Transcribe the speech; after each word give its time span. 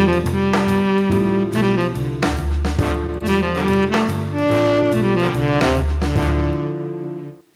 Música 0.00 0.89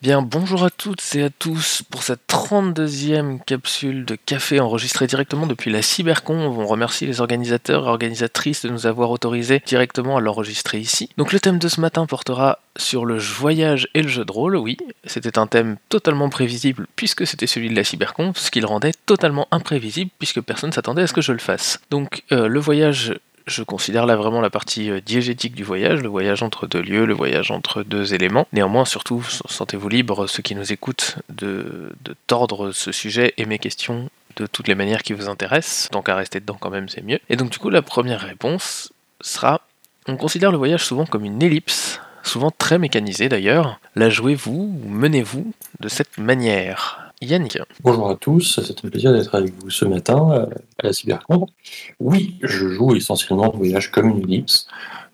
Bonjour 0.07 0.65
à 0.65 0.69
toutes 0.69 1.03
et 1.15 1.23
à 1.23 1.31
tous 1.31 1.83
pour 1.91 2.03
cette 2.03 2.21
32e 2.29 3.43
capsule 3.43 4.05
de 4.05 4.17
café 4.17 4.61
enregistrée 4.61 5.07
directement 5.07 5.47
depuis 5.47 5.71
la 5.71 5.81
Cybercon. 5.81 6.35
On 6.35 6.67
remercie 6.67 7.07
les 7.07 7.23
organisateurs 7.23 7.87
et 7.87 7.89
organisatrices 7.89 8.67
de 8.67 8.69
nous 8.69 8.87
avoir 8.87 9.11
autorisé 9.11 9.63
directement 9.65 10.19
à 10.19 10.21
l'enregistrer 10.21 10.79
ici. 10.79 11.09
Donc 11.17 11.33
le 11.33 11.41
thème 11.41 11.59
de 11.59 11.69
ce 11.69 11.81
matin 11.81 12.05
portera 12.05 12.59
sur 12.77 13.07
le 13.07 13.17
voyage 13.17 13.89
et 13.95 14.03
le 14.03 14.09
jeu 14.09 14.27
de 14.27 14.33
rôle, 14.33 14.57
oui. 14.57 14.77
C'était 15.07 15.39
un 15.39 15.47
thème 15.47 15.79
totalement 15.89 16.29
prévisible 16.29 16.87
puisque 16.97 17.27
c'était 17.27 17.47
celui 17.47 17.71
de 17.71 17.75
la 17.75 17.85
Cybercon, 17.85 18.35
ce 18.37 18.51
qui 18.51 18.61
le 18.61 18.67
rendait 18.67 18.93
totalement 19.07 19.49
imprévisible 19.53 20.11
puisque 20.19 20.43
personne 20.43 20.73
s'attendait 20.73 21.03
à 21.03 21.07
ce 21.07 21.15
que 21.15 21.23
je 21.23 21.33
le 21.33 21.39
fasse. 21.39 21.81
Donc 21.91 22.25
euh, 22.31 22.47
le 22.47 22.61
voyage 22.61 23.15
je 23.47 23.63
considère 23.63 24.07
là 24.07 24.17
vraiment 24.17 24.41
la 24.41 24.51
partie 24.51 24.91
euh, 24.91 25.01
diégétique 25.01 25.55
du 25.55 25.65
voyage, 25.65 26.01
le 26.01 26.09
voyage 26.09 26.43
entre 26.43 26.67
deux 26.67 26.81
lieux, 26.81 27.05
le 27.05 27.15
voyage 27.15 27.51
entre 27.51 27.83
deux 27.83 28.15
éléments. 28.15 28.47
Néanmoins, 28.53 28.85
surtout, 28.85 29.23
sentez-vous 29.23 29.89
libre, 29.89 30.27
ceux 30.27 30.43
qui 30.43 30.55
nous 30.55 30.73
écoutent, 30.73 31.17
de, 31.29 31.93
tordre 32.27 32.73
ce 32.73 32.93
sujet 32.93 33.35
et 33.37 33.45
mes 33.45 33.59
questions 33.59 34.09
de 34.37 34.47
toutes 34.47 34.69
les 34.69 34.75
manières 34.75 35.03
qui 35.03 35.13
vous 35.13 35.29
intéressent. 35.29 35.91
Donc 35.91 36.09
à 36.09 36.17
rester 36.17 36.41
dedans 36.41 36.57
quand 36.59 36.71
même, 36.71 36.89
c'est 36.89 37.03
mieux. 37.03 37.21
Et 37.29 37.37
donc 37.37 37.51
du 37.51 37.59
coup, 37.59 37.71
la 37.71 37.83
première 37.83 38.21
réponse 38.21 38.93
sera, 39.21 39.61
on 40.09 40.17
considère 40.17 40.51
le 40.51 40.59
voyage 40.59 40.85
souvent 40.85 41.07
comme 41.07 41.25
une 41.25 41.43
ellipse, 41.43 42.01
souvent 42.23 42.51
très 42.51 42.79
mécanisée 42.79 43.29
d'ailleurs. 43.29 43.79
La 43.95 44.09
jouez-vous 44.09 44.81
ou 44.83 44.89
menez-vous 44.89 45.53
de 45.81 45.89
cette 45.89 46.19
manière? 46.19 47.04
Yannick. 47.25 47.59
Bonjour 47.83 48.11
à 48.11 48.17
tous, 48.17 48.61
c'est 48.65 48.85
un 48.85 48.89
plaisir 48.89 49.13
d'être 49.13 49.35
avec 49.35 49.53
vous 49.59 49.71
ce 49.71 49.85
matin 49.85 50.31
euh, 50.33 50.47
à 50.79 50.87
la 50.87 50.93
Cybercon. 50.93 51.47
Oui, 52.01 52.37
je 52.43 52.69
joue 52.69 52.95
essentiellement 52.95 53.51
le 53.53 53.59
voyage 53.59 53.91
comme 53.91 54.11
une 54.11 54.21
ellipse, 54.21 54.67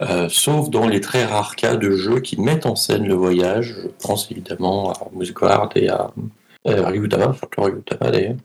euh, 0.02 0.28
sauf 0.28 0.70
dans 0.70 0.86
les 0.86 1.00
très 1.00 1.24
rares 1.24 1.56
cas 1.56 1.76
de 1.76 1.92
jeux 1.92 2.20
qui 2.20 2.40
mettent 2.40 2.66
en 2.66 2.76
scène 2.76 3.06
le 3.06 3.14
voyage. 3.14 3.76
Je 3.82 3.88
pense 4.02 4.30
évidemment 4.30 4.92
à 4.92 5.08
Musgard 5.12 5.70
et 5.76 5.88
à 5.88 6.10
euh, 6.66 6.86
Ryutama, 6.86 7.34
surtout 7.34 7.82
d'ailleurs. 8.00 8.36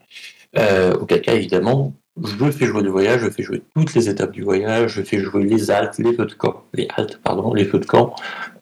Auquel 1.01 1.21
cas, 1.21 1.33
évidemment, 1.33 1.93
je 2.23 2.51
fais 2.51 2.65
jouer 2.65 2.81
le 2.81 2.89
voyage, 2.89 3.21
je 3.21 3.29
fais 3.29 3.43
jouer 3.43 3.61
toutes 3.75 3.93
les 3.93 4.09
étapes 4.09 4.31
du 4.31 4.43
voyage, 4.43 4.93
je 4.93 5.01
fais 5.01 5.19
jouer 5.19 5.43
les 5.43 5.69
haltes, 5.69 5.97
les 5.97 6.13
feux 6.13 6.25
de 6.25 6.33
camp, 6.33 6.63
les 6.73 6.87
haltes, 6.95 7.19
pardon, 7.23 7.53
les 7.53 7.65
feux 7.65 7.79
de 7.79 7.85
camp, 7.85 8.15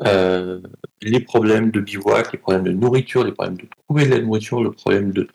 euh, 0.05 0.59
les 1.01 1.19
problèmes 1.19 1.69
de 1.71 1.79
bivouac, 1.79 2.31
les 2.31 2.39
problèmes 2.39 2.63
de 2.63 2.71
nourriture, 2.71 3.23
les 3.23 3.31
problèmes 3.31 3.57
de 3.57 3.67
trouver 3.87 4.05
de 4.05 4.11
la 4.11 4.21
nourriture, 4.21 4.63
le 4.63 4.71
problème 4.71 5.11
de 5.11 5.27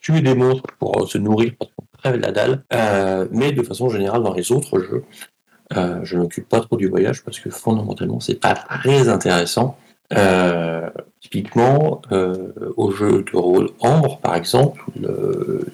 tuer 0.00 0.20
des 0.20 0.34
monstres 0.34 0.70
pour 0.78 1.02
euh, 1.02 1.06
se 1.06 1.18
nourrir 1.18 1.52
parce 1.58 1.72
qu'on 1.72 1.86
crève 1.98 2.20
la 2.20 2.32
dalle. 2.32 2.64
Euh, 2.72 3.26
mais 3.32 3.52
de 3.52 3.62
façon 3.62 3.88
générale, 3.88 4.22
dans 4.22 4.34
les 4.34 4.52
autres 4.52 4.80
jeux, 4.80 5.04
euh, 5.76 6.00
je 6.04 6.16
m'occupe 6.16 6.48
pas 6.48 6.60
trop 6.60 6.76
du 6.76 6.86
voyage 6.86 7.24
parce 7.24 7.40
que 7.40 7.50
fondamentalement, 7.50 8.20
c'est 8.20 8.40
pas 8.40 8.54
très 8.54 9.08
intéressant. 9.08 9.76
Euh, 10.12 10.88
typiquement, 11.20 12.00
euh, 12.12 12.52
au 12.76 12.92
jeu 12.92 13.24
de 13.24 13.36
rôle 13.36 13.70
Ambre, 13.80 14.18
par 14.18 14.36
exemple, 14.36 14.84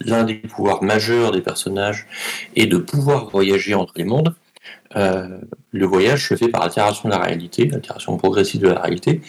l'un 0.00 0.24
des 0.24 0.34
pouvoirs 0.34 0.82
majeurs 0.82 1.32
des 1.32 1.42
personnages 1.42 2.06
est 2.56 2.66
de 2.66 2.78
pouvoir 2.78 3.28
voyager 3.28 3.74
entre 3.74 3.92
les 3.96 4.04
mondes. 4.04 4.34
Euh, 4.96 5.38
le 5.72 5.86
voyage 5.86 6.28
se 6.28 6.34
fait 6.36 6.48
par 6.48 6.62
altération 6.62 7.08
de 7.08 7.14
la 7.14 7.20
réalité, 7.20 7.70
altération 7.72 8.16
progressive 8.16 8.62
de 8.62 8.68
la 8.68 8.80
réalité. 8.80 9.20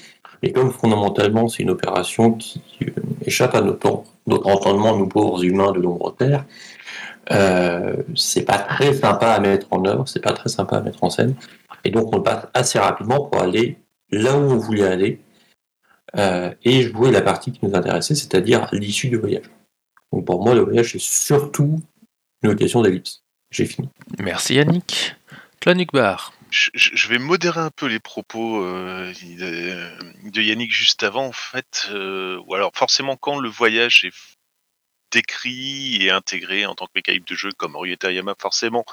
Et 0.41 0.51
comme 0.51 0.71
fondamentalement 0.71 1.47
c'est 1.47 1.63
une 1.63 1.69
opération 1.69 2.33
qui 2.33 2.61
échappe 3.25 3.55
à 3.55 3.61
notre, 3.61 4.03
entendement, 4.27 4.95
nous 4.97 5.07
pauvres 5.07 5.43
humains 5.43 5.71
de 5.71 5.79
l'ombre 5.79 6.15
terre, 6.15 6.45
c'est 8.15 8.45
pas 8.45 8.59
très 8.59 8.93
sympa 8.93 9.27
à 9.27 9.39
mettre 9.39 9.67
en 9.71 9.85
œuvre, 9.85 10.07
c'est 10.07 10.21
pas 10.21 10.33
très 10.33 10.49
sympa 10.49 10.77
à 10.77 10.81
mettre 10.81 11.03
en 11.03 11.09
scène. 11.09 11.35
Et 11.85 11.91
donc 11.91 12.13
on 12.15 12.21
passe 12.21 12.47
assez 12.53 12.79
rapidement 12.79 13.21
pour 13.21 13.41
aller 13.41 13.77
là 14.14 14.38
où 14.38 14.42
on 14.42 14.58
voulait 14.58 14.88
aller 14.88 15.19
euh, 16.16 16.53
et 16.64 16.84
jouer 16.84 17.12
la 17.12 17.22
partie 17.22 17.51
qui 17.51 17.66
nous 17.66 17.75
intéressait, 17.75 18.16
c'est-à-dire 18.16 18.68
l'issue 18.72 19.09
du 19.09 19.18
voyage. 19.18 19.46
Donc 20.12 20.25
pour 20.25 20.44
moi, 20.44 20.53
le 20.53 20.62
voyage, 20.62 20.91
c'est 20.91 21.00
surtout 21.00 21.81
une 22.44 22.56
question 22.56 22.81
d'ellipse. 22.81 23.23
J'ai 23.52 23.66
fini. 23.66 23.90
Merci 24.19 24.56
Yannick. 24.56 25.16
Clanic 25.59 25.91
Bar. 25.91 26.34
Je, 26.50 27.07
vais 27.07 27.18
modérer 27.18 27.62
un 27.62 27.72
peu 27.72 27.88
les 27.88 28.00
propos 28.00 28.63
euh, 28.63 29.12
de 29.12 30.41
Yannick 30.41 30.72
juste 30.72 31.02
avant, 31.02 31.25
en 31.25 31.31
fait. 31.31 31.88
Euh, 31.90 32.40
ou 32.46 32.53
alors, 32.53 32.72
forcément, 32.75 33.16
quand 33.16 33.40
le 33.40 33.50
voyage 33.50 34.03
est 34.06 34.13
décrit 35.12 36.03
et 36.03 36.12
intégré 36.12 36.66
en 36.66 36.75
tant 36.75 36.85
que 36.85 36.91
mécanique 36.96 37.28
de 37.28 37.35
jeu 37.35 37.50
comme 37.57 37.75
Ryuta 37.75 38.12
Yama, 38.12 38.35
forcément, 38.38 38.85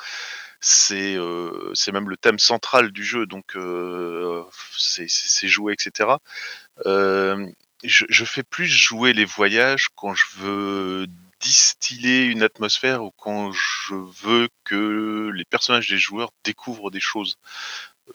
c'est 0.61 1.17
euh, 1.17 1.73
même 1.93 2.11
le 2.11 2.17
thème 2.17 2.39
central 2.39 2.93
du 2.93 3.05
jeu, 3.05 3.27
donc 3.27 3.57
euh, 3.57 4.45
c'est 4.77 5.49
joué, 5.49 5.73
etc. 5.73 6.11
Euh, 6.87 7.47
je, 7.83 8.05
je, 8.09 8.25
fais 8.25 8.43
plus 8.43 8.67
jouer 8.67 9.15
les 9.15 9.25
voyages 9.25 9.89
quand 9.97 10.15
je 10.15 10.27
veux 10.37 11.07
distiller 11.41 12.25
une 12.25 12.43
atmosphère 12.43 13.03
ou 13.03 13.11
quand 13.17 13.53
je 13.53 13.95
veux 13.95 14.49
que 14.65 15.31
les 15.35 15.47
personnages 15.47 15.89
des 15.89 15.99
joueurs 15.99 16.31
découvrent 16.45 16.91
des 16.91 17.01
choses. 17.01 17.39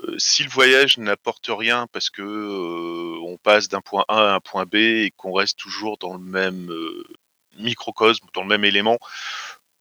Euh, 0.02 0.16
si 0.20 0.44
le 0.44 0.50
voyage 0.50 0.98
n'apporte 1.00 1.48
rien 1.50 1.88
parce 1.92 2.12
que 2.12 3.20
on 3.24 3.38
passe 3.38 3.70
d'un 3.70 3.82
point 3.82 4.06
A 4.08 4.34
à 4.34 4.36
un 4.36 4.40
point 4.40 4.66
B 4.66 4.76
et 4.76 5.14
qu'on 5.18 5.34
reste 5.34 5.58
toujours 5.58 5.98
dans 5.98 6.14
le 6.14 6.20
même 6.20 6.72
microcosme, 7.58 8.28
dans 8.34 8.42
le 8.42 8.50
même 8.50 8.66
élément, 8.66 9.00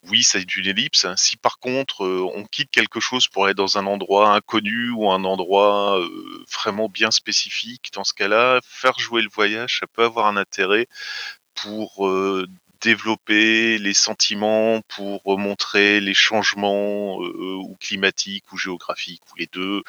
oui, 0.08 0.22
c'est 0.22 0.56
une 0.56 0.66
ellipse. 0.66 1.04
Hein. 1.04 1.16
Si 1.16 1.36
par 1.36 1.58
contre 1.58 2.04
euh, 2.04 2.28
on 2.34 2.44
quitte 2.44 2.70
quelque 2.70 3.00
chose 3.00 3.28
pour 3.28 3.48
être 3.48 3.56
dans 3.56 3.78
un 3.78 3.86
endroit 3.86 4.34
inconnu 4.34 4.90
ou 4.90 5.10
un 5.10 5.24
endroit 5.24 6.00
euh, 6.00 6.44
vraiment 6.52 6.88
bien 6.88 7.10
spécifique, 7.10 7.90
dans 7.94 8.04
ce 8.04 8.14
cas-là, 8.14 8.60
faire 8.62 8.98
jouer 8.98 9.22
le 9.22 9.30
voyage, 9.32 9.78
ça 9.80 9.86
peut 9.86 10.04
avoir 10.04 10.26
un 10.26 10.36
intérêt 10.36 10.88
pour 11.54 12.06
euh, 12.06 12.46
développer 12.82 13.78
les 13.78 13.94
sentiments, 13.94 14.82
pour 14.88 15.38
montrer 15.38 16.00
les 16.00 16.12
changements 16.12 17.16
ou 17.18 17.76
climatiques 17.80 18.52
ou 18.52 18.58
géographiques 18.58 19.22
ou 19.32 19.36
les 19.38 19.46
deux, 19.46 19.82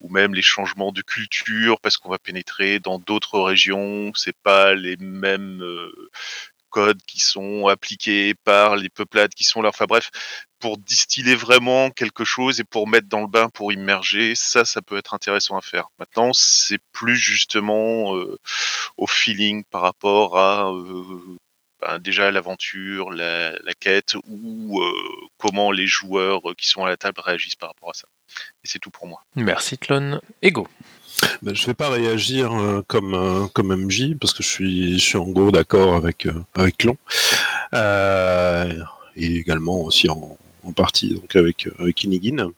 ou 0.00 0.10
même 0.10 0.34
les 0.34 0.42
changements 0.42 0.92
de 0.92 1.00
culture 1.00 1.80
parce 1.80 1.96
qu'on 1.96 2.10
va 2.10 2.18
pénétrer 2.18 2.78
dans 2.78 2.98
d'autres 2.98 3.40
régions, 3.40 4.12
c'est 4.14 4.36
pas 4.36 4.74
les 4.74 4.98
mêmes 4.98 5.64
codes 6.72 7.00
qui 7.06 7.20
sont 7.20 7.68
appliqués 7.68 8.34
par 8.34 8.76
les 8.76 8.88
peuplades 8.88 9.34
qui 9.34 9.44
sont 9.44 9.62
là. 9.62 9.68
Enfin 9.68 9.84
bref, 9.86 10.10
pour 10.58 10.78
distiller 10.78 11.34
vraiment 11.34 11.90
quelque 11.90 12.24
chose 12.24 12.60
et 12.60 12.64
pour 12.64 12.88
mettre 12.88 13.08
dans 13.08 13.20
le 13.20 13.26
bain, 13.26 13.48
pour 13.48 13.72
immerger, 13.72 14.34
ça, 14.34 14.64
ça 14.64 14.80
peut 14.80 14.96
être 14.96 15.12
intéressant 15.12 15.56
à 15.58 15.60
faire. 15.60 15.88
Maintenant, 15.98 16.32
c'est 16.32 16.78
plus 16.92 17.16
justement 17.16 18.16
euh, 18.16 18.38
au 18.96 19.06
feeling 19.06 19.64
par 19.64 19.82
rapport 19.82 20.38
à 20.38 20.70
euh, 20.70 21.38
ben, 21.80 21.98
déjà 21.98 22.30
l'aventure, 22.30 23.10
la, 23.10 23.52
quête 23.80 24.14
ou 24.28 24.80
euh, 24.80 24.92
comment 25.36 25.72
les 25.72 25.88
joueurs 25.88 26.42
qui 26.56 26.68
sont 26.68 26.84
à 26.84 26.88
la 26.88 26.96
table 26.96 27.20
réagissent 27.20 27.56
par 27.56 27.70
rapport 27.70 27.90
à 27.90 27.94
ça. 27.94 28.06
Et 28.64 28.68
c'est 28.68 28.78
tout 28.78 28.90
pour 28.90 29.08
moi. 29.08 29.24
Merci 29.34 29.78
Clone. 29.78 30.20
Ego. 30.42 30.68
Ben, 31.42 31.54
je 31.54 31.66
vais 31.66 31.74
pas 31.74 31.90
réagir 31.90 32.52
euh, 32.52 32.82
comme 32.86 33.14
euh, 33.14 33.46
comme 33.52 33.74
MJ 33.74 34.14
parce 34.20 34.32
que 34.32 34.42
je 34.42 34.48
suis 34.48 34.98
je 34.98 35.04
suis 35.04 35.18
en 35.18 35.26
gros 35.26 35.50
d'accord 35.50 35.94
avec 35.94 36.26
euh, 36.26 36.34
avec 36.54 36.78
Clon 36.78 36.96
et 39.16 39.36
également 39.36 39.82
aussi 39.82 40.08
en, 40.08 40.38
en 40.64 40.72
partie 40.72 41.14
donc 41.14 41.34
avec 41.36 41.68
avec 41.78 42.04
Inigine. 42.04 42.50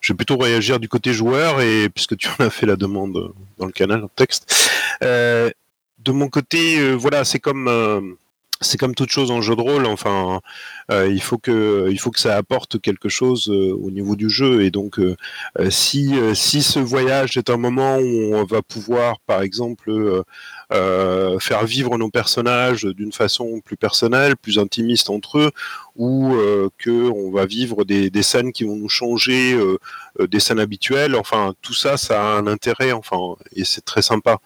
Je 0.00 0.12
vais 0.12 0.16
plutôt 0.16 0.36
réagir 0.36 0.78
du 0.80 0.88
côté 0.88 1.12
joueur 1.12 1.60
et 1.60 1.88
puisque 1.88 2.16
tu 2.16 2.28
en 2.28 2.44
as 2.44 2.50
fait 2.50 2.66
la 2.66 2.76
demande 2.76 3.32
dans 3.58 3.66
le 3.66 3.72
canal 3.72 4.04
en 4.04 4.08
texte. 4.08 4.70
de 5.00 6.12
mon 6.12 6.28
côté, 6.28 6.94
voilà, 6.94 7.24
c'est 7.24 7.40
comme 7.40 8.16
c'est 8.60 8.78
comme 8.78 8.94
toute 8.94 9.10
chose 9.10 9.30
en 9.30 9.40
jeu 9.40 9.54
de 9.56 9.60
rôle. 9.60 9.86
Enfin, 9.86 10.40
euh, 10.90 11.08
il 11.08 11.22
faut 11.22 11.38
que 11.38 11.88
il 11.90 11.98
faut 11.98 12.10
que 12.10 12.20
ça 12.20 12.36
apporte 12.36 12.80
quelque 12.80 13.08
chose 13.08 13.48
euh, 13.50 13.72
au 13.72 13.90
niveau 13.90 14.16
du 14.16 14.30
jeu. 14.30 14.62
Et 14.62 14.70
donc, 14.70 14.98
euh, 14.98 15.16
si 15.70 16.14
si 16.34 16.62
ce 16.62 16.78
voyage 16.78 17.36
est 17.36 17.50
un 17.50 17.56
moment 17.56 17.98
où 17.98 18.34
on 18.34 18.44
va 18.44 18.62
pouvoir, 18.62 19.20
par 19.20 19.42
exemple, 19.42 20.24
faire 20.70 21.64
vivre 21.64 21.96
nos 21.98 22.10
personnages 22.10 22.84
d'une 22.84 23.12
façon 23.12 23.60
plus 23.64 23.76
personnelle, 23.76 24.36
plus 24.36 24.58
intimiste 24.58 25.10
entre 25.10 25.38
eux, 25.38 25.50
ou 25.96 26.36
que 26.78 27.10
on 27.10 27.30
va 27.30 27.46
vivre 27.46 27.84
des, 27.84 28.10
des, 28.10 28.22
scènes 28.22 28.52
qui 28.52 28.64
vont 28.64 28.76
nous 28.76 28.88
changer 28.88 29.58
des 30.20 30.40
scènes 30.40 30.60
habituelles. 30.60 31.14
Enfin, 31.16 31.54
tout 31.62 31.74
ça, 31.74 31.96
ça 31.96 32.20
a 32.20 32.38
un 32.38 32.46
intérêt. 32.46 32.92
Enfin, 32.92 33.36
et 33.54 33.64
c'est 33.64 33.84
très 33.84 34.02
sympa. 34.02 34.38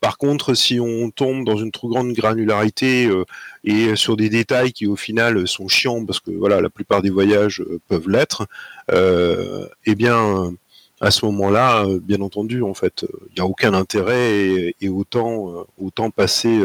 Par 0.00 0.16
contre, 0.16 0.54
si 0.54 0.78
on 0.78 1.10
tombe 1.10 1.44
dans 1.44 1.56
une 1.56 1.72
trop 1.72 1.88
grande 1.88 2.12
granularité 2.12 3.06
euh, 3.06 3.24
et 3.64 3.96
sur 3.96 4.16
des 4.16 4.28
détails 4.28 4.72
qui 4.72 4.86
au 4.86 4.94
final 4.94 5.48
sont 5.48 5.66
chiants, 5.66 6.04
parce 6.04 6.20
que 6.20 6.30
voilà, 6.30 6.60
la 6.60 6.70
plupart 6.70 7.02
des 7.02 7.10
voyages 7.10 7.60
euh, 7.60 7.80
peuvent 7.88 8.08
l'être, 8.08 8.46
euh, 8.92 9.66
eh 9.86 9.96
bien, 9.96 10.52
à 11.00 11.10
ce 11.10 11.26
moment-là, 11.26 11.84
bien 12.02 12.20
entendu, 12.20 12.62
en 12.62 12.74
fait, 12.74 13.06
il 13.30 13.34
n'y 13.36 13.40
a 13.40 13.46
aucun 13.46 13.74
intérêt 13.74 14.74
et, 14.80 14.88
autant, 14.88 15.64
autant 15.80 16.10
passer 16.10 16.60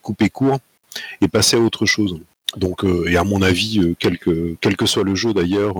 couper 0.00 0.30
court 0.30 0.60
et 1.20 1.28
passer 1.28 1.58
à 1.58 1.60
autre 1.60 1.84
chose. 1.84 2.18
Donc, 2.56 2.84
et 3.06 3.18
à 3.18 3.24
mon 3.24 3.42
avis, 3.42 3.94
quel 3.98 4.18
que, 4.18 4.86
soit 4.86 5.04
le 5.04 5.14
jeu 5.14 5.34
d'ailleurs, 5.34 5.74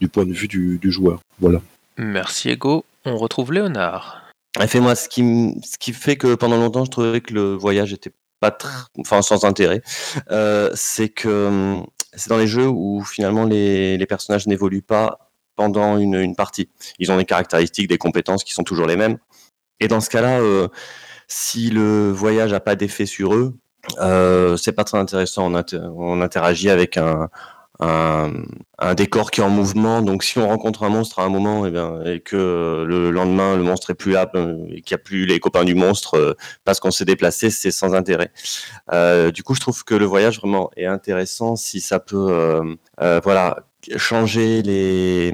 du 0.00 0.08
point 0.08 0.24
de 0.24 0.32
vue 0.32 0.48
du, 0.48 0.78
du 0.78 0.90
joueur. 0.90 1.20
Voilà. 1.38 1.60
Merci 1.98 2.48
Ego. 2.48 2.86
On 3.04 3.18
retrouve 3.18 3.52
Léonard. 3.52 4.27
Fait 4.66 4.80
moi, 4.80 4.94
ce 4.94 5.08
qui, 5.08 5.92
fait 5.92 6.16
que 6.16 6.34
pendant 6.34 6.56
longtemps, 6.56 6.84
je 6.84 6.90
trouvais 6.90 7.20
que 7.20 7.32
le 7.32 7.54
voyage 7.54 7.92
était 7.92 8.12
pas 8.40 8.50
très, 8.50 8.70
enfin 8.98 9.22
sans 9.22 9.44
intérêt, 9.44 9.82
euh, 10.30 10.70
c'est 10.74 11.08
que 11.08 11.76
c'est 12.14 12.28
dans 12.28 12.38
les 12.38 12.46
jeux 12.46 12.68
où 12.68 13.02
finalement 13.04 13.44
les, 13.44 14.04
personnages 14.08 14.46
n'évoluent 14.46 14.82
pas 14.82 15.30
pendant 15.56 15.98
une, 15.98 16.34
partie. 16.36 16.70
Ils 16.98 17.10
ont 17.10 17.16
des 17.16 17.24
caractéristiques, 17.24 17.88
des 17.88 17.98
compétences 17.98 18.44
qui 18.44 18.52
sont 18.52 18.62
toujours 18.62 18.86
les 18.86 18.96
mêmes. 18.96 19.18
Et 19.80 19.88
dans 19.88 20.00
ce 20.00 20.10
cas-là, 20.10 20.40
euh, 20.40 20.68
si 21.26 21.70
le 21.70 22.10
voyage 22.10 22.52
n'a 22.52 22.60
pas 22.60 22.76
d'effet 22.76 23.06
sur 23.06 23.34
eux, 23.34 23.54
euh, 24.00 24.56
c'est 24.56 24.72
pas 24.72 24.84
très 24.84 24.98
intéressant. 24.98 25.52
On 25.72 26.20
interagit 26.20 26.70
avec 26.70 26.96
un, 26.96 27.28
un, 27.80 28.94
décor 28.96 29.30
qui 29.30 29.40
est 29.40 29.44
en 29.44 29.50
mouvement. 29.50 30.02
Donc, 30.02 30.24
si 30.24 30.38
on 30.38 30.48
rencontre 30.48 30.82
un 30.82 30.88
monstre 30.88 31.18
à 31.20 31.24
un 31.24 31.28
moment 31.28 31.66
et, 31.66 31.72
eh 31.72 32.14
et 32.14 32.20
que 32.20 32.84
le 32.86 33.10
lendemain, 33.10 33.56
le 33.56 33.62
monstre 33.62 33.90
est 33.90 33.94
plus 33.94 34.12
là 34.12 34.30
euh, 34.34 34.64
et 34.70 34.82
qu'il 34.82 34.96
n'y 34.96 35.00
a 35.00 35.04
plus 35.04 35.26
les 35.26 35.38
copains 35.40 35.64
du 35.64 35.74
monstre 35.74 36.14
euh, 36.14 36.34
parce 36.64 36.80
qu'on 36.80 36.90
s'est 36.90 37.04
déplacé, 37.04 37.50
c'est 37.50 37.70
sans 37.70 37.94
intérêt. 37.94 38.30
Euh, 38.92 39.30
du 39.30 39.42
coup, 39.42 39.54
je 39.54 39.60
trouve 39.60 39.84
que 39.84 39.94
le 39.94 40.06
voyage 40.06 40.38
vraiment 40.38 40.70
est 40.76 40.86
intéressant 40.86 41.56
si 41.56 41.80
ça 41.80 42.00
peut, 42.00 42.76
voilà, 43.22 43.64
changer 43.96 44.62
les, 44.62 45.32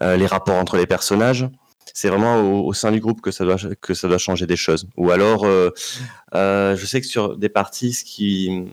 les 0.00 0.26
rapports 0.26 0.56
entre 0.56 0.76
les 0.76 0.86
personnages 0.86 1.48
c'est 1.92 2.08
vraiment 2.08 2.64
au, 2.64 2.72
sein 2.72 2.92
du 2.92 3.00
groupe 3.00 3.20
que 3.20 3.32
ça 3.32 3.44
doit 3.44 3.56
que 3.80 3.94
ça 3.94 4.06
doit 4.06 4.16
changer 4.16 4.46
des 4.46 4.56
choses. 4.56 4.86
Ou 4.96 5.10
alors, 5.10 5.44
je 5.44 6.84
sais 6.86 7.00
que 7.00 7.06
sur 7.06 7.36
des 7.36 7.48
parties, 7.48 7.92
ce 7.92 8.04
qui 8.04 8.68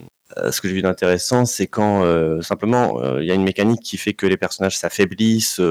ce 0.51 0.62
que 0.62 0.68
j'ai 0.68 0.74
vu 0.74 0.81
d'intéressant, 0.81 1.45
c'est 1.45 1.68
quand 1.68 2.03
euh, 2.03 2.41
simplement 2.41 3.01
il 3.19 3.25
y 3.25 3.31
a 3.31 3.33
une 3.33 3.44
mécanique 3.44 3.81
qui 3.81 3.97
fait 3.97 4.13
que 4.13 4.25
les 4.25 4.38
personnages 4.38 4.77
s'affaiblissent 4.77 5.62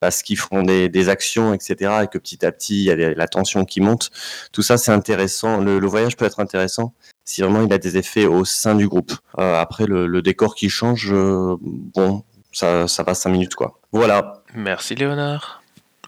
parce 0.00 0.22
qu'ils 0.22 0.38
font 0.38 0.62
des, 0.62 1.08
actions, 1.08 1.54
etc., 1.54 1.92
et 2.04 2.06
que 2.06 2.18
petit 2.18 2.44
à 2.44 2.52
petit 2.52 2.84
il 2.84 2.84
y 2.84 2.90
a 2.90 3.14
la 3.14 3.28
tension 3.28 3.64
qui 3.64 3.80
monte. 3.80 4.10
Tout 4.52 4.62
ça, 4.62 4.78
c'est 4.78 4.92
intéressant. 4.92 5.60
Le, 5.60 5.78
voyage 5.86 6.16
peut 6.16 6.24
être 6.24 6.40
intéressant 6.40 6.94
si 7.24 7.42
vraiment 7.42 7.62
il 7.62 7.72
a 7.72 7.78
des 7.78 7.96
effets 7.96 8.26
au 8.26 8.44
sein 8.44 8.74
du 8.74 8.88
groupe. 8.88 9.12
après, 9.36 9.86
le, 9.86 10.06
le, 10.06 10.22
décor 10.22 10.54
qui 10.54 10.68
change, 10.68 11.12
bon, 11.12 12.24
ça, 12.52 12.88
ça 12.88 13.04
passe 13.04 13.20
cinq 13.20 13.30
minutes, 13.30 13.54
quoi. 13.54 13.78
Voilà. 13.92 14.42
Merci 14.54 14.94
Léonard. 14.94 15.59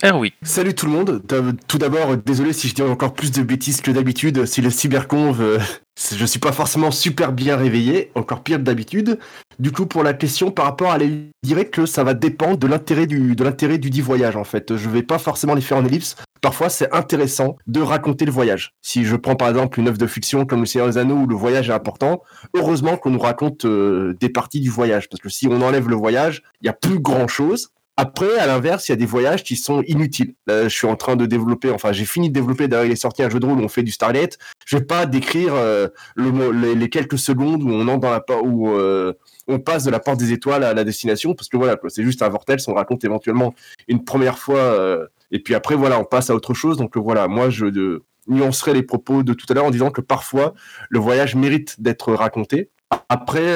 Erwick. 0.05 0.35
Salut 0.43 0.75
tout 0.75 0.87
le 0.87 0.93
monde. 0.93 1.23
Tout 1.69 1.79
d'abord, 1.79 2.17
désolé 2.17 2.53
si 2.53 2.67
je 2.67 2.75
dis 2.75 2.83
encore 2.83 3.15
plus 3.15 3.31
de 3.31 3.43
bêtises 3.43 3.81
que 3.81 3.93
d'habitude. 3.93 4.47
Si 4.47 4.61
le 4.61 4.69
cyberconv, 4.69 5.41
euh, 5.41 5.59
je 6.17 6.27
suis 6.27 6.41
pas 6.41 6.51
forcément 6.51 6.91
super 6.91 7.33
bien 7.33 7.57
réveillé, 7.57 8.11
encore 8.17 8.43
pire 8.43 8.59
que 8.59 8.65
d'habitude. 8.65 9.21
Du 9.61 9.71
coup, 9.71 9.87
pour 9.87 10.03
la 10.03 10.13
question 10.13 10.51
par 10.51 10.65
rapport 10.65 10.91
à 10.91 10.99
les 10.99 11.31
dirais 11.45 11.67
que 11.67 11.87
ça 11.87 12.03
va 12.03 12.15
dépendre 12.15 12.59
de 12.59 12.67
l'intérêt 12.67 13.07
du 13.07 13.37
de 13.37 13.45
l'intérêt 13.45 13.79
du 13.79 13.91
dit 13.91 14.01
voyage 14.01 14.35
en 14.35 14.43
fait. 14.43 14.77
Je 14.77 14.89
vais 14.89 15.05
pas 15.05 15.19
forcément 15.19 15.55
les 15.55 15.61
faire 15.61 15.79
en 15.79 15.85
ellipse. 15.85 16.17
Parfois, 16.41 16.69
c'est 16.69 16.93
intéressant 16.93 17.57
de 17.69 17.81
raconter 17.81 18.25
le 18.25 18.33
voyage. 18.33 18.75
Si 18.83 19.05
je 19.05 19.15
prends 19.15 19.37
par 19.37 19.49
exemple 19.51 19.79
une 19.79 19.87
œuvre 19.87 19.99
de 19.99 20.09
fiction 20.09 20.45
comme 20.47 20.61
Le 20.61 20.67
Seigneur 20.67 20.89
des 20.89 20.99
Anneaux 20.99 21.15
où 21.15 21.27
le 21.29 21.37
voyage 21.37 21.71
est 21.71 21.73
important, 21.73 22.23
heureusement 22.55 22.97
qu'on 22.97 23.11
nous 23.11 23.21
raconte 23.21 23.65
euh, 23.67 24.17
des 24.19 24.31
parties 24.31 24.61
du 24.61 24.71
voyage 24.71 25.09
parce 25.09 25.21
que 25.21 25.29
si 25.29 25.47
on 25.47 25.63
enlève 25.63 25.89
le 25.89 25.95
voyage, 25.95 26.43
il 26.61 26.67
y 26.67 26.69
a 26.69 26.73
plus 26.73 26.99
grand 26.99 27.29
chose. 27.29 27.69
Après, 27.99 28.39
à 28.39 28.47
l'inverse, 28.47 28.89
il 28.89 28.93
y 28.93 28.95
a 28.95 28.97
des 28.97 29.07
voyages 29.07 29.45
qui 29.45 29.55
sont 29.55 29.83
inutiles. 29.83 30.35
Je 30.49 30.69
suis 30.69 30.87
en 30.87 30.97
train 30.97 31.15
de 31.15 31.27
développer, 31.27 31.71
enfin, 31.71 31.93
j'ai 31.93 32.07
fini 32.07 32.31
de 32.31 32.35
développer, 32.35 32.67
d'ailleurs, 32.67 32.87
il 32.87 32.93
est 32.93 32.97
sorti 32.97 33.23
un 33.23 33.29
jeu 33.29 33.39
de 33.39 33.45
rôle 33.45 33.59
où 33.59 33.63
on 33.63 33.69
fait 33.69 33.83
du 33.83 33.91
Starlet. 33.91 34.31
Je 34.65 34.77
vais 34.77 34.85
pas 34.85 35.05
décrire 35.05 35.55
euh, 35.55 35.89
le, 36.15 36.51
les, 36.73 36.89
quelques 36.89 37.19
secondes 37.19 37.63
où 37.63 38.69
euh, 38.69 39.13
on 39.47 39.59
passe 39.59 39.85
de 39.85 39.91
la 39.91 40.01
porte 40.01 40.19
des 40.19 40.33
étoiles 40.33 40.65
à 40.65 40.73
la 40.73 40.85
destination, 40.85 41.35
parce 41.35 41.49
que 41.49 41.59
voilà, 41.59 41.77
c'est 41.89 42.03
juste 42.03 42.23
un 42.23 42.31
vortex, 42.31 42.67
on 42.67 42.75
raconte 42.75 43.05
éventuellement 43.05 43.55
une 43.89 44.05
première 44.05 44.39
fois, 44.39 44.59
euh, 44.59 45.07
et 45.31 45.41
puis 45.41 45.55
après, 45.55 45.75
voilà, 45.75 45.99
on 45.99 46.05
passe 46.05 46.31
à 46.31 46.35
autre 46.35 46.55
chose. 46.55 46.79
Donc 46.79 46.97
voilà, 46.97 47.29
moi, 47.29 47.51
je 47.51 48.01
nuancerai 48.27 48.73
les 48.73 48.83
propos 48.83 49.23
de 49.23 49.35
tout 49.35 49.47
à 49.51 49.55
l'heure 49.55 49.67
en 49.67 49.71
disant 49.71 49.91
que 49.91 50.01
parfois, 50.01 50.55
le 50.89 50.99
voyage 50.99 51.35
mérite 51.35 51.77
d'être 51.79 52.15
raconté. 52.15 52.71
Après, 53.11 53.53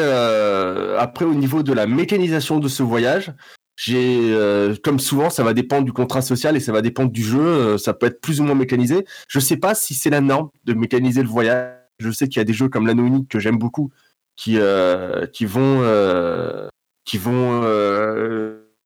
après, 0.99 1.25
au 1.25 1.35
niveau 1.35 1.63
de 1.63 1.73
la 1.73 1.87
mécanisation 1.87 2.59
de 2.59 2.69
ce 2.69 2.83
voyage, 2.83 3.33
j'ai, 3.77 4.33
euh, 4.33 4.75
comme 4.83 4.99
souvent, 4.99 5.29
ça 5.29 5.45
va 5.45 5.53
dépendre 5.53 5.85
du 5.85 5.93
contrat 5.93 6.23
social 6.23 6.57
et 6.57 6.61
ça 6.61 6.73
va 6.73 6.81
dépendre 6.81 7.13
du 7.13 7.23
jeu. 7.23 7.41
Euh, 7.41 7.79
ça 7.79 7.93
peut 7.93 8.07
être 8.07 8.21
plus 8.21 8.41
ou 8.41 8.45
moins 8.45 8.55
mécanisé. 8.55 9.05
Je 9.29 9.39
sais 9.39 9.59
pas 9.59 9.75
si 9.75 9.95
c'est 9.95 10.11
la 10.11 10.23
norme 10.23 10.49
de 10.65 10.73
mécaniser 10.73 11.23
le 11.23 11.29
voyage. 11.29 11.75
Je 11.99 12.11
sais 12.11 12.29
qu'il 12.29 12.39
y 12.39 12.41
a 12.41 12.45
des 12.45 12.55
jeux 12.55 12.69
comme 12.69 12.87
l'anneau 12.87 13.25
que 13.29 13.39
j'aime 13.39 13.59
beaucoup, 13.59 13.91
qui 14.35 14.59
euh, 14.59 15.27
qui 15.27 15.45
vont 15.47 15.81
euh, 15.83 16.69
qui 17.05 17.19
vont 17.19 17.63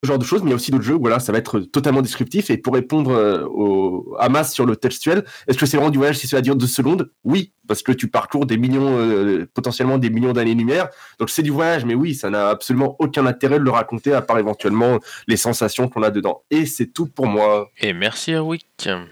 genre 0.07 0.17
de 0.17 0.25
choses, 0.25 0.41
mais 0.41 0.49
il 0.49 0.51
y 0.51 0.53
a 0.53 0.55
aussi 0.55 0.71
d'autres 0.71 0.83
jeux 0.83 0.95
où 0.95 1.01
voilà, 1.01 1.19
ça 1.19 1.31
va 1.31 1.37
être 1.37 1.59
totalement 1.59 2.01
descriptif. 2.01 2.49
Et 2.49 2.57
pour 2.57 2.73
répondre 2.73 3.11
euh, 3.11 3.45
au, 3.45 4.15
à 4.19 4.29
masse 4.29 4.53
sur 4.53 4.65
le 4.65 4.75
textuel, 4.75 5.23
est-ce 5.47 5.57
que 5.57 5.65
c'est 5.65 5.77
vraiment 5.77 5.91
du 5.91 5.99
voyage 5.99 6.17
si 6.17 6.27
cela 6.27 6.41
dure 6.41 6.55
deux 6.55 6.67
secondes? 6.67 7.11
Oui, 7.23 7.53
parce 7.67 7.83
que 7.83 7.91
tu 7.91 8.07
parcours 8.07 8.45
des 8.45 8.57
millions, 8.57 8.97
euh, 8.97 9.47
potentiellement 9.53 9.99
des 9.99 10.09
millions 10.09 10.33
d'années-lumière. 10.33 10.89
Donc 11.19 11.29
c'est 11.29 11.43
du 11.43 11.51
voyage, 11.51 11.85
mais 11.85 11.93
oui, 11.93 12.15
ça 12.15 12.29
n'a 12.31 12.49
absolument 12.49 12.95
aucun 12.99 13.27
intérêt 13.27 13.59
de 13.59 13.63
le 13.63 13.69
raconter, 13.69 14.13
à 14.13 14.21
part 14.21 14.39
éventuellement 14.39 14.99
les 15.27 15.37
sensations 15.37 15.87
qu'on 15.87 16.01
a 16.01 16.09
dedans. 16.09 16.41
Et 16.49 16.65
c'est 16.65 16.87
tout 16.87 17.05
pour 17.05 17.27
moi. 17.27 17.69
Et 17.79 17.93
merci 17.93 18.31
Erwick. 18.31 18.65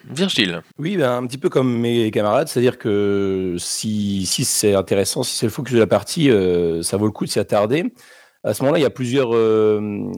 Virgile. 0.10 0.64
Oui, 0.80 0.98
ben, 0.98 1.18
un 1.18 1.28
petit 1.28 1.38
peu 1.38 1.50
comme 1.50 1.72
mes 1.78 2.10
camarades, 2.10 2.48
c'est-à-dire 2.48 2.80
que 2.80 3.56
si, 3.60 4.26
si 4.26 4.44
c'est 4.44 4.74
intéressant, 4.74 5.22
si 5.22 5.38
c'est 5.38 5.46
le 5.46 5.52
focus 5.52 5.76
de 5.76 5.80
la 5.80 5.88
partie, 5.88 6.32
euh, 6.32 6.82
ça 6.82 6.98
vaut 6.98 7.06
le 7.06 7.12
coup 7.12 7.26
de 7.26 7.30
s'y 7.30 7.40
attarder 7.40 7.86
à 8.44 8.54
ce 8.54 8.64
moment-là, 8.64 8.80
il 8.80 8.84
y 8.84 8.86
a 8.86 8.90
plusieurs. 8.90 9.36
Euh, 9.36 10.12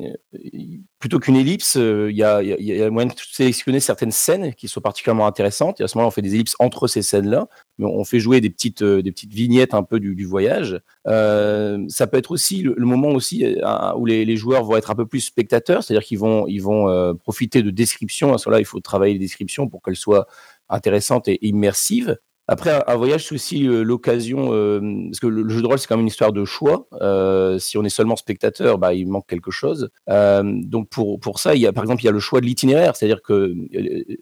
plutôt 1.00 1.18
qu'une 1.18 1.36
ellipse, 1.36 1.76
euh, 1.78 2.12
il, 2.12 2.18
y 2.18 2.24
a, 2.24 2.44
il, 2.44 2.64
y 2.64 2.82
a, 2.82 2.90
moyen 2.92 3.08
de 3.08 3.14
sélectionner 3.18 3.80
certaines 3.80 4.12
scènes 4.12 4.54
qui 4.54 4.68
sont 4.68 4.80
particulièrement 4.80 5.26
intéressantes. 5.26 5.82
Et 5.82 5.84
à 5.84 5.88
ce 5.88 5.98
moment-là, 5.98 6.10
on 6.10 6.12
fait 6.12 6.22
des 6.22 6.36
ellipses 6.36 6.56
entre 6.60 6.88
ces 6.88 7.02
scènes-là. 7.02 7.48
On 7.80 8.04
fait 8.04 8.20
jouer 8.20 8.40
des 8.40 8.52
petites, 8.52 8.84
euh, 8.84 9.02
des 9.02 9.12
petites 9.12 9.34
vignettes 9.34 9.74
un 9.74 9.82
peu 9.82 10.00
du, 10.00 10.26
voyage. 10.26 10.80
Ça 11.06 12.08
peut 12.08 12.18
être 12.18 12.30
aussi 12.30 12.62
le, 12.62 12.86
moment 12.86 13.10
aussi 13.10 13.56
où 13.98 14.06
les, 14.06 14.36
joueurs 14.36 14.66
vont 14.66 14.78
être 14.78 14.92
un 14.92 14.96
peu 14.96 15.08
plus 15.08 15.22
spectateurs, 15.22 15.84
c'est-à-dire 15.84 16.06
qu'ils 16.06 16.20
vont, 16.20 16.46
ils 16.48 16.62
vont 16.62 17.16
profiter 17.16 17.64
de 17.64 17.72
descriptions. 17.72 18.34
À 18.34 18.38
ce 18.38 18.48
moment-là, 18.48 18.62
il 18.62 18.66
faut 18.66 18.80
travailler 18.80 19.14
les 19.14 19.20
descriptions 19.20 19.68
pour 19.68 19.82
qu'elles 19.82 19.96
soient 19.96 20.28
intéressantes 20.70 21.28
et 21.28 21.40
immersives. 21.46 22.18
Après, 22.51 22.83
un 22.86 22.95
voyage, 22.98 23.27
c'est 23.27 23.36
aussi 23.36 23.65
euh, 23.65 23.81
l'occasion, 23.81 24.50
euh, 24.51 24.81
parce 25.06 25.21
que 25.21 25.27
le, 25.27 25.48
jeu 25.48 25.62
de 25.62 25.68
rôle, 25.68 25.80
c'est 25.80 25.88
quand 25.88 25.95
même 25.95 26.01
une 26.01 26.09
histoire 26.09 26.33
de 26.33 26.44
choix. 26.44 26.86
Euh, 27.01 27.57
si 27.59 27.77
on 27.77 27.86
est 27.86 27.89
seulement 27.89 28.18
spectateur, 28.18 28.77
bah, 28.77 28.94
il 28.94 29.07
manque 29.07 29.25
quelque 29.25 29.51
chose. 29.51 29.89
Donc 30.09 30.89
pour, 30.89 31.18
pour 31.21 31.39
ça, 31.39 31.56
il 31.56 31.62
y 31.62 31.65
a, 31.65 31.71
par 31.71 31.86
exemple, 31.86 32.01
il 32.01 32.07
y 32.07 32.09
a 32.09 32.12
le 32.12 32.19
choix 32.19 32.42
de 32.42 32.45
l'itinéraire, 32.45 32.98
c'est-à-dire 32.98 33.22
que 33.22 33.55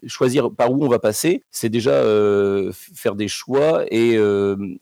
choisir 0.06 0.52
par 0.52 0.70
où 0.70 0.84
on 0.84 0.88
va 0.88 1.00
passer, 1.00 1.42
c'est 1.50 1.70
déjà 1.70 2.04
faire 2.72 3.16
des 3.16 3.26
choix 3.26 3.84
et, 3.90 4.16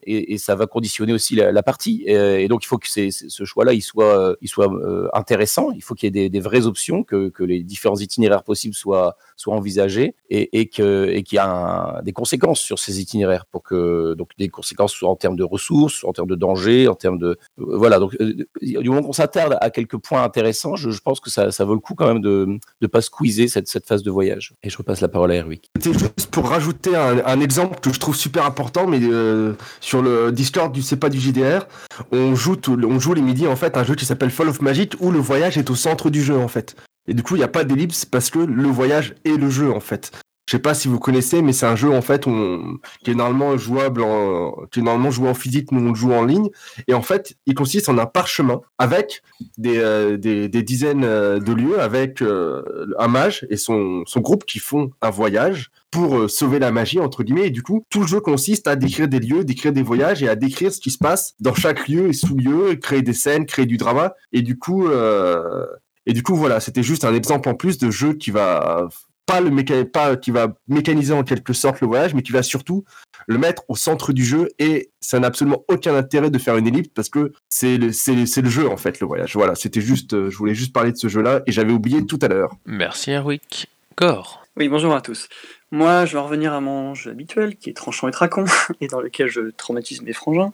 et, 0.02 0.36
ça 0.36 0.54
va 0.54 0.66
conditionner 0.66 1.14
aussi 1.14 1.34
la, 1.34 1.62
partie. 1.62 2.04
Et, 2.06 2.48
donc 2.48 2.64
il 2.64 2.66
faut 2.66 2.76
que 2.76 2.86
ce 2.88 3.44
choix-là, 3.44 3.72
il 3.72 3.80
soit, 3.80 4.36
il 4.42 4.48
soit 4.48 4.70
intéressant. 5.14 5.70
Il 5.74 5.82
faut 5.82 5.94
qu'il 5.94 6.06
y 6.06 6.08
ait 6.08 6.10
des, 6.10 6.28
des, 6.28 6.40
vraies 6.40 6.66
options, 6.66 7.02
que, 7.02 7.30
que 7.30 7.44
les 7.44 7.62
différents 7.62 7.96
itinéraires 7.96 8.42
possibles 8.42 8.74
soient, 8.74 9.16
soient 9.36 9.54
envisagés 9.54 10.14
et, 10.28 10.60
et 10.60 10.68
qu'il 10.68 10.84
et 10.84 11.24
y 11.32 11.38
a 11.38 11.48
un, 11.48 12.02
des 12.02 12.12
conséquences 12.12 12.60
sur 12.60 12.78
ces 12.78 13.00
itinéraires 13.00 13.37
pour 13.46 13.62
que 13.62 14.14
donc 14.14 14.30
des 14.38 14.48
conséquences 14.48 14.92
soient 14.92 15.10
en 15.10 15.16
termes 15.16 15.36
de 15.36 15.44
ressources, 15.44 16.04
en 16.04 16.12
termes 16.12 16.28
de 16.28 16.34
danger, 16.34 16.88
en 16.88 16.94
termes 16.94 17.18
de 17.18 17.38
euh, 17.60 17.76
voilà. 17.76 17.98
Donc 17.98 18.16
euh, 18.20 18.34
du 18.62 18.88
moment 18.88 19.02
qu'on 19.02 19.12
s'attarde 19.12 19.56
à 19.60 19.70
quelques 19.70 19.98
points 19.98 20.22
intéressants, 20.22 20.76
je, 20.76 20.90
pense 21.00 21.20
que 21.20 21.30
ça, 21.30 21.50
vaut 21.64 21.74
le 21.74 21.80
coup 21.80 21.94
quand 21.94 22.06
même 22.06 22.20
de 22.20 22.58
ne 22.80 22.86
pas 22.86 23.00
squeezer 23.00 23.48
cette, 23.48 23.68
phase 23.86 24.02
de 24.02 24.10
voyage. 24.10 24.54
Et 24.62 24.70
je 24.70 24.76
repasse 24.76 25.00
la 25.00 25.08
parole 25.08 25.32
à 25.32 25.36
Erwick. 25.36 25.70
C'est 25.80 25.92
juste 25.92 26.28
pour 26.30 26.48
rajouter 26.48 26.96
un, 26.96 27.40
exemple 27.40 27.80
que 27.80 27.92
je 27.92 28.00
trouve 28.00 28.16
super 28.16 28.44
important, 28.44 28.86
mais 28.86 28.98
euh, 29.02 29.52
sur 29.80 30.02
le 30.02 30.32
Discord 30.32 30.72
du 30.72 30.82
c'est 30.82 30.96
pas 30.96 31.08
du 31.08 31.20
JDR, 31.20 31.66
on 32.12 32.34
joue 32.34 32.56
on 32.68 32.98
joue 32.98 33.14
les 33.14 33.22
midis 33.22 33.46
en 33.46 33.56
fait 33.56 33.76
un 33.76 33.84
jeu 33.84 33.94
qui 33.94 34.04
s'appelle 34.04 34.30
Fall 34.30 34.48
of 34.48 34.60
Magic 34.60 34.94
où 35.00 35.10
le 35.10 35.18
voyage 35.18 35.56
est 35.56 35.70
au 35.70 35.74
centre 35.74 36.10
du 36.10 36.22
jeu 36.22 36.36
en 36.36 36.48
fait. 36.48 36.76
Et 37.08 37.14
du 37.14 37.22
coup, 37.22 37.34
il 37.36 37.38
n'y 37.38 37.44
a 37.44 37.48
pas 37.48 37.64
d'ellipse 37.64 38.04
parce 38.04 38.30
que 38.30 38.38
le 38.38 38.68
voyage 38.68 39.14
est 39.24 39.36
le 39.36 39.48
jeu 39.48 39.72
en 39.72 39.80
fait. 39.80 40.12
Je 40.48 40.52
sais 40.52 40.58
pas 40.60 40.72
si 40.72 40.88
vous 40.88 40.98
connaissez, 40.98 41.42
mais 41.42 41.52
c'est 41.52 41.66
un 41.66 41.76
jeu 41.76 41.92
en 41.92 42.00
fait 42.00 42.26
on, 42.26 42.78
qui 43.04 43.10
est 43.10 43.14
normalement 43.14 43.58
jouable, 43.58 44.00
en, 44.02 44.54
qui 44.72 44.80
est 44.80 44.82
normalement 44.82 45.10
joué 45.10 45.28
en 45.28 45.34
physique, 45.34 45.72
nous 45.72 45.86
on 45.86 45.90
le 45.90 45.94
joue 45.94 46.14
en 46.14 46.24
ligne. 46.24 46.48
Et 46.86 46.94
en 46.94 47.02
fait, 47.02 47.36
il 47.44 47.54
consiste 47.54 47.90
en 47.90 47.98
un 47.98 48.06
parchemin 48.06 48.62
avec 48.78 49.22
des, 49.58 49.76
euh, 49.76 50.16
des, 50.16 50.48
des, 50.48 50.62
dizaines 50.62 51.04
euh, 51.04 51.38
de 51.38 51.52
lieux, 51.52 51.78
avec 51.78 52.22
euh, 52.22 52.62
un 52.98 53.08
mage 53.08 53.46
et 53.50 53.58
son, 53.58 54.04
son 54.06 54.20
groupe 54.20 54.46
qui 54.46 54.58
font 54.58 54.90
un 55.02 55.10
voyage 55.10 55.70
pour 55.90 56.16
euh, 56.16 56.28
sauver 56.28 56.58
la 56.58 56.72
magie 56.72 56.98
entre 56.98 57.24
guillemets. 57.24 57.48
Et 57.48 57.50
du 57.50 57.62
coup, 57.62 57.84
tout 57.90 58.00
le 58.00 58.06
jeu 58.06 58.20
consiste 58.20 58.68
à 58.68 58.74
décrire 58.74 59.06
des 59.06 59.20
lieux, 59.20 59.44
décrire 59.44 59.74
des 59.74 59.82
voyages 59.82 60.22
et 60.22 60.30
à 60.30 60.34
décrire 60.34 60.72
ce 60.72 60.80
qui 60.80 60.90
se 60.90 60.98
passe 60.98 61.34
dans 61.40 61.54
chaque 61.54 61.88
lieu 61.88 62.08
et 62.08 62.14
sous-lieu, 62.14 62.74
créer 62.76 63.02
des 63.02 63.12
scènes, 63.12 63.44
créer 63.44 63.66
du 63.66 63.76
drama. 63.76 64.14
Et 64.32 64.40
du 64.40 64.58
coup, 64.58 64.88
euh, 64.88 65.66
et 66.06 66.14
du 66.14 66.22
coup 66.22 66.36
voilà, 66.36 66.58
c'était 66.60 66.82
juste 66.82 67.04
un 67.04 67.14
exemple 67.14 67.50
en 67.50 67.54
plus 67.54 67.76
de 67.76 67.90
jeu 67.90 68.14
qui 68.14 68.30
va 68.30 68.88
pas 69.28 69.42
le 69.42 69.50
méca... 69.50 69.84
pas 69.84 70.16
qui 70.16 70.30
va 70.30 70.56
mécaniser 70.68 71.12
en 71.12 71.22
quelque 71.22 71.52
sorte 71.52 71.82
le 71.82 71.86
voyage, 71.86 72.14
mais 72.14 72.22
qui 72.22 72.32
va 72.32 72.42
surtout 72.42 72.84
le 73.26 73.36
mettre 73.36 73.62
au 73.68 73.76
centre 73.76 74.14
du 74.14 74.24
jeu 74.24 74.48
et 74.58 74.90
ça 75.00 75.20
n'a 75.20 75.26
absolument 75.26 75.64
aucun 75.68 75.94
intérêt 75.94 76.30
de 76.30 76.38
faire 76.38 76.56
une 76.56 76.66
ellipse 76.66 76.88
parce 76.94 77.10
que 77.10 77.32
c'est 77.50 77.76
le, 77.76 77.92
c'est, 77.92 78.24
c'est 78.24 78.40
le 78.40 78.48
jeu 78.48 78.68
en 78.68 78.78
fait 78.78 79.00
le 79.00 79.06
voyage. 79.06 79.34
Voilà, 79.34 79.54
c'était 79.54 79.82
juste, 79.82 80.14
euh, 80.14 80.30
je 80.30 80.38
voulais 80.38 80.54
juste 80.54 80.72
parler 80.72 80.92
de 80.92 80.96
ce 80.96 81.08
jeu-là 81.08 81.42
et 81.46 81.52
j'avais 81.52 81.72
oublié 81.72 82.06
tout 82.06 82.18
à 82.22 82.28
l'heure. 82.28 82.56
Merci 82.64 83.10
Erwick. 83.12 83.68
Gore. 83.98 84.46
Oui, 84.56 84.68
bonjour 84.68 84.94
à 84.94 85.02
tous. 85.02 85.28
Moi, 85.70 86.06
je 86.06 86.14
vais 86.14 86.18
revenir 86.20 86.54
à 86.54 86.60
mon 86.60 86.94
jeu 86.94 87.10
habituel, 87.10 87.56
qui 87.56 87.68
est 87.68 87.74
Tranchant 87.74 88.08
et 88.08 88.10
Tracon, 88.10 88.46
et 88.80 88.86
dans 88.86 89.00
lequel 89.00 89.28
je 89.28 89.50
traumatise 89.50 90.00
mes 90.02 90.14
frangins. 90.14 90.52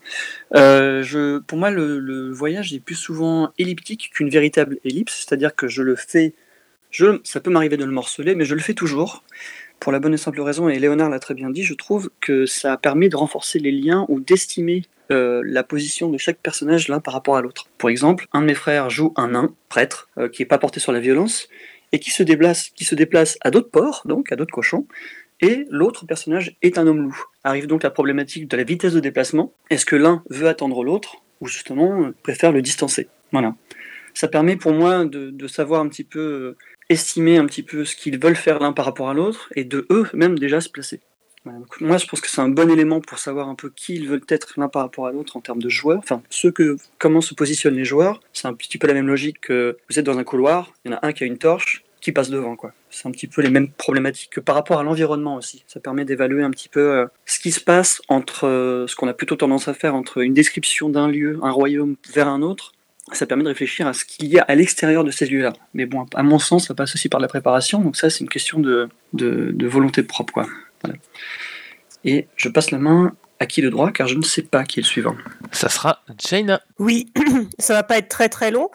Euh, 0.57 1.05
je, 1.05 1.39
pour 1.39 1.59
moi, 1.59 1.71
le, 1.71 2.01
le 2.01 2.33
voyage 2.33 2.75
est 2.75 2.81
plus 2.81 2.97
souvent 2.97 3.51
elliptique 3.57 4.11
qu'une 4.13 4.29
véritable 4.29 4.79
ellipse, 4.85 5.25
c'est-à-dire 5.25 5.55
que 5.55 5.69
je 5.69 5.83
le 5.83 5.95
fais, 5.95 6.35
je, 6.95 7.19
ça 7.25 7.41
peut 7.41 7.51
m'arriver 7.51 7.77
de 7.77 7.85
le 7.85 7.91
morceler, 7.91 8.37
mais 8.37 8.45
je 8.45 8.55
le 8.55 8.61
fais 8.61 8.73
toujours, 8.73 9.25
pour 9.81 9.91
la 9.91 9.99
bonne 9.99 10.15
et 10.15 10.17
simple 10.17 10.41
raison, 10.41 10.69
et 10.69 10.79
Léonard 10.79 11.11
l'a 11.11 11.19
très 11.19 11.35
bien 11.35 11.51
dit, 11.51 11.65
je 11.65 11.75
trouve 11.75 12.09
que 12.21 12.47
ça 12.47 12.77
permet 12.77 13.09
de 13.09 13.17
renforcer 13.17 13.59
les 13.59 13.73
liens 13.73 14.07
ou 14.09 14.21
d'estimer 14.21 14.83
euh, 15.11 15.43
la 15.45 15.65
position 15.65 16.09
de 16.09 16.19
chaque 16.19 16.39
personnage 16.39 16.87
l'un 16.87 17.01
par 17.01 17.13
rapport 17.13 17.37
à 17.37 17.43
l'autre. 17.43 17.67
Pour 17.79 17.91
exemple, 17.91 18.29
un 18.33 18.43
de 18.43 18.47
mes 18.47 18.55
frères 18.55 18.91
joue 18.91 19.13
un 19.17 19.31
nain, 19.31 19.53
prêtre, 19.69 20.09
euh, 20.19 20.29
qui 20.29 20.43
n'est 20.43 20.47
pas 20.47 20.59
porté 20.59 20.79
sur 20.79 20.93
la 20.93 21.01
violence, 21.01 21.49
et 21.91 21.99
qui 21.99 22.13
se 22.13 22.23
déplace, 22.23 22.71
qui 22.71 22.85
se 22.85 22.95
déplace 22.95 23.39
à 23.41 23.51
d'autres 23.51 23.71
ports, 23.71 24.03
donc 24.05 24.31
à 24.31 24.37
d'autres 24.37 24.55
cochons, 24.55 24.87
et 25.41 25.67
l'autre 25.71 26.07
personnage 26.07 26.57
est 26.63 26.79
un 26.79 26.87
homme 26.87 27.03
loup. 27.03 27.25
Arrive 27.43 27.67
donc 27.67 27.83
la 27.83 27.91
problématique 27.91 28.47
de 28.47 28.57
la 28.57 28.63
vitesse 28.63 28.93
de 28.93 29.01
déplacement. 29.01 29.53
Est-ce 29.69 29.85
que 29.85 29.97
l'un 29.97 30.23
veut 30.31 30.47
attendre 30.47 30.85
l'autre, 30.85 31.17
ou 31.41 31.49
justement 31.49 32.05
euh, 32.05 32.15
préfère 32.23 32.53
le 32.53 32.63
distancer? 32.63 33.09
Voilà. 33.33 33.57
Ça 34.15 34.29
permet 34.29 34.55
pour 34.55 34.73
moi 34.73 35.05
de, 35.05 35.47
savoir 35.49 35.81
un 35.81 35.89
petit 35.89 36.05
peu, 36.05 36.57
estimer 36.89 37.39
un 37.39 37.47
petit 37.47 37.63
peu 37.63 37.85
ce 37.85 37.97
qu'ils 37.97 38.19
veulent 38.19 38.37
faire 38.37 38.61
l'un 38.61 38.73
par 38.73 38.85
rapport 38.85 39.09
à 39.09 39.15
l'autre, 39.15 39.49
et 39.55 39.65
de 39.65 39.87
eux 39.91 40.07
même 40.13 40.39
déjà 40.39 40.61
se 40.61 40.69
placer. 40.69 41.01
Moi, 41.81 41.99
je 41.99 42.07
pense 42.07 42.23
que 42.23 42.31
c'est 42.31 42.41
un 42.41 42.49
bon 42.49 42.71
élément 42.71 43.01
pour 43.01 43.19
savoir 43.19 43.49
un 43.49 43.55
peu 43.55 43.69
qui 43.69 43.97
ils 43.97 44.09
veulent 44.09 44.25
être 44.29 44.55
l'un 44.57 44.69
par 44.69 44.83
rapport 44.83 45.07
à 45.07 45.13
l'autre 45.13 45.37
en 45.37 45.41
termes 45.41 45.61
de 45.61 45.69
joueurs. 45.69 45.99
Enfin, 45.99 46.23
que, 46.55 46.77
comment 46.99 47.21
se 47.21 47.35
positionnent 47.35 47.77
les 47.77 47.85
joueurs. 47.85 48.21
C'est 48.33 48.49
un 48.49 48.55
petit 48.55 48.79
peu 48.79 48.87
la 48.87 48.95
même 48.95 49.07
logique 49.07 49.41
que 49.41 49.77
vous 49.91 49.99
êtes 49.99 50.07
dans 50.07 50.19
un 50.19 50.25
couloir, 50.25 50.73
il 50.85 50.91
y 50.91 50.95
en 50.95 50.97
a 50.97 51.07
un 51.07 51.13
qui 51.13 51.23
a 51.25 51.27
une 51.27 51.37
torche, 51.37 51.85
qui 52.05 52.13
passe 52.13 52.29
devant, 52.29 52.55
quoi. 52.55 52.73
C'est 52.91 53.09
un 53.09 53.11
petit 53.11 53.27
peu 53.27 53.41
les 53.41 53.49
mêmes 53.49 53.71
problématiques 53.71 54.31
que 54.31 54.41
par 54.41 54.55
rapport 54.55 54.79
à 54.79 54.83
l'environnement 54.83 55.37
aussi. 55.37 55.65
Ça 55.67 55.81
permet 55.81 56.05
d'évaluer 56.05 56.43
un 56.43 56.51
petit 56.51 56.69
peu 56.69 56.81
euh, 56.81 57.07
ce 57.25 57.41
qui 57.41 57.51
se 57.51 57.61
passe 57.61 58.03
entre 58.09 58.47
euh, 58.47 58.87
ce 58.87 58.95
qu'on 58.95 59.09
a 59.09 59.15
plutôt 59.15 59.37
tendance 59.37 59.69
à 59.69 59.75
faire 59.75 59.95
entre 59.95 60.19
une 60.19 60.35
description 60.35 60.91
d'un 60.91 61.09
lieu, 61.09 61.39
un 61.43 61.51
royaume 61.51 61.97
vers 62.13 62.29
un 62.29 62.43
autre. 62.43 62.74
Ça 63.13 63.27
permet 63.27 63.43
de 63.43 63.49
réfléchir 63.49 63.87
à 63.87 63.93
ce 63.93 64.05
qu'il 64.05 64.29
y 64.29 64.39
a 64.39 64.43
à 64.43 64.55
l'extérieur 64.55 65.05
de 65.05 65.11
ces 65.11 65.27
lieux-là. 65.27 65.53
Mais 65.75 65.85
bon, 65.85 66.07
à 66.15 66.23
mon 66.23 66.39
sens, 66.39 66.69
ça 66.69 66.75
passe 66.75 66.95
aussi 66.95 67.09
par 67.09 67.21
la 67.21 67.29
préparation. 67.29 67.81
Donc 67.81 67.97
ça, 67.97 68.09
c'est 68.09 68.21
une 68.21 68.31
question 68.31 68.61
de, 68.61 68.89
de, 69.13 69.51
de 69.53 69.67
volonté 69.67 70.03
propre, 70.03 70.33
quoi. 70.33 70.47
Voilà. 70.83 70.99
Et 72.05 72.29
je 72.37 72.49
passe 72.49 72.71
la 72.71 72.79
main 72.79 73.15
à 73.41 73.47
qui 73.47 73.63
de 73.63 73.69
droit, 73.69 73.91
car 73.91 74.09
je 74.09 74.17
ne 74.17 74.23
sais 74.23 74.43
pas 74.43 74.65
qui 74.65 74.81
est 74.81 74.83
le 74.83 74.87
suivant. 74.87 75.17
Ça 75.53 75.69
sera 75.69 76.03
Jaina. 76.19 76.63
Oui, 76.79 77.13
ça 77.59 77.75
va 77.75 77.83
pas 77.83 77.99
être 77.99 78.09
très 78.09 78.29
très 78.29 78.51
long. 78.51 78.71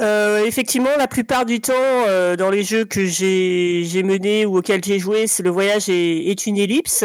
Euh, 0.00 0.44
effectivement, 0.44 0.90
la 0.96 1.08
plupart 1.08 1.44
du 1.44 1.60
temps, 1.60 1.72
euh, 1.74 2.36
dans 2.36 2.50
les 2.50 2.62
jeux 2.62 2.84
que 2.84 3.04
j'ai 3.04 3.82
j'ai 3.84 4.04
menés 4.04 4.46
ou 4.46 4.58
auxquels 4.58 4.82
j'ai 4.82 5.00
joué, 5.00 5.26
c'est 5.26 5.42
le 5.42 5.50
voyage 5.50 5.88
est, 5.88 6.26
est 6.30 6.46
une 6.46 6.56
ellipse. 6.56 7.04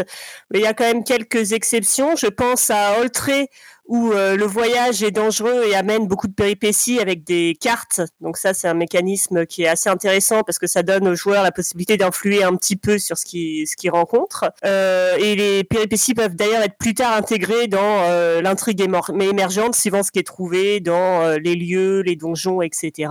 Mais 0.52 0.60
il 0.60 0.62
y 0.62 0.68
a 0.68 0.74
quand 0.74 0.84
même 0.84 1.04
quelques 1.04 1.54
exceptions. 1.54 2.16
Je 2.16 2.28
pense 2.28 2.70
à 2.70 3.00
Oltré, 3.00 3.50
où 3.86 4.12
euh, 4.12 4.36
le 4.36 4.46
voyage 4.46 5.04
est 5.04 5.12
dangereux 5.12 5.64
et 5.68 5.76
amène 5.76 6.08
beaucoup 6.08 6.28
de 6.28 6.34
péripéties 6.34 7.00
avec 7.00 7.24
des 7.24 7.58
cartes. 7.60 8.02
Donc 8.22 8.38
ça, 8.38 8.54
c'est 8.54 8.68
un 8.68 8.74
mécanisme 8.74 9.46
qui 9.46 9.64
est 9.64 9.68
assez 9.68 9.90
intéressant 9.90 10.44
parce 10.44 10.58
que 10.58 10.68
ça 10.68 10.84
donne 10.84 11.08
aux 11.08 11.16
joueurs 11.16 11.44
la 11.44 11.52
possibilité 11.52 11.98
d'influer 11.98 12.44
un 12.44 12.56
petit 12.56 12.76
peu 12.76 12.98
sur 12.98 13.18
ce 13.18 13.26
qu'ils 13.26 13.68
ce 13.68 13.76
qu'ils 13.76 13.92
rencontrent. 13.92 14.46
Euh, 14.66 15.16
et 15.18 15.36
les 15.36 15.64
péripéties 15.64 16.14
peuvent 16.14 16.36
d'ailleurs 16.36 16.64
être 16.64 16.78
plus 16.78 16.94
tard 16.94 17.14
intégrées 17.14 17.68
dans 17.68 18.04
euh, 18.10 18.42
l'intrigue 18.42 18.82
émergente, 18.82 19.76
suivant 19.76 20.04
ce 20.04 20.12
qui 20.12 20.20
est 20.20 20.28
trouvé 20.28 20.80
dans 20.80 21.22
euh, 21.22 21.38
les 21.38 21.56
lieux, 21.56 22.02
les 22.02 22.16
donjons, 22.16 22.62
etc. 22.62 23.10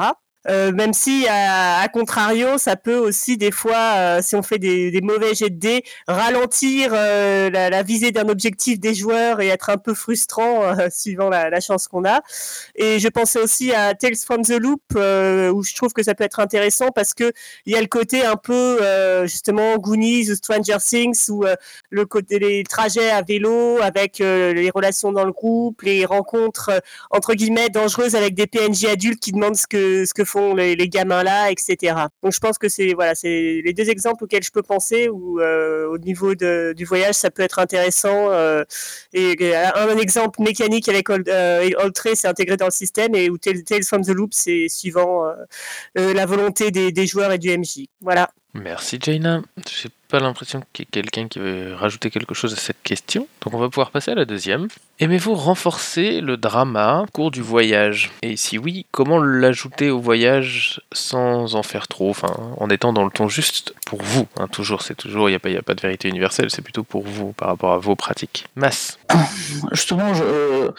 Euh, 0.49 0.73
même 0.73 0.93
si, 0.93 1.27
à, 1.29 1.81
à, 1.81 1.89
contrario, 1.89 2.59
ça 2.59 2.77
peut 2.77 2.97
aussi 2.97 3.37
des 3.37 3.53
fois, 3.53 3.95
euh, 3.97 4.21
si 4.23 4.35
on 4.35 4.43
fait 4.43 4.59
des, 4.59 4.91
des, 4.91 5.01
mauvais 5.01 5.35
jets 5.35 5.51
de 5.51 5.59
dés, 5.59 5.85
ralentir 6.09 6.91
euh, 6.95 7.49
la, 7.51 7.71
la, 7.71 7.83
visée 7.83 8.11
d'un 8.11 8.29
objectif 8.29 8.81
des 8.81 8.95
joueurs 8.95 9.41
et 9.41 9.49
être 9.49 9.71
un 9.71 9.77
peu 9.77 9.95
frustrant 9.95 10.65
euh, 10.65 10.89
suivant 10.91 11.29
la, 11.29 11.49
la 11.51 11.61
chance 11.61 11.87
qu'on 11.87 12.05
a. 12.05 12.23
Et 12.75 12.99
je 12.99 13.09
pensais 13.09 13.41
aussi 13.41 13.73
à 13.73 13.95
Tales 13.95 14.17
from 14.17 14.43
the 14.43 14.59
Loop, 14.59 14.83
euh, 14.97 15.51
où 15.51 15.63
je 15.63 15.75
trouve 15.75 15.93
que 15.93 16.03
ça 16.03 16.15
peut 16.15 16.25
être 16.25 16.41
intéressant 16.41 16.89
parce 16.91 17.15
que 17.15 17.33
il 17.67 17.73
y 17.73 17.77
a 17.77 17.81
le 17.81 17.87
côté 17.87 18.25
un 18.25 18.37
peu 18.37 18.79
justement 19.25 19.77
Goonies 19.77 20.31
ou 20.31 20.35
Stranger 20.35 20.79
Things, 20.85 21.29
où 21.31 21.45
le 21.91 22.07
côté 22.07 22.39
les 22.39 22.65
trajets 22.65 23.11
à 23.11 23.23
vélo 23.23 23.79
avec 23.81 24.19
les 24.19 24.71
relations 24.71 25.13
dans 25.13 25.25
le 25.25 25.33
groupe, 25.33 25.83
les 25.83 26.05
rencontres 26.05 26.71
entre 27.11 27.35
guillemets 27.35 27.69
dangereuses 27.69 28.17
avec 28.17 28.35
des 28.35 28.47
PNJ 28.47 28.87
adultes 28.87 29.21
qui 29.21 29.33
demandent 29.33 29.57
ce 29.57 29.67
que 29.67 30.05
ce 30.05 30.15
que 30.15 30.25
font 30.33 30.55
les, 30.55 30.89
gamins 30.89 31.23
là, 31.23 31.51
etc. 31.51 31.95
Donc 32.23 32.33
je 32.33 32.41
pense 32.41 32.59
que 32.59 32.69
c'est 32.69 32.95
voilà, 32.95 33.15
c'est 33.15 33.61
les 33.65 33.73
deux 33.73 33.89
exemples 33.91 34.25
auxquels 34.25 34.43
je 34.43 34.51
peux 34.51 34.63
penser 34.63 35.09
où 35.09 35.41
euh, 35.41 35.87
au 35.89 35.99
niveau 35.99 36.35
de, 36.35 36.73
du 36.77 36.85
voyage 36.85 37.15
ça 37.15 37.31
peut 37.31 37.43
être 37.43 37.59
intéressant. 37.59 38.31
Euh, 38.31 38.65
et 39.13 39.55
un, 39.55 39.89
un, 39.89 39.99
exemple 39.99 40.43
mécanique 40.43 40.89
avec 40.89 41.11
Old, 41.11 41.29
euh, 41.29 41.69
c'est 42.15 42.29
intégré 42.29 42.57
dans 42.57 42.67
le 42.67 42.73
système 42.73 43.15
et 43.15 43.31
où 43.31 43.39
Tales 43.39 43.85
from 43.85 44.03
the 44.03 44.09
Loop 44.09 44.33
c'est 44.33 44.69
suivant 44.69 45.27
euh, 45.99 46.15
la 46.15 46.27
volonté 46.27 46.71
des, 46.71 46.93
des, 46.93 47.07
joueurs 47.07 47.33
et 47.33 47.39
du 47.39 47.57
MJ. 47.57 47.87
Voilà. 48.01 48.31
Merci 48.55 48.99
Jaina. 49.01 49.43
J'ai 49.69 49.89
pas 50.09 50.21
l'impression 50.21 50.63
qu'il 50.73 50.85
y 50.85 50.89
ait 50.89 50.91
quelqu'un 50.91 51.29
qui 51.29 51.39
veut 51.39 51.75
rajouter 51.75 52.11
quelque 52.11 52.35
chose 52.35 52.53
à 52.53 52.57
cette 52.57 52.83
question. 52.83 53.27
Donc 53.43 53.55
on 53.55 53.59
va 53.59 53.69
pouvoir 53.69 53.91
passer 53.91 54.13
à 54.13 54.15
la 54.15 54.25
deuxième. 54.25 54.69
Aimez-vous 55.01 55.35
renforcer 55.35 56.21
le 56.21 56.37
drama 56.37 57.03
au 57.03 57.11
cours 57.11 57.31
du 57.33 57.43
voyage? 57.43 58.13
Et 58.23 58.37
si 58.37 58.57
oui, 58.57 58.87
comment 58.93 59.19
l'ajouter 59.19 59.91
au 59.91 59.99
voyage 59.99 60.81
sans 60.93 61.57
en 61.57 61.65
faire 61.65 61.89
trop, 61.89 62.15
en 62.57 62.69
étant 62.71 62.93
dans 62.93 63.05
le 63.05 63.11
ton 63.11 63.29
juste 63.29 63.75
pour 63.85 64.01
vous 64.01 64.29
hein, 64.39 64.47
Toujours, 64.47 64.83
c'est 64.83 64.95
toujours, 64.95 65.29
il 65.29 65.33
n'y 65.45 65.57
a, 65.57 65.63
pas, 65.63 65.75
de 65.75 65.81
vérité 65.81 66.09
universelle, 66.09 66.51
c'est 66.51 66.63
plutôt 66.63 66.85
pour 66.85 67.03
vous 67.03 67.33
par 67.33 67.49
rapport 67.49 67.73
à 67.73 67.79
vos 67.79 67.97
pratiques. 67.97 68.47
Mass 68.55 68.99
Justement, 69.73 70.15
je, 70.15 70.23
euh, 70.23 70.71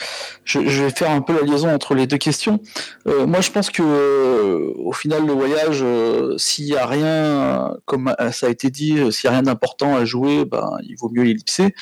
je, 0.46 0.60
vais 0.60 0.90
faire 0.90 1.12
un 1.12 1.22
peu 1.22 1.34
la 1.34 1.42
liaison 1.42 1.74
entre 1.74 1.94
les 1.94 2.08
deux 2.08 2.18
questions. 2.18 2.62
Euh, 3.08 3.26
moi, 3.28 3.42
je 3.42 3.52
pense 3.52 3.72
que 3.72 3.84
euh, 3.84 4.72
au 4.78 4.94
final, 4.94 5.26
le 5.26 5.34
voyage, 5.34 5.84
s'il 6.38 6.66
n'y 6.66 6.78
a 6.78 6.86
rien, 6.86 7.76
comme 7.86 8.16
ça 8.32 8.48
a 8.48 8.50
été 8.50 8.70
dit, 8.70 9.12
s'il 9.12 9.30
n'y 9.30 9.36
a 9.36 9.40
rien 9.40 9.44
d'important 9.44 9.98
à 9.98 10.06
jouer, 10.06 10.46
ben, 10.46 10.78
il 10.84 10.96
vaut 10.96 11.10
mieux 11.10 11.24
l'ellipser. 11.24 11.76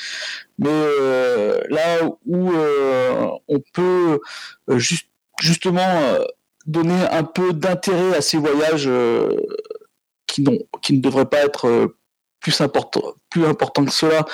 Mais 0.62 0.70
euh, 0.70 1.60
là 1.70 2.04
où 2.28 2.52
euh, 2.52 3.30
on 3.48 3.60
peut 3.74 4.20
euh, 4.70 4.78
juste, 4.78 5.08
justement 5.42 6.20
donner 6.68 7.04
un 7.10 7.24
peu 7.24 7.52
d'intérêt 7.52 8.16
à 8.16 8.22
ces 8.22 8.38
voyages 8.38 8.90
qui, 10.28 10.46
qui 10.84 10.94
ne 10.94 11.02
devraient 11.02 11.26
pas 11.26 11.40
être 11.40 11.96
plus 12.40 12.62
important, 12.62 13.02
plus 13.32 13.44
que 13.86 13.92
cela, 13.92 14.26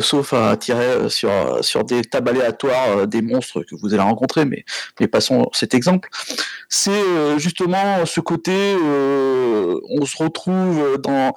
sauf 0.00 0.32
à 0.32 0.50
attirer 0.50 1.10
sur, 1.10 1.30
sur 1.62 1.84
des 1.84 2.02
tables 2.02 2.30
aléatoires 2.30 3.06
des 3.06 3.20
monstres 3.20 3.62
que 3.62 3.76
vous 3.76 3.92
allez 3.92 4.02
rencontrer, 4.02 4.46
mais, 4.46 4.64
passons 5.08 5.48
cet 5.52 5.74
exemple. 5.74 6.08
C'est 6.70 7.38
justement 7.38 8.06
ce 8.06 8.20
côté, 8.20 8.74
on 8.76 10.06
se 10.06 10.22
retrouve 10.22 10.98
dans, 10.98 11.34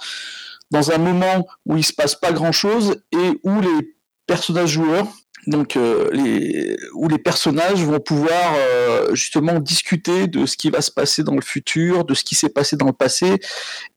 dans 0.72 0.92
un 0.92 0.98
moment 0.98 1.46
où 1.66 1.76
il 1.76 1.84
se 1.84 1.94
passe 1.94 2.16
pas 2.16 2.32
grand 2.32 2.54
chose 2.54 3.02
et 3.12 3.40
où 3.44 3.60
les 3.60 3.99
personnages 4.30 4.70
joueurs, 4.70 5.08
donc 5.48 5.76
euh, 5.76 6.10
les, 6.14 6.78
où 6.94 7.08
les 7.08 7.18
personnages 7.18 7.84
vont 7.84 8.00
pouvoir 8.00 8.54
euh, 8.56 9.16
justement 9.16 9.60
discuter 9.60 10.28
de 10.28 10.46
ce 10.46 10.56
qui 10.56 10.70
va 10.70 10.82
se 10.82 10.92
passer 10.92 11.24
dans 11.24 11.34
le 11.34 11.42
futur, 11.42 12.06
de 12.06 12.14
ce 12.14 12.24
qui 12.24 12.36
s'est 12.36 12.50
passé 12.50 12.76
dans 12.78 12.86
le 12.86 12.94
passé, 12.94 13.40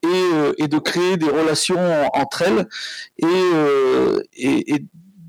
et, 0.02 0.06
euh, 0.06 0.54
de 0.58 0.78
créer 0.78 1.18
des 1.18 1.28
relations 1.28 2.08
entre 2.14 2.42
elles, 2.42 2.66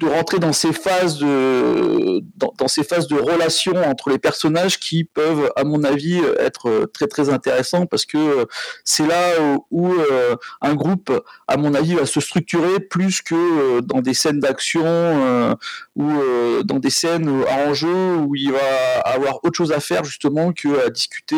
de 0.04 0.10
rentrer 0.10 0.40
dans 0.40 0.54
ces 0.54 0.74
phases 0.74 1.18
de 1.18 2.22
dans, 2.36 2.68
ces 2.68 2.84
phases 2.84 3.08
de 3.08 3.16
relations 3.16 3.76
entre 3.84 4.10
les 4.10 4.20
personnages 4.20 4.80
qui 4.80 5.04
peuvent 5.04 5.52
à 5.56 5.64
mon 5.64 5.84
avis 5.84 6.22
être 6.40 6.90
très 6.94 7.08
très 7.08 7.30
intéressants 7.30 7.86
parce 7.86 8.06
que 8.06 8.48
c'est 8.84 9.06
là 9.08 9.42
où, 9.42 9.66
où 9.72 9.94
euh, 9.94 10.36
un 10.62 10.76
groupe 10.76 11.12
à 11.48 11.58
mon 11.58 11.74
avis 11.74 11.96
va 11.96 12.06
se 12.06 12.20
structurer 12.20 12.80
plus 12.80 13.22
que 13.22 13.82
dans 13.82 14.02
des 14.02 14.14
scènes 14.14 14.40
d'action 14.40 14.84
euh, 14.86 15.56
ou 15.96 16.10
euh, 16.10 16.64
dans 16.64 16.80
des 16.80 16.90
scènes 16.90 17.30
en 17.30 17.74
jeu 17.74 18.16
où 18.16 18.36
il 18.36 18.52
va 18.52 19.00
avoir 19.06 19.44
autre 19.44 19.58
chose 19.58 19.72
à 19.72 19.80
faire 19.80 20.04
justement 20.04 20.52
que 20.54 20.86
à 20.86 20.90
discuter 20.90 21.36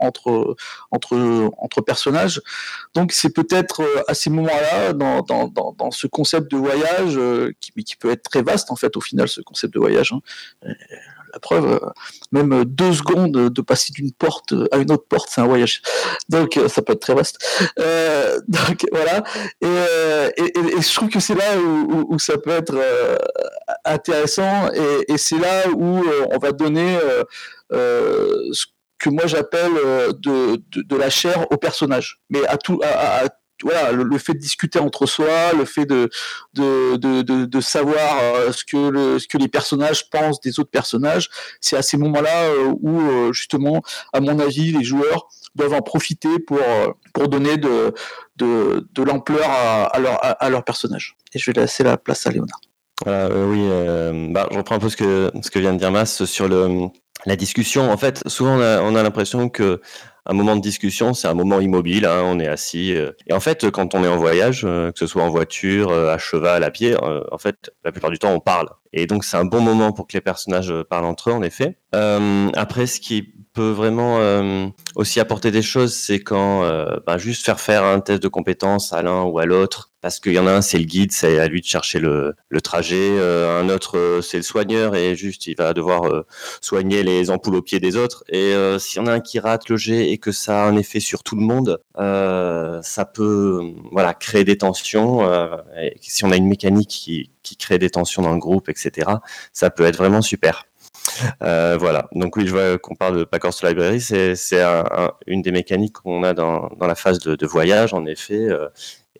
entre 0.00 0.56
entre 0.90 1.50
entre 1.58 1.80
personnages. 1.80 2.40
Donc 2.94 3.12
c'est 3.12 3.34
peut-être 3.34 3.82
à 4.08 4.14
ces 4.14 4.30
moments-là 4.30 4.92
dans, 4.92 5.22
dans, 5.22 5.48
dans, 5.48 5.72
dans 5.72 5.90
ce 5.90 6.06
concept 6.06 6.50
de 6.50 6.56
voyage 6.56 7.18
qui, 7.60 7.72
qui 7.82 7.96
peut 7.96 8.10
être 8.10 8.22
très 8.22 8.42
vaste 8.42 8.70
en 8.70 8.76
fait 8.76 8.96
au 8.96 9.00
final 9.00 9.28
ce 9.28 9.40
concept 9.40 9.74
de 9.74 9.78
voyage. 9.80 10.12
Hein. 10.12 10.20
la 11.32 11.40
preuve, 11.40 11.66
euh, 11.66 11.90
même 12.30 12.64
deux 12.64 12.92
secondes 12.92 13.32
de 13.32 13.60
passer 13.62 13.92
d'une 13.92 14.12
porte 14.12 14.54
à 14.70 14.76
une 14.76 14.92
autre 14.92 15.06
porte, 15.08 15.28
c'est 15.30 15.40
un 15.40 15.46
voyage. 15.46 15.82
Donc 16.28 16.58
ça 16.68 16.82
peut 16.82 16.92
être 16.92 17.00
très 17.00 17.14
vaste. 17.14 17.38
donc 18.46 18.86
voilà. 18.92 19.24
Et, 19.60 19.66
je 19.66 20.94
trouve 20.94 21.08
que 21.08 21.20
c'est 21.20 21.34
là 21.34 21.58
où, 21.58 22.18
ça 22.18 22.38
peut 22.38 22.50
être 22.50 22.76
intéressant 23.84 24.70
et, 25.08 25.18
c'est 25.18 25.38
là 25.38 25.68
où 25.74 26.04
on 26.30 26.38
va 26.38 26.52
donner 26.52 26.98
ce 27.70 28.66
que 28.98 29.10
moi 29.10 29.26
j'appelle 29.26 29.72
de, 30.20 30.62
de, 30.70 30.96
la 30.96 31.10
chair 31.10 31.46
au 31.50 31.56
personnage, 31.56 32.20
mais 32.30 32.46
à 32.46 32.56
tout, 32.56 32.80
voilà, 33.62 33.92
le, 33.92 34.18
fait 34.18 34.34
de 34.34 34.38
discuter 34.38 34.78
entre 34.78 35.06
soi, 35.06 35.52
le 35.56 35.64
fait 35.64 35.86
de, 35.86 36.10
de, 36.54 36.96
de, 36.96 37.22
de, 37.44 37.60
savoir 37.60 38.18
euh, 38.22 38.52
ce, 38.52 38.64
que 38.64 38.76
le, 38.76 39.18
ce 39.18 39.28
que 39.28 39.38
les 39.38 39.48
personnages 39.48 40.10
pensent 40.10 40.40
des 40.40 40.58
autres 40.58 40.70
personnages, 40.70 41.28
c'est 41.60 41.76
à 41.76 41.82
ces 41.82 41.96
moments-là 41.96 42.44
euh, 42.44 42.74
où, 42.80 43.00
euh, 43.00 43.32
justement, 43.32 43.82
à 44.12 44.20
mon 44.20 44.38
avis, 44.38 44.72
les 44.72 44.84
joueurs 44.84 45.28
doivent 45.54 45.74
en 45.74 45.82
profiter 45.82 46.40
pour, 46.40 46.58
pour 47.12 47.28
donner 47.28 47.56
de, 47.56 47.94
de, 48.36 48.88
de 48.92 49.02
l'ampleur 49.02 49.48
à, 49.48 49.84
à, 49.84 49.98
leur, 50.00 50.18
à, 50.20 50.50
leur 50.50 50.64
personnage. 50.64 51.16
Et 51.32 51.38
je 51.38 51.50
vais 51.50 51.60
laisser 51.60 51.84
la 51.84 51.96
place 51.96 52.26
à 52.26 52.30
Léonard. 52.30 52.60
oui, 53.06 54.32
bah, 54.32 54.48
je 54.50 54.56
reprends 54.56 54.74
un 54.74 54.80
peu 54.80 54.88
ce 54.88 54.96
que, 54.96 55.30
ce 55.42 55.50
que 55.52 55.60
vient 55.60 55.72
de 55.72 55.78
dire 55.78 55.92
Mas 55.92 56.24
sur 56.24 56.48
le, 56.48 56.88
la 57.24 57.36
discussion. 57.36 57.88
En 57.90 57.96
fait, 57.96 58.22
souvent 58.26 58.58
on 58.58 58.60
a, 58.60 58.82
on 58.82 58.96
a 58.96 59.02
l'impression 59.04 59.48
que 59.48 59.80
un 60.26 60.32
moment 60.32 60.56
de 60.56 60.60
discussion, 60.60 61.12
c'est 61.12 61.28
un 61.28 61.34
moment 61.34 61.60
immobile, 61.60 62.06
hein, 62.06 62.22
on 62.24 62.38
est 62.38 62.46
assis. 62.46 62.94
Euh. 62.94 63.12
et 63.26 63.34
en 63.34 63.40
fait, 63.40 63.70
quand 63.70 63.94
on 63.94 64.02
est 64.04 64.08
en 64.08 64.16
voyage, 64.16 64.64
euh, 64.64 64.90
que 64.90 64.98
ce 64.98 65.06
soit 65.06 65.22
en 65.22 65.28
voiture, 65.28 65.90
euh, 65.90 66.14
à 66.14 66.18
cheval, 66.18 66.64
à 66.64 66.70
pied, 66.70 66.96
en 67.30 67.38
fait, 67.38 67.70
la 67.84 67.92
plupart 67.92 68.10
du 68.10 68.18
temps, 68.18 68.32
on 68.32 68.40
parle. 68.40 68.68
Et 68.92 69.06
donc, 69.06 69.24
c'est 69.24 69.36
un 69.36 69.44
bon 69.44 69.60
moment 69.60 69.92
pour 69.92 70.06
que 70.06 70.14
les 70.14 70.20
personnages 70.20 70.72
parlent 70.88 71.04
entre 71.04 71.30
eux, 71.30 71.32
en 71.32 71.42
effet. 71.42 71.78
après, 71.92 72.86
ce 72.86 73.00
qui 73.00 73.34
peut 73.54 73.70
vraiment 73.70 74.20
aussi 74.94 75.20
apporter 75.20 75.50
des 75.50 75.62
choses, 75.62 75.94
c'est 75.94 76.20
quand 76.20 76.62
bah, 77.06 77.18
juste 77.18 77.44
faire 77.44 77.60
faire 77.60 77.84
un 77.84 78.00
test 78.00 78.22
de 78.22 78.28
compétences 78.28 78.92
à 78.92 79.02
l'un 79.02 79.22
ou 79.22 79.38
à 79.38 79.46
l'autre, 79.46 79.90
parce 80.00 80.20
qu'il 80.20 80.32
y 80.32 80.38
en 80.38 80.46
a 80.46 80.52
un, 80.52 80.60
c'est 80.60 80.78
le 80.78 80.84
guide, 80.84 81.12
c'est 81.12 81.38
à 81.38 81.48
lui 81.48 81.60
de 81.60 81.66
chercher 81.66 81.98
le, 81.98 82.34
trajet. 82.62 83.18
un 83.20 83.68
autre, 83.68 84.20
c'est 84.22 84.36
le 84.36 84.42
soigneur 84.42 84.94
et 84.94 85.16
juste, 85.16 85.46
il 85.46 85.56
va 85.56 85.72
devoir 85.72 86.02
soigner 86.60 87.02
les 87.02 87.30
ampoules 87.30 87.56
aux 87.56 87.62
pieds 87.62 87.80
des 87.80 87.96
autres. 87.96 88.24
Et 88.28 88.52
s'il 88.78 89.00
y 89.00 89.04
en 89.04 89.06
a 89.06 89.12
un 89.12 89.20
qui 89.20 89.38
rate 89.38 89.68
le 89.68 89.76
jet 89.76 90.10
et 90.10 90.18
que 90.18 90.32
ça 90.32 90.64
a 90.64 90.66
un 90.66 90.76
effet 90.76 91.00
sur 91.00 91.22
tout 91.22 91.36
le 91.36 91.42
monde, 91.42 91.80
euh, 91.98 92.80
ça 92.82 93.04
peut 93.04 93.74
voilà 93.92 94.14
créer 94.14 94.44
des 94.44 94.58
tensions. 94.58 95.24
Euh, 95.24 95.56
si 96.00 96.24
on 96.24 96.30
a 96.30 96.36
une 96.36 96.48
mécanique 96.48 96.88
qui, 96.90 97.30
qui 97.42 97.56
crée 97.56 97.78
des 97.78 97.90
tensions 97.90 98.22
dans 98.22 98.32
le 98.32 98.38
groupe, 98.38 98.68
etc., 98.68 99.10
ça 99.52 99.70
peut 99.70 99.84
être 99.84 99.96
vraiment 99.96 100.22
super. 100.22 100.66
Euh, 101.42 101.76
voilà. 101.78 102.08
Donc 102.12 102.36
oui, 102.36 102.46
je 102.46 102.52
vois 102.52 102.78
qu'on 102.78 102.94
parle 102.94 103.18
de 103.18 103.24
Packers 103.24 103.52
Library, 103.62 104.00
c'est 104.00 104.62
une 105.26 105.42
des 105.42 105.52
mécaniques 105.52 105.94
qu'on 105.94 106.22
a 106.22 106.34
dans, 106.34 106.70
la 106.80 106.94
phase 106.94 107.18
de, 107.18 107.46
voyage, 107.46 107.94
en 107.94 108.06
effet. 108.06 108.48
Euh, 108.48 108.68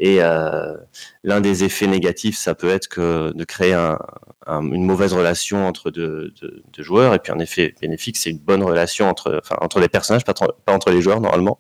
et 0.01 0.19
euh, 0.21 0.75
l'un 1.23 1.41
des 1.41 1.63
effets 1.63 1.87
négatifs, 1.87 2.37
ça 2.37 2.55
peut 2.55 2.69
être 2.69 3.01
de 3.01 3.45
créer 3.45 3.75
un, 3.75 3.99
une 4.47 4.85
mauvaise 4.85 5.13
relation 5.13 5.67
entre 5.67 5.91
deux, 5.91 6.33
joueurs. 6.79 7.15
Et 7.15 7.19
puis 7.19 7.33
un 7.33 7.39
effet 7.39 7.75
bénéfique, 7.81 8.17
c'est 8.17 8.31
une 8.31 8.39
bonne 8.39 8.63
relation 8.63 9.09
entre, 9.09 9.81
les 9.81 9.89
personnages, 9.89 10.25
pas, 10.25 10.35
entre 10.67 10.91
les 10.91 11.01
joueurs 11.01 11.21
normalement. 11.21 11.59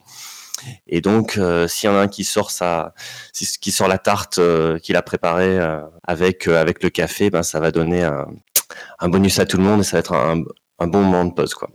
Et 0.86 1.00
donc, 1.00 1.36
euh, 1.36 1.68
s'il 1.68 1.90
y 1.90 1.92
en 1.92 1.96
a 1.96 2.00
un 2.00 2.08
qui 2.08 2.24
sort 2.24 2.50
la 2.60 3.98
tarte 3.98 4.40
qu'il 4.82 4.96
a 4.96 5.02
préparée 5.02 5.58
avec 6.02 6.48
avec 6.48 6.82
le 6.82 6.90
café, 6.90 7.30
ben 7.30 7.42
ça 7.42 7.60
va 7.60 7.70
donner 7.70 8.02
un, 8.02 8.26
un, 9.00 9.08
bonus 9.08 9.38
à 9.38 9.46
tout 9.46 9.56
le 9.56 9.62
monde 9.62 9.80
et 9.80 9.84
ça 9.84 9.96
va 9.96 10.00
être 10.00 10.14
un, 10.14 10.42
un 10.78 10.86
bon 10.86 11.02
moment 11.02 11.24
de 11.24 11.32
pause, 11.32 11.54
quoi. 11.54 11.70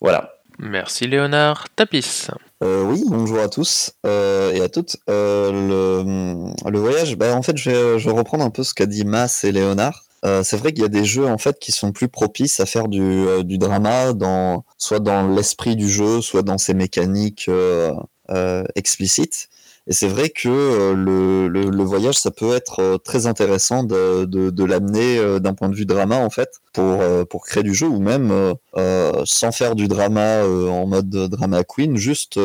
Voilà. 0.00 0.30
Merci 0.58 1.06
Léonard. 1.06 1.66
Tapis. 1.74 2.28
oui, 2.62 3.02
bonjour 3.08 3.40
à 3.40 3.48
tous 3.48 3.92
et 4.04 4.60
à 4.60 4.68
toutes. 4.68 4.96
le, 5.08 6.52
le, 6.70 6.78
voyage, 6.78 7.16
bah, 7.16 7.34
en 7.34 7.42
fait, 7.42 7.56
je 7.56 7.70
vais, 7.70 7.98
je 7.98 8.08
vais, 8.08 8.16
reprendre 8.16 8.44
un 8.44 8.50
peu 8.50 8.62
ce 8.62 8.72
qu'a 8.72 8.86
dit 8.86 9.04
Mas 9.04 9.42
et 9.42 9.50
Léonard. 9.50 10.04
Euh, 10.24 10.42
c'est 10.42 10.56
vrai 10.56 10.72
qu'il 10.72 10.82
y 10.82 10.86
a 10.86 10.88
des 10.88 11.04
jeux 11.04 11.26
en 11.26 11.36
fait 11.36 11.58
qui 11.58 11.70
sont 11.70 11.92
plus 11.92 12.08
propices 12.08 12.58
à 12.58 12.66
faire 12.66 12.88
du, 12.88 13.02
euh, 13.02 13.42
du 13.42 13.58
drama, 13.58 14.14
dans, 14.14 14.64
soit 14.78 15.00
dans 15.00 15.28
l'esprit 15.28 15.76
du 15.76 15.88
jeu, 15.88 16.22
soit 16.22 16.42
dans 16.42 16.56
ses 16.56 16.72
mécaniques 16.72 17.46
euh, 17.48 18.64
explicites. 18.74 19.48
Et 19.86 19.92
c'est 19.92 20.08
vrai 20.08 20.30
que 20.30 20.48
euh, 20.48 20.94
le, 20.94 21.46
le, 21.48 21.68
le, 21.68 21.84
voyage, 21.84 22.14
ça 22.14 22.30
peut 22.30 22.54
être 22.54 22.80
euh, 22.80 22.96
très 22.96 23.26
intéressant 23.26 23.82
de, 23.84 24.24
de, 24.24 24.48
de 24.48 24.64
l'amener 24.64 25.18
euh, 25.18 25.40
d'un 25.40 25.52
point 25.52 25.68
de 25.68 25.74
vue 25.74 25.84
drama, 25.84 26.16
en 26.16 26.30
fait, 26.30 26.48
pour, 26.72 27.02
pour 27.28 27.44
créer 27.44 27.62
du 27.62 27.74
jeu, 27.74 27.86
ou 27.86 28.00
même 28.00 28.32
euh, 28.76 29.12
sans 29.24 29.52
faire 29.52 29.74
du 29.76 29.86
drama 29.86 30.44
en 30.44 30.86
mode 30.86 31.08
drama 31.08 31.62
queen, 31.62 31.96
juste 31.96 32.40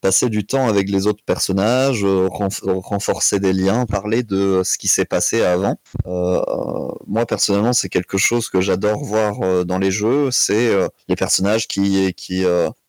passer 0.00 0.30
du 0.30 0.46
temps 0.46 0.68
avec 0.68 0.88
les 0.88 1.06
autres 1.06 1.22
personnages, 1.26 2.02
renforcer 2.02 3.40
des 3.40 3.52
liens, 3.52 3.84
parler 3.84 4.22
de 4.22 4.62
ce 4.64 4.78
qui 4.78 4.88
s'est 4.88 5.04
passé 5.04 5.42
avant. 5.42 5.76
moi, 6.06 7.26
personnellement, 7.26 7.74
c'est 7.74 7.90
quelque 7.90 8.16
chose 8.16 8.48
que 8.48 8.62
j'adore 8.62 9.04
voir 9.04 9.66
dans 9.66 9.78
les 9.78 9.90
jeux, 9.90 10.30
c'est 10.30 10.70
les 11.08 11.16
personnages 11.16 11.68
qui, 11.68 12.14
qui 12.14 12.42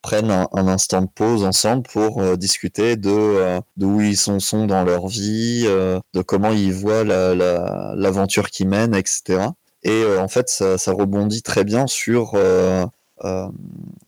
prennent 0.05 0.29
un, 0.29 0.67
instant 0.67 1.01
de 1.01 1.07
pause 1.07 1.43
ensemble 1.43 1.81
pour 1.81 2.21
euh, 2.21 2.35
discuter 2.35 2.95
de, 2.95 3.09
euh, 3.09 3.59
de 3.75 3.87
où 3.87 4.01
ils 4.01 4.15
sont, 4.17 4.67
dans 4.67 4.83
leur 4.83 5.07
vie, 5.07 5.63
euh, 5.65 5.99
de 6.13 6.21
comment 6.21 6.51
ils 6.51 6.73
voient 6.73 7.03
l'aventure 7.03 8.43
la, 8.43 8.49
qu'ils 8.49 8.69
mènent, 8.69 8.93
etc. 8.93 9.47
Et 9.81 10.03
en 10.19 10.27
fait, 10.27 10.49
ça, 10.49 10.91
rebondit 10.91 11.41
très 11.41 11.63
bien 11.63 11.87
sur 11.87 12.33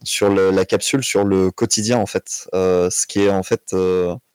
sur 0.03 0.29
la 0.29 0.65
capsule, 0.65 1.03
sur 1.03 1.23
le 1.23 1.51
quotidien 1.51 1.97
en 1.97 2.05
fait, 2.05 2.47
ce 2.53 3.07
qui 3.07 3.21
est 3.21 3.29
en 3.29 3.43
fait 3.43 3.75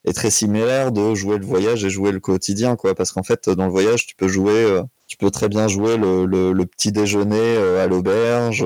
est 0.05 0.13
très 0.13 0.31
similaire 0.31 0.93
de 0.93 1.15
jouer 1.15 1.39
le 1.39 1.47
voyage 1.47 1.85
et 1.85 1.91
jouer 1.91 2.13
le 2.13 2.21
quotidien 2.21 2.77
quoi, 2.77 2.95
parce 2.95 3.11
qu'en 3.11 3.25
fait 3.25 3.49
dans 3.49 3.67
le 3.67 3.73
voyage 3.73 4.07
tu 4.07 4.15
peux 4.15 4.29
jouer, 4.29 4.81
tu 5.09 5.17
peux 5.17 5.33
très 5.33 5.49
bien 5.49 5.67
jouer 5.67 5.97
le 5.97 6.65
petit 6.65 6.93
déjeuner 6.93 7.57
à 7.57 7.89
l'auberge 7.89 8.65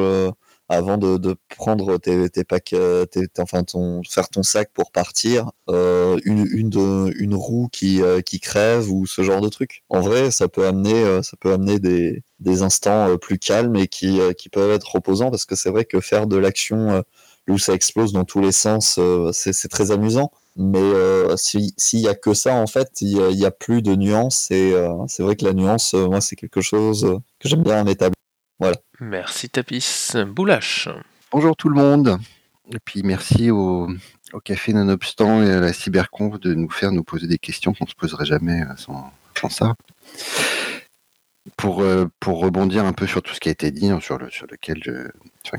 avant 0.69 0.99
de, 0.99 1.37
prendre 1.57 1.97
tes, 1.99 2.29
tes 2.29 2.45
packs, 2.45 2.73
euh, 2.73 3.07
enfin 3.39 3.63
ton, 3.63 4.03
faire 4.09 4.29
ton 4.29 4.43
sac 4.43 4.71
pour 4.75 4.91
partir, 4.91 5.51
euh, 5.69 6.19
une, 6.25 6.47
une, 6.51 7.13
une 7.17 7.35
roue 7.35 7.69
qui, 7.71 8.03
euh, 8.03 8.21
qui 8.21 8.41
crève 8.41 8.91
ou 8.91 9.07
ce 9.07 9.23
genre 9.23 9.41
de 9.41 9.49
truc. 9.49 9.85
En 9.89 10.01
vrai, 10.01 10.31
ça 10.31 10.49
peut 10.49 10.67
amener, 10.67 10.95
euh, 10.95 11.23
ça 11.23 11.37
peut 11.39 11.53
amener 11.53 11.79
des, 11.79 12.23
des 12.41 12.63
instants 12.63 13.17
plus 13.19 13.39
calmes 13.39 13.77
et 13.77 13.87
qui, 13.87 14.21
qui 14.37 14.49
peuvent 14.49 14.73
être 14.73 14.91
reposants 14.93 15.31
parce 15.31 15.45
que 15.45 15.55
c'est 15.55 15.71
vrai 15.71 15.85
que 15.85 16.01
faire 16.01 16.27
de 16.27 16.37
l'action 16.37 17.03
où 17.49 17.59
ça 17.59 17.73
explose 17.75 18.13
dans 18.13 18.25
tous 18.25 18.41
les 18.41 18.53
sens, 18.53 18.99
c'est 19.33 19.69
très 19.69 19.91
amusant. 19.91 20.33
Mais 20.57 20.93
s'il 21.37 21.71
si 21.77 22.09
a 22.09 22.15
que 22.15 22.35
ça, 22.35 22.55
en 22.55 22.67
fait, 22.67 22.89
il 23.01 23.11
y, 23.11 23.47
a 23.47 23.51
plus 23.51 23.83
de 23.83 23.95
nuances 23.95 24.51
et 24.51 24.75
c'est 25.07 25.23
vrai 25.23 25.37
que 25.37 25.45
la 25.45 25.53
nuance, 25.53 25.95
moi, 25.95 26.21
c'est 26.21 26.37
quelque 26.37 26.61
chose 26.61 27.21
que 27.39 27.49
j'aime 27.49 27.63
bien 27.63 27.87
établir. 27.87 28.16
Voilà. 28.59 28.77
Merci 29.01 29.51
Tapis. 29.51 30.13
Boulache. 30.27 30.89
Bonjour 31.31 31.57
tout 31.57 31.69
le 31.69 31.77
monde. 31.77 32.19
Et 32.73 32.79
puis 32.85 33.03
merci 33.03 33.51
au, 33.51 33.89
Café 34.45 34.73
Nonobstant 34.73 35.43
et 35.43 35.51
à 35.51 35.61
la 35.61 35.73
Cyberconf 35.73 36.41
de 36.41 36.55
nous 36.55 36.71
faire 36.71 36.91
nous 36.91 37.05
poser 37.05 37.27
des 37.27 37.39
questions 37.39 37.75
qu'on 37.75 37.85
ne 37.85 37.91
se 37.91 37.95
poserait 37.95 38.25
jamais 38.25 38.63
euh, 38.63 38.77
sans, 38.77 39.13
ça. 39.51 39.75
Pour, 41.57 41.83
euh, 41.83 42.07
pour 42.19 42.41
rebondir 42.41 42.85
un 42.85 42.93
peu 42.93 43.07
sur 43.07 43.23
tout 43.23 43.35
ce 43.35 43.41
qui 43.41 43.49
a 43.49 43.53
été 43.53 43.71
dit, 43.71 43.89
hein, 43.89 44.01
sur, 44.01 44.19
le, 44.19 44.31
sur 44.31 44.47
lequel 44.47 44.83
je, 44.83 45.09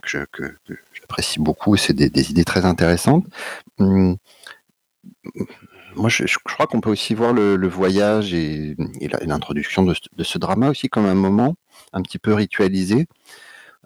que, 0.02 0.58
j'apprécie 0.94 1.40
beaucoup, 1.40 1.76
et 1.76 1.78
c'est 1.78 1.94
des, 1.94 2.32
idées 2.32 2.44
très 2.44 2.66
intéressantes. 2.66 3.26
Hum, 3.78 4.18
moi, 5.96 6.10
je, 6.10 6.38
crois 6.44 6.68
qu'on 6.68 6.82
peut 6.82 6.90
aussi 6.90 7.14
voir 7.14 7.34
le, 7.34 7.68
voyage 7.68 8.34
et, 8.34 8.76
l'introduction 9.22 9.84
de, 9.84 10.24
ce 10.24 10.38
drama 10.38 10.70
aussi 10.70 10.90
comme 10.90 11.06
un 11.06 11.16
moment 11.16 11.56
un 11.94 12.02
petit 12.02 12.20
peu 12.20 12.34
ritualisé, 12.34 13.08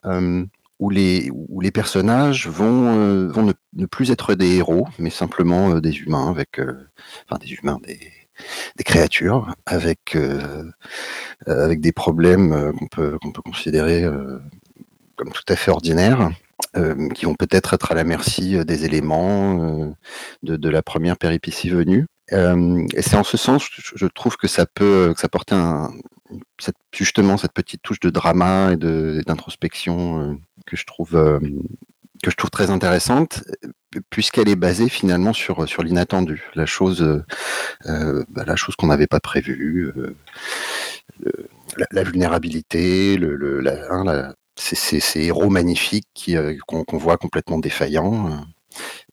euh, 0.05 0.45
où, 0.79 0.89
les, 0.89 1.29
où 1.31 1.61
les 1.61 1.71
personnages 1.71 2.47
vont, 2.47 2.95
euh, 2.95 3.27
vont 3.27 3.53
ne, 3.73 3.85
plus 3.85 4.11
être 4.11 4.33
des 4.33 4.55
héros, 4.55 4.87
mais 4.97 5.09
simplement 5.09 5.71
euh, 5.71 5.81
des 5.81 5.95
humains, 5.99 6.29
avec, 6.29 6.59
enfin 6.59 7.39
des 7.39 7.51
humains, 7.53 7.79
des, 7.85 8.83
créatures, 8.83 9.53
avec, 9.67 10.17
avec 11.45 11.79
des 11.79 11.91
problèmes 11.91 12.73
qu'on 12.77 12.87
peut, 12.87 13.19
qu'on 13.21 13.31
peut 13.31 13.43
considérer 13.43 14.03
comme 15.15 15.31
tout 15.31 15.43
à 15.47 15.55
fait 15.55 15.69
ordinaires. 15.69 16.31
Qui 17.13 17.25
vont 17.25 17.35
peut-être 17.35 17.73
être 17.73 17.91
à 17.91 17.95
la 17.95 18.03
merci 18.03 18.63
des 18.65 18.85
éléments 18.85 19.93
de, 20.43 20.55
de, 20.55 20.69
la 20.69 20.81
première 20.81 21.17
péripétie 21.17 21.69
venue. 21.69 22.05
et 22.31 23.01
c'est 23.01 23.15
en 23.15 23.23
ce 23.23 23.37
sens, 23.37 23.67
je, 23.95 24.05
trouve 24.07 24.37
que 24.37 24.47
ça 24.47 24.65
peut, 24.65 25.11
que 25.13 25.19
ça 25.19 25.27
porte 25.27 25.51
un, 25.53 25.91
justement 26.93 27.37
cette 27.37 27.53
petite 27.53 27.81
touche 27.81 27.99
de 27.99 28.09
drama 28.09 28.73
et 28.73 28.77
d'introspection 28.77 30.21
euh, 30.21 30.35
que 30.65 30.75
je 30.75 30.85
trouve 30.85 31.15
euh, 31.15 31.39
que 32.23 32.29
je 32.29 32.35
trouve 32.35 32.51
très 32.51 32.69
intéressante 32.69 33.43
puisqu'elle 34.09 34.47
est 34.47 34.55
basée 34.55 34.89
finalement 34.89 35.33
sur 35.33 35.67
sur 35.67 35.83
l'inattendu, 35.83 36.43
la 36.55 36.65
chose 36.65 37.23
euh, 37.85 38.23
bah, 38.29 38.43
la 38.45 38.55
chose 38.55 38.75
qu'on 38.75 38.87
n'avait 38.87 39.07
pas 39.07 39.19
prévue, 39.19 39.91
la, 41.91 42.03
vulnérabilité, 42.03 43.17
le, 43.17 43.59
la, 43.59 43.91
hein, 43.91 44.05
ces, 44.05 44.33
ces- 44.75 44.99
ces 44.99 45.21
héros 45.23 45.49
magnifiques 45.49 46.25
euh, 46.29 46.57
qu'on 46.67 46.97
voit 46.97 47.17
complètement 47.17 47.59
défaillants. 47.59 48.27
euh. 48.31 48.35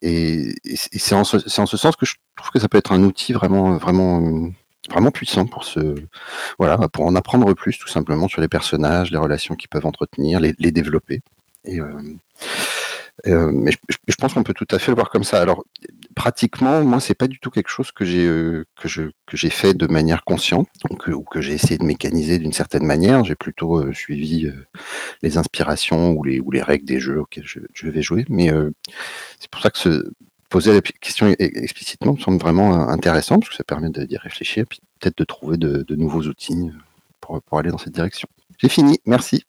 Et, 0.03 0.55
c'est 0.75 1.15
en, 1.15 1.25
ce- 1.25 1.39
ce 1.67 1.77
sens 1.77 1.97
que 1.97 2.07
je 2.07 2.15
trouve 2.37 2.51
que 2.51 2.61
ça 2.61 2.69
peut 2.69 2.79
être 2.79 2.93
un 2.93 3.03
outil 3.03 3.33
vraiment, 3.33 3.77
vraiment, 3.77 4.51
vraiment 4.91 5.11
puissant 5.11 5.47
pour 5.47 5.65
se, 5.65 5.97
voilà, 6.59 6.79
pour 6.89 7.07
en 7.07 7.17
apprendre 7.17 7.53
plus 7.55 7.77
tout 7.79 7.89
simplement 7.89 8.29
sur 8.29 8.41
les 8.41 8.49
personnages, 8.49 9.11
les 9.11 9.19
relations 9.19 9.57
qu'ils 9.57 9.69
peuvent 9.69 9.87
entretenir, 9.87 10.39
les, 10.41 10.55
développer. 10.73 11.23
Et, 11.65 11.81
euh, 13.27 13.51
mais 13.53 13.73
je- 13.73 13.97
je 14.07 14.15
pense 14.15 14.35
qu'on 14.35 14.45
peut 14.45 14.55
tout 14.55 14.67
à 14.71 14.79
fait 14.79 14.93
le 14.93 14.95
voir 14.95 15.11
comme 15.11 15.25
ça. 15.25 15.41
Alors, 15.43 15.65
pratiquement, 16.19 16.83
moi, 16.83 16.99
c'est 16.99 17.15
pas 17.15 17.29
du 17.29 17.39
tout 17.39 17.49
quelque 17.49 17.69
chose 17.69 17.93
que 17.93 18.05
j'ai 18.05 18.27
euh, 18.27 18.65
fait 19.51 19.75
de 19.75 19.87
manière 19.87 20.25
consciente, 20.25 20.69
euh, 21.07 21.13
ou 21.13 21.23
que 21.23 21.41
j'ai 21.41 21.53
essayé 21.53 21.79
de 21.79 21.85
mécaniser 21.85 22.39
d'une 22.39 22.53
certaine 22.53 22.85
manière. 22.85 23.25
J'ai 23.25 23.37
plutôt 23.37 23.79
euh, 23.79 23.93
suivi 23.93 24.51
les 25.23 25.39
inspirations 25.39 26.11
ou 26.11 26.25
les 26.25 26.63
règles 26.63 26.87
des 26.87 26.99
jeux 26.99 27.21
auxquels 27.21 27.47
je, 27.47 27.89
vais 27.89 28.03
jouer. 28.03 28.25
Mais 28.29 28.51
c'est 29.39 29.49
pour 29.49 29.63
ça 29.63 29.71
que 29.71 29.79
se 29.79 30.11
poser 30.51 30.73
la 30.73 30.81
question 30.81 31.29
e- 31.29 31.37
explicitement 31.39 32.15
me 32.15 32.19
semble 32.19 32.39
vraiment 32.39 32.89
intéressant 32.89 33.39
parce 33.39 33.51
que 33.51 33.57
ça 33.57 33.65
permet 33.65 33.91
d'y 33.91 34.17
réfléchir, 34.17 34.65
puis 34.69 34.81
peut-être 34.99 35.19
de 35.19 35.25
trouver 35.25 35.57
de, 35.57 35.95
nouveaux 35.95 36.23
outils 36.23 36.71
pour 37.21 37.59
aller 37.59 37.71
dans 37.71 37.79
cette 37.79 37.95
direction. 37.95 38.29
J'ai 38.59 38.69
fini, 38.69 38.99
merci. 39.07 39.45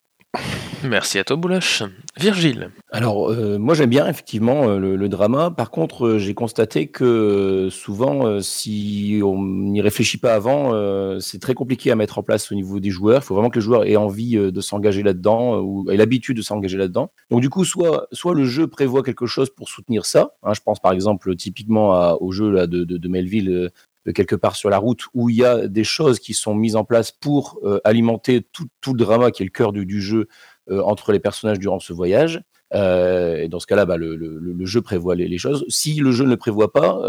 Merci 0.84 1.20
à 1.20 1.26
toi, 1.26 1.36
Bouloche. 1.36 1.84
Virgile. 2.18 2.70
Alors, 2.92 3.30
euh, 3.30 3.58
moi 3.58 3.74
j'aime 3.76 3.90
bien 3.90 4.08
effectivement 4.08 4.70
euh, 4.70 4.80
le, 4.80 4.96
le 4.96 5.10
drama. 5.10 5.52
Par 5.52 5.72
contre, 5.72 6.06
euh, 6.06 6.20
j'ai 6.20 6.34
constaté 6.34 6.88
que 6.88 7.68
souvent, 7.70 8.42
si 8.42 9.20
on 9.24 9.44
n'y 9.44 9.82
réfléchit 9.82 10.18
pas 10.18 10.34
avant, 10.36 10.72
c'est 11.20 11.40
très 11.40 11.54
compliqué 11.54 11.92
à 11.92 11.96
mettre 11.96 12.18
en 12.18 12.24
place 12.24 12.52
au 12.52 12.56
niveau 12.56 12.80
des 12.80 12.90
joueurs. 12.90 13.22
Il 13.24 13.26
faut 13.26 13.34
vraiment 13.34 13.50
que 13.50 13.60
les 13.60 13.64
joueurs 13.66 13.86
aient 13.86 13.96
envie 13.98 14.36
de 14.36 14.62
s'engager 14.62 15.04
là-dedans 15.04 15.60
ou 15.60 15.90
aient 15.92 15.98
l'habitude 15.98 16.38
de 16.38 16.42
s'engager 16.42 16.78
là-dedans. 16.78 17.12
Donc 17.30 17.42
du 17.42 17.50
coup, 17.50 17.66
soit, 17.66 18.08
soit 18.12 18.34
le 18.34 18.46
jeu 18.46 18.68
prévoit 18.68 19.04
quelque 19.04 19.26
chose 19.26 19.50
pour 19.50 19.68
soutenir 19.68 20.06
ça. 20.06 20.32
hein. 20.44 20.54
je 20.54 20.62
pense 20.62 20.80
par 20.80 20.94
exemple 20.94 21.36
typiquement 21.36 22.14
au 22.22 22.32
jeu 22.32 22.50
là, 22.52 22.68
de, 22.68 22.84
de 22.84 23.08
Melville. 23.10 23.72
Quelque 24.12 24.36
part 24.36 24.56
sur 24.56 24.70
la 24.70 24.78
route 24.78 25.04
où 25.14 25.30
il 25.30 25.38
y 25.38 25.46
a 25.46 25.68
des 25.68 25.84
choses 25.84 26.20
qui 26.20 26.34
sont 26.34 26.56
mises 26.56 26.76
en 26.76 26.84
place 26.84 27.12
pour 27.12 27.60
euh, 27.64 27.80
alimenter 27.84 28.42
tout, 28.52 28.68
tout 28.82 28.94
le 28.94 29.00
drama 29.00 29.32
qui 29.32 29.44
est 29.44 29.46
le 29.46 29.52
cœur 29.52 29.72
du, 29.72 29.86
du 29.86 30.02
jeu 30.02 30.28
euh, 30.70 30.82
entre 30.82 31.12
les 31.12 31.20
personnages 31.20 31.60
durant 31.60 31.80
ce 31.80 31.94
voyage. 31.94 32.42
Euh, 32.76 33.38
et 33.38 33.48
dans 33.48 33.60
ce 33.60 33.66
cas-là, 33.66 33.86
bah, 33.86 33.98
le, 33.98 34.16
le- 34.16 34.66
jeu 34.66 34.82
prévoit 34.82 35.16
les, 35.16 35.38
choses. 35.40 35.66
Si 35.70 35.96
le 35.96 36.12
jeu 36.12 36.26
ne 36.26 36.36
prévoit 36.36 36.72
pas, 36.72 37.02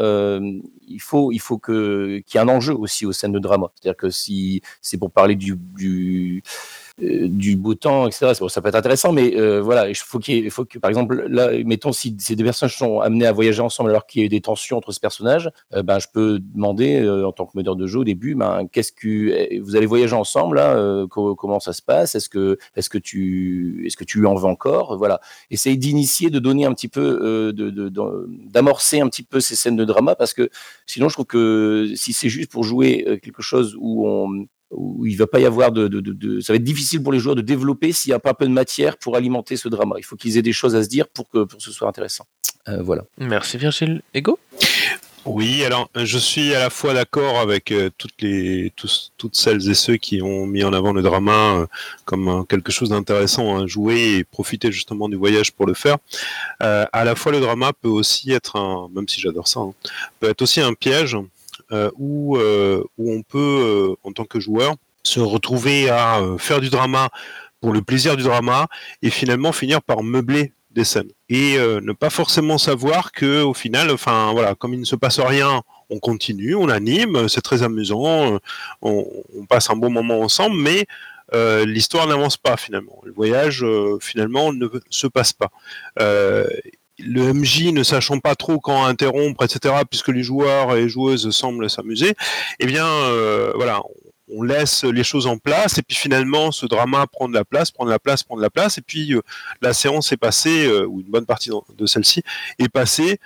il 0.86 1.00
faut, 1.00 1.32
il 1.32 1.38
faut 1.38 1.58
qu'il 1.58 2.22
y 2.34 2.36
ait 2.36 2.40
un 2.40 2.48
enjeu 2.48 2.74
aussi 2.74 3.04
aux 3.04 3.12
scènes 3.12 3.32
de 3.32 3.38
drama. 3.38 3.70
C'est-à-dire 3.74 3.98
que 3.98 4.08
si 4.08 4.62
c'est 4.80 4.96
pour 4.96 5.10
parler 5.10 5.36
du, 5.36 6.42
du 7.00 7.56
beau 7.56 7.74
temps, 7.74 8.06
etc. 8.06 8.32
Ça 8.48 8.60
peut 8.62 8.68
être 8.68 8.74
intéressant, 8.74 9.12
mais 9.12 9.36
euh, 9.36 9.60
voilà, 9.60 9.88
il 9.88 9.94
faut 9.96 10.20
faut 10.50 10.64
que, 10.64 10.78
par 10.78 10.88
exemple, 10.88 11.26
là, 11.28 11.50
mettons 11.64 11.92
si 11.92 12.16
ces 12.18 12.36
deux 12.36 12.44
personnages 12.44 12.76
sont 12.76 13.00
amenés 13.00 13.26
à 13.26 13.32
voyager 13.32 13.60
ensemble 13.62 13.90
alors 13.90 14.06
qu'il 14.06 14.20
y 14.20 14.24
a 14.24 14.26
eu 14.26 14.28
des 14.28 14.40
tensions 14.40 14.76
entre 14.76 14.92
ces 14.92 15.00
personnages, 15.00 15.50
euh, 15.74 15.82
ben 15.82 15.98
je 15.98 16.06
peux 16.12 16.38
demander 16.40 17.00
euh, 17.00 17.26
en 17.26 17.32
tant 17.32 17.46
que 17.46 17.56
meneur 17.56 17.76
de 17.76 17.86
jeu 17.86 18.00
au 18.00 18.04
début, 18.04 18.34
ben 18.34 18.66
qu'est-ce 18.70 18.92
que 18.92 19.08
eh, 19.08 19.58
vous 19.60 19.76
allez 19.76 19.86
voyager 19.86 20.14
ensemble 20.14 20.56
là, 20.56 20.74
euh, 20.76 21.06
co- 21.06 21.34
comment 21.34 21.60
ça 21.60 21.72
se 21.72 21.82
passe, 21.82 22.14
est-ce 22.14 22.28
que 22.28 22.58
est-ce 22.76 22.90
que 22.90 22.98
tu 22.98 23.82
est-ce 23.86 23.96
que 23.96 24.04
tu 24.04 24.26
en 24.26 24.34
veux 24.34 24.46
encore, 24.46 24.96
voilà, 24.98 25.20
essayer 25.50 25.76
d'initier, 25.76 26.30
de 26.30 26.38
donner 26.38 26.64
un 26.66 26.72
petit 26.74 26.88
peu, 26.88 27.20
euh, 27.22 27.52
de- 27.52 27.70
d'amorcer 28.50 29.00
un 29.00 29.08
petit 29.08 29.22
peu 29.22 29.40
ces 29.40 29.56
scènes 29.56 29.76
de 29.76 29.84
drama 29.84 30.14
parce 30.14 30.34
que 30.34 30.50
sinon 30.86 31.08
je 31.08 31.14
trouve 31.14 31.26
que 31.26 31.92
si 31.96 32.12
c'est 32.12 32.28
juste 32.28 32.50
pour 32.50 32.64
jouer 32.64 33.04
euh, 33.08 33.16
quelque 33.16 33.42
chose 33.42 33.76
où 33.78 34.06
on 34.08 34.46
où 34.70 35.04
il 35.06 35.16
va 35.16 35.26
pas 35.26 35.40
y 35.40 35.46
avoir 35.46 35.72
de, 35.72 35.88
de, 35.88 36.00
de, 36.00 36.12
de- 36.12 36.40
ça 36.40 36.52
va 36.52 36.56
être 36.56 36.64
difficile 36.64 37.02
pour 37.02 37.12
les 37.12 37.18
joueurs 37.18 37.34
de 37.36 37.42
développer 37.42 37.92
s'il 37.92 38.10
n'y 38.10 38.14
a 38.14 38.18
pas 38.20 38.30
un 38.30 38.34
peu 38.34 38.46
de 38.46 38.52
matière 38.52 38.96
pour 38.96 39.16
alimenter 39.16 39.56
ce 39.56 39.68
drama. 39.68 39.96
Il 39.98 40.04
faut 40.04 40.16
qu'ils 40.16 40.36
aient 40.38 40.42
des 40.42 40.52
choses 40.52 40.74
à 40.76 40.82
se 40.82 40.88
dire 40.88 41.08
pour 41.08 41.28
que, 41.28 41.44
pour 41.44 41.58
que 41.58 41.64
ce 41.64 41.72
soit 41.72 41.88
intéressant. 41.88 42.26
Euh, 42.68 42.82
voilà. 42.82 43.02
Merci 43.18 43.56
Virgile. 43.58 44.02
Ego? 44.14 44.38
Oui, 45.26 45.64
alors 45.66 45.90
je 45.94 46.16
suis 46.16 46.54
à 46.54 46.60
la 46.60 46.70
fois 46.70 46.94
d'accord 46.94 47.40
avec 47.40 47.72
euh, 47.72 47.90
toutes 47.98 48.22
les 48.22 48.72
tous, 48.74 49.12
toutes 49.18 49.36
celles 49.36 49.68
et 49.68 49.74
ceux 49.74 49.96
qui 49.98 50.22
ont 50.22 50.46
mis 50.46 50.64
en 50.64 50.72
avant 50.72 50.94
le 50.94 51.02
drama 51.02 51.56
euh, 51.58 51.66
comme 52.06 52.28
euh, 52.28 52.42
quelque 52.44 52.72
chose 52.72 52.88
d'intéressant 52.88 53.58
à 53.62 53.66
jouer 53.66 54.16
et 54.16 54.24
profiter 54.24 54.72
justement 54.72 55.10
du 55.10 55.16
voyage 55.16 55.52
pour 55.52 55.66
le 55.66 55.74
faire. 55.74 55.98
Euh, 56.62 56.86
à 56.94 57.04
la 57.04 57.14
fois 57.16 57.32
le 57.32 57.40
drama 57.40 57.72
peut 57.82 57.88
aussi 57.90 58.32
être 58.32 58.56
un, 58.56 58.88
même 58.94 59.08
si 59.08 59.20
j'adore 59.20 59.46
ça, 59.46 59.60
hein, 59.60 59.72
peut 60.20 60.30
être 60.30 60.40
aussi 60.40 60.62
un 60.62 60.72
piège 60.72 61.14
euh, 61.14 61.20
où 61.98 62.36
euh, 62.36 62.82
où 62.98 63.12
on 63.12 63.22
peut 63.22 63.38
euh, 63.38 63.94
en 64.02 64.12
tant 64.12 64.24
que 64.24 64.40
joueur 64.40 64.74
se 65.02 65.20
retrouver 65.20 65.88
à 65.88 66.20
euh, 66.20 66.38
faire 66.38 66.60
du 66.60 66.70
drama 66.70 67.10
pour 67.60 67.72
le 67.72 67.82
plaisir 67.82 68.16
du 68.16 68.22
drama 68.22 68.68
et 69.02 69.10
finalement 69.10 69.52
finir 69.52 69.82
par 69.82 70.02
meubler 70.02 70.52
des 70.70 70.84
scènes. 70.84 71.10
Et 71.28 71.58
euh, 71.58 71.80
ne 71.80 71.92
pas 71.92 72.10
forcément 72.10 72.58
savoir 72.58 73.12
que 73.12 73.42
au 73.42 73.54
final 73.54 73.90
enfin 73.90 74.32
voilà 74.32 74.54
comme 74.54 74.74
il 74.74 74.80
ne 74.80 74.84
se 74.84 74.96
passe 74.96 75.18
rien 75.18 75.62
on 75.90 75.98
continue 75.98 76.54
on 76.54 76.68
anime 76.68 77.28
c'est 77.28 77.40
très 77.40 77.62
amusant 77.62 78.34
euh, 78.34 78.38
on, 78.82 79.04
passe 79.48 79.68
un 79.70 79.76
bon 79.76 79.90
moment 79.90 80.20
ensemble 80.20 80.56
mais 80.56 80.86
euh, 81.32 81.64
l'histoire 81.64 82.06
n'avance 82.06 82.36
pas 82.36 82.56
finalement. 82.56 83.00
Le 83.04 83.12
voyage 83.12 83.62
euh, 83.62 83.98
finalement 84.00 84.52
ne 84.52 84.66
se 84.90 85.06
passe 85.06 85.32
pas. 85.32 85.50
Euh, 86.00 86.48
le 87.04 87.32
MJ 87.32 87.72
ne 87.72 87.82
sachant 87.82 88.18
pas 88.18 88.34
trop 88.34 88.58
quand 88.60 88.84
interrompre, 88.84 89.44
etc., 89.44 89.74
puisque 89.88 90.08
les 90.08 90.22
joueurs 90.22 90.76
et 90.76 90.82
les 90.82 90.88
joueuses 90.88 91.30
semblent 91.30 91.68
s'amuser, 91.68 92.14
eh 92.58 92.66
bien, 92.66 92.86
euh, 92.86 93.52
voilà, 93.54 93.80
on 94.32 94.42
laisse 94.42 94.84
les 94.84 95.02
choses 95.02 95.26
en 95.26 95.38
place, 95.38 95.78
et 95.78 95.82
puis 95.82 95.96
finalement, 95.96 96.52
ce 96.52 96.66
drama 96.66 97.06
prend 97.06 97.28
de 97.28 97.34
la 97.34 97.44
place, 97.44 97.70
prend 97.70 97.84
de 97.84 97.90
la 97.90 97.98
place, 97.98 98.22
prend 98.22 98.36
de 98.36 98.42
la 98.42 98.50
place, 98.50 98.78
et 98.78 98.82
puis 98.82 99.14
euh, 99.14 99.22
la 99.60 99.72
séance 99.72 100.12
est 100.12 100.16
passée, 100.16 100.66
euh, 100.66 100.86
ou 100.86 101.00
une 101.00 101.10
bonne 101.10 101.26
partie 101.26 101.50
de 101.76 101.86
celle-ci 101.86 102.22
est 102.58 102.68
passée, 102.68 103.18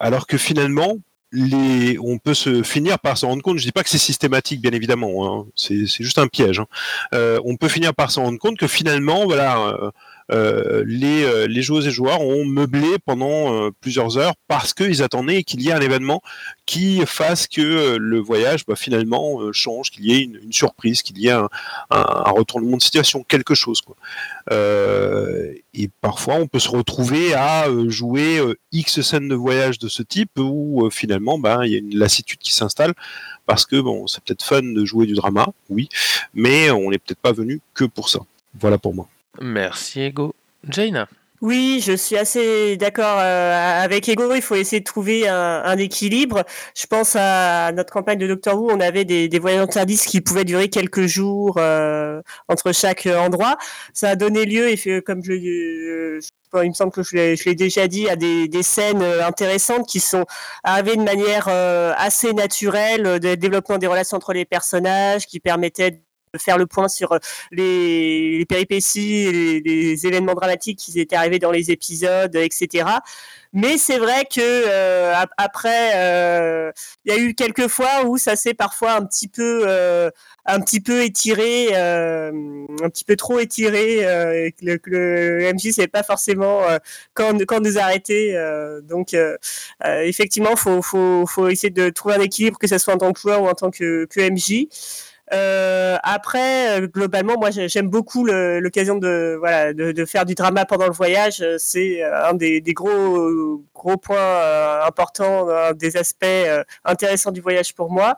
alors 0.00 0.26
que 0.26 0.36
finalement, 0.36 0.98
on 1.32 2.18
peut 2.18 2.34
se 2.34 2.62
finir 2.62 2.98
par 2.98 3.16
se 3.16 3.24
rendre 3.24 3.42
compte. 3.42 3.58
Je 3.58 3.64
dis 3.64 3.72
pas 3.72 3.84
que 3.84 3.88
c'est 3.88 3.98
systématique, 3.98 4.60
bien 4.60 4.72
évidemment. 4.72 5.24
Hein, 5.26 5.46
c'est 5.54 5.86
juste 5.86 6.18
un 6.18 6.26
piège. 6.26 6.60
hein. 6.60 7.38
On 7.44 7.56
peut 7.56 7.68
finir 7.68 7.94
par 7.94 8.10
se 8.10 8.18
rendre 8.18 8.38
compte 8.38 8.58
que 8.58 8.66
finalement, 8.66 9.24
voilà, 9.24 9.92
les, 10.32 11.24
euh, 11.24 11.46
les 11.46 11.62
joueuses 11.62 11.86
et 11.86 11.90
joueurs 11.90 12.20
ont 12.20 12.44
meublé 12.44 12.96
pendant 13.04 13.54
euh, 13.54 13.70
plusieurs 13.80 14.18
heures 14.18 14.34
parce 14.48 14.74
qu'ils 14.74 15.02
attendaient 15.02 15.42
qu'il 15.42 15.60
y 15.62 15.68
ait 15.68 15.72
un 15.72 15.80
événement 15.80 16.22
qui 16.66 17.02
fasse 17.06 17.46
que 17.46 17.60
euh, 17.60 17.98
le 17.98 18.18
voyage 18.18 18.64
bah, 18.66 18.76
finalement 18.76 19.40
euh, 19.40 19.52
change, 19.52 19.90
qu'il 19.90 20.06
y 20.06 20.12
ait 20.12 20.22
une, 20.22 20.52
surprise, 20.52 21.02
qu'il 21.02 21.18
y 21.18 21.28
ait 21.28 21.32
un, 21.32 21.48
un, 21.90 22.04
un 22.26 22.30
retournement 22.30 22.76
de 22.76 22.82
situation, 22.82 23.24
quelque 23.24 23.54
chose. 23.54 23.82
Euh, 24.50 25.52
et 25.74 25.88
parfois, 26.00 26.34
on 26.34 26.46
peut 26.46 26.58
se 26.58 26.68
retrouver 26.68 27.34
à 27.34 27.68
euh, 27.68 27.88
jouer 27.88 28.38
euh, 28.38 28.54
X 28.72 29.00
scènes 29.00 29.28
de 29.28 29.34
voyage 29.34 29.78
de 29.78 29.88
ce 29.88 30.02
type 30.02 30.30
où 30.38 30.86
euh, 30.86 30.90
finalement, 30.90 31.38
bah, 31.38 31.60
il 31.64 31.72
y 31.72 31.74
a 31.74 31.78
une 31.78 31.96
lassitude 31.96 32.38
qui 32.38 32.54
s'installe 32.54 32.94
parce 33.46 33.66
que 33.66 33.80
bon, 33.80 34.06
c'est 34.06 34.22
peut-être 34.22 34.44
fun 34.44 34.62
de 34.62 34.84
jouer 34.84 35.06
du 35.06 35.14
drama, 35.14 35.48
oui, 35.68 35.88
mais 36.34 36.70
on 36.70 36.90
n'est 36.90 36.98
peut-être 36.98 37.20
pas 37.20 37.32
venu 37.32 37.60
que 37.74 37.84
pour 37.84 38.08
ça. 38.08 38.20
Voilà 38.58 38.78
pour 38.78 38.94
moi. 38.94 39.08
Merci 39.40 40.02
Ego. 40.02 40.34
Jaina. 40.68 41.08
Oui, 41.42 41.82
je 41.84 41.92
suis 41.96 42.16
assez 42.16 42.76
d'accord 42.76 43.18
euh, 43.18 43.82
avec 43.82 44.08
Ego. 44.08 44.32
Il 44.32 44.42
faut 44.42 44.54
essayer 44.54 44.78
de 44.78 44.84
trouver 44.84 45.26
un, 45.26 45.76
équilibre. 45.76 46.44
Je 46.76 46.86
pense 46.86 47.16
à 47.18 47.72
notre 47.72 47.92
campagne 47.92 48.18
de 48.18 48.28
Doctor 48.28 48.56
Who. 48.56 48.70
On 48.70 48.78
avait 48.78 49.04
des, 49.04 49.28
des 49.28 49.38
voyages 49.40 49.62
interdits 49.62 49.98
qui 49.98 50.20
pouvaient 50.20 50.44
durer 50.44 50.68
quelques 50.68 51.06
jours 51.06 51.56
euh, 51.58 52.22
entre 52.46 52.70
chaque 52.70 53.06
endroit. 53.06 53.58
Ça 53.92 54.10
a 54.10 54.14
donné 54.16 54.44
lieu, 54.44 54.68
et 54.68 55.02
comme 55.02 55.24
je, 55.24 55.32
euh, 55.32 56.20
il 56.62 56.68
me 56.68 56.74
semble 56.74 56.92
que 56.92 57.02
je 57.02 57.16
l'ai 57.44 57.54
déjà 57.56 57.88
dit, 57.88 58.08
à 58.08 58.14
des, 58.14 58.46
des, 58.46 58.62
scènes 58.62 59.02
intéressantes 59.02 59.88
qui 59.88 59.98
sont 59.98 60.26
arrivées 60.62 60.94
de 60.94 61.02
manière 61.02 61.48
assez 61.48 62.34
naturelle, 62.34 63.18
de 63.18 63.34
développement 63.34 63.78
des 63.78 63.88
relations 63.88 64.16
entre 64.16 64.32
les 64.32 64.44
personnages, 64.44 65.26
qui 65.26 65.40
permettaient 65.40 66.02
faire 66.38 66.58
le 66.58 66.66
point 66.66 66.88
sur 66.88 67.18
les, 67.50 68.38
les 68.38 68.46
péripéties, 68.46 69.30
les, 69.32 69.60
les, 69.60 70.06
événements 70.06 70.34
dramatiques 70.34 70.78
qui 70.78 70.98
étaient 71.00 71.16
arrivés 71.16 71.38
dans 71.38 71.50
les 71.50 71.70
épisodes, 71.70 72.34
etc. 72.36 72.84
Mais 73.54 73.76
c'est 73.76 73.98
vrai 73.98 74.24
que 74.24 74.40
euh, 74.40 75.12
après, 75.36 75.90
il 75.90 75.96
euh, 75.96 76.72
y 77.04 77.10
a 77.10 77.18
eu 77.18 77.34
quelques 77.34 77.68
fois 77.68 78.04
où 78.06 78.16
ça 78.16 78.34
s'est 78.34 78.54
parfois 78.54 78.92
un 78.94 79.04
petit 79.04 79.28
peu, 79.28 79.64
euh, 79.68 80.10
un 80.46 80.58
petit 80.60 80.80
peu 80.80 81.02
étiré, 81.02 81.68
euh, 81.74 82.30
un 82.82 82.88
petit 82.88 83.04
peu 83.04 83.14
trop 83.14 83.38
étiré. 83.40 83.98
et 84.46 84.52
que 84.52 84.64
le, 84.64 84.80
le 84.86 85.52
MJ 85.52 85.72
savait 85.72 85.86
pas 85.88 86.02
forcément 86.02 86.62
quand, 87.14 87.44
quand 87.46 87.60
nous 87.60 87.78
arrêter. 87.78 88.34
donc, 88.84 89.14
effectivement, 89.84 90.56
faut, 90.56 90.80
faut, 90.82 91.26
faut 91.26 91.48
essayer 91.48 91.70
de 91.70 91.90
trouver 91.90 92.14
un 92.14 92.20
équilibre, 92.20 92.58
que 92.58 92.66
ce 92.66 92.78
soit 92.78 92.94
en 92.94 92.98
tant 92.98 93.12
que 93.12 93.20
joueur 93.20 93.42
ou 93.42 93.48
en 93.48 93.54
tant 93.54 93.70
que, 93.70 94.06
que 94.06 94.20
MJ. 94.30 94.68
Euh, 95.32 95.96
après, 96.02 96.82
globalement, 96.88 97.38
moi, 97.38 97.50
j'aime 97.50 97.88
beaucoup 97.88 98.26
l'occasion 98.26 98.98
de, 98.98 99.36
voilà, 99.38 99.72
de, 99.72 99.92
de, 99.92 100.04
faire 100.04 100.26
du 100.26 100.34
drama 100.34 100.64
pendant 100.66 100.86
le 100.86 100.92
voyage. 100.92 101.42
C'est 101.58 102.02
un 102.02 102.34
des, 102.34 102.60
des, 102.60 102.74
gros, 102.74 103.62
gros 103.74 103.96
points 103.96 104.16
euh, 104.16 104.82
importants, 104.84 105.48
un 105.48 105.72
des 105.72 105.96
aspects 105.96 106.24
euh, 106.24 106.62
intéressants 106.84 107.32
du 107.32 107.40
voyage 107.40 107.74
pour 107.74 107.90
moi. 107.90 108.16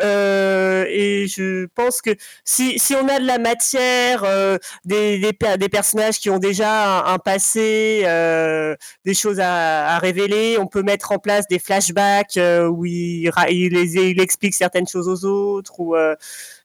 Euh, 0.00 0.86
et 0.88 1.26
je 1.28 1.66
pense 1.66 2.00
que 2.00 2.10
si, 2.44 2.78
on 2.94 3.08
a 3.08 3.18
de 3.18 3.26
la 3.26 3.38
matière, 3.38 4.24
euh, 4.24 4.56
des, 4.84 5.32
personnages 5.70 6.18
qui 6.18 6.30
ont 6.30 6.38
déjà 6.38 7.04
un, 7.04 7.18
passé, 7.18 8.02
euh, 8.04 8.74
des 9.04 9.14
choses 9.14 9.40
à, 9.40 9.98
révéler, 9.98 10.56
on 10.58 10.66
peut 10.66 10.82
mettre 10.82 11.12
en 11.12 11.18
place 11.18 11.46
des 11.48 11.58
flashbacks 11.58 12.38
où 12.70 12.86
il, 12.86 13.30
il, 13.50 13.76
il, 13.76 14.20
explique 14.20 14.54
certaines 14.54 14.88
choses 14.88 15.08
aux 15.08 15.24
autres, 15.26 15.78
ou 15.80 15.94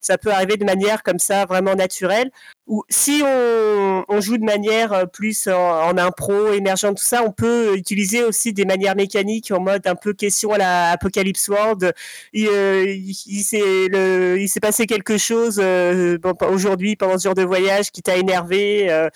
ça 0.07 0.17
peut 0.17 0.31
arriver 0.31 0.57
de 0.57 0.65
manière 0.65 1.03
comme 1.03 1.19
ça 1.19 1.45
vraiment 1.45 1.75
naturelle. 1.75 2.31
Ou 2.65 2.83
si 2.89 3.21
on, 3.23 4.19
joue 4.19 4.37
de 4.37 4.43
manière 4.43 5.09
plus 5.11 5.47
en, 5.47 5.97
impro, 5.97 6.51
émergent, 6.51 6.89
tout 6.89 7.03
ça, 7.03 7.23
on 7.23 7.31
peut 7.31 7.77
utiliser 7.77 8.23
aussi 8.23 8.51
des 8.51 8.65
manières 8.65 8.95
mécaniques 8.95 9.51
en 9.51 9.61
mode 9.61 9.87
un 9.87 9.95
peu 9.95 10.13
question 10.13 10.51
à 10.51 10.57
la 10.57 10.91
Apocalypse 10.91 11.47
World. 11.47 11.93
Il, 12.33 12.47
il 12.47 14.49
s'est 14.49 14.59
passé 14.59 14.85
quelque 14.85 15.17
chose 15.17 15.59
euh, 15.59 16.17
aujourd'hui 16.49 16.95
pendant 16.95 17.17
ce 17.17 17.25
genre 17.25 17.35
de 17.35 17.43
voyage 17.43 17.91
qui 17.91 18.01
t'a 18.01 18.17
énervé 18.17 18.89
euh, 18.89 19.09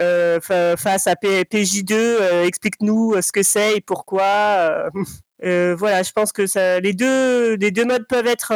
euh, 0.00 0.40
face 0.40 1.06
à 1.06 1.14
PJ2. 1.14 2.46
Explique-nous 2.46 3.20
ce 3.20 3.32
que 3.32 3.42
c'est 3.42 3.76
et 3.76 3.80
pourquoi. 3.80 4.90
voilà, 5.42 6.02
je 6.02 6.12
pense 6.12 6.32
que 6.32 6.42
les 6.80 6.92
deux, 6.92 7.84
modes 7.84 8.06
peuvent 8.08 8.26
être, 8.26 8.52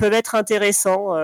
être 0.00 0.34
intéressants. 0.34 1.14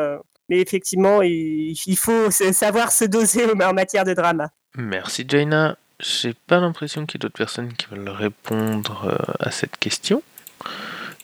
mais 0.49 0.61
effectivement, 0.61 1.23
il, 1.23 1.97
faut 1.97 2.31
savoir 2.31 2.93
se 2.93 3.05
doser 3.05 3.45
en 3.63 3.73
matière 3.73 4.05
de 4.05 4.15
drama. 4.15 4.51
Merci 4.77 5.25
Jaina. 5.27 5.77
J'ai 6.01 6.35
pas 6.47 6.61
l'impression 6.61 7.07
qu'il 7.07 7.19
y 7.19 7.19
ait 7.19 7.25
d'autres 7.25 7.39
personnes 7.39 7.73
qui 7.73 7.87
veulent 7.91 8.09
répondre 8.09 9.19
à 9.41 9.51
cette 9.51 9.77
question. 9.79 10.23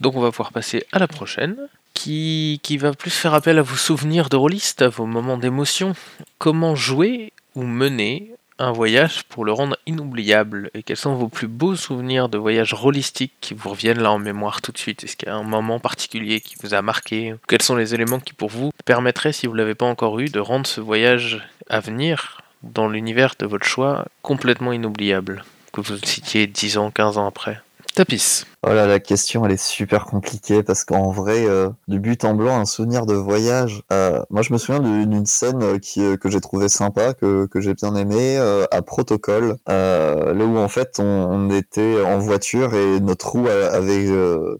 Donc 0.00 0.16
on 0.16 0.20
va 0.20 0.30
pouvoir 0.30 0.52
passer 0.52 0.84
à 0.90 0.98
la 0.98 1.06
prochaine 1.06 1.56
qui, 1.94 2.60
qui 2.62 2.76
va 2.76 2.92
plus 2.92 3.10
faire 3.10 3.32
appel 3.32 3.58
à 3.58 3.62
vos 3.62 3.76
souvenirs 3.76 4.28
de 4.28 4.36
rôliste, 4.36 4.82
à 4.82 4.88
vos 4.88 5.06
moments 5.06 5.38
d'émotion? 5.38 5.94
Comment 6.38 6.74
jouer 6.74 7.32
ou 7.54 7.62
mener 7.62 8.33
un 8.58 8.72
voyage 8.72 9.24
pour 9.24 9.44
le 9.44 9.52
rendre 9.52 9.76
inoubliable. 9.86 10.70
Et 10.74 10.82
quels 10.82 10.96
sont 10.96 11.14
vos 11.14 11.28
plus 11.28 11.48
beaux 11.48 11.76
souvenirs 11.76 12.28
de 12.28 12.38
voyage 12.38 12.74
rôlistique 12.74 13.32
qui 13.40 13.54
vous 13.54 13.70
reviennent 13.70 14.00
là 14.00 14.12
en 14.12 14.18
mémoire 14.18 14.62
tout 14.62 14.72
de 14.72 14.78
suite? 14.78 15.04
Est-ce 15.04 15.16
qu'il 15.16 15.28
y 15.28 15.32
a 15.32 15.36
un 15.36 15.42
moment 15.42 15.80
particulier 15.80 16.40
qui 16.40 16.56
vous 16.62 16.74
a 16.74 16.82
marqué? 16.82 17.34
Quels 17.48 17.62
sont 17.62 17.76
les 17.76 17.94
éléments 17.94 18.20
qui 18.20 18.32
pour 18.32 18.50
vous 18.50 18.70
permettraient, 18.84 19.32
si 19.32 19.46
vous 19.46 19.52
ne 19.52 19.58
l'avez 19.58 19.74
pas 19.74 19.86
encore 19.86 20.18
eu, 20.20 20.26
de 20.26 20.40
rendre 20.40 20.66
ce 20.66 20.80
voyage 20.80 21.46
à 21.68 21.80
venir 21.80 22.42
dans 22.62 22.88
l'univers 22.88 23.34
de 23.38 23.46
votre 23.46 23.66
choix 23.66 24.06
complètement 24.22 24.72
inoubliable 24.72 25.44
Que 25.72 25.80
vous 25.80 25.98
citiez 25.98 26.46
10 26.46 26.78
ans, 26.78 26.90
15 26.90 27.18
ans 27.18 27.26
après? 27.26 27.60
Tapis. 27.94 28.44
Voilà, 28.64 28.86
la 28.86 28.98
question 28.98 29.44
elle 29.44 29.52
est 29.52 29.62
super 29.62 30.06
compliquée 30.06 30.62
parce 30.62 30.84
qu'en 30.84 31.10
vrai, 31.10 31.44
euh, 31.46 31.68
du 31.86 32.00
but 32.00 32.24
en 32.24 32.32
blanc, 32.34 32.58
un 32.58 32.64
souvenir 32.64 33.04
de 33.04 33.12
voyage. 33.12 33.82
Euh, 33.92 34.22
moi, 34.30 34.40
je 34.40 34.54
me 34.54 34.58
souviens 34.58 34.80
d'une 34.80 35.26
scène 35.26 35.62
euh, 35.62 35.78
qui, 35.78 36.02
euh, 36.02 36.16
que 36.16 36.30
j'ai 36.30 36.40
trouvé 36.40 36.70
sympa, 36.70 37.12
que, 37.12 37.44
que 37.44 37.60
j'ai 37.60 37.74
bien 37.74 37.94
aimé, 37.94 38.38
à 38.70 38.80
Protocole, 38.80 39.56
là 39.66 40.32
où 40.32 40.56
en 40.56 40.68
fait 40.68 40.98
on, 40.98 41.50
était 41.50 42.02
en 42.02 42.18
voiture 42.18 42.74
et 42.74 43.00
notre 43.00 43.32
roue 43.32 43.48
avait 43.48 44.08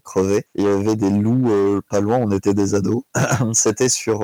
crevé. 0.03 0.45
Il 0.53 0.65
y 0.65 0.67
avait 0.67 0.95
des 0.95 1.09
loups 1.09 1.81
pas 1.89 1.99
loin, 1.99 2.17
on 2.21 2.31
était 2.31 2.53
des 2.53 2.75
ados. 2.75 3.03
C'était 3.53 3.89
sur 3.89 4.23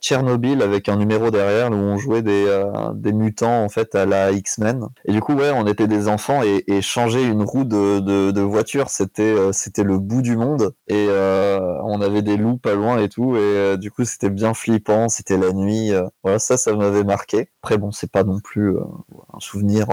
Tchernobyl 0.00 0.62
avec 0.62 0.88
un 0.88 0.96
numéro 0.96 1.30
derrière 1.30 1.70
où 1.70 1.74
on 1.74 1.96
jouait 1.96 2.22
des, 2.22 2.64
des 2.94 3.12
mutants 3.12 3.64
en 3.64 3.68
fait 3.68 3.94
à 3.94 4.04
la 4.04 4.32
X-Men. 4.32 4.88
Et 5.06 5.12
du 5.12 5.20
coup, 5.20 5.34
ouais, 5.34 5.50
on 5.54 5.66
était 5.66 5.86
des 5.86 6.08
enfants 6.08 6.42
et, 6.42 6.64
et 6.66 6.82
changer 6.82 7.22
une 7.22 7.42
roue 7.42 7.64
de, 7.64 8.00
de, 8.00 8.30
de 8.30 8.40
voiture 8.40 8.73
c'était 8.86 9.22
euh, 9.22 9.52
c'était 9.52 9.84
le 9.84 9.98
bout 9.98 10.22
du 10.22 10.36
monde 10.36 10.74
et 10.88 11.06
euh, 11.08 11.80
on 11.82 12.00
avait 12.00 12.22
des 12.22 12.36
loups 12.36 12.58
pas 12.58 12.74
loin 12.74 12.98
et 12.98 13.08
tout 13.08 13.36
et 13.36 13.40
euh, 13.40 13.76
du 13.76 13.90
coup 13.90 14.04
c'était 14.04 14.30
bien 14.30 14.54
flippant, 14.54 15.08
c'était 15.08 15.38
la 15.38 15.52
nuit. 15.52 15.92
voilà, 16.22 16.38
ça 16.38 16.56
ça 16.56 16.74
m'avait 16.74 17.04
marqué. 17.04 17.50
Après 17.62 17.78
bon, 17.78 17.92
c'est 17.92 18.10
pas 18.10 18.24
non 18.24 18.40
plus 18.40 18.76
un 18.78 19.40
souvenir 19.40 19.86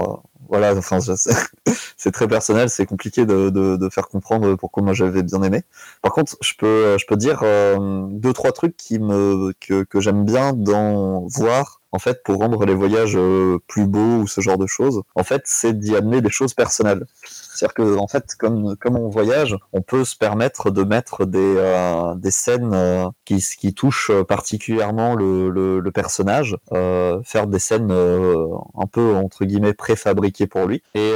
voilà, 0.48 0.74
enfin, 0.76 0.98
c'est 1.96 2.12
très 2.12 2.28
personnel, 2.28 2.68
c'est 2.68 2.84
compliqué 2.84 3.24
de, 3.24 3.48
de, 3.48 3.88
faire 3.88 4.08
comprendre 4.08 4.54
pourquoi 4.56 4.82
moi 4.82 4.92
j'avais 4.92 5.22
bien 5.22 5.42
aimé. 5.42 5.62
Par 6.02 6.12
contre, 6.12 6.36
je 6.42 6.52
peux, 6.58 6.98
je 6.98 7.06
peux 7.06 7.16
dire 7.16 7.42
deux 8.10 8.32
trois 8.32 8.52
trucs 8.52 8.76
qui 8.76 8.98
me 8.98 9.52
que, 9.60 9.84
que 9.84 10.00
j'aime 10.00 10.24
bien 10.24 10.52
dans 10.52 11.26
voir 11.28 11.81
en 11.92 11.98
fait 11.98 12.22
pour 12.22 12.38
rendre 12.38 12.64
les 12.64 12.74
voyages 12.74 13.18
plus 13.68 13.86
beaux 13.86 14.22
ou 14.22 14.26
ce 14.26 14.40
genre 14.40 14.58
de 14.58 14.66
choses. 14.66 15.02
En 15.14 15.24
fait, 15.24 15.42
c'est 15.44 15.78
d'y 15.78 15.96
amener 15.96 16.20
des 16.20 16.30
choses 16.30 16.54
personnelles. 16.54 17.06
C'est-à-dire 17.54 17.74
que 17.74 17.98
en 17.98 18.06
fait, 18.06 18.34
comme 18.38 18.76
comme 18.76 18.96
on 18.96 19.08
voyage, 19.08 19.56
on 19.72 19.82
peut 19.82 20.04
se 20.04 20.16
permettre 20.16 20.70
de 20.70 20.84
mettre 20.84 21.26
des 21.26 21.54
euh, 21.56 22.14
des 22.14 22.30
scènes 22.30 22.72
euh, 22.72 23.08
qui 23.24 23.44
qui 23.58 23.74
touchent 23.74 24.10
particulièrement 24.28 25.14
le 25.14 25.50
le, 25.50 25.92
personnage, 25.92 26.56
euh, 26.72 27.20
faire 27.22 27.46
des 27.46 27.58
scènes 27.58 27.92
un 27.92 28.86
peu 28.90 29.14
entre 29.14 29.44
guillemets 29.44 29.74
préfabriquées 29.74 30.46
pour 30.46 30.66
lui 30.66 30.82
et 30.94 31.12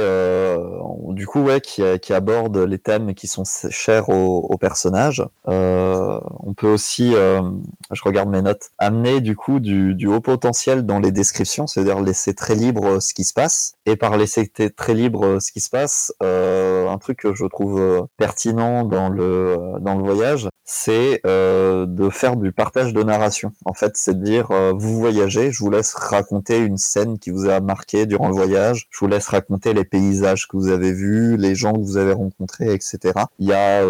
du 1.09 1.25
coup 1.25 1.41
ouais 1.41 1.61
qui 1.61 1.81
qui 1.99 2.13
aborde 2.13 2.57
les 2.57 2.77
thèmes 2.77 3.15
qui 3.15 3.27
sont 3.27 3.43
chers 3.69 4.09
au, 4.09 4.47
au 4.49 4.57
personnage. 4.57 5.25
on 5.45 6.53
peut 6.55 6.67
aussi, 6.67 7.11
je 7.11 8.01
regarde 8.03 8.29
mes 8.29 8.41
notes, 8.43 8.69
amener 8.77 9.19
du 9.21 9.35
coup 9.35 9.59
du 9.59 9.95
du 9.95 10.07
haut 10.07 10.21
potentiel 10.21 10.66
dans 10.75 10.99
les 10.99 11.11
descriptions, 11.11 11.67
c'est-à-dire 11.67 12.01
laisser 12.01 12.33
très 12.33 12.55
libre 12.55 13.01
ce 13.01 13.13
qui 13.13 13.23
se 13.23 13.33
passe 13.33 13.73
et 13.85 13.95
par 13.95 14.17
laisser 14.17 14.47
très 14.47 14.93
libre 14.93 15.39
ce 15.39 15.51
qui 15.51 15.61
se 15.61 15.69
passe 15.69 16.13
euh, 16.21 16.89
un 16.89 16.97
truc 16.97 17.19
que 17.19 17.33
je 17.33 17.45
trouve 17.45 17.79
euh, 17.79 18.01
pertinent 18.17 18.83
dans 18.83 19.09
le 19.09 19.23
euh, 19.23 19.79
dans 19.79 19.95
le 19.95 20.03
voyage, 20.03 20.49
c'est 20.65 21.21
de 21.23 22.09
faire 22.09 22.35
du 22.35 22.51
partage 22.51 22.93
de 22.93 23.01
narration. 23.01 23.51
En 23.65 23.73
fait, 23.73 23.93
c'est 23.95 24.19
de 24.19 24.23
dire 24.23 24.47
vous 24.75 24.97
voyagez, 24.99 25.51
je 25.51 25.59
vous 25.59 25.69
laisse 25.69 25.93
raconter 25.93 26.57
une 26.57 26.77
scène 26.77 27.19
qui 27.19 27.29
vous 27.29 27.47
a 27.47 27.61
marqué 27.61 28.05
durant 28.05 28.27
le 28.27 28.33
voyage, 28.33 28.87
je 28.89 28.99
vous 28.99 29.07
laisse 29.07 29.27
raconter 29.27 29.73
les 29.73 29.85
paysages 29.85 30.47
que 30.47 30.57
vous 30.57 30.67
avez 30.67 30.91
vus, 30.91 31.37
les 31.37 31.55
gens 31.55 31.73
que 31.73 31.79
vous 31.79 31.97
avez 31.97 32.11
rencontrés, 32.11 32.73
etc. 32.73 33.13
Il 33.39 33.47
y 33.47 33.53
a 33.53 33.81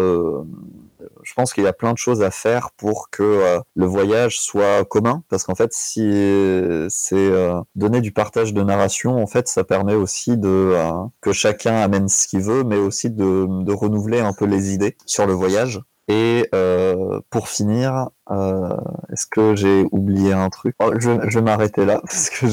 je 1.28 1.34
pense 1.34 1.52
qu'il 1.52 1.64
y 1.64 1.66
a 1.66 1.74
plein 1.74 1.92
de 1.92 1.98
choses 1.98 2.22
à 2.22 2.30
faire 2.30 2.70
pour 2.78 3.10
que 3.10 3.22
euh, 3.22 3.60
le 3.76 3.84
voyage 3.84 4.40
soit 4.40 4.84
commun, 4.86 5.22
parce 5.28 5.44
qu'en 5.44 5.54
fait, 5.54 5.74
si 5.74 6.00
c'est 6.88 7.16
euh, 7.16 7.60
donner 7.74 8.00
du 8.00 8.12
partage 8.12 8.54
de 8.54 8.62
narration, 8.62 9.22
en 9.22 9.26
fait, 9.26 9.46
ça 9.46 9.62
permet 9.62 9.92
aussi 9.92 10.38
de 10.38 10.48
euh, 10.48 10.90
que 11.20 11.32
chacun 11.32 11.76
amène 11.76 12.08
ce 12.08 12.26
qu'il 12.28 12.40
veut, 12.40 12.64
mais 12.64 12.76
aussi 12.76 13.10
de, 13.10 13.70
renouveler 13.70 14.20
un 14.20 14.32
peu 14.32 14.46
les 14.46 14.72
idées 14.72 14.96
sur 15.04 15.26
le 15.26 15.34
voyage. 15.34 15.80
Et 16.10 16.48
pour 17.28 17.48
finir, 17.50 18.08
est-ce 18.30 19.26
que 19.30 19.54
j'ai 19.54 19.84
oublié 19.92 20.32
un 20.32 20.48
truc? 20.48 20.74
Oh, 20.78 20.92
Je, 20.98 21.10
je 21.28 21.38
vais 21.38 21.44
m'arrêter 21.44 21.84
là 21.84 22.00
parce 22.06 22.30
que 22.30 22.48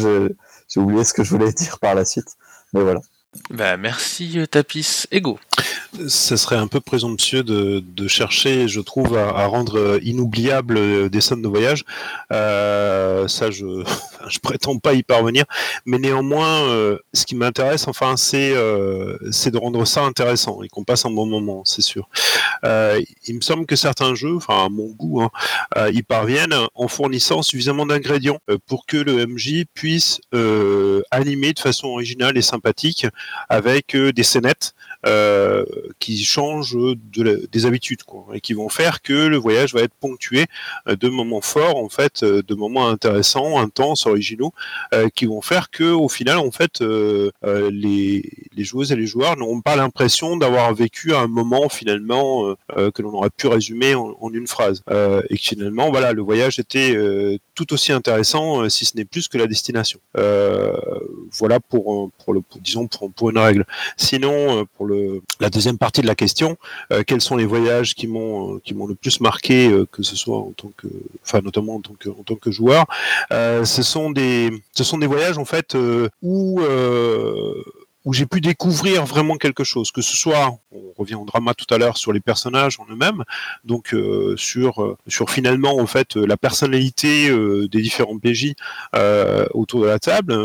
j'ai 0.67 0.79
oublié 0.79 1.05
ce 1.05 1.13
que 1.13 1.23
je 1.23 1.29
voulais 1.29 1.53
dire 1.53 1.79
par 1.79 1.95
la 1.95 2.03
suite. 2.03 2.35
Mais 2.73 2.81
voilà. 2.81 2.99
Bah, 3.49 3.77
merci 3.77 4.45
Tapis. 4.51 5.05
Ego 5.11 5.39
ce 6.08 6.36
serait 6.36 6.55
un 6.58 6.67
peu 6.67 6.79
présomptueux 6.79 7.43
de, 7.43 7.84
de 7.86 8.08
chercher, 8.08 8.67
je 8.67 8.81
trouve, 8.81 9.17
à, 9.17 9.29
à, 9.29 9.45
rendre 9.47 9.99
inoubliable 10.03 11.10
des 11.10 11.21
scènes 11.21 11.41
de 11.41 11.47
voyage. 11.47 11.84
Euh, 12.31 13.27
ça, 13.27 13.51
je, 13.51 13.65
je 14.27 14.39
prétends 14.39 14.77
pas 14.77 14.93
y 14.93 15.03
parvenir, 15.03 15.45
mais 15.86 15.99
néanmoins, 15.99 16.69
euh, 16.69 16.97
ce 17.13 17.25
qui 17.25 17.36
m'intéresse, 17.36 17.88
enfin, 17.88 18.17
c'est 18.17 18.51
euh, 18.53 19.17
de 19.21 19.58
rendre 19.58 19.86
ça 19.86 20.01
intéressant 20.03 20.62
et 20.63 20.67
qu'on 20.67 20.84
passe 20.84 21.05
un 21.05 21.12
bon 21.12 21.25
moment, 21.25 21.63
c'est 21.65 21.81
sûr. 21.81 22.10
Euh, 22.63 23.01
il 23.27 23.36
me 23.36 23.41
semble 23.41 23.65
que 23.65 23.75
certains 23.75 24.15
jeux, 24.15 24.36
enfin 24.36 24.65
à 24.65 24.69
mon 24.69 24.88
goût, 24.88 25.21
hein, 25.21 25.29
euh, 25.77 25.91
y 25.91 26.03
parviennent 26.03 26.55
en 26.73 26.88
fournissant 26.88 27.41
suffisamment 27.41 27.86
d'ingrédients 27.86 28.39
euh, 28.49 28.58
pour 28.65 28.86
que 28.86 28.97
le 28.97 29.25
MJ 29.25 29.65
puisse 29.73 30.19
animer 31.12 31.53
de 31.53 31.60
façon 31.60 31.88
originale 31.88 32.38
et 32.38 32.41
sympathique 32.41 33.08
avec 33.49 33.95
des 33.95 34.23
scénettes 34.23 34.73
euh, 35.06 35.65
qui 36.00 36.24
changent 36.24 36.76
de 36.76 37.48
des 37.52 37.65
habitudes 37.68 38.04
quoi, 38.04 38.26
et 38.34 38.41
qui 38.41 38.54
vont 38.54 38.70
faire 38.70 39.04
que 39.04 39.13
le 39.13 39.38
voyage 39.38 39.74
va 39.74 39.82
être 39.82 39.94
ponctué 40.00 40.46
euh, 40.88 40.96
de 40.96 41.10
moments 41.10 41.41
forts 41.41 41.78
en 41.78 41.89
fait, 41.89 42.24
euh, 42.24 42.41
de 42.41 42.56
moments 42.56 42.88
intéressants, 42.88 43.60
intenses, 43.60 44.08
originaux, 44.08 44.52
qui 45.13 45.26
vont 45.26 45.41
faire 45.41 45.70
que 45.70 45.91
au 45.91 46.10
final 46.10 46.38
en 46.38 46.52
fait 46.52 46.82
les, 46.82 48.30
les 48.56 48.63
joueuses 48.63 48.91
et 48.91 48.96
les 48.96 49.06
joueurs 49.06 49.38
n'auront 49.38 49.62
pas 49.62 49.76
l'impression 49.76 50.38
d'avoir 50.38 50.74
vécu 50.74 51.13
un 51.13 51.28
moment 51.28 51.70
finalement 51.70 52.56
que 52.76 53.02
l'on 53.02 53.13
aurait 53.13 53.30
pu 53.30 53.48
résumer 53.48 53.96
en, 53.96 54.15
en 54.20 54.32
une 54.32 54.48
phrase 54.48 54.84
et 55.30 55.38
que 55.38 55.44
finalement 55.44 55.89
voilà 55.89 56.13
le 56.13 56.22
voyage 56.22 56.60
était 56.60 56.96
tout 57.56 57.74
aussi 57.74 57.91
intéressant 57.91 58.70
si 58.70 58.86
ce 58.86 58.96
n'est 58.98 59.06
plus 59.06 59.28
que 59.28 59.38
la 59.38 59.48
destination. 59.48 60.00
voilà 60.13 61.60
pour, 61.60 62.12
pour 62.24 62.34
le 62.34 62.41
disons 62.62 62.88
pour, 62.88 63.12
pour 63.12 63.30
une 63.30 63.38
règle. 63.38 63.65
Sinon 63.98 64.65
pour 64.76 64.86
le 64.86 65.22
la 65.39 65.50
deuxième 65.50 65.78
partie 65.78 66.02
de 66.02 66.08
la 66.08 66.15
question, 66.15 66.58
euh, 66.91 67.04
quels 67.06 67.22
sont 67.22 67.36
les 67.36 67.46
voyages 67.46 67.94
qui 67.96 68.08
m'ont 68.08 68.56
euh, 68.56 68.62
qui 68.63 68.74
m'ont 68.74 68.88
le 68.88 68.96
plus 68.96 69.20
marqué, 69.20 69.70
euh, 69.70 69.86
que 69.91 70.04
ce 70.04 70.15
soit 70.15 70.38
en 70.38 70.52
tant 70.52 70.72
que, 70.78 70.88
enfin 71.24 71.41
notamment 71.41 71.76
en 71.76 71.82
tant 71.82 71.94
que 71.94 72.10
en 72.10 72.24
tant 72.24 72.36
que 72.36 72.52
joueur, 72.52 72.86
ce 73.32 73.84
sont 73.84 74.12
des 74.12 74.52
ce 74.74 74.84
sont 74.84 74.98
des 74.98 75.08
voyages 75.08 75.38
en 75.38 75.46
fait 75.46 75.78
où 76.22 76.62
où 78.06 78.13
j'ai 78.13 78.28
pu 78.28 78.39
découvrir 78.39 79.04
vraiment 79.06 79.36
quelque 79.36 79.63
chose, 79.63 79.91
que 79.91 80.02
ce 80.02 80.15
soit, 80.15 80.60
on 80.72 80.94
revient 80.96 81.15
au 81.15 81.26
drama 81.26 81.56
tout 81.56 81.72
à 81.74 81.80
l'heure 81.80 81.98
sur 81.98 82.13
les 82.13 82.20
personnages 82.20 82.80
en 82.80 82.86
eux-mêmes, 82.91 83.24
donc 83.63 83.94
euh, 83.94 84.36
sur 84.38 84.84
euh, 84.84 84.96
sur 85.08 85.32
finalement 85.32 85.78
en 85.78 85.88
fait 85.88 86.15
la 86.15 86.38
personnalité 86.38 87.30
euh, 87.30 87.68
des 87.68 87.82
différents 87.82 88.20
PJ 88.20 88.54
autour 89.54 89.82
de 89.82 89.88
la 89.88 89.98
table, 89.98 90.36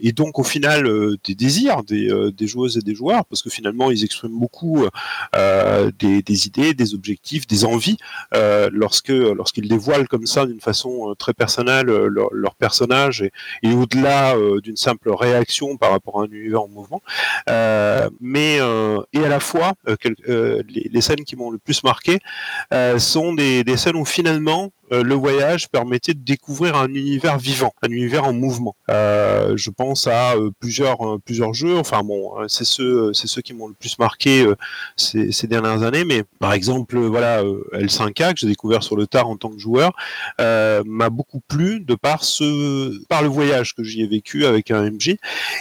et 0.00 0.12
donc 0.12 0.38
au 0.38 0.42
final 0.42 0.88
des 1.22 1.34
désirs 1.34 1.84
des, 1.84 2.10
des 2.36 2.46
joueuses 2.46 2.76
et 2.76 2.80
des 2.80 2.94
joueurs, 2.94 3.24
parce 3.26 3.42
que 3.42 3.50
finalement 3.50 3.90
ils 3.90 4.04
expriment 4.04 4.38
beaucoup 4.38 4.84
des, 5.98 6.22
des 6.22 6.46
idées, 6.46 6.74
des 6.74 6.94
objectifs, 6.94 7.46
des 7.46 7.64
envies 7.64 7.96
lorsque 8.32 9.08
lorsqu'ils 9.08 9.68
dévoilent 9.68 10.08
comme 10.08 10.26
ça 10.26 10.46
d'une 10.46 10.60
façon 10.60 11.14
très 11.18 11.34
personnelle 11.34 11.86
leur, 11.86 12.28
leur 12.32 12.54
personnage 12.56 13.22
et, 13.22 13.32
et 13.62 13.72
au-delà 13.72 14.34
d'une 14.62 14.76
simple 14.76 15.10
réaction 15.10 15.76
par 15.76 15.90
rapport 15.92 16.20
à 16.20 16.24
un 16.24 16.28
univers 16.30 16.62
en 16.62 16.68
mouvement. 16.68 17.02
Euh, 17.48 18.08
mais 18.20 18.58
euh, 18.60 19.00
et 19.12 19.24
à 19.24 19.28
la 19.28 19.40
fois, 19.40 19.74
euh, 19.88 20.62
les, 20.68 21.00
scènes 21.00 21.24
qui 21.24 21.36
m'ont 21.36 21.50
le 21.50 21.58
plus 21.58 21.84
marqué 21.84 22.18
sont 22.98 23.34
des 23.34 23.76
scènes 23.76 23.96
où 23.96 24.04
finalement 24.04 24.72
euh, 24.92 25.02
le 25.02 25.14
voyage 25.14 25.68
permettait 25.68 26.14
de 26.14 26.20
découvrir 26.20 26.76
un 26.76 26.88
univers 26.88 27.38
vivant, 27.38 27.72
un 27.82 27.88
univers 27.88 28.24
en 28.24 28.32
mouvement. 28.32 28.76
Euh, 28.90 29.56
je 29.56 29.70
pense 29.70 30.06
à 30.06 30.34
euh, 30.34 30.50
plusieurs 30.60 30.98
plusieurs 31.24 31.54
jeux. 31.54 31.76
Enfin 31.76 32.02
bon, 32.02 32.32
c'est 32.48 32.64
ceux 32.64 33.12
c'est 33.14 33.26
ceux 33.26 33.42
qui 33.42 33.54
m'ont 33.54 33.68
le 33.68 33.74
plus 33.74 33.98
marqué 33.98 34.46
ces, 34.96 35.32
ces, 35.32 35.46
dernières 35.46 35.82
années. 35.82 36.04
Mais 36.04 36.22
par 36.38 36.52
exemple, 36.52 36.98
voilà, 36.98 37.42
L5A 37.72 38.34
que 38.34 38.40
j'ai 38.40 38.46
découvert 38.46 38.82
sur 38.82 38.96
le 38.96 39.06
tard 39.06 39.28
en 39.28 39.36
tant 39.36 39.50
que 39.50 39.58
joueur 39.58 39.92
m'a 40.38 41.10
beaucoup 41.10 41.40
plu 41.40 41.80
de 41.80 41.94
par 41.94 42.24
ce 42.24 43.02
par 43.08 43.22
le 43.22 43.28
voyage 43.28 43.74
que 43.74 43.82
j'y 43.82 44.02
ai 44.02 44.06
vécu 44.06 44.44
avec 44.46 44.70
un 44.70 44.90
MJ 44.90 45.16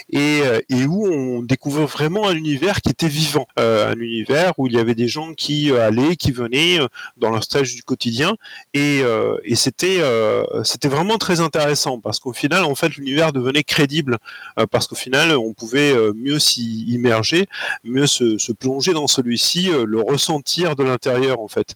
et, 0.09 0.41
et 0.69 0.85
où 0.85 1.07
on 1.07 1.41
découvre 1.41 1.85
vraiment 1.85 2.27
un 2.27 2.35
univers 2.35 2.81
qui 2.81 2.89
était 2.89 3.07
vivant, 3.07 3.47
un 3.57 3.99
univers 3.99 4.53
où 4.57 4.67
il 4.67 4.73
y 4.73 4.79
avait 4.79 4.95
des 4.95 5.07
gens 5.07 5.33
qui 5.33 5.71
allaient, 5.71 6.15
qui 6.15 6.31
venaient 6.31 6.79
dans 7.17 7.29
leur 7.29 7.43
stage 7.43 7.75
du 7.75 7.83
quotidien 7.83 8.35
et 8.73 9.03
euh, 9.13 9.37
et 9.43 9.55
c'était 9.55 9.97
euh, 9.99 10.63
c'était 10.63 10.87
vraiment 10.87 11.17
très 11.17 11.39
intéressant 11.39 11.99
parce 11.99 12.19
qu'au 12.19 12.33
final 12.33 12.63
en 12.63 12.75
fait 12.75 12.89
l'univers 12.89 13.31
devenait 13.31 13.63
crédible 13.63 14.17
euh, 14.59 14.65
parce 14.69 14.87
qu'au 14.87 14.95
final 14.95 15.35
on 15.35 15.53
pouvait 15.53 15.93
mieux 16.13 16.39
s'y 16.39 16.85
immerger, 16.87 17.47
mieux 17.83 18.07
se, 18.07 18.51
plonger 18.53 18.93
dans 18.93 19.07
celui-ci, 19.07 19.69
le 19.85 20.01
ressentir 20.01 20.75
de 20.75 20.83
l'intérieur 20.83 21.39
en 21.39 21.47
fait, 21.47 21.73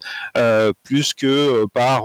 plus 0.82 1.14
que 1.14 1.66
par 1.72 2.04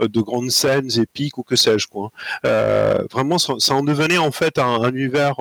de 0.00 0.20
grandes 0.20 0.50
scènes 0.50 0.90
épiques 0.98 1.38
ou 1.38 1.42
que 1.42 1.56
sais-je 1.56 1.86
quoi. 1.86 2.10
Euh, 2.44 3.04
vraiment, 3.10 3.38
ça, 3.38 3.74
en 3.74 3.82
devenait 3.82 4.18
en 4.18 4.32
fait 4.32 4.58
un, 4.58 4.82
un 4.82 4.92
univers 4.92 5.36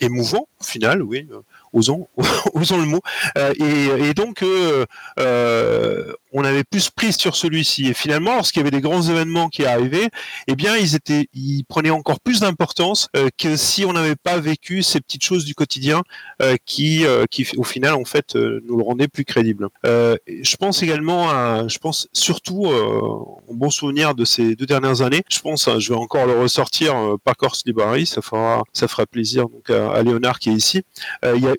émouvant 0.00 0.46
au 0.60 0.64
final, 0.64 1.02
oui 1.02 1.28
osons, 1.72 2.08
osons 2.54 2.78
le 2.78 2.86
mot. 2.86 3.00
Euh, 3.38 3.52
et, 3.58 4.08
et, 4.08 4.14
donc, 4.14 4.42
euh, 4.42 4.84
euh, 5.18 6.12
on 6.32 6.44
avait 6.44 6.64
plus 6.64 6.90
prise 6.90 7.16
sur 7.16 7.36
celui-ci. 7.36 7.88
Et 7.88 7.94
finalement, 7.94 8.34
lorsqu'il 8.36 8.60
y 8.60 8.62
avait 8.62 8.70
des 8.70 8.80
grands 8.80 9.02
événements 9.02 9.48
qui 9.48 9.64
arrivaient, 9.64 10.10
eh 10.46 10.54
bien, 10.54 10.76
ils 10.76 10.94
étaient, 10.94 11.28
ils 11.34 11.64
prenaient 11.64 11.90
encore 11.90 12.20
plus 12.20 12.40
d'importance 12.40 13.08
euh, 13.16 13.28
que 13.36 13.56
si 13.56 13.84
on 13.84 13.92
n'avait 13.92 14.16
pas 14.16 14.38
vécu 14.38 14.82
ces 14.82 15.00
petites 15.00 15.24
choses 15.24 15.44
du 15.44 15.54
quotidien 15.54 16.02
euh, 16.42 16.56
qui, 16.64 17.04
qui, 17.30 17.46
au 17.56 17.64
final, 17.64 17.94
en 17.94 18.04
fait, 18.04 18.34
nous 18.34 18.76
le 18.76 18.84
rendaient 18.84 19.08
plus 19.08 19.24
crédible. 19.24 19.68
je 19.84 20.56
pense 20.56 20.82
également 20.82 21.30
à, 21.30 21.66
je 21.68 21.78
pense 21.78 22.08
surtout, 22.12 22.66
en 22.66 23.54
bon 23.54 23.70
souvenir 23.70 24.14
de 24.14 24.24
ces 24.24 24.54
deux 24.56 24.66
dernières 24.66 25.02
années. 25.02 25.22
Je 25.28 25.40
pense, 25.40 25.68
hein, 25.68 25.78
je 25.78 25.92
vais 25.92 25.98
encore 25.98 26.26
le 26.26 26.38
ressortir, 26.38 26.94
par 27.24 27.36
Corse 27.36 27.62
Library, 27.66 28.06
ça 28.06 28.22
fera, 28.22 28.62
ça 28.72 28.88
fera 28.88 29.06
plaisir 29.06 29.48
donc 29.48 29.70
à, 29.70 29.92
à 29.92 30.02
Léonard 30.02 30.38
qui 30.38 30.50
est 30.50 30.54
ici. 30.54 30.82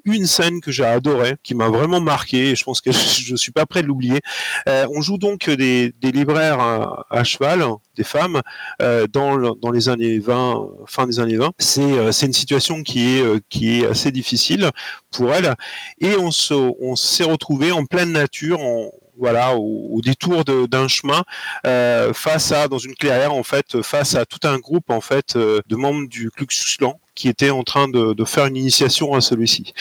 Une 0.06 0.26
scène 0.26 0.62
que 0.62 0.72
j'ai 0.72 0.86
adorée, 0.86 1.36
qui 1.44 1.56
m'a 1.56 1.70
vraiment 1.70 2.02
marqué, 2.02 2.52
et 2.52 2.56
je 2.56 2.64
pense 2.64 2.82
que 2.82 2.92
je 2.92 3.36
suis 3.36 3.52
pas 3.52 3.66
prêt 3.66 3.82
de 3.82 3.88
l'oublier. 3.88 4.20
Euh, 4.68 4.86
on 4.92 5.02
joue 5.02 5.18
donc 5.18 5.50
des, 5.50 5.94
libraires 6.02 6.60
à, 7.10 7.24
cheval, 7.24 7.64
des 7.96 8.04
femmes, 8.04 8.42
euh, 8.82 9.08
dans, 9.08 9.56
dans 9.56 9.72
les 9.72 9.90
années 9.90 10.20
20, 10.20 10.68
fin 10.88 11.08
des 11.08 11.20
années 11.20 11.38
20. 11.38 11.52
Euh, 11.78 12.12
c'est 12.12 12.26
une 12.26 12.34
situation 12.34 12.84
qui 12.84 13.18
est, 13.18 13.24
qui 13.50 13.80
est 13.80 13.86
assez 13.86 14.12
difficile 14.12 14.70
pour 15.12 15.34
elles, 15.34 15.54
et 16.00 16.16
on 16.18 16.32
se, 16.32 16.54
s'est 16.96 17.24
retrouvé 17.24 17.72
en 17.72 17.86
pleine 17.86 18.12
nature, 18.12 18.60
en, 18.62 18.92
voilà, 19.18 19.56
au, 19.56 20.02
détour 20.02 20.44
d'un 20.46 20.88
chemin, 20.88 21.24
face 22.14 22.52
à, 22.52 22.68
dans 22.68 22.80
une 22.80 22.96
clairière 22.96 23.34
en 23.34 23.44
fait, 23.44 23.82
face 23.82 24.16
à 24.16 24.26
tout 24.26 24.40
un 24.48 24.58
groupe 24.58 24.90
en 24.90 25.02
fait 25.02 25.38
de 25.38 25.76
membres 25.76 26.08
du 26.08 26.32
Klux 26.32 26.48
Klan 26.78 27.00
qui 27.16 27.28
était 27.28 27.50
en 27.50 27.64
train 27.64 27.88
de, 27.88 28.16
faire 28.26 28.46
une 28.46 28.56
initiation 28.56 29.14
à 29.14 29.22
celui-ci. 29.22 29.74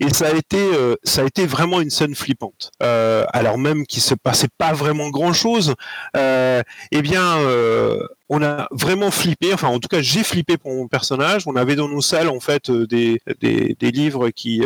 Et 0.00 0.08
ça 0.14 0.28
a 0.28 0.32
été, 0.32 0.56
euh, 0.56 0.94
ça 1.02 1.22
a 1.22 1.24
été 1.24 1.46
vraiment 1.46 1.80
une 1.80 1.90
scène 1.90 2.14
flippante. 2.14 2.70
Euh, 2.82 3.24
alors 3.32 3.58
même 3.58 3.86
qu'il 3.86 4.02
se 4.02 4.14
passait 4.14 4.48
pas 4.56 4.72
vraiment 4.72 5.10
grand-chose, 5.10 5.74
euh, 6.16 6.62
eh 6.92 7.02
bien, 7.02 7.38
euh, 7.38 8.06
on 8.28 8.42
a 8.42 8.68
vraiment 8.70 9.10
flippé. 9.10 9.52
Enfin, 9.52 9.68
en 9.68 9.80
tout 9.80 9.88
cas, 9.88 10.00
j'ai 10.00 10.22
flippé 10.22 10.56
pour 10.56 10.72
mon 10.72 10.86
personnage. 10.86 11.46
On 11.46 11.56
avait 11.56 11.76
dans 11.76 11.88
nos 11.88 12.00
salles 12.00 12.28
en 12.28 12.40
fait 12.40 12.70
des, 12.70 13.20
des, 13.40 13.90
livres 13.90 14.30
qui 14.30 14.62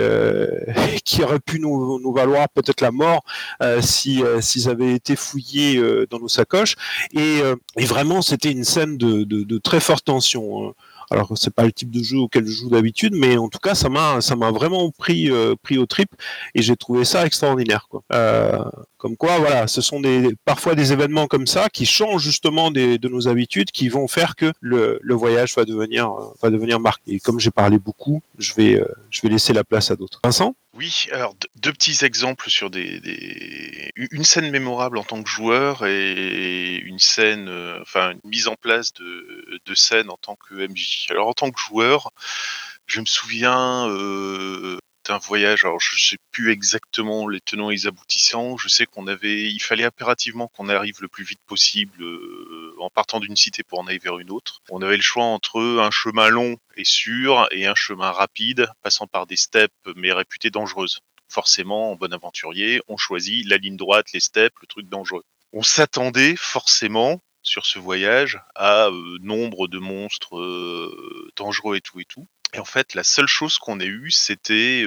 qui 1.04 1.22
auraient 1.22 1.40
pu 1.40 1.58
nous, 1.58 2.12
valoir 2.12 2.48
peut-être 2.50 2.80
la 2.80 2.90
mort 2.90 3.24
si 3.80 4.22
s'ils 4.40 4.68
avaient 4.68 4.94
été 4.94 5.16
fouillés 5.16 5.80
dans 6.10 6.18
nos 6.18 6.28
sacoches. 6.28 6.74
Et, 7.16 7.40
vraiment, 7.84 8.20
c'était 8.20 8.50
une 8.50 8.64
scène 8.64 8.96
de 8.98 9.58
très 9.58 9.80
forte 9.80 10.04
tension. 10.04 10.68
Hein. 10.68 10.72
Alors 11.12 11.32
c'est 11.36 11.54
pas 11.54 11.64
le 11.64 11.72
type 11.72 11.90
de 11.90 12.02
jeu 12.02 12.18
auquel 12.18 12.46
je 12.46 12.52
joue 12.52 12.70
d'habitude, 12.70 13.14
mais 13.14 13.36
en 13.36 13.48
tout 13.48 13.58
cas 13.58 13.74
ça 13.74 13.88
m'a 13.88 14.20
ça 14.20 14.34
m'a 14.36 14.50
vraiment 14.50 14.90
pris 14.90 15.30
euh, 15.30 15.54
pris 15.62 15.78
au 15.78 15.86
trip 15.86 16.08
et 16.54 16.62
j'ai 16.62 16.76
trouvé 16.76 17.04
ça 17.04 17.26
extraordinaire 17.26 17.86
quoi. 17.88 18.02
Euh, 18.12 18.58
comme 18.96 19.16
quoi 19.16 19.38
voilà, 19.38 19.66
ce 19.66 19.80
sont 19.80 20.00
des 20.00 20.34
parfois 20.44 20.74
des 20.74 20.92
événements 20.92 21.26
comme 21.26 21.46
ça 21.46 21.68
qui 21.68 21.86
changent 21.86 22.22
justement 22.22 22.70
des, 22.70 22.98
de 22.98 23.08
nos 23.08 23.28
habitudes, 23.28 23.70
qui 23.72 23.88
vont 23.88 24.08
faire 24.08 24.36
que 24.36 24.52
le, 24.60 24.98
le 25.02 25.14
voyage 25.14 25.54
va 25.56 25.64
devenir 25.64 26.12
va 26.40 26.50
devenir 26.50 26.80
marqué. 26.80 27.14
Et 27.14 27.20
comme 27.20 27.40
j'ai 27.40 27.50
parlé 27.50 27.78
beaucoup, 27.78 28.22
je 28.38 28.54
vais 28.54 28.80
euh, 28.80 28.86
je 29.10 29.20
vais 29.22 29.28
laisser 29.28 29.52
la 29.52 29.64
place 29.64 29.90
à 29.90 29.96
d'autres. 29.96 30.20
Vincent? 30.24 30.54
Oui, 30.74 31.06
alors 31.12 31.34
deux 31.56 31.72
petits 31.72 32.02
exemples 32.02 32.48
sur 32.48 32.70
des, 32.70 33.90
une 33.94 34.24
scène 34.24 34.50
mémorable 34.50 34.96
en 34.96 35.04
tant 35.04 35.22
que 35.22 35.28
joueur 35.28 35.84
et 35.84 36.76
une 36.76 36.98
scène, 36.98 37.48
euh, 37.48 37.78
enfin 37.82 38.12
une 38.12 38.30
mise 38.30 38.48
en 38.48 38.54
place 38.54 38.94
de, 38.94 39.60
de 39.66 39.74
scène 39.74 40.08
en 40.08 40.16
tant 40.16 40.34
que 40.36 40.54
MJ. 40.54 41.08
Alors 41.10 41.28
en 41.28 41.34
tant 41.34 41.50
que 41.50 41.60
joueur, 41.60 42.10
je 42.86 43.00
me 43.00 43.06
souviens 43.06 43.86
euh, 43.90 44.78
d'un 45.06 45.18
voyage. 45.18 45.64
Alors 45.64 45.80
je 45.80 45.98
sais 46.00 46.16
plus 46.30 46.50
exactement 46.50 47.28
les 47.28 47.40
tenants 47.40 47.70
et 47.70 47.74
les 47.74 47.86
aboutissants. 47.86 48.56
Je 48.56 48.68
sais 48.68 48.86
qu'on 48.86 49.06
avait, 49.06 49.50
il 49.50 49.60
fallait 49.60 49.84
impérativement 49.84 50.48
qu'on 50.48 50.68
arrive 50.68 51.00
le 51.00 51.08
plus 51.08 51.24
vite 51.24 51.40
possible 51.46 52.02
euh, 52.02 52.74
en 52.78 52.90
partant 52.90 53.20
d'une 53.20 53.36
cité 53.36 53.62
pour 53.62 53.80
en 53.80 53.86
aller 53.86 53.98
vers 53.98 54.18
une 54.18 54.30
autre. 54.30 54.60
On 54.70 54.82
avait 54.82 54.96
le 54.96 55.02
choix 55.02 55.24
entre 55.24 55.60
un 55.60 55.90
chemin 55.90 56.28
long 56.28 56.56
et 56.76 56.84
sûr 56.84 57.46
et 57.50 57.66
un 57.66 57.74
chemin 57.74 58.10
rapide 58.10 58.68
passant 58.82 59.06
par 59.06 59.26
des 59.26 59.36
steppes 59.36 59.72
mais 59.96 60.12
réputées 60.12 60.50
dangereuses. 60.50 61.00
Forcément, 61.28 61.92
en 61.92 61.96
bon 61.96 62.12
aventurier, 62.12 62.82
on 62.88 62.98
choisit 62.98 63.46
la 63.48 63.56
ligne 63.56 63.76
droite, 63.76 64.12
les 64.12 64.20
steppes, 64.20 64.52
le 64.60 64.66
truc 64.66 64.88
dangereux. 64.88 65.24
On 65.54 65.62
s'attendait 65.62 66.36
forcément 66.36 67.22
sur 67.42 67.66
ce 67.66 67.78
voyage 67.78 68.38
à 68.54 68.86
euh, 68.86 69.18
nombre 69.20 69.68
de 69.68 69.78
monstres 69.78 70.38
euh, 70.38 71.30
dangereux 71.36 71.76
et 71.76 71.80
tout 71.80 72.00
et 72.00 72.04
tout. 72.04 72.26
Et 72.54 72.58
en 72.58 72.64
fait, 72.64 72.94
la 72.94 73.04
seule 73.04 73.26
chose 73.26 73.58
qu'on 73.58 73.80
ait 73.80 73.86
eue, 73.86 74.10
c'était 74.10 74.84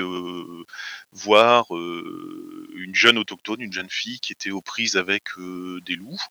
voir 1.12 1.65
une 1.71 2.93
jeune 2.93 3.17
autochtone, 3.17 3.62
une 3.62 3.73
jeune 3.73 3.89
fille 3.89 4.19
qui 4.19 4.34
était 4.34 4.51
aux 4.51 4.62
prises 4.62 4.97
avec 4.97 5.30
des 5.38 5.95
loups. 5.95 6.21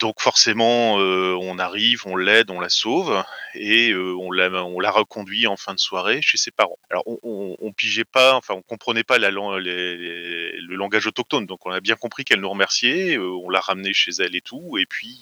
Donc 0.00 0.22
forcément, 0.22 0.98
euh, 0.98 1.36
on 1.42 1.58
arrive, 1.58 2.06
on 2.06 2.16
l'aide, 2.16 2.50
on 2.50 2.58
la 2.58 2.70
sauve 2.70 3.22
et 3.54 3.90
euh, 3.90 4.14
on, 4.18 4.32
la, 4.32 4.50
on 4.50 4.80
la 4.80 4.90
reconduit 4.90 5.46
en 5.46 5.58
fin 5.58 5.74
de 5.74 5.78
soirée 5.78 6.22
chez 6.22 6.38
ses 6.38 6.50
parents. 6.50 6.78
Alors 6.88 7.02
on, 7.06 7.18
on, 7.22 7.56
on 7.60 7.72
pigeait 7.72 8.06
pas, 8.06 8.34
enfin 8.34 8.54
on 8.54 8.62
comprenait 8.62 9.04
pas 9.04 9.18
le 9.18 10.74
langage 10.74 11.06
autochtone, 11.06 11.44
donc 11.44 11.66
on 11.66 11.70
a 11.70 11.80
bien 11.80 11.96
compris 11.96 12.24
qu'elle 12.24 12.40
nous 12.40 12.48
remerciait. 12.48 13.18
Euh, 13.18 13.28
on 13.44 13.50
l'a 13.50 13.60
ramenée 13.60 13.92
chez 13.92 14.12
elle 14.20 14.34
et 14.34 14.40
tout, 14.40 14.78
et 14.78 14.86
puis 14.86 15.20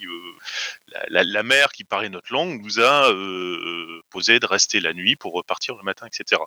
la, 0.92 1.04
la, 1.08 1.24
la, 1.24 1.42
mère 1.42 1.72
qui 1.72 1.82
parlait 1.82 2.08
notre 2.08 2.32
langue 2.32 2.62
nous 2.62 2.78
a 2.78 3.12
posé 4.10 4.38
de 4.38 4.46
rester 4.46 4.78
la 4.78 4.92
nuit 4.92 5.16
pour 5.16 5.32
repartir 5.32 5.74
le 5.74 5.82
matin, 5.82 6.06
etc. 6.06 6.40